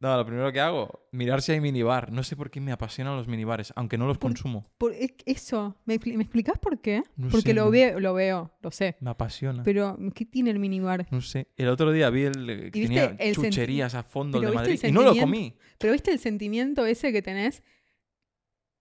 No, 0.00 0.16
lo 0.16 0.24
primero 0.24 0.52
que 0.52 0.60
hago, 0.60 1.08
mirar 1.10 1.42
si 1.42 1.50
hay 1.50 1.60
minibar. 1.60 2.12
No 2.12 2.22
sé 2.22 2.36
por 2.36 2.50
qué 2.50 2.60
me 2.60 2.70
apasionan 2.70 3.16
los 3.16 3.26
minibares, 3.26 3.72
aunque 3.74 3.98
no 3.98 4.06
los 4.06 4.16
Por- 4.16 4.30
consumo. 4.30 4.70
Por- 4.78 4.92
es- 4.92 5.14
eso, 5.26 5.76
¿me, 5.86 5.98
¿me 5.98 6.22
explicás 6.22 6.56
por 6.60 6.80
qué? 6.80 7.02
No 7.16 7.28
Porque 7.30 7.48
sé, 7.50 7.54
lo, 7.54 7.64
no. 7.64 7.70
veo, 7.72 7.98
lo 7.98 8.14
veo, 8.14 8.52
lo 8.62 8.70
sé. 8.70 8.96
Me 9.00 9.10
apasiona. 9.10 9.64
Pero, 9.64 9.98
¿qué 10.14 10.24
tiene 10.24 10.50
el 10.50 10.60
minibar? 10.60 11.08
No 11.10 11.20
sé. 11.20 11.48
El 11.56 11.68
otro 11.68 11.90
día 11.90 12.10
vi 12.10 12.22
el 12.22 12.32
que 12.70 12.78
¿Y 12.78 12.80
viste 12.82 12.86
tenía 12.86 13.16
el 13.18 13.34
chucherías 13.34 13.96
a 13.96 14.04
fondo 14.04 14.38
de 14.40 14.52
Madrid 14.52 14.78
y 14.84 14.92
no 14.92 15.02
lo 15.02 15.16
comí. 15.16 15.56
Pero 15.78 15.92
¿viste 15.92 16.12
el 16.12 16.20
sentimiento 16.20 16.86
ese 16.86 17.12
que 17.12 17.20
tenés? 17.22 17.64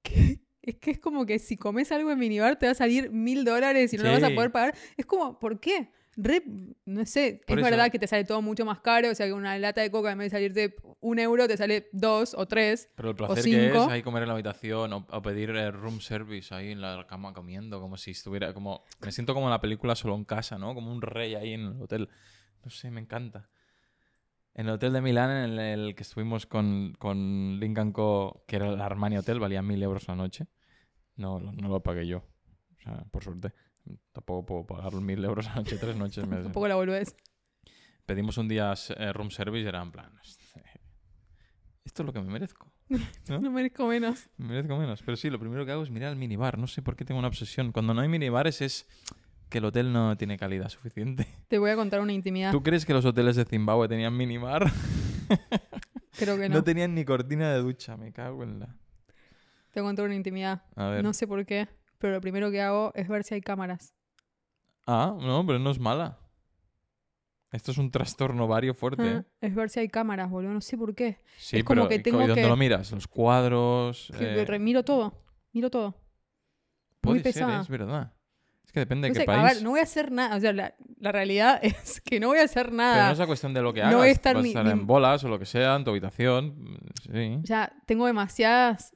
Que 0.04 0.40
es 0.62 0.76
que 0.76 0.92
es 0.92 1.00
como 1.00 1.26
que 1.26 1.40
si 1.40 1.58
comes 1.58 1.92
algo 1.92 2.12
en 2.12 2.20
minibar 2.20 2.60
te 2.60 2.66
va 2.66 2.74
a 2.74 2.76
salir 2.76 3.10
mil 3.10 3.44
dólares 3.46 3.94
y 3.94 3.98
no 3.98 4.04
lo 4.04 4.12
vas 4.12 4.24
a 4.24 4.28
Sí. 4.28 4.34
poder 4.36 4.52
pagar. 4.52 4.76
Es 4.98 5.06
como, 5.06 5.40
¿por 5.40 5.60
qué? 5.60 5.90
Re- 6.20 6.42
no 6.86 7.06
sé, 7.06 7.42
Por 7.46 7.60
es 7.60 7.64
eso. 7.66 7.70
verdad 7.72 7.92
que 7.92 8.00
te 8.00 8.08
sale 8.08 8.24
todo 8.26 8.42
mucho 8.42 8.66
más 8.66 8.80
caro, 8.80 9.12
o 9.12 9.14
sea 9.16 9.28
que 9.28 9.34
una 9.34 9.56
lata 9.60 9.82
de 9.82 9.92
coca 9.92 10.12
en 10.12 10.18
vez 10.18 10.32
de 10.32 10.38
salirte 10.38 10.76
un 11.00 11.20
euro 11.20 11.48
te 11.48 11.56
sale 11.58 11.90
dos 11.92 12.34
o 12.36 12.48
tres. 12.48 12.90
Pero 12.96 13.10
el 13.12 13.16
placer 13.16 13.44
que 13.44 13.68
es 13.68 13.72
cinco. 13.74 13.88
ahí 13.92 14.02
comer 14.02 14.24
en 14.24 14.30
la 14.30 14.34
habitación 14.34 14.94
o, 14.94 15.06
o 15.10 15.22
pedir 15.22 15.52
eh, 15.52 15.70
room 15.70 16.02
service 16.02 16.54
ahí 16.56 16.72
en 16.72 16.82
la 16.82 17.06
cama 17.08 17.34
comiendo, 17.34 17.80
como 17.80 17.98
si 17.98 18.12
estuviera 18.12 18.52
como... 18.54 18.84
Me 19.02 19.12
siento 19.12 19.36
como 19.36 19.46
en 19.46 19.52
la 19.52 19.62
película 19.62 19.96
solo 19.96 20.16
en 20.16 20.26
casa, 20.26 20.58
¿no? 20.58 20.74
Como 20.74 20.92
un 20.92 21.04
rey 21.04 21.36
ahí 21.36 21.54
en 21.54 21.62
el 21.68 21.82
hotel. 21.82 22.10
No 22.64 22.72
sé, 22.72 22.90
me 22.90 23.00
encanta. 23.00 23.50
En 24.56 24.66
el 24.66 24.74
hotel 24.74 24.94
de 24.94 25.02
Milán, 25.02 25.52
en 25.52 25.60
el, 25.60 25.94
que 25.94 26.02
estuvimos 26.02 26.48
con, 26.48 26.96
con 26.98 27.60
Lincoln 27.60 27.92
Co., 27.92 28.44
que 28.48 28.56
era 28.56 28.70
el 28.70 28.82
Armani 28.82 29.18
Hotel, 29.20 29.40
valía 29.40 29.62
mil 29.62 29.84
euros 29.84 30.08
la 30.08 30.16
noche. 30.16 30.48
No, 31.16 31.40
no 31.40 31.70
lo 31.70 31.84
pagué 31.84 32.08
yo. 32.08 32.24
O 32.76 32.82
sea, 32.82 33.06
por 33.12 33.24
suerte. 33.24 33.54
Tampoco 34.12 34.46
puedo 34.46 34.66
pagar 34.66 34.94
mil 34.96 35.24
euros 35.24 35.48
a 35.48 35.50
la 35.50 35.56
noche, 35.58 35.78
tres 35.78 35.96
noches. 35.96 36.26
me- 36.28 36.38
Tampoco 36.44 36.68
la 36.68 36.76
volvés. 36.76 37.16
Pedimos 38.06 38.38
un 38.38 38.48
día 38.48 38.74
eh, 38.98 39.14
room 39.14 39.30
service 39.32 39.64
y 39.64 39.68
era 39.68 39.82
en 39.82 39.92
plan... 39.92 40.12
Esto 41.84 42.04
es 42.04 42.06
lo 42.06 42.14
que 42.14 42.20
me 42.22 42.30
merezco. 42.32 42.72
¿no? 43.30 43.40
No 43.40 43.50
merezco 43.52 43.88
menos. 43.88 44.30
Me 44.38 44.48
merezco 44.48 44.78
menos. 44.78 45.02
Pero 45.04 45.16
sí, 45.16 45.30
lo 45.30 45.40
primero 45.40 45.66
que 45.66 45.72
hago 45.72 45.84
es 45.84 45.90
mirar 45.90 46.12
el 46.12 46.18
minibar. 46.18 46.58
No 46.58 46.68
sé 46.68 46.82
por 46.82 46.96
qué 46.98 47.06
tengo 47.06 47.20
una 47.20 47.30
obsesión. 47.30 47.72
Cuando 47.72 47.94
no 47.94 48.02
hay 48.02 48.10
minibares 48.10 48.62
es 48.62 48.88
que 49.50 49.60
el 49.60 49.66
hotel 49.66 49.94
no 49.94 50.18
tiene 50.18 50.38
calidad 50.38 50.68
suficiente. 50.70 51.26
Te 51.48 51.58
voy 51.58 51.70
a 51.72 51.76
contar 51.78 52.02
una 52.02 52.12
intimidad. 52.12 52.52
¿Tú 52.52 52.62
crees 52.62 52.86
que 52.86 52.94
los 52.94 53.06
hoteles 53.06 53.38
de 53.38 53.46
Zimbabue 53.46 53.88
tenían 53.88 54.16
minibar? 54.16 54.70
Creo 56.18 56.38
que 56.38 56.50
no. 56.50 56.56
no. 56.56 56.64
tenían 56.64 56.94
ni 56.96 57.06
cortina 57.06 57.54
de 57.54 57.60
ducha. 57.60 57.96
Me 57.96 58.12
cago 58.12 58.44
en 58.44 58.60
la... 58.60 58.66
Te 59.72 59.80
voy 59.82 59.88
a 59.88 59.90
contar 59.90 60.06
una 60.06 60.16
intimidad. 60.16 60.64
A 60.76 60.88
ver. 60.90 61.04
No 61.04 61.14
sé 61.14 61.26
por 61.28 61.46
qué, 61.46 61.68
pero 61.98 62.14
lo 62.14 62.22
primero 62.22 62.52
que 62.52 62.62
hago 62.62 62.92
es 62.96 63.08
ver 63.08 63.24
si 63.24 63.36
hay 63.36 63.42
cámaras. 63.42 63.94
Ah, 64.86 65.16
no, 65.20 65.46
pero 65.46 65.60
no 65.60 65.72
es 65.72 65.80
mala. 65.80 66.18
Esto 67.52 67.72
es 67.72 67.78
un 67.78 67.92
trastorno 67.92 68.48
vario 68.48 68.74
fuerte. 68.74 69.04
Ah, 69.04 69.24
¿eh? 69.42 69.48
es 69.48 69.56
ver 69.56 69.70
si 69.70 69.80
hay 69.80 69.88
cámaras, 69.88 70.30
boludo. 70.30 70.54
No 70.54 70.62
sé 70.62 70.78
por 70.78 70.94
qué. 70.94 71.20
Sí, 71.38 71.58
es 71.58 71.64
como 71.64 71.82
pero 71.82 71.90
que 71.90 71.96
¿y 71.96 72.00
tengo 72.04 72.20
dónde 72.20 72.36
que- 72.36 72.48
lo 72.48 72.58
miras? 72.58 72.92
Los 72.92 73.08
cuadros. 73.08 74.12
Que- 74.18 74.42
eh, 74.42 74.60
Miro 74.60 74.84
todo. 74.84 75.24
Miro 75.54 75.70
todo. 75.70 75.96
puede 77.02 77.16
muy 77.16 77.24
ser, 77.24 77.34
pesada. 77.34 77.62
es 77.62 77.70
verdad. 77.70 78.14
Es 78.66 78.72
que 78.74 78.82
depende 78.82 79.08
de 79.08 79.14
No 79.14 79.20
qué 79.22 79.26
país. 79.26 79.40
A 79.40 79.44
ver, 79.54 79.64
no 79.64 79.70
voy 79.72 79.80
a 79.80 79.84
hacer 79.84 80.12
nada. 80.12 80.36
O 80.36 80.40
sea, 80.42 80.52
la, 80.52 80.76
la 81.00 81.12
realidad 81.14 81.60
es 81.64 82.02
que 82.02 82.20
no 82.20 82.28
voy 82.28 82.40
a 82.40 82.44
hacer 82.44 82.66
Pero 82.66 82.78
nada. 82.78 83.08
no 83.08 83.14
es 83.14 83.20
a 83.22 83.26
cuestión 83.28 83.54
de 83.54 83.62
lo 83.62 83.74
que 83.74 83.80
No 83.80 83.88
hagas. 83.88 84.00
voy 84.00 84.10
a 84.10 84.12
estar 84.12 84.36
Vas 84.36 84.44
ni- 84.44 84.50
estar 84.50 84.66
ni- 84.66 84.72
en 84.72 84.86
bolas 84.86 85.24
o 85.24 85.30
lo 85.30 85.40
que 85.40 85.46
sea, 85.46 85.76
en 85.78 85.86
tu 85.86 85.92
habitación. 85.92 86.78
Sí. 87.12 87.40
O 87.42 87.48
sea, 87.48 87.72
tengo 87.86 88.06
demasiadas. 88.08 88.92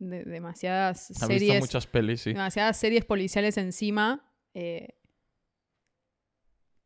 De- 0.00 0.24
demasiadas 0.24 1.08
visto 1.10 1.26
series. 1.26 1.60
muchas 1.60 1.86
pelis, 1.86 2.22
sí. 2.22 2.32
Demasiadas 2.32 2.76
series 2.76 3.04
policiales 3.04 3.56
encima. 3.56 4.26
eh, 4.54 4.96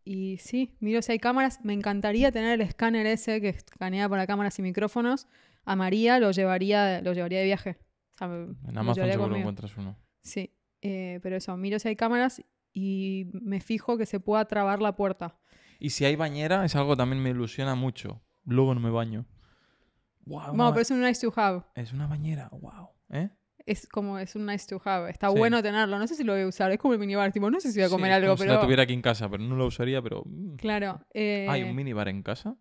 y 0.07 0.37
sí, 0.37 0.77
miro 0.81 1.01
si 1.01 1.13
hay 1.13 1.19
cámaras. 1.19 1.65
Me 1.65 1.73
encantaría 1.73 2.31
tener 2.31 2.53
el 2.53 2.61
escáner 2.61 3.07
ese 3.07 3.41
que 3.41 3.49
escanea 3.49 4.07
para 4.09 4.27
cámaras 4.27 4.59
y 4.59 4.63
micrófonos. 4.63 5.27
A 5.65 5.77
María 5.77 6.19
lo 6.19 6.31
llevaría, 6.31 7.01
lo 7.01 7.15
llevaría 7.15 7.39
de 7.39 7.45
viaje. 7.47 7.79
O 8.15 8.19
sea, 8.19 8.27
En 8.29 8.79
Amazon 8.79 9.11
seguro 9.11 9.35
encuentras 9.37 9.75
uno. 9.79 9.97
Sí, 10.23 10.55
eh, 10.83 11.21
pero 11.23 11.37
eso, 11.37 11.57
miro 11.57 11.79
si 11.79 11.89
hay 11.89 11.97
cámaras 11.97 12.43
y 12.75 13.29
me 13.33 13.61
fijo 13.61 13.97
que 13.97 14.05
se 14.05 14.21
pueda 14.21 14.45
trabar 14.47 14.83
la 14.83 14.95
puerta. 14.95 15.39
Y 15.81 15.91
si 15.91 16.05
hay 16.05 16.17
bañera, 16.17 16.65
es 16.67 16.77
algo 16.77 16.91
que 16.93 16.97
también 16.99 17.23
me 17.23 17.31
ilusiona 17.31 17.75
mucho. 17.75 18.23
Luego 18.45 18.75
no 18.75 18.81
me 18.81 18.91
baño. 18.91 19.27
Wow, 20.27 20.55
No, 20.55 20.71
pero 20.71 20.83
es 20.83 20.91
un 20.91 21.01
nice 21.01 21.27
to 21.27 21.33
have. 21.39 21.63
es 21.75 21.93
una 21.93 22.07
bañera, 22.07 22.49
wow. 22.53 22.91
¿Eh? 23.11 23.29
Es 23.67 23.87
como, 23.89 24.19
es 24.19 24.35
un 24.37 24.45
nice 24.47 24.67
to 24.69 24.81
have. 24.85 25.09
Está 25.11 25.31
Sí. 25.31 25.39
bueno 25.39 25.63
tenerlo. 25.63 25.99
No 25.99 26.07
sé 26.07 26.15
si 26.15 26.25
lo 26.25 26.35
voy 26.35 26.43
a 26.43 26.47
usar. 26.47 26.71
Es 26.73 26.79
como 26.79 26.93
el 26.95 27.01
minibar. 27.01 27.33
Tipo, 27.33 27.51
no 27.51 27.61
sé 27.61 27.73
si 27.73 27.79
voy 27.79 27.85
a 27.85 27.89
Sí, 27.89 27.95
comer 27.95 28.11
es 28.11 28.17
algo, 28.17 28.27
como 28.29 28.37
Si 28.37 28.43
pero. 28.45 28.55
la 28.55 28.61
tuviera 28.61 28.83
aquí 28.83 28.93
en 28.93 29.01
casa, 29.03 29.29
pero 29.31 29.43
no 29.43 29.57
la 29.57 29.65
usaría, 29.65 30.03
pero. 30.03 30.23
mm. 30.27 30.57
Claro. 30.57 31.01
eh, 31.15 31.47
¿Hay 31.49 31.63
un 31.63 31.75
minibar 31.75 32.09
en 32.09 32.23
casa? 32.23 32.57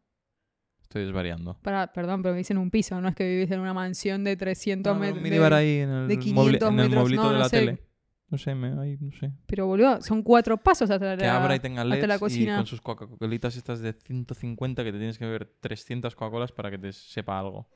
Estoy 0.82 1.06
desvariando. 1.06 1.58
para- 1.64 1.92
perdón, 1.92 2.22
pero 2.22 2.34
me 2.34 2.38
dicen 2.38 2.58
un 2.58 2.70
piso. 2.70 3.02
No 3.02 3.10
es 3.10 3.16
que 3.16 3.28
vivís 3.28 3.50
en 3.52 3.60
una 3.60 3.74
mansión 3.74 4.24
de 4.24 4.38
300 4.38 4.94
No, 4.94 5.00
metros. 5.00 5.18
un 5.18 5.24
minibar 5.24 5.54
ahí 5.54 5.80
en 5.80 5.90
el, 5.90 6.08
de 6.08 6.16
mobli- 6.16 6.20
500 6.24 6.70
en 6.70 6.80
el 6.80 6.86
metros, 6.86 7.02
moblito 7.04 7.24
no, 7.24 7.30
de 7.30 7.34
no 7.34 7.40
la 7.40 7.50
sé. 7.50 7.60
tele. 7.60 7.84
No 8.30 8.38
sé, 8.38 8.56
me, 8.56 8.80
ahí, 8.82 8.98
no 9.00 9.12
sé. 9.12 9.32
Pero 9.46 9.68
boludo, 9.68 10.02
son 10.02 10.24
cuatro 10.24 10.58
pasos 10.58 10.90
hasta 10.90 11.18
Que 11.18 11.24
la, 11.26 11.38
abra 11.44 11.56
y 11.56 11.60
tenga 11.60 11.82
hasta 11.84 11.96
LEDs 11.96 12.08
la 12.08 12.16
y 12.16 12.20
cocina. 12.20 12.56
con 12.58 12.66
sus 12.66 12.82
Coca-Colitas 12.82 13.56
estas 13.58 13.80
de 13.82 13.94
150 13.94 14.84
que 14.84 14.92
te 14.92 14.98
tienes 14.98 15.18
que 15.20 15.26
beber 15.26 15.46
300 15.60 16.16
Coca-Colas 16.16 16.52
para 16.52 16.72
que 16.72 16.78
te 16.80 16.94
sepa 16.94 17.38
algo. 17.40 17.68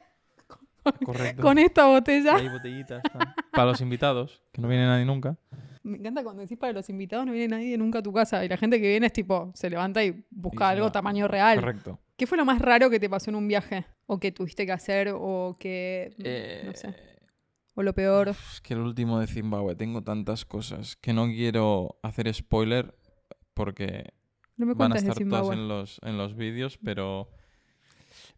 Correcto. 1.05 1.41
Con 1.41 1.57
esta 1.57 1.85
botella. 1.87 2.35
Hay 2.35 2.49
botellitas. 2.49 3.01
Para 3.51 3.65
los 3.71 3.81
invitados, 3.81 4.41
que 4.51 4.61
no 4.61 4.67
viene 4.67 4.85
nadie 4.85 5.05
nunca. 5.05 5.37
Me 5.83 5.97
encanta 5.97 6.23
cuando 6.23 6.41
decís 6.41 6.57
para 6.57 6.73
los 6.73 6.89
invitados 6.89 7.25
no 7.25 7.31
viene 7.31 7.47
nadie 7.47 7.77
nunca 7.77 7.99
a 7.99 8.03
tu 8.03 8.11
casa 8.11 8.43
y 8.43 8.49
la 8.49 8.57
gente 8.57 8.81
que 8.81 8.89
viene 8.89 9.07
es 9.07 9.13
tipo, 9.13 9.51
se 9.55 9.69
levanta 9.69 10.03
y 10.03 10.25
busca 10.29 10.65
Y 10.65 10.71
algo 10.73 10.87
no, 10.87 10.91
tamaño 10.91 11.27
real. 11.27 11.59
Correcto. 11.59 11.99
¿Qué 12.17 12.27
fue 12.27 12.37
lo 12.37 12.45
más 12.45 12.59
raro 12.59 12.89
que 12.89 12.99
te 12.99 13.09
pasó 13.09 13.29
en 13.29 13.35
un 13.37 13.47
viaje? 13.47 13.85
¿O 14.05 14.19
que 14.19 14.31
tuviste 14.31 14.65
que 14.65 14.71
hacer? 14.73 15.13
¿O 15.13 15.55
que... 15.57 16.13
Eh, 16.17 16.63
no 16.65 16.73
sé. 16.73 16.93
¿O 17.75 17.83
lo 17.83 17.93
peor? 17.93 18.29
Es 18.29 18.59
que 18.61 18.73
el 18.73 18.79
último 18.79 19.19
de 19.19 19.27
Zimbabue, 19.27 19.75
tengo 19.75 20.03
tantas 20.03 20.45
cosas 20.45 20.95
que 20.95 21.13
no 21.13 21.27
quiero 21.27 21.99
hacer 22.01 22.33
spoiler 22.33 22.97
porque 23.53 24.13
No 24.57 24.65
me 24.65 24.73
van 24.73 24.93
a 24.93 24.95
estar 24.95 25.15
todas 25.15 25.55
en 25.55 25.67
los, 25.67 26.01
en 26.03 26.17
los 26.17 26.35
vídeos, 26.35 26.79
pero 26.83 27.29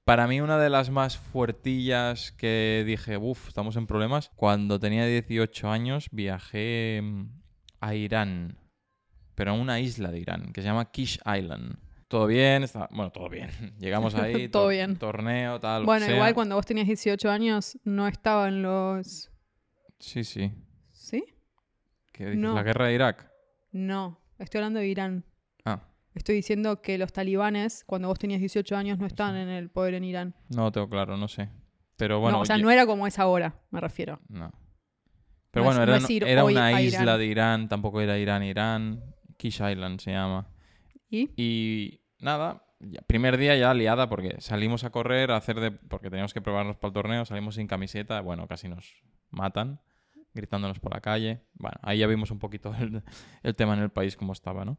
para 0.09 0.25
mí 0.25 0.41
una 0.41 0.57
de 0.57 0.71
las 0.71 0.89
más 0.89 1.19
fuertillas 1.19 2.31
que 2.31 2.83
dije, 2.83 3.15
uff, 3.15 3.49
estamos 3.49 3.75
en 3.75 3.85
problemas, 3.85 4.31
cuando 4.35 4.79
tenía 4.79 5.05
18 5.05 5.69
años 5.69 6.07
viajé 6.11 6.99
mm, 7.03 7.25
a 7.79 7.93
Irán, 7.93 8.57
pero 9.35 9.51
a 9.51 9.53
una 9.53 9.79
isla 9.79 10.09
de 10.09 10.17
Irán 10.17 10.51
que 10.51 10.63
se 10.63 10.67
llama 10.67 10.89
Kish 10.89 11.19
Island. 11.19 11.77
Todo 12.07 12.25
bien, 12.25 12.63
está... 12.63 12.89
bueno, 12.89 13.11
todo 13.11 13.29
bien. 13.29 13.51
Llegamos 13.79 14.15
ahí, 14.15 14.49
Todo 14.49 14.69
bien. 14.69 14.95
torneo, 14.95 15.59
tal. 15.59 15.85
Bueno, 15.85 16.07
sea. 16.07 16.15
igual 16.15 16.33
cuando 16.33 16.55
vos 16.55 16.65
tenías 16.65 16.87
18 16.87 17.29
años 17.29 17.77
no 17.83 18.07
estaban 18.07 18.63
los... 18.63 19.29
Sí, 19.99 20.23
sí. 20.23 20.51
¿Sí? 20.91 21.23
¿Qué? 22.11 22.35
No. 22.35 22.55
¿La 22.55 22.63
guerra 22.63 22.87
de 22.87 22.95
Irak? 22.95 23.31
No, 23.71 24.19
estoy 24.39 24.57
hablando 24.57 24.79
de 24.79 24.87
Irán. 24.87 25.23
Estoy 26.15 26.35
diciendo 26.35 26.81
que 26.81 26.97
los 26.97 27.13
talibanes, 27.13 27.83
cuando 27.85 28.07
vos 28.07 28.19
tenías 28.19 28.39
18 28.39 28.75
años, 28.75 28.97
no 28.99 29.05
estaban 29.05 29.35
en 29.35 29.49
el 29.49 29.69
poder 29.69 29.93
en 29.93 30.03
Irán. 30.03 30.35
no 30.49 30.71
tengo 30.71 30.89
claro, 30.89 31.17
no 31.17 31.27
sé. 31.27 31.49
Pero 31.97 32.19
bueno, 32.19 32.37
no, 32.37 32.41
o 32.43 32.45
sea, 32.45 32.57
no 32.57 32.71
era 32.71 32.85
como 32.85 33.05
es 33.07 33.19
ahora, 33.19 33.61
me 33.71 33.79
refiero. 33.81 34.19
No. 34.29 34.51
Pero 35.51 35.63
No 35.65 35.69
bueno, 35.71 35.85
no 35.85 35.95
era, 35.95 36.05
era 36.31 36.43
una 36.45 36.81
isla 36.81 37.03
Irán. 37.03 37.19
de 37.19 37.25
Irán, 37.25 37.69
tampoco 37.69 38.01
era 38.01 38.17
Irán, 38.17 38.43
Irán. 38.43 39.03
Kish 39.37 39.61
Island 39.61 39.99
se 39.99 40.11
llama. 40.11 40.47
¿Y? 41.09 41.29
Y 41.35 42.01
nada, 42.19 42.63
primer 43.07 43.37
día 43.37 43.55
ya 43.55 43.73
liada 43.73 44.09
porque 44.09 44.35
salimos 44.39 44.83
a 44.83 44.91
correr, 44.91 45.31
a 45.31 45.37
hacer 45.37 45.59
de, 45.59 45.71
porque 45.71 46.09
teníamos 46.09 46.33
que 46.33 46.41
probarnos 46.41 46.77
para 46.77 46.89
el 46.89 46.93
torneo, 46.93 47.25
salimos 47.25 47.55
sin 47.55 47.67
camiseta, 47.67 48.21
bueno, 48.21 48.47
casi 48.47 48.67
nos 48.69 49.01
matan, 49.31 49.81
gritándonos 50.33 50.79
por 50.79 50.93
la 50.93 51.01
calle. 51.01 51.41
Bueno, 51.53 51.77
ahí 51.81 51.99
ya 51.99 52.07
vimos 52.07 52.31
un 52.31 52.39
poquito 52.39 52.73
el, 52.79 53.01
el 53.43 53.55
tema 53.55 53.73
en 53.73 53.81
el 53.81 53.89
país 53.89 54.15
como 54.15 54.33
estaba, 54.33 54.65
¿no? 54.65 54.77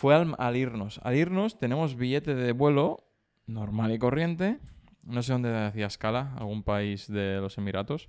Fue 0.00 0.14
al, 0.14 0.56
irnos. 0.56 0.98
Al 1.04 1.14
irnos 1.14 1.58
tenemos 1.58 1.94
billete 1.94 2.34
de 2.34 2.52
vuelo 2.52 3.06
normal 3.46 3.92
y 3.92 3.98
corriente. 3.98 4.58
No 5.02 5.22
sé 5.22 5.34
dónde 5.34 5.54
hacía 5.54 5.88
escala, 5.88 6.34
algún 6.38 6.62
país 6.62 7.06
de 7.06 7.38
los 7.38 7.58
Emiratos. 7.58 8.08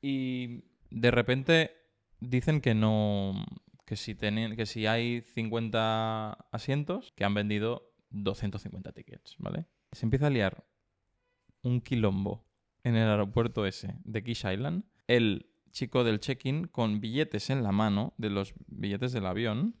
Y 0.00 0.62
de 0.92 1.10
repente 1.10 1.72
dicen 2.20 2.60
que 2.60 2.74
no. 2.76 3.34
Que 3.84 3.96
si, 3.96 4.14
teni- 4.14 4.54
que 4.54 4.64
si 4.64 4.86
hay 4.86 5.22
50 5.22 6.34
asientos, 6.52 7.12
que 7.16 7.24
han 7.24 7.34
vendido 7.34 7.90
250 8.10 8.92
tickets, 8.92 9.34
¿vale? 9.40 9.66
Se 9.90 10.06
empieza 10.06 10.28
a 10.28 10.30
liar 10.30 10.64
un 11.62 11.80
quilombo 11.80 12.46
en 12.84 12.94
el 12.94 13.08
aeropuerto 13.08 13.66
ese 13.66 13.96
de 14.04 14.22
Kish 14.22 14.44
Island. 14.46 14.84
El 15.08 15.50
chico 15.72 16.04
del 16.04 16.20
check-in 16.20 16.68
con 16.68 17.00
billetes 17.00 17.50
en 17.50 17.64
la 17.64 17.72
mano, 17.72 18.14
de 18.18 18.30
los 18.30 18.54
billetes 18.68 19.10
del 19.12 19.26
avión, 19.26 19.74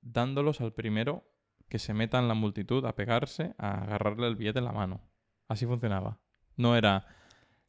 dándolos 0.00 0.60
al 0.60 0.72
primero 0.72 1.24
que 1.68 1.78
se 1.78 1.94
meta 1.94 2.18
en 2.18 2.28
la 2.28 2.34
multitud 2.34 2.84
a 2.84 2.94
pegarse, 2.94 3.54
a 3.58 3.82
agarrarle 3.82 4.28
el 4.28 4.36
billete 4.36 4.58
en 4.60 4.64
la 4.66 4.72
mano. 4.72 5.00
Así 5.48 5.66
funcionaba. 5.66 6.20
No 6.56 6.76
era, 6.76 7.06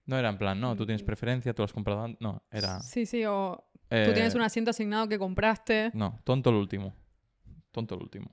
no 0.05 0.17
era 0.17 0.29
en 0.29 0.37
plan, 0.37 0.59
no, 0.59 0.75
tú 0.75 0.85
tienes 0.85 1.03
preferencia, 1.03 1.53
tú 1.53 1.61
lo 1.61 1.65
has 1.65 1.73
comprado 1.73 2.03
antes. 2.03 2.21
No, 2.21 2.43
era. 2.51 2.79
Sí, 2.81 3.05
sí, 3.05 3.25
o 3.25 3.63
tú 3.89 3.95
eh, 3.95 4.11
tienes 4.13 4.35
un 4.35 4.41
asiento 4.41 4.69
asignado 4.71 5.07
que 5.09 5.17
compraste. 5.19 5.91
No, 5.93 6.19
tonto 6.23 6.49
el 6.51 6.57
último. 6.57 6.93
Tonto 7.71 7.95
el 7.95 8.01
último. 8.03 8.31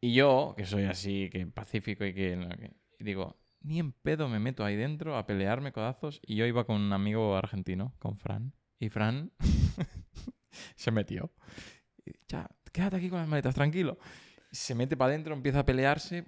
Y 0.00 0.14
yo, 0.14 0.54
que 0.56 0.66
soy 0.66 0.84
así, 0.84 1.30
que 1.30 1.46
pacífico 1.46 2.04
y 2.04 2.12
que, 2.12 2.36
que- 2.58 3.04
digo, 3.04 3.36
ni 3.60 3.78
en 3.78 3.92
pedo 3.92 4.28
me 4.28 4.40
meto 4.40 4.64
ahí 4.64 4.74
dentro 4.74 5.16
a 5.16 5.26
pelearme 5.26 5.70
codazos. 5.72 6.20
Y 6.26 6.34
yo 6.34 6.44
iba 6.46 6.64
con 6.64 6.80
un 6.80 6.92
amigo 6.92 7.36
argentino, 7.36 7.94
con 8.00 8.18
Fran. 8.18 8.52
Y 8.80 8.88
Fran 8.88 9.30
se 10.76 10.90
metió. 10.90 11.30
Y, 12.04 12.12
ya, 12.28 12.50
quédate 12.72 12.96
aquí 12.96 13.08
con 13.08 13.18
las 13.18 13.28
maletas, 13.28 13.54
tranquilo. 13.54 13.98
Se 14.50 14.74
mete 14.74 14.96
para 14.96 15.10
adentro, 15.10 15.34
empieza 15.34 15.60
a 15.60 15.66
pelearse, 15.66 16.26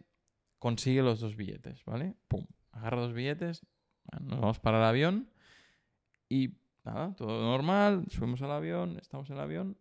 consigue 0.59 1.03
los 1.03 1.21
dos 1.21 1.37
billetes, 1.37 1.85
¿vale? 1.85 2.15
Pum, 2.29 2.47
agarra 2.73 3.01
dos 3.03 3.13
billetes, 3.13 3.67
nos 4.21 4.41
vamos 4.41 4.61
para 4.61 4.79
el 4.79 4.85
avión 4.85 5.31
y 6.29 6.55
nada, 6.85 7.15
todo 7.17 7.43
normal, 7.43 8.05
subimos 8.11 8.41
al 8.43 8.53
avión, 8.53 8.99
estamos 9.01 9.29
en 9.31 9.37
el 9.37 9.43
avión 9.43 9.79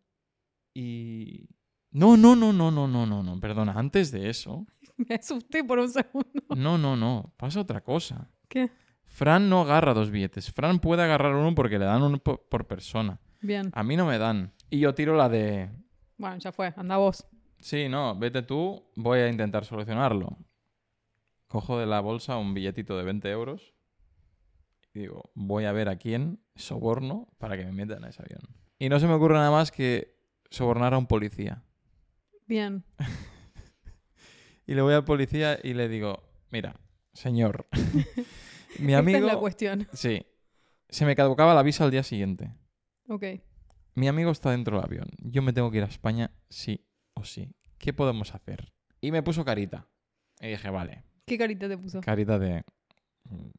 y... 0.74 1.48
No, 1.92 2.18
no, 2.18 2.36
no, 2.36 2.52
no, 2.52 2.72
no, 2.72 2.88
no, 2.88 3.06
no, 3.06 3.22
no, 3.22 3.40
perdona, 3.40 3.74
antes 3.74 4.12
de 4.12 4.30
eso, 4.30 4.66
Me 4.98 5.16
asusté 5.16 5.64
por 5.64 5.80
un 5.80 5.90
segundo. 5.90 6.42
no, 6.56 6.78
no, 6.78 6.96
no, 6.96 7.34
pasa 7.38 7.60
otra 7.62 7.82
cosa. 7.82 8.30
¿Qué? 8.48 8.70
Fran 9.06 9.48
no 9.48 9.62
agarra 9.62 9.94
dos 9.94 10.10
billetes, 10.10 10.52
Fran 10.52 10.80
puede 10.80 11.04
agarrar 11.04 11.36
uno 11.36 11.54
porque 11.54 11.78
le 11.78 11.86
dan 11.86 12.02
uno 12.02 12.18
po- 12.18 12.44
por 12.50 12.66
persona. 12.68 13.20
Bien. 13.42 13.70
A 13.74 13.84
mí 13.84 13.96
no 13.96 14.06
me 14.08 14.18
dan. 14.18 14.54
Y 14.72 14.80
yo 14.80 14.94
tiro 14.96 15.16
la 15.16 15.30
de... 15.30 15.70
Bueno, 16.24 16.38
ya 16.38 16.54
fue. 16.54 16.74
Anda 16.78 16.96
vos. 16.96 17.28
Sí, 17.60 17.90
no, 17.90 18.18
vete 18.18 18.44
tú, 18.44 18.82
voy 18.96 19.20
a 19.20 19.28
intentar 19.28 19.66
solucionarlo. 19.66 20.38
Cojo 21.50 21.78
de 21.78 21.86
la 21.86 22.00
bolsa 22.00 22.38
un 22.38 22.54
billetito 22.54 22.98
de 22.98 23.04
20 23.04 23.30
euros 23.30 23.74
y 24.94 25.00
digo, 25.02 25.32
voy 25.36 25.66
a 25.66 25.74
ver 25.74 25.90
a 25.90 25.98
quién 25.98 26.40
soborno 26.56 27.28
para 27.40 27.58
que 27.58 27.66
me 27.66 27.74
metan 27.74 28.06
a 28.06 28.08
ese 28.08 28.22
avión. 28.22 28.40
Y 28.80 28.88
no 28.88 29.02
se 29.02 29.08
me 29.08 29.16
ocurre 29.16 29.34
nada 29.34 29.52
más 29.52 29.74
que 29.74 30.16
sobornar 30.50 30.94
a 30.94 30.98
un 30.98 31.08
policía. 31.08 31.62
Bien. 32.48 32.86
Y 34.66 34.76
le 34.76 34.82
voy 34.82 34.94
al 34.94 35.04
policía 35.04 35.60
y 35.62 35.74
le 35.74 35.90
digo, 35.90 36.24
mira, 36.50 36.80
señor, 37.12 37.68
mi 38.80 38.94
Esta 38.94 39.00
amigo... 39.00 39.18
es 39.18 39.26
la 39.26 39.38
cuestión. 39.38 39.90
Sí, 39.92 40.26
se 40.88 41.06
me 41.06 41.18
caducaba 41.18 41.54
la 41.54 41.64
visa 41.64 41.84
al 41.84 41.92
día 41.92 42.02
siguiente. 42.02 42.56
Ok. 43.10 43.26
Mi 43.96 44.08
amigo 44.08 44.32
está 44.32 44.52
dentro 44.52 44.78
del 44.78 44.86
avión. 44.86 45.08
Yo 45.20 45.42
me 45.42 45.54
tengo 45.54 45.70
que 45.72 45.78
ir 45.78 45.84
a 45.84 45.88
España, 45.88 46.32
sí 46.50 46.86
o 47.14 47.24
sí. 47.24 47.56
¿Qué 47.78 47.94
podemos 47.94 48.34
hacer? 48.34 48.74
Y 49.02 49.12
me 49.12 49.22
puso 49.24 49.46
carita. 49.46 49.88
Y 50.40 50.48
dije, 50.48 50.70
vale, 50.70 51.04
¿Qué 51.26 51.38
carita 51.38 51.68
te 51.70 51.78
puso? 51.78 52.02
carita 52.02 52.40
de... 52.40 52.64
mm, 53.26 53.50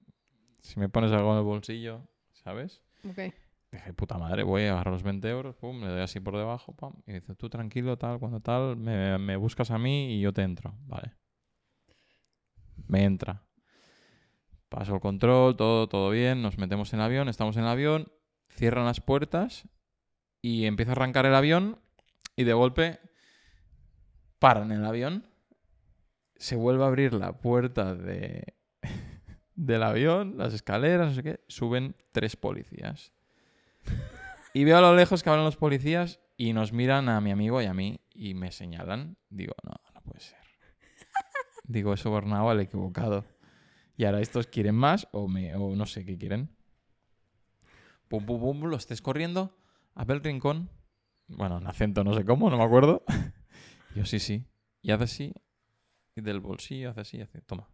Si 0.61 0.79
me 0.81 0.89
pones 0.89 1.13
algo 1.13 1.33
en 1.33 1.39
el 1.39 1.45
bolsillo, 1.45 2.09
¿sabes? 2.33 2.83
Ok. 3.09 3.33
Dije, 3.71 3.93
puta 3.95 4.19
madre, 4.19 4.43
voy 4.45 4.63
a 4.65 4.73
agarrar 4.73 4.93
los 4.95 5.03
20 5.03 5.29
euros, 5.29 5.57
pum, 5.57 5.81
le 5.81 5.89
doy 5.89 6.01
así 6.01 6.21
por 6.21 6.37
debajo, 6.37 6.75
pam. 6.75 6.93
Y 7.07 7.13
dice, 7.15 7.35
tú 7.35 7.49
tranquilo, 7.49 7.97
tal, 7.99 8.19
cuando 8.19 8.41
tal, 8.41 8.77
me, 8.77 9.19
me 9.19 9.37
buscas 9.37 9.71
a 9.71 9.79
mí 9.79 10.15
y 10.17 10.21
yo 10.21 10.33
te 10.33 10.43
entro. 10.43 10.75
Vale. 10.87 11.13
Me 12.87 13.05
entra. 13.05 13.43
Paso 14.69 14.95
el 14.95 15.01
control, 15.01 15.57
todo, 15.57 15.89
todo 15.89 16.11
bien, 16.11 16.43
nos 16.43 16.59
metemos 16.59 16.93
en 16.93 17.01
el 17.01 17.07
avión, 17.07 17.29
estamos 17.29 17.57
en 17.57 17.63
el 17.63 17.69
avión, 17.69 18.13
cierran 18.49 18.85
las 18.85 19.01
puertas 19.01 19.69
y 20.45 20.67
empieza 20.67 20.91
a 20.91 20.97
arrancar 20.97 21.25
el 21.25 21.35
avión 21.35 21.79
y 22.37 22.45
de 22.45 22.53
golpe 22.53 23.01
paran 24.39 24.73
el 24.73 24.85
avión, 24.85 25.27
se 26.37 26.55
vuelve 26.55 26.85
a 26.85 26.89
abrir 26.89 27.15
la 27.15 27.39
puerta 27.39 27.95
de, 27.95 28.53
del 29.55 29.83
avión, 29.83 30.37
las 30.37 30.53
escaleras, 30.53 31.09
no 31.09 31.15
sé 31.15 31.23
qué, 31.23 31.41
suben 31.49 31.97
tres 32.13 32.37
policías. 32.37 33.15
Y 34.53 34.65
veo 34.65 34.77
a 34.77 34.83
lo 34.83 34.95
lejos 34.95 35.23
que 35.23 35.31
hablan 35.31 35.47
los 35.47 35.57
policías 35.57 36.21
y 36.37 36.53
nos 36.53 36.75
miran 36.75 37.09
a 37.09 37.23
mi 37.23 37.31
amigo 37.31 37.63
y 37.63 37.65
a 37.65 37.73
mí 37.73 38.03
y 38.13 38.35
me 38.35 38.53
señalan. 38.53 39.17
Digo, 39.31 39.55
no, 39.63 39.73
no 39.95 40.01
puede 40.03 40.21
ser. 40.21 40.37
Digo, 41.65 41.95
he 41.95 41.97
sobornado 41.97 42.51
al 42.51 42.61
equivocado. 42.61 43.25
Y 43.97 44.05
ahora 44.05 44.21
estos 44.21 44.47
quieren 44.47 44.75
más 44.75 45.09
o, 45.11 45.27
me, 45.27 45.57
o 45.57 45.75
no 45.75 45.87
sé 45.87 46.05
qué 46.05 46.19
quieren. 46.19 46.51
Pum, 48.09 48.27
pum, 48.27 48.39
pum, 48.39 48.65
lo 48.65 48.77
estés 48.77 49.01
corriendo. 49.01 49.57
A 49.95 50.05
ver 50.05 50.19
el 50.19 50.25
rincón. 50.25 50.71
Bueno, 51.29 51.59
en 51.59 51.67
acento 51.67 52.05
no 52.05 52.15
sé 52.15 52.25
cómo, 52.25 52.51
no 52.51 52.59
me 52.59 52.65
acuerdo. 52.65 53.03
Yo 53.95 54.05
sí, 54.05 54.19
sí. 54.19 54.47
Y 54.83 54.91
hace 54.91 55.05
así. 55.05 55.35
Y 56.17 56.21
del 56.21 56.41
bolsillo 56.41 56.91
hace 56.91 57.01
así, 57.01 57.21
hace, 57.21 57.41
toma. 57.43 57.69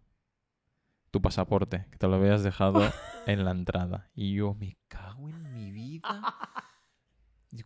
Tu 1.10 1.20
pasaporte, 1.20 1.86
que 1.90 1.98
te 1.98 2.06
lo 2.06 2.14
habías 2.14 2.42
dejado 2.42 2.80
en 3.26 3.44
la 3.44 3.50
entrada. 3.50 4.10
Y 4.14 4.34
yo 4.34 4.54
me 4.54 4.76
cago 4.88 5.28
en 5.28 5.52
mi 5.52 5.70
vida. 5.70 6.02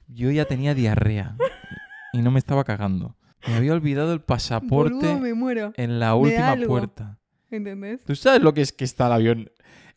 Yo 0.07 0.31
ya 0.31 0.47
tenía 0.47 0.75
diarrea 0.75 1.37
y 2.15 2.23
no 2.23 2.31
me 2.31 2.39
estaba 2.39 2.65
cagando. 2.65 3.19
Me 3.47 3.57
había 3.57 3.75
olvidado 3.75 4.15
el 4.15 4.23
pasaporte 4.23 4.95
Boludo, 4.95 5.19
me 5.21 5.35
muero. 5.35 5.75
en 5.77 6.01
la 6.01 6.15
última 6.15 6.57
puerta. 6.67 7.19
¿Entendés? 7.51 8.03
¿Tú 8.03 8.17
sabes 8.17 8.41
lo 8.41 8.55
que 8.55 8.63
es 8.63 8.73
que 8.73 8.85
está 8.85 9.09
el 9.09 9.13
avión 9.13 9.51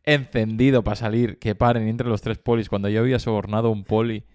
encendido 0.03 0.83
para 0.83 0.97
salir, 0.97 1.39
que 1.39 1.55
paren 1.55 1.87
entre 1.87 2.09
los 2.09 2.21
tres 2.21 2.37
polis 2.37 2.67
cuando 2.67 2.89
yo 2.89 2.99
había 2.99 3.17
sobornado 3.19 3.69
a 3.69 3.71
un 3.71 3.85
poli 3.85 4.25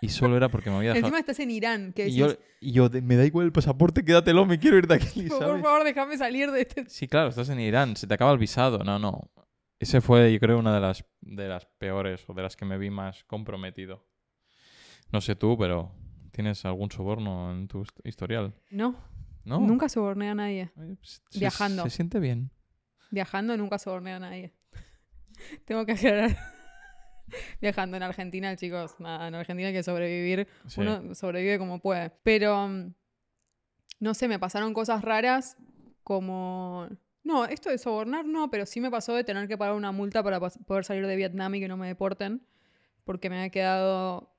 y 0.00 0.08
solo 0.08 0.36
era 0.36 0.48
porque 0.48 0.70
me 0.70 0.76
había 0.76 0.90
dejado... 0.90 1.06
Encima 1.08 1.18
estás 1.20 1.38
en 1.40 1.50
Irán, 1.50 1.92
que 1.92 2.02
Y 2.08 2.16
decís, 2.16 2.18
yo, 2.18 2.44
y 2.60 2.72
yo, 2.72 2.88
de- 2.88 3.02
me 3.02 3.16
da 3.16 3.24
igual 3.24 3.46
el 3.46 3.52
pasaporte, 3.52 4.04
quédatelo, 4.04 4.44
me 4.46 4.58
quiero 4.58 4.76
ir 4.78 4.86
de 4.86 4.94
aquí, 4.96 5.22
por 5.28 5.38
¿sabes? 5.38 5.62
favor, 5.62 5.84
déjame 5.84 6.16
salir 6.18 6.50
de 6.50 6.60
este... 6.62 6.88
Sí, 6.88 7.08
claro, 7.08 7.28
estás 7.28 7.48
en 7.48 7.60
Irán, 7.60 7.96
se 7.96 8.06
te 8.06 8.14
acaba 8.14 8.32
el 8.32 8.38
visado. 8.38 8.78
No, 8.84 8.98
no. 8.98 9.30
Ese 9.78 10.00
fue, 10.00 10.32
yo 10.32 10.40
creo, 10.40 10.58
una 10.58 10.74
de 10.74 10.80
las, 10.80 11.04
de 11.20 11.48
las 11.48 11.66
peores 11.66 12.24
o 12.28 12.34
de 12.34 12.42
las 12.42 12.56
que 12.56 12.64
me 12.64 12.78
vi 12.78 12.90
más 12.90 13.24
comprometido. 13.24 14.06
No 15.12 15.20
sé 15.20 15.36
tú, 15.36 15.56
pero 15.58 15.92
¿tienes 16.32 16.64
algún 16.64 16.90
soborno 16.90 17.52
en 17.52 17.68
tu 17.68 17.82
hist- 17.84 18.00
historial? 18.04 18.54
No, 18.70 18.96
¿No? 19.44 19.60
nunca 19.60 19.88
soborné 19.88 20.30
a 20.30 20.34
nadie. 20.34 20.70
Se- 21.02 21.38
Viajando. 21.38 21.82
Se, 21.84 21.90
siente 21.90 22.18
bien. 22.20 22.50
Viajando 23.10 23.56
nunca 23.56 23.78
soborné 23.78 24.14
a 24.14 24.18
nadie. 24.18 24.52
Tengo 25.66 25.84
que 25.86 25.92
aclarar. 25.92 26.36
Viajando 27.60 27.96
en 27.96 28.02
Argentina, 28.02 28.54
chicos, 28.56 28.96
nada, 28.98 29.28
en 29.28 29.34
Argentina 29.34 29.68
hay 29.68 29.74
que 29.74 29.82
sobrevivir. 29.82 30.46
Sí. 30.66 30.80
Uno 30.80 31.14
sobrevive 31.14 31.58
como 31.58 31.80
puede. 31.80 32.10
Pero, 32.22 32.68
mm, 32.68 32.94
no 34.00 34.14
sé, 34.14 34.28
me 34.28 34.38
pasaron 34.38 34.74
cosas 34.74 35.02
raras 35.02 35.56
como... 36.02 36.88
No, 37.24 37.44
esto 37.44 37.70
de 37.70 37.78
sobornar 37.78 38.24
no, 38.24 38.50
pero 38.50 38.66
sí 38.66 38.80
me 38.80 38.90
pasó 38.90 39.12
de 39.12 39.24
tener 39.24 39.48
que 39.48 39.58
pagar 39.58 39.74
una 39.74 39.90
multa 39.90 40.22
para 40.22 40.38
poder 40.38 40.84
salir 40.84 41.04
de 41.06 41.16
Vietnam 41.16 41.54
y 41.56 41.60
que 41.60 41.66
no 41.66 41.76
me 41.76 41.88
deporten. 41.88 42.46
Porque 43.04 43.28
me 43.28 43.36
había 43.38 43.50
quedado, 43.50 44.32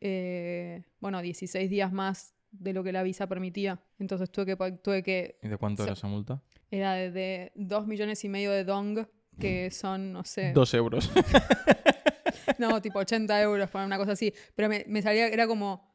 eh, 0.00 0.84
bueno, 1.00 1.20
16 1.20 1.68
días 1.68 1.92
más 1.92 2.34
de 2.52 2.72
lo 2.72 2.82
que 2.82 2.92
la 2.92 3.02
visa 3.02 3.26
permitía. 3.26 3.82
Entonces 3.98 4.30
tuve 4.30 4.46
que, 4.46 4.56
tuve 4.82 5.02
que 5.02 5.38
¿Y 5.42 5.48
de 5.48 5.58
cuánto 5.58 5.82
era 5.82 5.92
esa 5.92 6.08
multa? 6.08 6.42
era 6.70 6.94
de, 6.94 7.10
de 7.10 7.52
2 7.54 7.86
millones 7.86 8.24
y 8.24 8.28
medio 8.28 8.50
de 8.52 8.64
dong, 8.64 9.06
que 9.40 9.70
son, 9.70 10.12
no 10.12 10.24
sé, 10.24 10.52
Dos 10.52 10.72
euros. 10.74 11.10
no, 12.58 12.80
tipo 12.80 12.98
80 12.98 13.40
euros 13.42 13.70
para 13.70 13.86
una 13.86 13.98
cosa 13.98 14.12
así. 14.12 14.32
Pero 14.54 14.68
me, 14.68 14.84
me 14.86 15.02
salía, 15.02 15.28
era 15.28 15.46
como, 15.46 15.90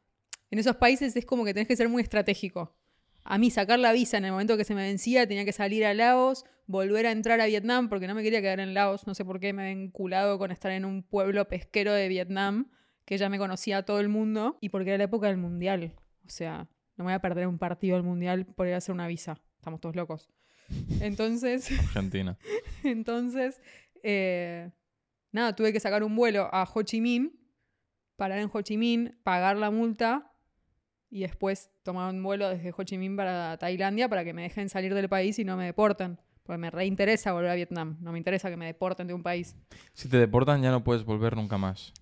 en 0.50 0.58
esos 0.58 0.76
países 0.76 1.16
es 1.16 1.24
como 1.24 1.44
que 1.44 1.54
tenés 1.54 1.68
que 1.68 1.76
ser 1.76 1.88
muy 1.88 2.02
estratégico. 2.02 2.76
A 3.24 3.38
mí 3.38 3.50
sacar 3.50 3.78
la 3.78 3.92
visa 3.92 4.18
en 4.18 4.24
el 4.24 4.32
momento 4.32 4.56
que 4.56 4.64
se 4.64 4.74
me 4.74 4.82
vencía, 4.82 5.26
tenía 5.26 5.44
que 5.44 5.52
salir 5.52 5.84
a 5.84 5.94
Laos, 5.94 6.44
volver 6.66 7.06
a 7.06 7.10
entrar 7.10 7.40
a 7.40 7.46
Vietnam, 7.46 7.88
porque 7.88 8.06
no 8.06 8.14
me 8.14 8.22
quería 8.22 8.40
quedar 8.40 8.60
en 8.60 8.72
Laos, 8.72 9.06
no 9.06 9.14
sé 9.14 9.24
por 9.24 9.40
qué 9.40 9.52
me 9.52 9.62
había 9.62 9.74
vinculado 9.74 10.38
con 10.38 10.52
estar 10.52 10.70
en 10.70 10.84
un 10.84 11.02
pueblo 11.02 11.48
pesquero 11.48 11.92
de 11.92 12.06
Vietnam, 12.06 12.70
que 13.04 13.18
ya 13.18 13.28
me 13.28 13.38
conocía 13.38 13.78
a 13.78 13.82
todo 13.84 13.98
el 13.98 14.08
mundo, 14.08 14.58
y 14.60 14.68
porque 14.68 14.90
era 14.90 14.98
la 14.98 15.04
época 15.04 15.26
del 15.26 15.38
Mundial. 15.38 15.94
O 16.24 16.28
sea, 16.28 16.68
no 16.96 17.04
me 17.04 17.10
voy 17.10 17.14
a 17.14 17.20
perder 17.20 17.48
un 17.48 17.58
partido 17.58 17.96
del 17.96 18.04
Mundial 18.04 18.46
por 18.46 18.68
ir 18.68 18.74
a 18.74 18.78
hacer 18.78 18.94
una 18.94 19.08
visa. 19.08 19.40
Estamos 19.56 19.80
todos 19.80 19.96
locos. 19.96 20.28
Entonces... 21.00 21.70
Argentina. 21.78 22.36
Entonces, 22.84 23.60
eh, 24.02 24.70
nada, 25.32 25.54
tuve 25.54 25.72
que 25.72 25.80
sacar 25.80 26.02
un 26.02 26.14
vuelo 26.16 26.48
a 26.52 26.62
Ho 26.64 26.82
Chi 26.82 27.00
Minh, 27.00 27.32
parar 28.16 28.38
en 28.38 28.50
Ho 28.52 28.60
Chi 28.62 28.76
Minh, 28.76 29.16
pagar 29.22 29.56
la 29.56 29.70
multa 29.70 30.32
y 31.10 31.20
después 31.20 31.70
tomar 31.82 32.12
un 32.12 32.22
vuelo 32.22 32.48
desde 32.48 32.72
Ho 32.76 32.82
Chi 32.82 32.98
Minh 32.98 33.16
para 33.16 33.56
Tailandia 33.58 34.08
para 34.08 34.24
que 34.24 34.32
me 34.32 34.42
dejen 34.42 34.68
salir 34.68 34.94
del 34.94 35.08
país 35.08 35.38
y 35.38 35.44
no 35.44 35.56
me 35.56 35.64
deporten. 35.64 36.18
Porque 36.42 36.58
me 36.58 36.70
reinteresa 36.70 37.32
volver 37.32 37.50
a 37.50 37.54
Vietnam. 37.54 37.96
No 38.00 38.12
me 38.12 38.18
interesa 38.18 38.48
que 38.48 38.56
me 38.56 38.66
deporten 38.66 39.08
de 39.08 39.14
un 39.14 39.22
país. 39.22 39.56
Si 39.94 40.08
te 40.08 40.16
deportan 40.16 40.62
ya 40.62 40.70
no 40.70 40.84
puedes 40.84 41.04
volver 41.04 41.34
nunca 41.34 41.58
más. 41.58 41.92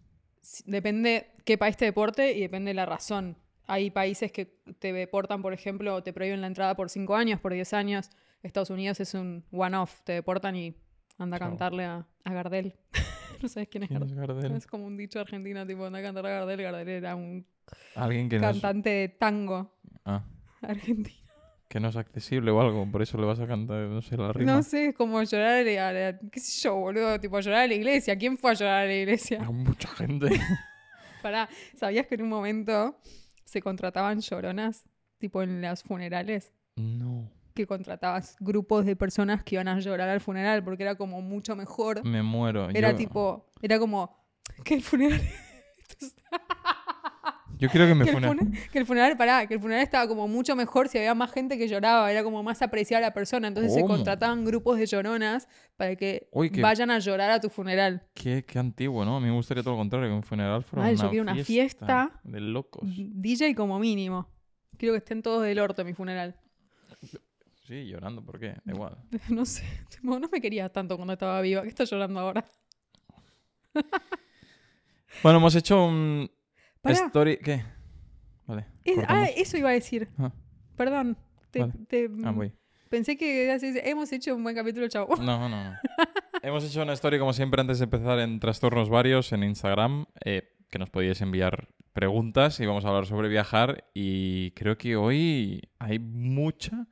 Depende 0.66 1.30
qué 1.44 1.56
país 1.56 1.76
te 1.78 1.86
deporte 1.86 2.32
y 2.32 2.40
depende 2.40 2.74
la 2.74 2.84
razón. 2.84 3.36
hay 3.66 3.90
países 3.90 4.30
que 4.30 4.44
te 4.78 4.92
deportan, 4.92 5.40
por 5.40 5.54
ejemplo, 5.54 5.94
o 5.94 6.02
te 6.02 6.12
prohíben 6.12 6.42
la 6.42 6.46
entrada 6.46 6.76
por 6.76 6.90
5 6.90 7.16
años, 7.16 7.40
por 7.40 7.54
10 7.54 7.72
años. 7.72 8.10
Estados 8.44 8.70
Unidos 8.70 9.00
es 9.00 9.14
un 9.14 9.44
one-off, 9.50 10.02
te 10.04 10.12
deportan 10.12 10.54
y 10.54 10.76
anda 11.18 11.36
a 11.36 11.40
Chao. 11.40 11.48
cantarle 11.48 11.84
a, 11.84 12.06
a 12.24 12.32
Gardel. 12.32 12.74
no 13.42 13.48
sabes 13.48 13.68
quién 13.68 13.84
es 13.84 13.88
¿Quién 13.88 14.00
Gardel. 14.00 14.18
es 14.18 14.28
Gardel? 14.28 14.52
Es 14.56 14.66
como 14.66 14.86
un 14.86 14.96
dicho 14.96 15.18
argentino, 15.18 15.66
tipo, 15.66 15.84
anda 15.86 15.98
a 15.98 16.02
cantar 16.02 16.26
a 16.26 16.30
Gardel. 16.30 16.62
Gardel 16.62 16.88
era 16.88 17.16
un 17.16 17.46
Alguien 17.94 18.28
que 18.28 18.38
no, 18.38 18.48
es, 18.48 18.52
cantante 18.52 18.90
de 18.90 19.08
tango 19.08 19.72
ah, 20.04 20.22
argentino. 20.60 21.16
que 21.68 21.80
no 21.80 21.88
es 21.88 21.96
accesible 21.96 22.50
o 22.50 22.60
algo, 22.60 22.86
por 22.90 23.00
eso 23.00 23.16
le 23.18 23.24
vas 23.24 23.40
a 23.40 23.46
cantar, 23.46 23.88
no 23.88 24.02
sé, 24.02 24.16
la 24.18 24.32
rima. 24.32 24.52
No 24.52 24.62
sé, 24.62 24.88
es 24.88 24.94
como 24.94 25.22
llorar 25.22 25.66
a 25.66 25.92
la, 25.92 26.18
qué 26.30 26.40
sé 26.40 26.60
yo, 26.62 26.74
boludo, 26.76 27.18
tipo 27.18 27.40
llorar 27.40 27.60
a 27.62 27.66
la 27.66 27.74
iglesia. 27.74 28.16
¿Quién 28.18 28.36
fue 28.36 28.50
a 28.50 28.54
llorar 28.54 28.82
a 28.82 28.86
la 28.86 28.94
iglesia? 28.94 29.40
Hay 29.40 29.52
mucha 29.52 29.88
gente. 29.88 30.28
Pará, 31.22 31.48
¿sabías 31.76 32.06
que 32.06 32.16
en 32.16 32.22
un 32.22 32.28
momento 32.28 32.98
se 33.44 33.62
contrataban 33.62 34.20
lloronas, 34.20 34.84
tipo 35.18 35.42
en 35.42 35.62
los 35.62 35.82
funerales? 35.82 36.52
no, 36.76 37.30
Que 37.54 37.66
contratabas 37.66 38.36
grupos 38.40 38.84
de 38.84 38.96
personas 38.96 39.44
que 39.44 39.54
iban 39.54 39.68
a 39.68 39.78
llorar 39.78 40.08
al 40.08 40.20
funeral 40.20 40.64
porque 40.64 40.82
era 40.82 40.96
como 40.96 41.20
mucho 41.22 41.54
mejor. 41.54 42.04
me 42.04 42.22
muero. 42.22 42.68
Era 42.70 42.90
yo, 42.90 42.96
tipo, 42.96 43.46
era 43.62 43.78
como 43.78 44.16
que 44.64 44.74
el 44.74 44.82
funeral. 44.82 45.20
Yo 47.56 47.68
quiero 47.68 47.86
que 47.86 47.94
me 47.94 48.04
Que 48.04 48.10
el, 48.10 48.16
funen. 48.16 48.36
fune- 48.38 48.68
que 48.72 48.78
el 48.80 48.84
funeral, 48.86 49.16
pará, 49.16 49.46
que 49.46 49.54
el 49.54 49.60
funeral 49.60 49.82
estaba 49.84 50.08
como 50.08 50.26
mucho 50.26 50.56
mejor 50.56 50.88
si 50.88 50.98
había 50.98 51.14
más 51.14 51.30
gente 51.30 51.56
que 51.56 51.68
lloraba, 51.68 52.10
era 52.10 52.24
como 52.24 52.42
más 52.42 52.60
apreciada 52.62 53.00
la 53.00 53.14
persona. 53.14 53.46
Entonces 53.46 53.72
se 53.72 53.84
contrataban 53.84 54.44
grupos 54.44 54.76
de 54.76 54.86
lloronas 54.86 55.48
para 55.76 55.94
que 55.94 56.28
Uy, 56.32 56.50
qué- 56.50 56.60
vayan 56.60 56.90
a 56.90 56.98
llorar 56.98 57.30
a 57.30 57.40
tu 57.40 57.48
funeral. 57.48 58.02
Qué, 58.12 58.44
qué 58.44 58.58
antiguo, 58.58 59.04
¿no? 59.04 59.16
A 59.16 59.20
mí 59.20 59.26
me 59.28 59.34
gustaría 59.34 59.62
todo 59.62 59.74
lo 59.74 59.78
contrario, 59.78 60.08
que 60.08 60.14
un 60.14 60.22
funeral 60.24 60.64
fuera 60.64 60.90
yo 60.92 61.00
una, 61.02 61.10
quiero 61.10 61.22
una 61.22 61.34
fiesta 61.36 61.46
fiesta. 61.46 62.20
de 62.24 62.40
locos. 62.40 62.82
DJ 62.92 63.54
como 63.54 63.78
mínimo. 63.78 64.28
Quiero 64.76 64.92
que 64.94 64.98
estén 64.98 65.22
todos 65.22 65.44
del 65.44 65.60
orto 65.60 65.82
en 65.82 65.86
mi 65.86 65.94
funeral. 65.94 66.34
Sí, 67.64 67.86
llorando, 67.86 68.22
¿por 68.24 68.38
qué? 68.38 68.56
Da 68.64 68.72
igual. 68.72 68.96
No 69.30 69.44
sé, 69.46 69.64
no 70.02 70.20
me 70.30 70.40
querías 70.40 70.70
tanto 70.72 70.96
cuando 70.96 71.12
estaba 71.14 71.40
viva. 71.40 71.62
¿Qué 71.62 71.68
estás 71.68 71.90
llorando 71.90 72.20
ahora? 72.20 72.44
Bueno, 75.22 75.38
hemos 75.38 75.54
hecho 75.54 75.86
un 75.86 76.28
Pará. 76.80 77.06
story... 77.06 77.36
¿Qué? 77.38 77.62
Vale. 78.46 78.66
Es- 78.84 78.98
ah, 79.08 79.26
eso 79.36 79.56
iba 79.56 79.70
a 79.70 79.72
decir. 79.72 80.08
Ah, 80.18 80.32
Perdón. 80.76 81.16
Te- 81.50 81.60
Vale. 81.60 81.72
te- 81.88 82.10
ah, 82.24 82.30
voy. 82.32 82.52
pensé 82.90 83.16
que 83.16 83.48
hemos 83.84 84.10
hecho 84.12 84.34
un 84.34 84.42
buen 84.42 84.56
capítulo, 84.56 84.88
chavo. 84.88 85.14
No, 85.16 85.48
no, 85.48 85.64
no. 85.64 85.76
Hemos 86.42 86.64
hecho 86.64 86.82
una 86.82 86.92
story, 86.94 87.18
como 87.18 87.32
siempre, 87.32 87.60
antes 87.60 87.78
de 87.78 87.84
empezar 87.84 88.18
en 88.18 88.38
Trastornos 88.38 88.90
Varios 88.90 89.32
en 89.32 89.44
Instagram, 89.44 90.04
eh, 90.24 90.52
que 90.68 90.78
nos 90.78 90.90
podíais 90.90 91.20
enviar 91.22 91.68
preguntas 91.94 92.58
y 92.60 92.66
vamos 92.66 92.84
a 92.84 92.88
hablar 92.88 93.06
sobre 93.06 93.28
viajar. 93.28 93.84
Y 93.94 94.50
creo 94.50 94.76
que 94.76 94.96
hoy 94.96 95.62
hay 95.78 95.98
mucha 96.00 96.86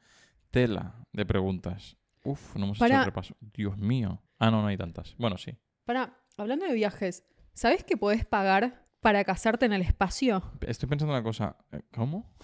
tela 0.52 0.94
de 1.12 1.26
preguntas. 1.26 1.96
Uf, 2.24 2.54
no 2.54 2.66
hemos 2.66 2.80
hecho 2.80 2.86
el 2.94 3.04
repaso. 3.04 3.34
Dios 3.40 3.76
mío. 3.76 4.22
Ah, 4.38 4.50
no, 4.52 4.62
no 4.62 4.68
hay 4.68 4.76
tantas. 4.76 5.16
Bueno, 5.18 5.36
sí. 5.38 5.58
Para, 5.84 6.16
hablando 6.36 6.66
de 6.66 6.74
viajes, 6.74 7.24
¿sabes 7.52 7.82
que 7.82 7.96
podés 7.96 8.24
pagar 8.24 8.86
para 9.00 9.24
casarte 9.24 9.66
en 9.66 9.72
el 9.72 9.82
espacio? 9.82 10.42
Estoy 10.60 10.88
pensando 10.88 11.12
una 11.12 11.22
cosa. 11.24 11.56
eh, 11.72 11.80
¿Cómo? 11.92 12.36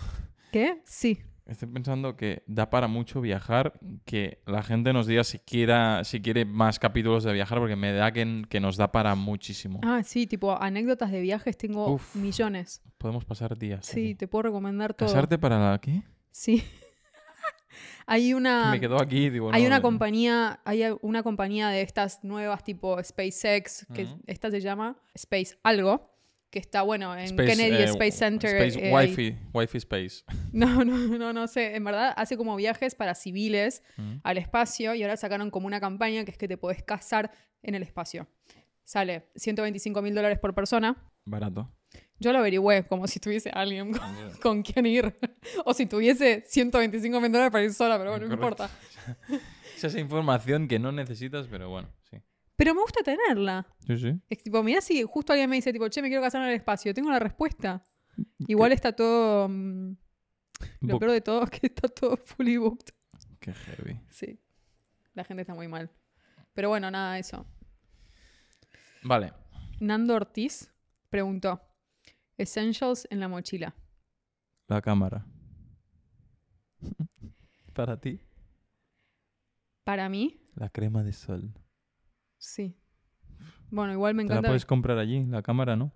¿Qué? 0.50 0.82
Sí. 0.84 1.18
Estoy 1.46 1.68
pensando 1.68 2.16
que 2.16 2.42
da 2.46 2.68
para 2.68 2.88
mucho 2.88 3.20
viajar, 3.22 3.78
que 4.04 4.42
la 4.46 4.62
gente 4.62 4.92
nos 4.92 5.06
diga 5.06 5.24
si, 5.24 5.38
quiera, 5.38 6.04
si 6.04 6.20
quiere 6.20 6.44
más 6.44 6.78
capítulos 6.78 7.24
de 7.24 7.32
viajar, 7.32 7.58
porque 7.58 7.74
me 7.76 7.92
da 7.92 8.12
que, 8.12 8.44
que 8.50 8.60
nos 8.60 8.76
da 8.76 8.92
para 8.92 9.14
muchísimo. 9.14 9.80
Ah, 9.82 10.02
sí, 10.04 10.26
tipo 10.26 10.60
anécdotas 10.60 11.10
de 11.10 11.20
viajes 11.22 11.56
tengo 11.56 11.92
Uf. 11.94 12.16
millones. 12.16 12.82
Podemos 12.98 13.24
pasar 13.24 13.56
días. 13.56 13.86
Sí, 13.86 14.00
aquí. 14.00 14.14
te 14.16 14.28
puedo 14.28 14.42
recomendar 14.42 14.92
todo. 14.92 15.08
¿Casarte 15.08 15.38
para 15.38 15.70
la 15.70 15.78
qué? 15.78 16.02
Sí. 16.30 16.62
Hay 18.06 18.34
una 18.34 18.70
Me 18.70 18.80
quedo 18.80 19.00
aquí, 19.00 19.30
digo, 19.30 19.50
hay 19.52 19.62
no, 19.62 19.68
una 19.68 19.82
compañía, 19.82 20.60
hay 20.64 20.84
una 21.02 21.22
compañía 21.22 21.68
de 21.68 21.82
estas 21.82 22.24
nuevas 22.24 22.64
tipo 22.64 23.02
SpaceX, 23.02 23.86
que 23.94 24.06
esta 24.26 24.50
se 24.50 24.60
llama 24.60 24.96
Space 25.14 25.58
algo, 25.62 26.10
que 26.50 26.58
está 26.58 26.82
bueno 26.82 27.14
en 27.14 27.24
Space, 27.24 27.48
Kennedy 27.48 27.82
eh, 27.82 27.84
Space 27.84 28.12
Center. 28.12 28.56
Space 28.56 28.88
eh. 28.88 28.94
Wi-Fi, 28.94 29.36
Wi-Fi 29.52 29.78
Space. 29.78 30.24
No, 30.52 30.84
no, 30.84 30.96
no, 30.96 31.32
no 31.32 31.46
sé. 31.46 31.76
En 31.76 31.84
verdad 31.84 32.14
hace 32.16 32.36
como 32.36 32.56
viajes 32.56 32.94
para 32.94 33.14
civiles 33.14 33.82
al 34.22 34.38
espacio 34.38 34.94
y 34.94 35.02
ahora 35.02 35.16
sacaron 35.16 35.50
como 35.50 35.66
una 35.66 35.78
campaña 35.78 36.24
que 36.24 36.30
es 36.30 36.38
que 36.38 36.48
te 36.48 36.56
podés 36.56 36.82
casar 36.82 37.30
en 37.62 37.74
el 37.74 37.82
espacio. 37.82 38.26
Sale 38.84 39.28
125 39.36 40.00
mil 40.00 40.14
dólares 40.14 40.38
por 40.38 40.54
persona. 40.54 40.96
Barato. 41.26 41.70
Yo 42.20 42.32
lo 42.32 42.38
averigüé 42.38 42.84
como 42.86 43.06
si 43.06 43.20
tuviese 43.20 43.50
alguien 43.50 43.92
con, 43.92 44.00
con 44.42 44.62
quien 44.62 44.86
ir. 44.86 45.18
o 45.64 45.72
si 45.74 45.86
tuviese 45.86 46.42
125 46.46 47.20
mil 47.20 47.30
dólares 47.30 47.52
para 47.52 47.64
ir 47.64 47.72
sola, 47.72 47.98
pero 47.98 48.10
bueno, 48.10 48.26
no 48.26 48.34
importa. 48.34 48.70
Es 49.76 49.84
esa 49.84 50.00
información 50.00 50.66
que 50.66 50.80
no 50.80 50.90
necesitas, 50.90 51.46
pero 51.46 51.70
bueno, 51.70 51.88
sí. 52.10 52.20
Pero 52.56 52.74
me 52.74 52.80
gusta 52.80 53.04
tenerla. 53.04 53.64
Sí, 53.86 53.96
sí. 53.96 54.20
Es 54.28 54.42
tipo, 54.42 54.60
mira 54.64 54.80
si 54.80 55.04
justo 55.04 55.32
alguien 55.32 55.48
me 55.48 55.54
dice, 55.54 55.72
tipo, 55.72 55.88
che, 55.88 56.02
me 56.02 56.08
quiero 56.08 56.20
casar 56.20 56.42
en 56.42 56.48
el 56.48 56.54
espacio. 56.56 56.92
Tengo 56.92 57.12
la 57.12 57.20
respuesta. 57.20 57.84
Igual 58.38 58.72
está 58.72 58.90
todo... 58.90 59.48
mm, 59.48 59.96
lo 60.80 60.88
Book. 60.88 60.98
peor 60.98 61.12
de 61.12 61.20
todo 61.20 61.44
es 61.44 61.50
que 61.50 61.68
está 61.68 61.86
todo 61.86 62.16
fully 62.16 62.56
booked. 62.56 62.88
Qué 63.38 63.52
heavy. 63.54 64.00
Sí. 64.10 64.40
La 65.14 65.22
gente 65.22 65.42
está 65.42 65.54
muy 65.54 65.68
mal. 65.68 65.92
Pero 66.54 66.70
bueno, 66.70 66.90
nada, 66.90 67.16
eso. 67.20 67.46
Vale. 69.04 69.32
Nando 69.78 70.16
Ortiz 70.16 70.72
preguntó, 71.08 71.62
Essentials 72.38 73.06
en 73.10 73.20
la 73.20 73.28
mochila. 73.28 73.74
La 74.68 74.80
cámara. 74.80 75.26
Para 77.74 78.00
ti. 78.00 78.20
Para 79.84 80.08
mí, 80.08 80.40
La 80.54 80.68
crema 80.68 81.02
de 81.02 81.12
sol. 81.12 81.52
sí. 82.36 82.74
Bueno, 83.70 83.92
igual 83.92 84.14
me 84.14 84.22
Te 84.22 84.28
la 84.30 84.34
encanta... 84.36 84.48
puedes 84.48 84.64
comprar 84.64 84.98
allí, 84.98 85.26
la 85.26 85.42
cámara, 85.42 85.76
¿no? 85.76 85.92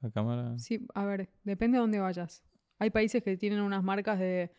La 0.00 0.10
cámara. 0.12 0.56
Sí, 0.58 0.86
a 0.94 1.04
ver, 1.04 1.28
depende 1.42 1.76
de 1.76 1.80
dónde 1.80 1.98
vayas. 1.98 2.44
Hay 2.78 2.90
países 2.90 3.22
que 3.22 3.36
tienen 3.36 3.60
unas 3.62 3.82
marcas 3.82 4.18
de... 4.20 4.52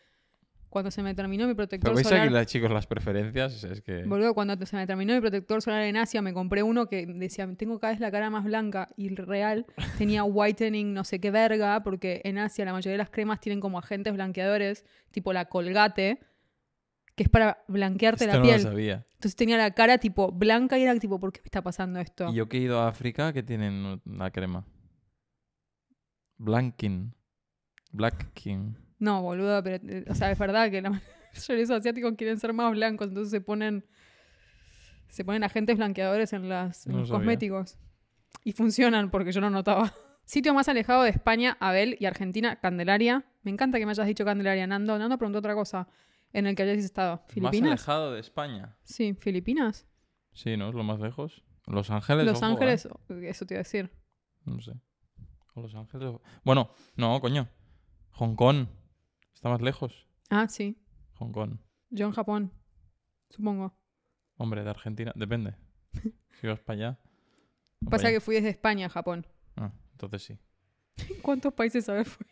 Cuando 0.70 0.92
se 0.92 1.02
me 1.02 1.16
terminó 1.16 1.48
mi 1.48 1.54
protector 1.54 1.90
Pero 1.90 1.96
veis 1.96 2.08
solar... 2.08 2.26
aquí, 2.26 2.34
la- 2.34 2.46
chicos, 2.46 2.70
las 2.70 2.86
preferencias. 2.88 3.64
Es 3.64 3.82
que. 3.82 4.04
Boludo, 4.04 4.34
cuando 4.34 4.64
se 4.66 4.76
me 4.76 4.86
terminó 4.86 5.14
mi 5.14 5.22
protector 5.22 5.62
solar 5.62 5.84
en 5.84 5.96
Asia, 5.98 6.22
me 6.22 6.34
compré 6.34 6.62
uno 6.62 6.88
que 6.88 7.06
decía, 7.06 7.48
tengo 7.56 7.80
cada 7.80 7.94
vez 7.94 8.00
la 8.02 8.12
cara 8.12 8.30
más 8.30 8.44
blanca 8.44 8.90
y 8.98 9.10
real 9.16 9.66
tenía 9.98 10.24
whitening 10.24 10.94
no 10.94 11.04
sé 11.04 11.20
qué 11.20 11.32
verga, 11.32 11.82
porque 11.84 12.22
en 12.26 12.38
Asia 12.38 12.66
la 12.66 12.74
mayoría 12.74 12.92
de 12.94 12.98
las 12.98 13.10
cremas 13.10 13.40
tienen 13.40 13.60
como 13.62 13.80
agentes 13.80 14.14
blanqueadores, 14.14 14.86
tipo 15.12 15.32
la 15.32 15.46
colgate, 15.46 16.20
que 17.16 17.24
es 17.24 17.30
para 17.30 17.64
blanquearte 17.68 18.26
Esto 18.26 18.36
la 18.36 18.40
no 18.44 18.46
piel. 18.46 18.64
lo 18.64 18.70
sabía. 18.70 19.06
Entonces 19.14 19.36
tenía 19.36 19.58
la 19.58 19.72
cara 19.72 19.98
tipo 19.98 20.32
blanca 20.32 20.78
y 20.78 20.84
era 20.84 20.94
tipo, 21.00 21.20
¿por 21.20 21.32
qué 21.32 21.40
me 21.42 21.46
está 21.46 21.64
pasando 21.64 22.00
esto? 22.00 22.30
Y 22.30 22.36
yo 22.36 22.50
que 22.50 22.58
he 22.58 22.62
ido 22.62 22.80
a 22.82 22.90
África, 22.90 23.32
que 23.34 23.42
tienen 23.42 24.02
la 24.06 24.30
crema. 24.32 24.66
Blanking. 26.38 27.14
Black 27.92 28.34
King. 28.34 28.74
No, 29.00 29.22
boludo, 29.22 29.62
pero, 29.64 29.78
eh, 29.88 30.06
o 30.10 30.16
sea, 30.16 30.32
es 30.32 30.40
verdad 30.40 30.72
que 30.72 30.82
la 30.82 30.90
mayoría 30.92 31.56
de 31.56 31.58
los 31.62 31.70
asiáticos 31.72 32.14
quieren 32.18 32.40
ser 32.40 32.54
más 32.54 32.72
blancos, 32.72 33.10
entonces 33.10 33.32
se 33.32 33.42
ponen, 33.42 33.86
se 35.10 35.24
ponen 35.24 35.44
agentes 35.44 35.78
blanqueadores 35.78 36.34
en, 36.34 36.50
las, 36.50 36.86
en 36.88 36.94
No 36.94 37.00
los 37.00 37.10
sabía. 37.10 37.20
cosméticos. 37.20 37.78
Y 38.44 38.52
funcionan, 38.54 39.10
porque 39.12 39.32
yo 39.32 39.42
no 39.42 39.50
notaba. 39.50 39.94
Sitio 40.26 40.54
más 40.54 40.68
alejado 40.68 41.04
de 41.04 41.10
España, 41.10 41.56
Abel, 41.60 41.96
y 42.00 42.06
Argentina, 42.06 42.60
Candelaria. 42.60 43.26
Me 43.44 43.52
encanta 43.52 43.78
que 43.80 43.86
me 43.86 43.92
hayas 43.92 44.08
dicho 44.08 44.26
Candelaria, 44.26 44.68
Nando. 44.68 44.98
Nando 45.00 45.18
preguntó 45.18 45.40
otra 45.40 45.56
cosa 45.56 45.88
en 46.34 46.48
el 46.48 46.56
que 46.56 46.64
hayas 46.64 46.84
estado. 46.84 47.18
Más 47.18 47.32
¿Filipinas? 47.34 47.72
alejado 47.72 48.12
de 48.12 48.20
España. 48.20 48.76
Sí, 48.84 49.14
¿Filipinas? 49.14 49.88
Sí, 50.34 50.58
¿no? 50.58 50.68
Es 50.70 50.76
lo 50.76 50.84
más 50.84 51.00
lejos. 51.00 51.44
Los 51.66 51.90
Ángeles. 51.92 52.26
Los 52.26 52.38
ojo, 52.38 52.46
¿eh? 52.46 52.50
Ángeles, 52.52 52.90
eso 53.10 53.46
te 53.46 53.54
iba 53.54 53.60
a 53.60 53.64
decir. 53.64 53.90
No 54.44 54.60
sé. 54.62 54.74
O 55.54 55.62
Los 55.62 55.74
Ángeles. 55.76 56.14
Bueno, 56.44 56.72
no, 56.98 57.20
coño. 57.22 57.48
Hong 58.12 58.36
Kong. 58.36 58.68
Está 59.38 59.50
más 59.50 59.62
lejos. 59.62 60.08
Ah, 60.32 60.48
sí. 60.48 60.76
Hong 61.20 61.32
Kong. 61.32 61.60
Yo 61.92 62.08
en 62.08 62.12
Japón, 62.12 62.52
supongo. 63.30 63.72
Hombre, 64.38 64.64
de 64.64 64.72
Argentina. 64.72 65.14
Depende. 65.16 65.54
Si 66.42 66.48
vas 66.48 66.60
para 66.60 66.78
allá. 66.78 67.00
Pasa 67.88 68.06
pa' 68.06 68.10
que 68.10 68.20
fui 68.20 68.34
desde 68.34 68.50
España 68.50 68.88
a 68.88 68.90
Japón. 68.90 69.28
Ah, 69.56 69.72
entonces 69.92 70.24
sí. 70.24 70.40
¿Cuántos 71.22 71.54
países 71.54 71.88
a 71.88 71.94
ver 71.94 72.06
fui? 72.08 72.26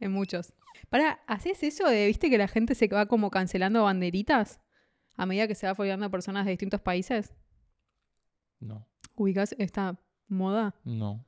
en 0.00 0.12
muchos. 0.12 0.52
Para, 0.90 1.12
¿haces 1.26 1.62
eso 1.62 1.88
de, 1.88 2.08
viste, 2.08 2.28
que 2.28 2.36
la 2.36 2.48
gente 2.48 2.74
se 2.74 2.86
va 2.88 3.06
como 3.06 3.30
cancelando 3.30 3.84
banderitas 3.84 4.60
a 5.16 5.24
medida 5.24 5.48
que 5.48 5.54
se 5.54 5.66
va 5.66 5.74
follando 5.74 6.04
a 6.04 6.10
personas 6.10 6.44
de 6.44 6.50
distintos 6.50 6.82
países? 6.82 7.34
No. 8.60 8.86
¿Ubicas 9.14 9.54
esta 9.58 9.98
moda? 10.28 10.74
No. 10.84 11.24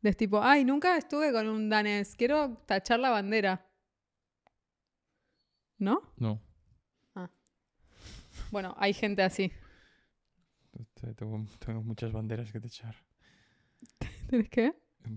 De 0.00 0.12
tipo, 0.12 0.40
ay, 0.40 0.64
nunca 0.64 0.96
estuve 0.96 1.32
con 1.32 1.48
un 1.48 1.68
danés, 1.68 2.14
quiero 2.14 2.56
tachar 2.66 3.00
la 3.00 3.10
bandera. 3.10 3.66
¿No? 5.80 6.00
No. 6.16 6.40
Bueno, 8.52 8.74
hay 8.78 8.92
gente 8.94 9.22
así. 9.22 9.52
Te- 10.94 11.14
Tengo, 11.14 11.44
tengo 11.64 11.82
muchas 11.82 12.12
banderas 12.12 12.50
que 12.52 12.60
tachar. 12.60 12.94
¿Tienes 14.28 14.48
qué? 14.48 14.72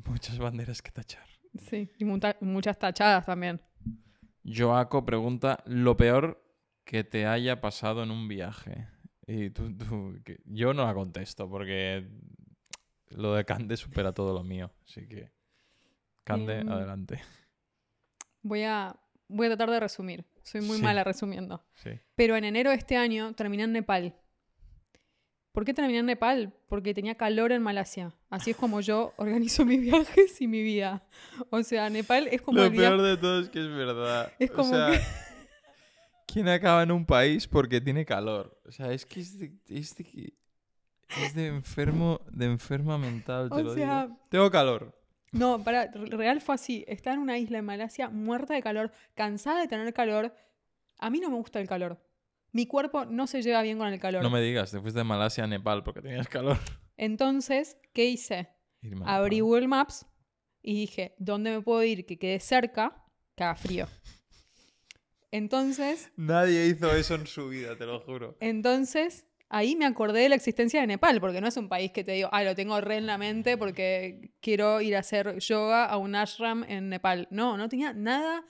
Muchas 0.08 0.38
banderas 0.40 0.82
que 0.82 0.92
tachar. 0.92 1.26
Sí, 1.60 1.92
y 2.00 2.06
muta- 2.06 2.38
muchas 2.42 2.78
tachadas 2.80 3.26
también. 3.26 3.62
Joaco 4.46 5.06
pregunta, 5.06 5.64
lo 5.66 5.96
peor 5.98 6.44
que 6.84 7.04
te 7.04 7.26
haya 7.26 7.60
pasado 7.62 8.04
en 8.04 8.12
un 8.12 8.28
viaje. 8.28 8.88
Y 9.28 9.50
tú, 9.52 9.76
tú- 9.78 10.20
yo 10.46 10.74
no 10.74 10.86
la 10.86 10.94
contesto 10.94 11.50
porque 11.50 12.08
lo 13.10 13.34
de 13.36 13.46
Cande 13.46 13.78
supera 13.78 14.14
todo 14.14 14.34
lo 14.34 14.44
mío. 14.44 14.72
Así 14.88 15.08
que, 15.08 15.32
Cande, 16.24 16.60
Em, 16.60 16.70
adelante. 16.70 17.22
Voy 18.42 18.64
a, 18.64 18.96
voy 19.28 19.48
a 19.48 19.50
tratar 19.52 19.70
de 19.72 19.80
resumir. 19.80 20.26
Soy 20.44 20.62
muy 20.62 20.78
Sí. 20.78 20.84
mala 20.84 21.04
resumiendo. 21.04 21.64
Sí. 21.76 21.92
Pero 22.16 22.36
en 22.36 22.44
enero 22.44 22.70
de 22.70 22.76
este 22.78 22.96
año 22.98 23.34
terminé 23.34 23.64
en 23.64 23.72
Nepal. 23.74 24.16
¿Por 25.52 25.66
qué 25.66 25.74
terminé 25.74 26.00
en 26.00 26.08
Nepal? 26.08 26.54
Porque 26.68 26.94
tenía 26.94 27.16
calor 27.16 27.52
en 27.52 27.62
Malasia. 27.62 28.14
Así 28.30 28.52
es 28.52 28.58
como 28.58 28.82
yo 28.82 29.14
organizo 29.18 29.66
mis 29.66 29.82
viajes 29.82 30.42
y 30.42 30.48
mi 30.48 30.64
vida. 30.64 31.04
O 31.50 31.62
sea, 31.64 31.90
Nepal 31.90 32.28
es 32.28 32.42
como 32.42 32.58
Lo 32.60 32.66
el 32.66 32.72
día- 32.72 32.90
peor 32.90 33.02
de 33.04 33.18
todo 33.18 33.40
es 33.40 33.50
que 33.50 33.60
es 33.60 33.70
verdad. 33.70 34.32
Es 34.40 34.50
O 34.52 34.54
como 34.56 34.70
sea, 34.70 34.92
que- 34.92 35.00
¿Quién 36.28 36.48
acaba 36.50 36.82
en 36.82 36.92
un 36.92 37.06
país 37.06 37.48
porque 37.48 37.80
tiene 37.80 38.06
calor? 38.06 38.60
O 38.66 38.72
sea, 38.72 38.92
es 38.92 39.06
que 39.06 39.20
es 39.20 39.38
de, 39.38 39.54
es 39.70 39.96
de, 39.96 40.34
es 41.24 41.36
de 41.36 41.46
enfermo, 41.48 42.22
de 42.32 42.46
enferma 42.46 42.98
mental, 42.98 43.50
te 43.50 43.56
O 43.56 43.62
lo 43.62 43.74
sea, 43.76 44.06
digo. 44.08 44.20
Tengo 44.30 44.50
calor. 44.50 45.00
No, 45.34 45.64
para, 45.64 45.92
real 45.92 46.42
fue 46.42 46.56
así. 46.56 46.86
Estaba 46.88 47.16
en 47.16 47.22
una 47.22 47.38
isla 47.38 47.58
en 47.58 47.66
Malasia 47.66 48.10
muerta 48.10 48.54
de 48.54 48.62
calor, 48.62 48.92
cansada 49.16 49.60
de 49.62 49.68
tener 49.68 49.94
calor. 49.94 50.34
A 51.00 51.10
mí 51.10 51.20
no 51.20 51.30
me 51.30 51.36
gusta 51.36 51.60
el 51.60 51.68
calor. 51.68 52.00
Mi 52.52 52.68
cuerpo 52.68 53.06
no 53.06 53.26
se 53.28 53.42
lleva 53.42 53.62
bien 53.64 53.78
con 53.80 53.88
el 53.88 54.00
calor. 54.00 54.22
No 54.22 54.30
me 54.30 54.42
digas, 54.42 54.72
te 54.72 54.80
fuiste 54.80 55.00
de 55.00 55.04
Malasia 55.04 55.44
a 55.44 55.48
Nepal 55.48 55.84
porque 55.84 56.02
tenías 56.02 56.28
calor. 56.30 56.58
Entonces, 56.98 57.78
¿qué 57.94 58.06
hice? 58.06 58.50
Irme 58.82 59.04
Abrí. 59.08 59.40
Google 59.40 59.68
Maps 59.68 60.06
y 60.62 60.76
dije, 60.76 61.16
¿dónde 61.18 61.50
me 61.52 61.62
puedo 61.62 61.84
ir 61.84 62.06
que 62.06 62.20
quede 62.20 62.40
cerca? 62.40 63.04
Que 63.36 63.44
haga 63.44 63.56
frío. 63.56 63.88
Entonces, 65.32 66.12
Nadie 66.16 66.68
hizo 66.68 66.92
eso 66.96 67.16
en 67.16 67.26
su 67.26 67.50
vida, 67.50 67.76
te 67.76 67.86
lo 67.88 68.00
juro. 68.02 68.38
entonces, 68.40 69.26
ahí 69.54 69.76
me 69.76 69.86
acordé 69.86 70.22
de 70.22 70.30
la 70.30 70.36
existencia 70.36 70.82
de 70.82 70.88
Nepal, 70.88 71.20
porque 71.22 71.40
no 71.40 71.48
es 71.48 71.56
un 71.58 71.70
país 71.70 71.92
que 71.92 72.04
te 72.04 72.14
digo, 72.14 72.30
ah, 72.32 72.44
lo 72.44 72.56
tengo 72.56 72.80
re 72.82 72.98
en 72.98 73.06
la 73.06 73.18
mente 73.18 73.58
porque 73.58 74.32
quiero 74.42 74.82
ir 74.82 74.96
a 74.96 75.00
hacer 75.00 75.38
yoga 75.40 75.86
a 75.86 75.98
un 75.98 76.16
ashram 76.16 76.64
en 76.68 76.90
Nepal. 76.90 77.28
No, 77.32 77.56
no 77.56 77.70
tenía 77.70 77.94
nada 77.94 78.44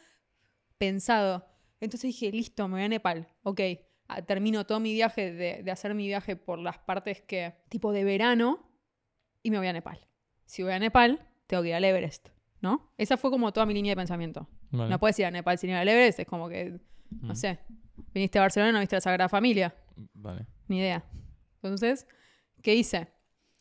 pensado. 0.77 1.45
Entonces 1.79 2.07
dije, 2.09 2.31
listo, 2.31 2.67
me 2.67 2.75
voy 2.75 2.83
a 2.83 2.87
Nepal. 2.89 3.27
Ok, 3.43 3.59
ah, 4.07 4.21
termino 4.21 4.65
todo 4.65 4.79
mi 4.79 4.93
viaje 4.93 5.33
de, 5.33 5.63
de 5.63 5.71
hacer 5.71 5.93
mi 5.93 6.07
viaje 6.07 6.35
por 6.35 6.59
las 6.59 6.77
partes 6.79 7.21
que, 7.21 7.53
tipo 7.69 7.91
de 7.91 8.03
verano, 8.03 8.69
y 9.41 9.51
me 9.51 9.57
voy 9.57 9.67
a 9.67 9.73
Nepal. 9.73 10.07
Si 10.45 10.63
voy 10.63 10.71
a 10.71 10.79
Nepal, 10.79 11.27
tengo 11.47 11.63
que 11.63 11.69
ir 11.69 11.75
al 11.75 11.83
Everest, 11.83 12.29
¿no? 12.61 12.93
Esa 12.97 13.17
fue 13.17 13.29
como 13.29 13.51
toda 13.51 13.65
mi 13.65 13.73
línea 13.73 13.91
de 13.91 13.97
pensamiento. 13.97 14.47
Vale. 14.71 14.89
No 14.89 14.99
puedes 14.99 15.19
ir 15.19 15.25
a 15.25 15.31
Nepal 15.31 15.57
sin 15.57 15.71
ir 15.71 15.75
al 15.75 15.87
Everest, 15.87 16.19
es 16.19 16.27
como 16.27 16.47
que, 16.47 16.79
no 17.09 17.33
Mm, 17.33 17.35
sé, 17.35 17.59
viniste 18.13 18.39
a 18.39 18.41
Barcelona, 18.43 18.71
no 18.71 18.79
viste 18.79 18.95
la 18.95 19.01
Sagrada 19.01 19.29
Familia. 19.29 19.75
Vale. 20.13 20.47
Ni 20.67 20.79
idea. 20.79 21.03
Entonces, 21.55 22.07
¿qué 22.61 22.75
hice? 22.75 23.07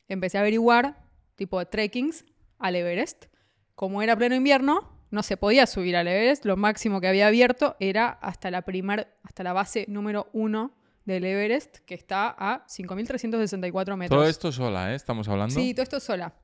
Empecé 0.09 0.39
a 0.39 0.41
averiguar, 0.41 1.05
tipo 1.37 1.59
de 1.59 1.67
trekkings, 1.67 2.25
al 2.59 2.77
Everest. 2.77 3.27
Como 3.75 4.03
era 4.03 4.17
pleno 4.17 4.35
invierno, 4.35 5.07
no 5.11 5.23
se 5.23 5.37
podía 5.37 5.67
subir 5.67 5.97
al 5.97 6.09
Everest. 6.09 6.45
Lo 6.45 6.57
máximo 6.57 7.01
que 7.01 7.09
había 7.09 7.27
abierto 7.27 7.77
era 7.81 8.09
hasta 8.09 8.51
la, 8.51 8.63
primer, 8.63 9.19
hasta 9.23 9.43
la 9.43 9.53
base 9.53 9.85
número 9.89 10.29
uno 10.33 10.75
del 11.05 11.25
Everest, 11.25 11.79
que 11.79 11.95
está 11.95 12.35
a 12.39 12.67
5.364 12.67 13.97
metros. 13.97 14.19
Todo 14.19 14.29
esto 14.29 14.53
sola, 14.53 14.93
¿eh? 14.93 14.95
Estamos 14.95 15.29
hablando. 15.29 15.55
Sí, 15.55 15.75
todo 15.75 15.83
esto 15.83 16.01
sola. 16.01 16.35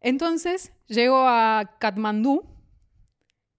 Entonces, 0.00 0.72
llego 0.86 1.26
a 1.26 1.76
Katmandú 1.78 2.44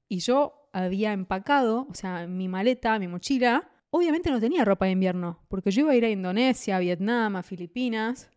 y 0.08 0.20
yo 0.20 0.70
había 0.74 1.14
empacado, 1.14 1.88
o 1.90 1.94
sea, 1.94 2.28
mi 2.28 2.48
maleta, 2.48 2.98
mi 3.00 3.08
mochila, 3.08 3.70
obviamente 3.90 4.30
no 4.30 4.40
tenía 4.40 4.66
ropa 4.66 4.86
de 4.86 4.92
invierno, 4.92 5.40
porque 5.48 5.72
yo 5.72 5.82
iba 5.82 5.92
a 5.92 5.96
ir 5.96 6.06
a 6.06 6.10
Indonesia, 6.10 6.80
Vietnam, 6.80 7.36
a 7.36 7.44
Filipinas. 7.44 8.30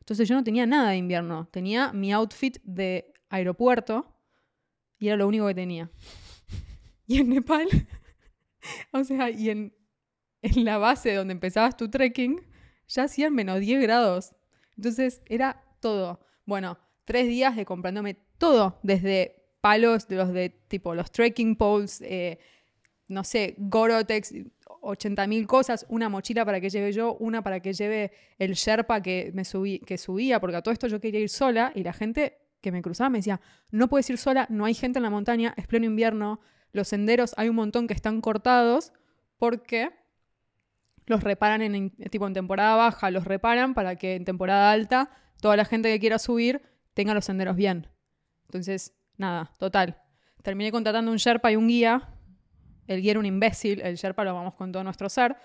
Entonces 0.00 0.28
yo 0.28 0.34
no 0.34 0.44
tenía 0.44 0.66
nada 0.66 0.90
de 0.90 0.96
invierno, 0.96 1.48
tenía 1.50 1.92
mi 1.92 2.12
outfit 2.12 2.58
de 2.64 3.12
aeropuerto 3.28 4.06
y 4.98 5.08
era 5.08 5.16
lo 5.16 5.26
único 5.26 5.46
que 5.46 5.54
tenía. 5.54 5.90
Y 7.04 7.18
en 7.18 7.30
Nepal, 7.30 7.66
o 8.92 9.04
sea, 9.04 9.28
y 9.28 9.50
en, 9.50 9.74
en 10.40 10.64
la 10.64 10.78
base 10.78 11.12
donde 11.12 11.32
empezabas 11.32 11.76
tu 11.76 11.90
trekking, 11.90 12.40
ya 12.88 13.02
hacían 13.04 13.34
menos 13.34 13.60
10 13.60 13.82
grados. 13.82 14.34
Entonces 14.76 15.20
era 15.26 15.62
todo. 15.80 16.20
Bueno, 16.46 16.78
tres 17.04 17.26
días 17.26 17.56
de 17.56 17.66
comprándome 17.66 18.16
todo, 18.38 18.78
desde 18.82 19.42
palos 19.60 20.08
de 20.08 20.16
los 20.16 20.32
de 20.32 20.50
tipo 20.68 20.94
los 20.94 21.10
trekking 21.10 21.56
poles, 21.56 22.00
eh, 22.02 22.38
no 23.08 23.24
sé, 23.24 23.54
Gorotex, 23.58 24.32
80.000 24.80 25.46
cosas, 25.46 25.86
una 25.88 26.08
mochila 26.08 26.44
para 26.44 26.60
que 26.60 26.70
lleve 26.70 26.92
yo, 26.92 27.14
una 27.14 27.42
para 27.42 27.60
que 27.60 27.72
lleve 27.72 28.12
el 28.38 28.54
Sherpa 28.54 29.02
que 29.02 29.30
me 29.34 29.44
subí, 29.44 29.78
que 29.80 29.98
subía, 29.98 30.40
porque 30.40 30.56
a 30.56 30.62
todo 30.62 30.72
esto 30.72 30.86
yo 30.86 31.00
quería 31.00 31.20
ir 31.20 31.28
sola 31.28 31.72
y 31.74 31.82
la 31.82 31.92
gente 31.92 32.38
que 32.60 32.72
me 32.72 32.80
cruzaba 32.80 33.10
me 33.10 33.18
decía, 33.18 33.40
no 33.70 33.88
puedes 33.88 34.08
ir 34.08 34.18
sola, 34.18 34.46
no 34.48 34.64
hay 34.64 34.74
gente 34.74 34.98
en 34.98 35.02
la 35.02 35.10
montaña, 35.10 35.52
es 35.56 35.66
pleno 35.66 35.86
invierno, 35.86 36.40
los 36.72 36.88
senderos 36.88 37.34
hay 37.36 37.48
un 37.48 37.56
montón 37.56 37.86
que 37.86 37.94
están 37.94 38.20
cortados 38.20 38.92
porque 39.36 39.90
los 41.06 41.22
reparan 41.22 41.62
en, 41.62 41.90
tipo 42.10 42.26
en 42.26 42.32
temporada 42.32 42.76
baja, 42.76 43.10
los 43.10 43.24
reparan 43.24 43.74
para 43.74 43.96
que 43.96 44.14
en 44.14 44.24
temporada 44.24 44.70
alta 44.70 45.10
toda 45.40 45.56
la 45.56 45.64
gente 45.64 45.90
que 45.90 46.00
quiera 46.00 46.18
subir 46.18 46.62
tenga 46.94 47.14
los 47.14 47.24
senderos 47.24 47.56
bien. 47.56 47.88
Entonces, 48.44 48.94
nada, 49.16 49.54
total. 49.58 50.00
Terminé 50.42 50.70
contratando 50.70 51.10
un 51.10 51.16
Sherpa 51.16 51.50
y 51.50 51.56
un 51.56 51.68
guía. 51.68 52.08
El 52.86 53.00
guía 53.00 53.12
era 53.12 53.20
un 53.20 53.26
imbécil, 53.26 53.80
el 53.80 53.96
Sherpa 53.96 54.24
lo 54.24 54.30
amamos 54.30 54.54
con 54.54 54.72
todo 54.72 54.82
nuestro 54.84 55.08
ser. 55.08 55.36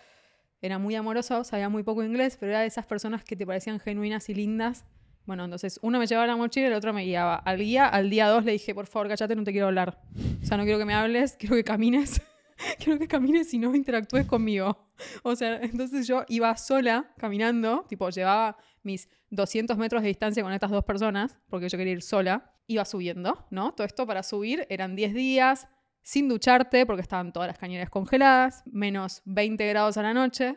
Era 0.61 0.79
muy 0.79 0.95
amoroso, 0.95 1.43
sabía 1.43 1.69
muy 1.69 1.83
poco 1.83 2.03
inglés, 2.03 2.37
pero 2.39 2.51
era 2.51 2.61
de 2.61 2.67
esas 2.67 2.85
personas 2.85 3.23
que 3.23 3.35
te 3.35 3.45
parecían 3.45 3.79
genuinas 3.79 4.27
y 4.29 4.33
lindas. 4.33 4.85
Bueno, 5.25 5.43
entonces 5.43 5.79
uno 5.81 5.99
me 5.99 6.07
llevaba 6.07 6.25
la 6.25 6.35
mochila 6.35 6.67
y 6.67 6.69
el 6.69 6.75
otro 6.75 6.93
me 6.93 7.03
guiaba. 7.03 7.35
Al 7.35 7.57
guía, 7.57 7.87
al 7.87 8.09
día 8.09 8.27
dos 8.27 8.45
le 8.45 8.53
dije, 8.53 8.73
por 8.73 8.87
favor, 8.87 9.09
cállate, 9.09 9.35
no 9.35 9.43
te 9.43 9.51
quiero 9.51 9.67
hablar. 9.67 10.01
O 10.41 10.45
sea, 10.45 10.57
no 10.57 10.63
quiero 10.63 10.79
que 10.79 10.85
me 10.85 10.93
hables, 10.93 11.35
quiero 11.37 11.55
que 11.55 11.63
camines. 11.63 12.21
quiero 12.79 12.97
que 12.97 13.07
camines 13.07 13.53
y 13.53 13.59
no 13.59 13.75
interactúes 13.75 14.25
conmigo. 14.25 14.87
O 15.23 15.35
sea, 15.35 15.57
entonces 15.57 16.07
yo 16.07 16.23
iba 16.27 16.55
sola 16.57 17.13
caminando, 17.17 17.85
tipo, 17.87 18.09
llevaba 18.09 18.57
mis 18.83 19.09
200 19.29 19.77
metros 19.77 20.01
de 20.01 20.07
distancia 20.07 20.41
con 20.41 20.53
estas 20.53 20.71
dos 20.71 20.85
personas, 20.85 21.37
porque 21.49 21.69
yo 21.69 21.77
quería 21.77 21.93
ir 21.93 22.01
sola. 22.01 22.53
Iba 22.65 22.83
subiendo, 22.83 23.45
¿no? 23.49 23.73
Todo 23.73 23.85
esto 23.85 24.05
para 24.07 24.23
subir 24.23 24.65
eran 24.69 24.95
10 24.95 25.13
días, 25.13 25.67
sin 26.07 26.29
ducharte, 26.29 26.85
porque 26.85 27.01
estaban 27.01 27.33
todas 27.33 27.47
las 27.47 27.57
cañeras 27.57 27.89
congeladas, 27.89 28.63
menos 28.65 29.21
20 29.25 29.67
grados 29.67 29.97
a 29.97 30.01
la 30.03 30.13
noche. 30.13 30.55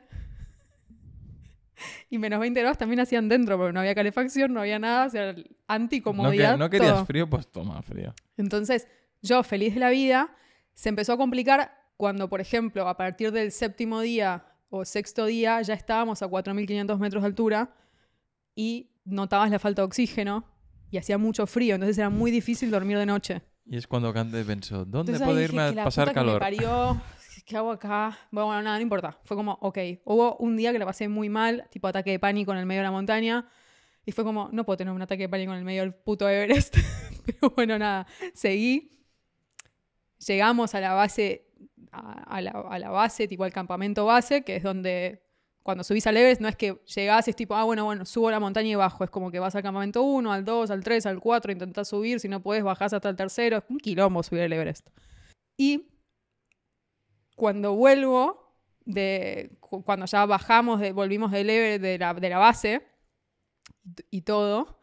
Y 2.08 2.18
menos 2.18 2.38
20 2.38 2.60
grados 2.60 2.78
también 2.78 3.00
hacían 3.00 3.28
dentro, 3.28 3.56
porque 3.58 3.72
no 3.72 3.80
había 3.80 3.94
calefacción, 3.96 4.54
no 4.54 4.60
había 4.60 4.78
nada, 4.78 5.06
o 5.06 5.10
sea, 5.10 5.32
No, 5.32 5.34
que- 5.42 5.50
anticomodidad. 5.66 6.56
no 6.56 6.70
querías 6.70 6.92
todo. 6.92 7.04
frío, 7.06 7.28
pues 7.28 7.48
toma 7.50 7.82
frío. 7.82 8.14
Entonces, 8.36 8.86
yo 9.22 9.42
feliz 9.42 9.74
de 9.74 9.80
la 9.80 9.90
vida, 9.90 10.30
se 10.72 10.88
empezó 10.88 11.14
a 11.14 11.16
complicar 11.16 11.72
cuando, 11.96 12.28
por 12.28 12.40
ejemplo, 12.40 12.86
a 12.86 12.96
partir 12.96 13.32
del 13.32 13.50
séptimo 13.50 14.02
día 14.02 14.44
o 14.68 14.84
sexto 14.84 15.24
día 15.26 15.60
ya 15.62 15.74
estábamos 15.74 16.22
a 16.22 16.28
4.500 16.28 16.98
metros 17.00 17.22
de 17.24 17.26
altura 17.26 17.74
y 18.54 18.92
notabas 19.04 19.50
la 19.50 19.58
falta 19.58 19.82
de 19.82 19.86
oxígeno 19.86 20.44
y 20.92 20.98
hacía 20.98 21.18
mucho 21.18 21.44
frío, 21.48 21.74
entonces 21.74 21.98
era 21.98 22.08
muy 22.08 22.30
difícil 22.30 22.70
dormir 22.70 22.98
de 22.98 23.06
noche. 23.06 23.42
Y 23.66 23.76
es 23.76 23.86
cuando 23.86 24.12
Cande 24.12 24.44
pensó, 24.44 24.84
¿dónde 24.84 25.12
Entonces 25.12 25.22
puedo 25.22 25.38
dije, 25.38 25.52
irme 25.52 25.68
"Que 25.70 25.74
la 25.76 25.82
a 25.82 25.84
pasar 25.84 26.08
puta 26.08 26.14
que 26.14 26.20
me 26.20 26.26
calor? 26.26 26.40
parió, 26.40 27.00
¿Qué 27.46 27.56
hago 27.56 27.72
acá? 27.72 28.16
Bueno, 28.30 28.62
nada, 28.62 28.76
no 28.76 28.82
importa. 28.82 29.18
Fue 29.24 29.36
como, 29.36 29.58
ok. 29.60 29.78
Hubo 30.04 30.36
un 30.36 30.56
día 30.56 30.72
que 30.72 30.78
la 30.78 30.86
pasé 30.86 31.08
muy 31.08 31.28
mal, 31.28 31.66
tipo 31.70 31.88
ataque 31.88 32.10
de 32.12 32.18
pánico 32.20 32.52
en 32.52 32.58
el 32.58 32.66
medio 32.66 32.80
de 32.80 32.84
la 32.84 32.90
montaña. 32.92 33.48
Y 34.06 34.12
fue 34.12 34.22
como, 34.24 34.48
no 34.52 34.64
puedo 34.64 34.76
tener 34.76 34.92
un 34.94 35.02
ataque 35.02 35.22
de 35.24 35.28
pánico 35.28 35.52
en 35.52 35.58
el 35.58 35.64
medio 35.64 35.82
del 35.82 35.94
puto 35.94 36.28
Everest. 36.28 36.76
Pero 37.26 37.50
bueno, 37.56 37.78
nada, 37.78 38.06
seguí. 38.34 38.96
Llegamos 40.26 40.74
a 40.74 40.80
la 40.80 40.92
base, 40.92 41.46
a, 41.92 42.22
a 42.36 42.40
la, 42.40 42.50
a 42.50 42.78
la 42.78 42.90
base, 42.90 43.26
tipo 43.26 43.44
al 43.44 43.52
campamento 43.52 44.04
base, 44.04 44.44
que 44.44 44.56
es 44.56 44.62
donde 44.62 45.22
cuando 45.62 45.84
subís 45.84 46.06
al 46.06 46.16
Everest 46.16 46.40
no 46.40 46.48
es 46.48 46.56
que 46.56 46.80
llegás 46.94 47.26
y 47.28 47.30
es 47.30 47.36
tipo, 47.36 47.54
ah, 47.54 47.64
bueno, 47.64 47.84
bueno, 47.84 48.04
subo 48.06 48.30
la 48.30 48.40
montaña 48.40 48.68
y 48.68 48.74
bajo. 48.74 49.04
Es 49.04 49.10
como 49.10 49.30
que 49.30 49.38
vas 49.38 49.54
al 49.54 49.62
campamento 49.62 50.02
1, 50.02 50.32
al 50.32 50.44
2, 50.44 50.70
al 50.70 50.82
3, 50.82 51.06
al 51.06 51.20
4, 51.20 51.52
intentás 51.52 51.88
subir. 51.88 52.18
Si 52.20 52.28
no 52.28 52.40
puedes, 52.42 52.64
bajás 52.64 52.92
hasta 52.92 53.08
el 53.10 53.16
tercero. 53.16 53.58
Es 53.58 53.64
un 53.68 53.78
quilombo 53.78 54.22
subir 54.22 54.42
el 54.42 54.52
Everest. 54.52 54.88
Y 55.56 55.88
cuando 57.36 57.74
vuelvo, 57.74 58.54
de, 58.84 59.56
cu- 59.60 59.82
cuando 59.84 60.06
ya 60.06 60.26
bajamos, 60.26 60.80
de, 60.80 60.92
volvimos 60.92 61.30
del 61.30 61.50
Everest, 61.50 61.82
de 61.82 61.98
la, 61.98 62.14
de 62.14 62.28
la 62.28 62.38
base 62.38 62.82
y 64.10 64.22
todo, 64.22 64.78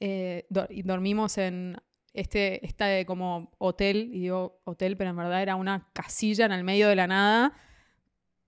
eh, 0.00 0.46
y 0.70 0.82
dormimos 0.82 1.38
en 1.38 1.76
este, 2.12 2.64
este 2.66 3.04
como 3.06 3.52
hotel, 3.58 4.10
y 4.12 4.20
digo 4.20 4.60
hotel, 4.64 4.96
pero 4.96 5.10
en 5.10 5.16
verdad 5.16 5.42
era 5.42 5.56
una 5.56 5.88
casilla 5.92 6.46
en 6.46 6.52
el 6.52 6.64
medio 6.64 6.88
de 6.88 6.96
la 6.96 7.06
nada, 7.06 7.52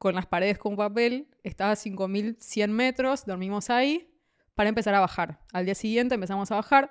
con 0.02 0.16
las 0.16 0.26
paredes 0.26 0.58
con 0.58 0.74
papel, 0.74 1.28
estaba 1.44 1.70
a 1.70 1.76
5.100 1.76 2.70
metros, 2.70 3.24
dormimos 3.24 3.70
ahí 3.70 4.12
para 4.56 4.68
empezar 4.68 4.96
a 4.96 4.98
bajar. 4.98 5.38
Al 5.52 5.64
día 5.64 5.76
siguiente 5.76 6.16
empezamos 6.16 6.50
a 6.50 6.56
bajar. 6.56 6.90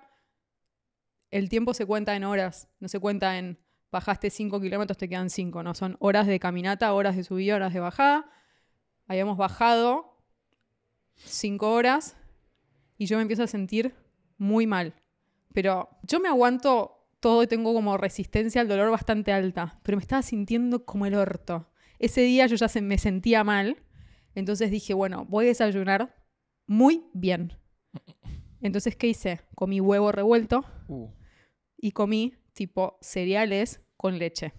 el 1.30 1.50
tiempo 1.50 1.74
se 1.74 1.86
cuenta 1.86 2.16
en 2.16 2.24
horas, 2.24 2.70
no 2.80 2.88
se 2.88 3.02
cuenta 3.02 3.38
en 3.38 3.60
bajaste 3.92 4.30
5 4.30 4.62
kilómetros, 4.62 4.98
te 4.98 5.10
quedan 5.10 5.30
5, 5.30 5.62
no, 5.62 5.74
son 5.74 5.98
horas 6.00 6.26
de 6.26 6.40
caminata, 6.40 6.94
horas 6.94 7.18
de 7.18 7.26
subida, 7.26 7.58
horas 7.58 7.74
de 7.74 7.82
bajada. 7.82 8.32
Habíamos 9.08 9.36
bajado 9.38 10.18
5 11.16 11.70
horas 11.70 12.16
y 12.98 13.08
yo 13.08 13.18
me 13.18 13.24
empiezo 13.24 13.44
a 13.44 13.48
sentir 13.48 13.94
muy 14.38 14.68
mal. 14.68 14.96
Pero 15.54 15.90
yo 16.04 16.22
me 16.22 16.30
aguanto 16.30 17.10
todo 17.20 17.44
y 17.44 17.48
tengo 17.48 17.74
como 17.74 17.98
resistencia 17.98 18.62
al 18.62 18.70
dolor 18.70 18.90
bastante 18.90 19.34
alta, 19.34 19.82
pero 19.84 19.98
me 19.98 20.02
estaba 20.02 20.22
sintiendo 20.22 20.86
como 20.86 21.06
el 21.06 21.16
orto. 21.16 21.71
Ese 22.02 22.22
día 22.22 22.48
yo 22.48 22.56
ya 22.56 22.68
se, 22.68 22.82
me 22.82 22.98
sentía 22.98 23.44
mal, 23.44 23.78
entonces 24.34 24.72
dije, 24.72 24.96
bueno, 24.96 25.28
voy 25.30 25.46
a 25.46 25.50
desayunar 25.50 26.16
muy 26.66 27.06
bien. 27.14 27.54
Entonces, 28.60 28.96
¿qué 28.96 29.08
hice? 29.08 29.42
Comí 29.54 29.80
huevo 29.80 30.12
revuelto 30.12 30.66
Uh, 30.88 31.10
y 31.78 31.92
comí 31.92 32.34
tipo 32.54 32.98
cereales 33.02 33.82
con 33.98 34.18
leche. 34.18 34.52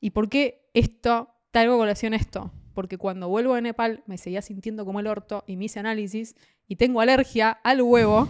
¿Y 0.00 0.10
por 0.10 0.28
qué 0.28 0.68
esto 0.74 1.34
traigo 1.50 1.78
colación 1.78 2.12
esto? 2.12 2.52
Porque 2.74 2.98
cuando 2.98 3.30
vuelvo 3.30 3.54
de 3.54 3.62
Nepal 3.62 4.04
me 4.06 4.18
seguía 4.18 4.42
sintiendo 4.42 4.84
como 4.84 5.00
el 5.00 5.06
orto 5.06 5.44
y 5.46 5.56
me 5.56 5.64
hice 5.64 5.80
análisis 5.80 6.36
y 6.68 6.76
tengo 6.76 7.00
alergia 7.00 7.50
al 7.50 7.80
huevo 7.80 8.28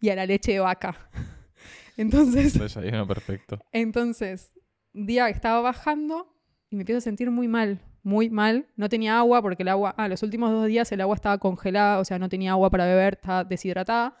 y 0.00 0.08
a 0.08 0.16
la 0.16 0.24
leche 0.24 0.52
de 0.52 0.60
vaca. 0.60 1.10
Entonces, 1.98 2.58
desayuno 2.58 3.06
perfecto. 3.06 3.58
entonces, 3.72 4.58
día 4.94 5.26
que 5.26 5.32
estaba 5.32 5.60
bajando 5.60 6.31
y 6.72 6.76
me 6.76 6.82
empiezo 6.82 6.98
a 6.98 7.02
sentir 7.02 7.30
muy 7.30 7.48
mal, 7.48 7.80
muy 8.02 8.30
mal. 8.30 8.66
No 8.76 8.88
tenía 8.88 9.18
agua 9.18 9.42
porque 9.42 9.62
el 9.62 9.68
agua, 9.68 9.94
ah, 9.98 10.08
los 10.08 10.22
últimos 10.22 10.50
dos 10.50 10.66
días 10.66 10.90
el 10.90 11.02
agua 11.02 11.14
estaba 11.14 11.36
congelada, 11.36 11.98
o 11.98 12.04
sea, 12.06 12.18
no 12.18 12.30
tenía 12.30 12.52
agua 12.52 12.70
para 12.70 12.86
beber, 12.86 13.18
estaba 13.20 13.44
deshidratada. 13.44 14.16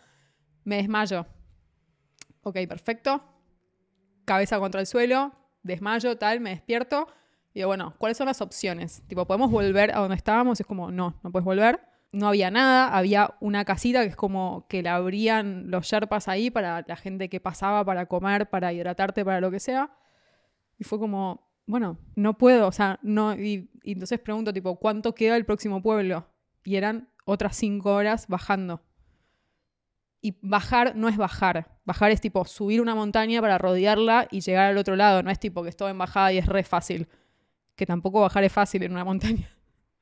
Me 0.62 0.76
desmayo. 0.76 1.26
Ok, 2.42 2.58
perfecto. 2.68 3.24
Cabeza 4.26 4.58
contra 4.58 4.82
el 4.82 4.86
suelo, 4.86 5.32
desmayo, 5.62 6.18
tal, 6.18 6.40
me 6.40 6.50
despierto. 6.50 7.08
Y 7.54 7.60
digo, 7.60 7.68
bueno, 7.68 7.94
¿cuáles 7.96 8.18
son 8.18 8.26
las 8.26 8.42
opciones? 8.42 9.02
Tipo, 9.06 9.26
¿podemos 9.26 9.50
volver 9.50 9.90
a 9.96 10.00
donde 10.00 10.16
estábamos? 10.16 10.60
Es 10.60 10.66
como, 10.66 10.90
no, 10.90 11.18
no 11.22 11.32
puedes 11.32 11.46
volver. 11.46 11.80
No 12.12 12.28
había 12.28 12.50
nada, 12.50 12.94
había 12.94 13.34
una 13.40 13.64
casita 13.64 14.02
que 14.02 14.10
es 14.10 14.16
como 14.16 14.66
que 14.68 14.82
la 14.82 14.96
abrían 14.96 15.70
los 15.70 15.86
sherpas 15.86 16.28
ahí 16.28 16.50
para 16.50 16.84
la 16.86 16.96
gente 16.96 17.30
que 17.30 17.40
pasaba 17.40 17.82
para 17.86 18.04
comer, 18.04 18.50
para 18.50 18.74
hidratarte, 18.74 19.24
para 19.24 19.40
lo 19.40 19.50
que 19.50 19.58
sea. 19.58 19.90
Y 20.78 20.84
fue 20.84 20.98
como, 20.98 21.51
bueno, 21.66 21.98
no 22.16 22.38
puedo, 22.38 22.66
o 22.66 22.72
sea, 22.72 22.98
no. 23.02 23.34
Y, 23.34 23.70
entonces 23.84 24.18
pregunto, 24.20 24.52
tipo, 24.52 24.76
¿cuánto 24.76 25.14
queda 25.14 25.36
el 25.36 25.44
próximo 25.44 25.82
pueblo? 25.82 26.26
Y 26.64 26.76
eran 26.76 27.08
otras 27.24 27.56
cinco 27.56 27.94
horas 27.94 28.26
bajando. 28.28 28.82
Y 30.20 30.36
bajar 30.40 30.94
no 30.94 31.08
es 31.08 31.16
bajar. 31.16 31.80
Bajar 31.84 32.12
es 32.12 32.20
tipo 32.20 32.44
subir 32.44 32.80
una 32.80 32.94
montaña 32.94 33.40
para 33.40 33.58
rodearla 33.58 34.28
y 34.30 34.40
llegar 34.40 34.70
al 34.70 34.78
otro 34.78 34.94
lado. 34.94 35.22
No 35.22 35.30
es 35.30 35.40
tipo 35.40 35.62
que 35.62 35.68
estoy 35.68 35.90
en 35.90 35.98
bajada 35.98 36.32
y 36.32 36.38
es 36.38 36.46
re 36.46 36.62
fácil. 36.62 37.08
Que 37.74 37.86
tampoco 37.86 38.20
bajar 38.20 38.44
es 38.44 38.52
fácil 38.52 38.84
en 38.84 38.92
una 38.92 39.04
montaña. 39.04 39.50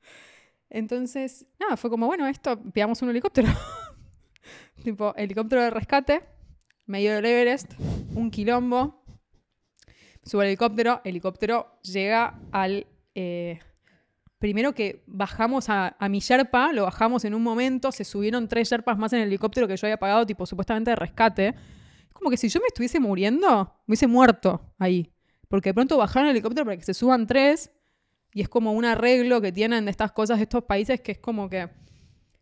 Entonces, 0.69 1.47
nada, 1.59 1.75
fue 1.75 1.89
como, 1.89 2.05
bueno, 2.05 2.27
esto, 2.27 2.61
pidamos 2.71 3.01
un 3.01 3.09
helicóptero. 3.09 3.49
tipo, 4.83 5.15
helicóptero 5.15 5.63
de 5.63 5.69
rescate, 5.71 6.21
medio 6.85 7.15
del 7.15 7.25
Everest, 7.25 7.73
un 8.13 8.29
quilombo. 8.29 9.00
Sube 10.23 10.43
el 10.43 10.49
helicóptero, 10.49 11.01
helicóptero 11.03 11.79
llega 11.81 12.39
al... 12.51 12.87
eh, 13.15 13.59
primero 14.37 14.73
que 14.73 15.03
bajamos 15.05 15.69
a, 15.69 15.95
a 15.99 16.09
mi 16.09 16.19
Sherpa, 16.19 16.73
lo 16.73 16.83
bajamos 16.83 17.25
en 17.25 17.35
un 17.35 17.43
momento, 17.43 17.91
se 17.91 18.03
subieron 18.03 18.47
tres 18.47 18.69
Sherpas 18.69 18.97
más 18.97 19.13
en 19.13 19.19
el 19.19 19.27
helicóptero 19.27 19.67
que 19.67 19.77
yo 19.77 19.85
había 19.85 19.97
pagado, 19.97 20.25
tipo, 20.25 20.45
supuestamente 20.47 20.89
de 20.89 20.95
rescate. 20.95 21.47
Es 21.49 22.13
como 22.13 22.29
que 22.29 22.37
si 22.37 22.49
yo 22.49 22.59
me 22.59 22.65
estuviese 22.67 22.99
muriendo, 22.99 23.65
me 23.85 23.93
hubiese 23.93 24.07
muerto 24.07 24.73
ahí. 24.79 25.11
Porque 25.47 25.69
de 25.69 25.73
pronto 25.75 25.97
bajaron 25.97 26.29
el 26.29 26.35
helicóptero 26.35 26.65
para 26.65 26.77
que 26.77 26.83
se 26.83 26.93
suban 26.93 27.27
tres 27.27 27.71
y 28.33 28.41
es 28.41 28.49
como 28.49 28.71
un 28.71 28.85
arreglo 28.85 29.41
que 29.41 29.51
tienen 29.51 29.85
de 29.85 29.91
estas 29.91 30.11
cosas 30.11 30.39
estos 30.39 30.63
países 30.63 31.01
que 31.01 31.11
es 31.11 31.19
como 31.19 31.49
que 31.49 31.69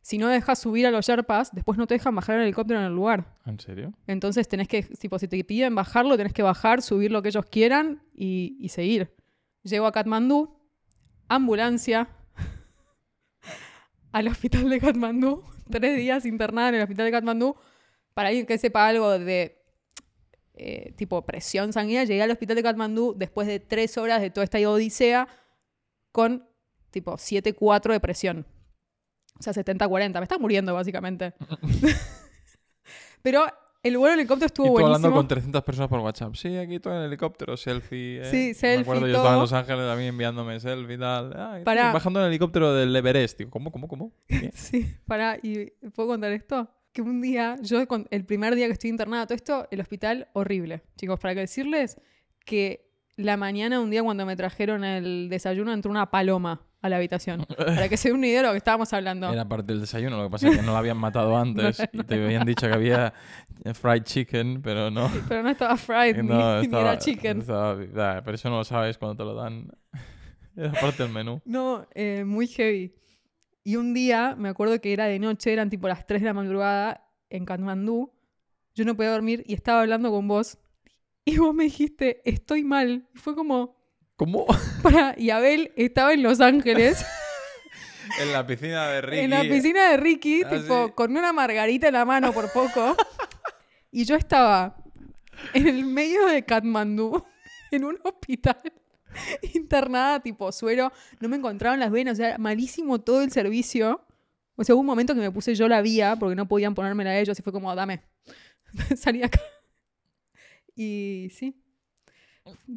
si 0.01 0.17
no 0.17 0.27
dejas 0.27 0.59
subir 0.59 0.87
a 0.87 0.91
los 0.91 1.05
Sherpas, 1.05 1.53
después 1.53 1.77
no 1.77 1.85
te 1.85 1.95
dejan 1.95 2.15
bajar 2.15 2.37
el 2.37 2.43
helicóptero 2.43 2.79
en 2.79 2.85
el 2.87 2.93
lugar. 2.93 3.35
¿En 3.45 3.59
serio? 3.59 3.93
Entonces 4.07 4.47
tenés 4.47 4.67
que, 4.67 4.83
tipo, 4.83 5.19
si 5.19 5.27
te 5.27 5.43
piden 5.43 5.75
bajarlo, 5.75 6.17
tenés 6.17 6.33
que 6.33 6.41
bajar, 6.41 6.81
subir 6.81 7.11
lo 7.11 7.21
que 7.21 7.29
ellos 7.29 7.45
quieran 7.45 8.01
y, 8.13 8.57
y 8.59 8.69
seguir. 8.69 9.15
Llego 9.63 9.85
a 9.85 9.91
Katmandú, 9.91 10.57
ambulancia, 11.27 12.09
al 14.11 14.27
hospital 14.27 14.69
de 14.69 14.79
Katmandú, 14.79 15.43
tres 15.69 15.97
días 15.97 16.25
internada 16.25 16.69
en 16.69 16.75
el 16.75 16.81
hospital 16.81 17.05
de 17.05 17.11
Katmandú. 17.11 17.55
Para 18.13 18.29
alguien 18.29 18.45
que 18.45 18.57
sepa 18.57 18.87
algo 18.87 19.17
de 19.19 19.61
eh, 20.55 20.93
tipo 20.97 21.25
presión 21.25 21.71
sanguínea, 21.71 22.03
llegué 22.03 22.21
al 22.21 22.31
hospital 22.31 22.55
de 22.57 22.63
Katmandú 22.63 23.13
después 23.17 23.47
de 23.47 23.59
tres 23.59 23.97
horas 23.97 24.21
de 24.21 24.29
toda 24.29 24.43
esta 24.43 24.57
odisea 24.69 25.27
con 26.11 26.49
tipo 26.89 27.13
7-4 27.13 27.93
de 27.93 27.99
presión. 27.99 28.45
O 29.39 29.43
sea, 29.43 29.53
70-40. 29.53 30.13
Me 30.17 30.23
estaba 30.23 30.39
muriendo, 30.39 30.73
básicamente. 30.73 31.33
Pero 33.21 33.45
el 33.83 33.97
vuelo 33.97 34.13
en 34.13 34.19
helicóptero 34.19 34.47
estuvo 34.47 34.65
y 34.65 34.69
tú 34.69 34.73
buenísimo. 34.73 34.95
hablando 34.95 35.15
con 35.17 35.27
300 35.27 35.63
personas 35.63 35.89
por 35.89 35.99
WhatsApp. 35.99 36.35
Sí, 36.35 36.57
aquí 36.57 36.75
estoy 36.75 36.93
en 36.93 36.99
el 36.99 37.05
helicóptero, 37.05 37.55
selfie. 37.57 38.21
eh. 38.21 38.25
Sí, 38.25 38.53
selfie, 38.53 38.77
Me 38.77 38.81
acuerdo, 38.81 39.07
yo 39.07 39.13
todo. 39.13 39.21
estaba 39.23 39.35
en 39.35 39.41
Los 39.41 39.53
Ángeles 39.53 39.87
también 39.87 40.09
enviándome 40.09 40.59
selfie 40.59 40.95
y 40.95 40.99
tal. 40.99 41.33
Ah, 41.35 41.49
estoy 41.53 41.63
Pará. 41.65 41.91
bajando 41.93 42.19
en 42.19 42.25
el 42.25 42.31
helicóptero 42.31 42.73
del 42.73 42.95
Everest. 42.95 43.37
Digo, 43.37 43.51
¿cómo, 43.51 43.71
cómo, 43.71 43.87
cómo? 43.87 44.11
Sí, 44.53 44.95
para, 45.05 45.37
¿y 45.41 45.67
puedo 45.95 46.09
contar 46.09 46.31
esto? 46.31 46.69
Que 46.91 47.01
un 47.01 47.21
día, 47.21 47.55
yo 47.61 47.83
el 48.09 48.25
primer 48.25 48.55
día 48.55 48.65
que 48.65 48.73
estoy 48.73 48.89
internada, 48.89 49.25
todo 49.27 49.35
esto, 49.35 49.67
el 49.71 49.79
hospital 49.79 50.27
horrible. 50.33 50.81
Chicos, 50.97 51.19
para 51.19 51.33
que 51.35 51.41
decirles 51.41 52.01
que 52.45 52.89
la 53.15 53.37
mañana, 53.37 53.79
un 53.79 53.91
día 53.91 54.01
cuando 54.01 54.25
me 54.25 54.35
trajeron 54.35 54.83
el 54.83 55.27
desayuno, 55.29 55.71
entró 55.71 55.91
una 55.91 56.09
paloma 56.09 56.65
a 56.81 56.89
la 56.89 56.95
habitación. 56.97 57.45
Para 57.57 57.89
que 57.89 57.97
se 57.97 58.09
den 58.09 58.17
una 58.17 58.27
idea 58.27 58.41
de 58.41 58.47
lo 58.47 58.51
que 58.53 58.57
estábamos 58.57 58.91
hablando. 58.93 59.31
Era 59.31 59.47
parte 59.47 59.73
del 59.73 59.81
desayuno, 59.81 60.17
lo 60.17 60.23
que 60.23 60.29
pasa 60.29 60.47
es 60.49 60.55
que 60.57 60.61
no 60.61 60.71
lo 60.71 60.77
habían 60.77 60.97
matado 60.97 61.35
antes 61.37 61.81
y 61.91 62.03
te 62.03 62.23
habían 62.23 62.45
dicho 62.45 62.67
que 62.67 62.73
había 62.73 63.13
fried 63.73 64.03
chicken, 64.03 64.61
pero 64.61 64.89
no. 64.89 65.09
Pero 65.27 65.43
no 65.43 65.49
estaba 65.49 65.75
fried, 65.77 66.17
ni- 66.17 66.27
no 66.29 66.59
ni, 66.59 66.65
estaba- 66.65 66.81
era 66.93 66.97
chicken. 66.97 67.39
estaba- 67.39 67.75
pero 68.23 68.35
eso 68.35 68.49
no 68.49 68.57
lo 68.57 68.63
sabes 68.63 68.97
cuando 68.97 69.17
te 69.17 69.23
lo 69.23 69.35
dan. 69.35 69.67
Era 70.55 70.71
parte 70.73 71.03
del 71.03 71.11
menú. 71.11 71.41
No, 71.45 71.87
eh, 71.95 72.23
muy 72.25 72.47
heavy. 72.47 72.93
Y 73.63 73.75
un 73.75 73.93
día, 73.93 74.35
me 74.37 74.49
acuerdo 74.49 74.79
que 74.81 74.91
era 74.93 75.05
de 75.05 75.19
noche, 75.19 75.53
eran 75.53 75.69
tipo 75.69 75.87
las 75.87 76.05
3 76.07 76.21
de 76.21 76.25
la 76.27 76.33
madrugada 76.33 77.05
en 77.29 77.45
Katmandú. 77.45 78.11
Yo 78.73 78.85
no 78.85 78.95
podía 78.95 79.11
dormir 79.11 79.43
y 79.45 79.53
estaba 79.53 79.81
hablando 79.81 80.09
con 80.11 80.27
vos. 80.27 80.57
Y 81.25 81.37
vos 81.37 81.53
me 81.53 81.65
dijiste, 81.65 82.21
estoy 82.25 82.63
mal. 82.63 83.07
Y 83.13 83.17
fue 83.17 83.35
como, 83.35 83.75
¿Cómo? 84.19 84.45
para. 84.83 85.15
Y 85.17 85.29
Abel 85.29 85.71
estaba 85.77 86.11
en 86.13 86.21
Los 86.23 86.41
Ángeles, 86.41 87.05
en 88.21 88.33
la 88.33 88.45
piscina 88.45 88.85
de 88.89 89.01
Ricky. 89.01 89.19
en 89.23 89.29
la 89.29 89.41
piscina 89.43 89.91
de 89.91 89.97
Ricky, 89.97 90.43
Ah, 90.43 90.49
tipo, 90.49 90.87
sí. 90.87 90.93
con 90.93 91.15
una 91.15 91.31
margarita 91.31 91.87
en 91.87 91.93
la 91.93 92.03
mano 92.03 92.33
por 92.33 92.51
poco. 92.51 92.97
y 93.93 94.03
yo 94.03 94.15
estaba 94.15 94.75
en 95.53 95.67
el 95.69 95.85
medio 95.85 96.25
de 96.25 96.43
Katmandú, 96.43 97.25
en 97.71 97.85
un 97.85 97.97
hospital. 98.03 98.61
internada, 99.53 100.19
tipo 100.19 100.51
suero, 100.51 100.91
no 101.21 101.29
me 101.29 101.37
encontraban 101.37 101.79
las 101.79 101.89
venas, 101.89 102.13
o 102.13 102.17
sea, 102.17 102.37
malísimo 102.37 102.99
todo 102.99 103.21
el 103.21 103.31
servicio. 103.31 104.05
O 104.57 104.65
sea, 104.65 104.75
hubo 104.75 104.81
un 104.81 104.87
momento 104.87 105.15
que 105.15 105.21
me 105.21 105.31
puse 105.31 105.55
yo 105.55 105.69
la 105.69 105.81
vía 105.81 106.17
porque 106.19 106.35
no 106.35 106.45
podían 106.45 106.75
ponérmela 106.75 107.11
a 107.11 107.19
ellos 107.19 107.39
y 107.39 107.41
fue 107.41 107.53
como, 107.53 107.73
dame, 107.73 108.01
salí 108.97 109.23
acá. 109.23 109.39
Y 110.75 111.29
sí, 111.33 111.58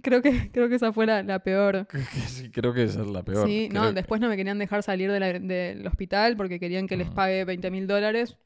creo 0.02 0.22
que, 0.22 0.50
creo 0.52 0.68
que 0.68 0.74
esa 0.76 0.92
fue 0.92 1.06
la, 1.06 1.22
la 1.22 1.38
peor. 1.42 1.86
Sí, 2.26 2.50
creo 2.50 2.72
que 2.74 2.84
esa 2.84 3.02
es 3.02 3.06
la 3.08 3.22
peor. 3.22 3.46
Sí, 3.46 3.68
no, 3.72 3.92
después 3.92 4.20
no 4.20 4.28
me 4.28 4.36
querían 4.36 4.58
dejar 4.58 4.82
salir 4.82 5.10
de 5.10 5.20
la- 5.20 5.38
del 5.38 5.86
hospital 5.86 6.36
porque 6.36 6.58
querían 6.60 6.86
que 6.86 6.96
les 6.96 7.10
Mm. 7.10 7.14
pague 7.14 7.44
20 7.44 7.70
mil 7.70 7.86
dólares, 7.86 8.36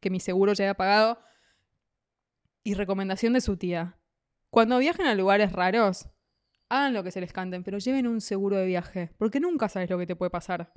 que 0.00 0.10
mi 0.10 0.20
seguro 0.20 0.52
ya 0.52 0.64
había 0.64 0.74
pagado. 0.74 1.18
Y 2.62 2.74
recomendación 2.74 3.34
de 3.34 3.40
su 3.40 3.56
tía. 3.56 3.98
Cuando 4.50 4.78
viajen 4.78 5.06
a 5.06 5.14
lugares 5.14 5.52
raros, 5.52 6.08
hagan 6.70 6.94
lo 6.94 7.02
que 7.04 7.10
se 7.10 7.20
les 7.20 7.32
canten, 7.32 7.62
pero 7.62 7.78
lleven 7.78 8.06
un 8.06 8.20
seguro 8.20 8.56
de 8.56 8.66
viaje, 8.66 9.10
porque 9.18 9.38
nunca 9.40 9.68
sabes 9.68 9.90
lo 9.90 9.98
que 9.98 10.06
te 10.06 10.16
puede 10.16 10.30
pasar. 10.30 10.72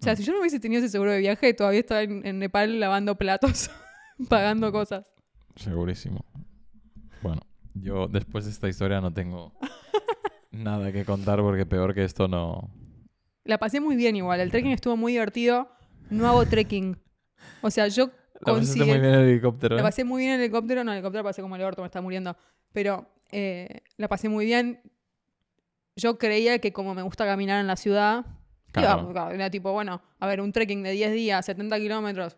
O 0.00 0.02
sea, 0.02 0.14
Mm. 0.14 0.16
si 0.16 0.22
yo 0.24 0.32
no 0.32 0.40
hubiese 0.40 0.58
tenido 0.60 0.80
ese 0.80 0.88
seguro 0.90 1.12
de 1.12 1.18
viaje, 1.18 1.54
todavía 1.54 1.80
estaba 1.80 2.02
en, 2.02 2.26
en 2.26 2.38
Nepal 2.38 2.80
lavando 2.80 3.16
platos, 3.16 3.70
pagando 4.28 4.72
cosas. 4.72 5.12
Segurísimo. 5.54 6.24
Yo 7.82 8.08
después 8.08 8.44
de 8.44 8.50
esta 8.50 8.68
historia 8.68 9.00
no 9.00 9.12
tengo 9.12 9.52
nada 10.50 10.92
que 10.92 11.04
contar 11.04 11.40
porque 11.40 11.66
peor 11.66 11.94
que 11.94 12.04
esto 12.04 12.28
no. 12.28 12.70
La 13.44 13.58
pasé 13.58 13.80
muy 13.80 13.96
bien 13.96 14.16
igual, 14.16 14.40
el 14.40 14.50
trekking 14.50 14.72
estuvo 14.72 14.96
muy 14.96 15.12
divertido. 15.12 15.68
No 16.10 16.26
hago 16.28 16.46
trekking. 16.46 16.96
O 17.62 17.70
sea, 17.70 17.88
yo 17.88 18.06
La 18.06 18.12
pasaste 18.12 18.50
considero... 18.52 18.86
muy 18.86 18.98
bien 19.00 19.04
en 19.14 19.20
el 19.20 19.28
helicóptero. 19.28 19.76
La 19.76 19.82
¿eh? 19.82 19.84
pasé 19.84 20.04
muy 20.04 20.22
bien 20.22 20.32
en 20.34 20.40
el 20.40 20.44
helicóptero. 20.44 20.84
No, 20.84 20.90
en 20.90 20.96
el 20.96 20.98
helicóptero 20.98 21.24
pasé 21.24 21.42
como 21.42 21.56
el 21.56 21.62
orto, 21.62 21.82
me 21.82 21.86
está 21.86 22.00
muriendo. 22.00 22.36
Pero 22.72 23.06
eh, 23.30 23.82
la 23.96 24.08
pasé 24.08 24.28
muy 24.28 24.44
bien. 24.46 24.80
Yo 25.96 26.18
creía 26.18 26.58
que 26.58 26.72
como 26.72 26.94
me 26.94 27.02
gusta 27.02 27.24
caminar 27.24 27.60
en 27.60 27.66
la 27.66 27.76
ciudad, 27.76 28.24
Claro. 28.72 29.08
iba- 29.10 29.32
era 29.32 29.50
tipo, 29.50 29.72
bueno, 29.72 30.02
a 30.20 30.26
ver, 30.26 30.40
un 30.40 30.52
trekking 30.52 30.82
de 30.82 30.90
10 30.92 31.12
días, 31.12 31.46
70 31.46 31.78
kilómetros, 31.78 32.36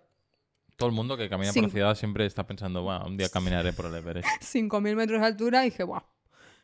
Todo 0.79 0.91
el 0.91 0.95
mundo 0.95 1.17
que 1.17 1.29
camina 1.29 1.53
por 1.53 1.65
la 1.65 1.69
ciudad 1.71 1.95
siempre 1.97 2.25
está 2.25 2.47
pensando, 2.47 2.83
bueno, 2.85 3.05
un 3.07 3.17
día 3.17 3.29
caminaré 3.29 3.73
por 3.73 3.87
el 3.87 3.97
Everest. 3.97 4.29
5.000 4.41 4.95
metros 4.95 5.21
de 5.21 5.27
altura 5.27 5.63
y 5.67 5.71
dije, 5.71 5.83
guau. 5.83 6.03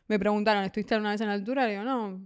Me 0.07 0.17
preguntaron, 0.17 0.63
¿estuviste 0.63 0.93
alguna 0.95 1.11
vez 1.11 1.19
en 1.19 1.27
altura? 1.27 1.65
Le 1.65 1.71
digo, 1.73 1.83
no. 1.83 2.21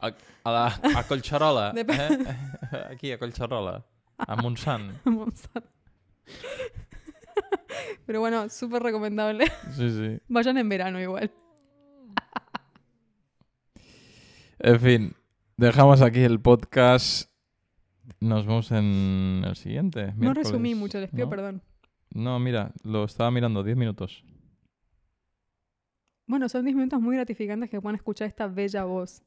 A, 0.00 0.12
a 0.44 0.52
la 0.52 0.66
a 0.98 1.02
Collserola. 1.04 1.72
Dep- 1.74 1.88
eh? 1.90 2.88
Aquí, 2.92 3.12
a 3.12 3.18
Collserola. 3.18 3.82
A 4.18 4.36
Montsant. 4.36 4.92
Monsanto. 5.06 5.70
Pero 8.04 8.20
bueno, 8.20 8.50
súper 8.50 8.82
recomendable. 8.82 9.50
Sí, 9.74 9.90
sí. 9.90 10.20
Vayan 10.28 10.58
en 10.58 10.68
verano 10.68 11.00
igual. 11.00 11.32
En 14.58 14.80
fin, 14.80 15.16
dejamos 15.56 16.02
aquí 16.02 16.20
el 16.24 16.40
podcast. 16.40 17.30
Nos 18.20 18.46
vemos 18.46 18.70
en 18.72 19.42
el 19.46 19.56
siguiente. 19.56 20.14
No 20.16 20.32
resumí 20.34 20.74
mucho, 20.74 20.98
les 21.00 21.10
pido 21.10 21.26
¿no? 21.26 21.30
perdón. 21.30 21.62
No, 22.10 22.38
mira, 22.38 22.72
lo 22.82 23.04
estaba 23.04 23.30
mirando, 23.30 23.62
10 23.62 23.76
minutos. 23.76 24.24
Bueno, 26.26 26.48
son 26.48 26.64
10 26.64 26.74
minutos 26.76 27.00
muy 27.00 27.16
gratificantes 27.16 27.70
que 27.70 27.80
puedan 27.80 27.96
escuchar 27.96 28.26
esta 28.26 28.48
bella 28.48 28.84
voz. 28.84 29.22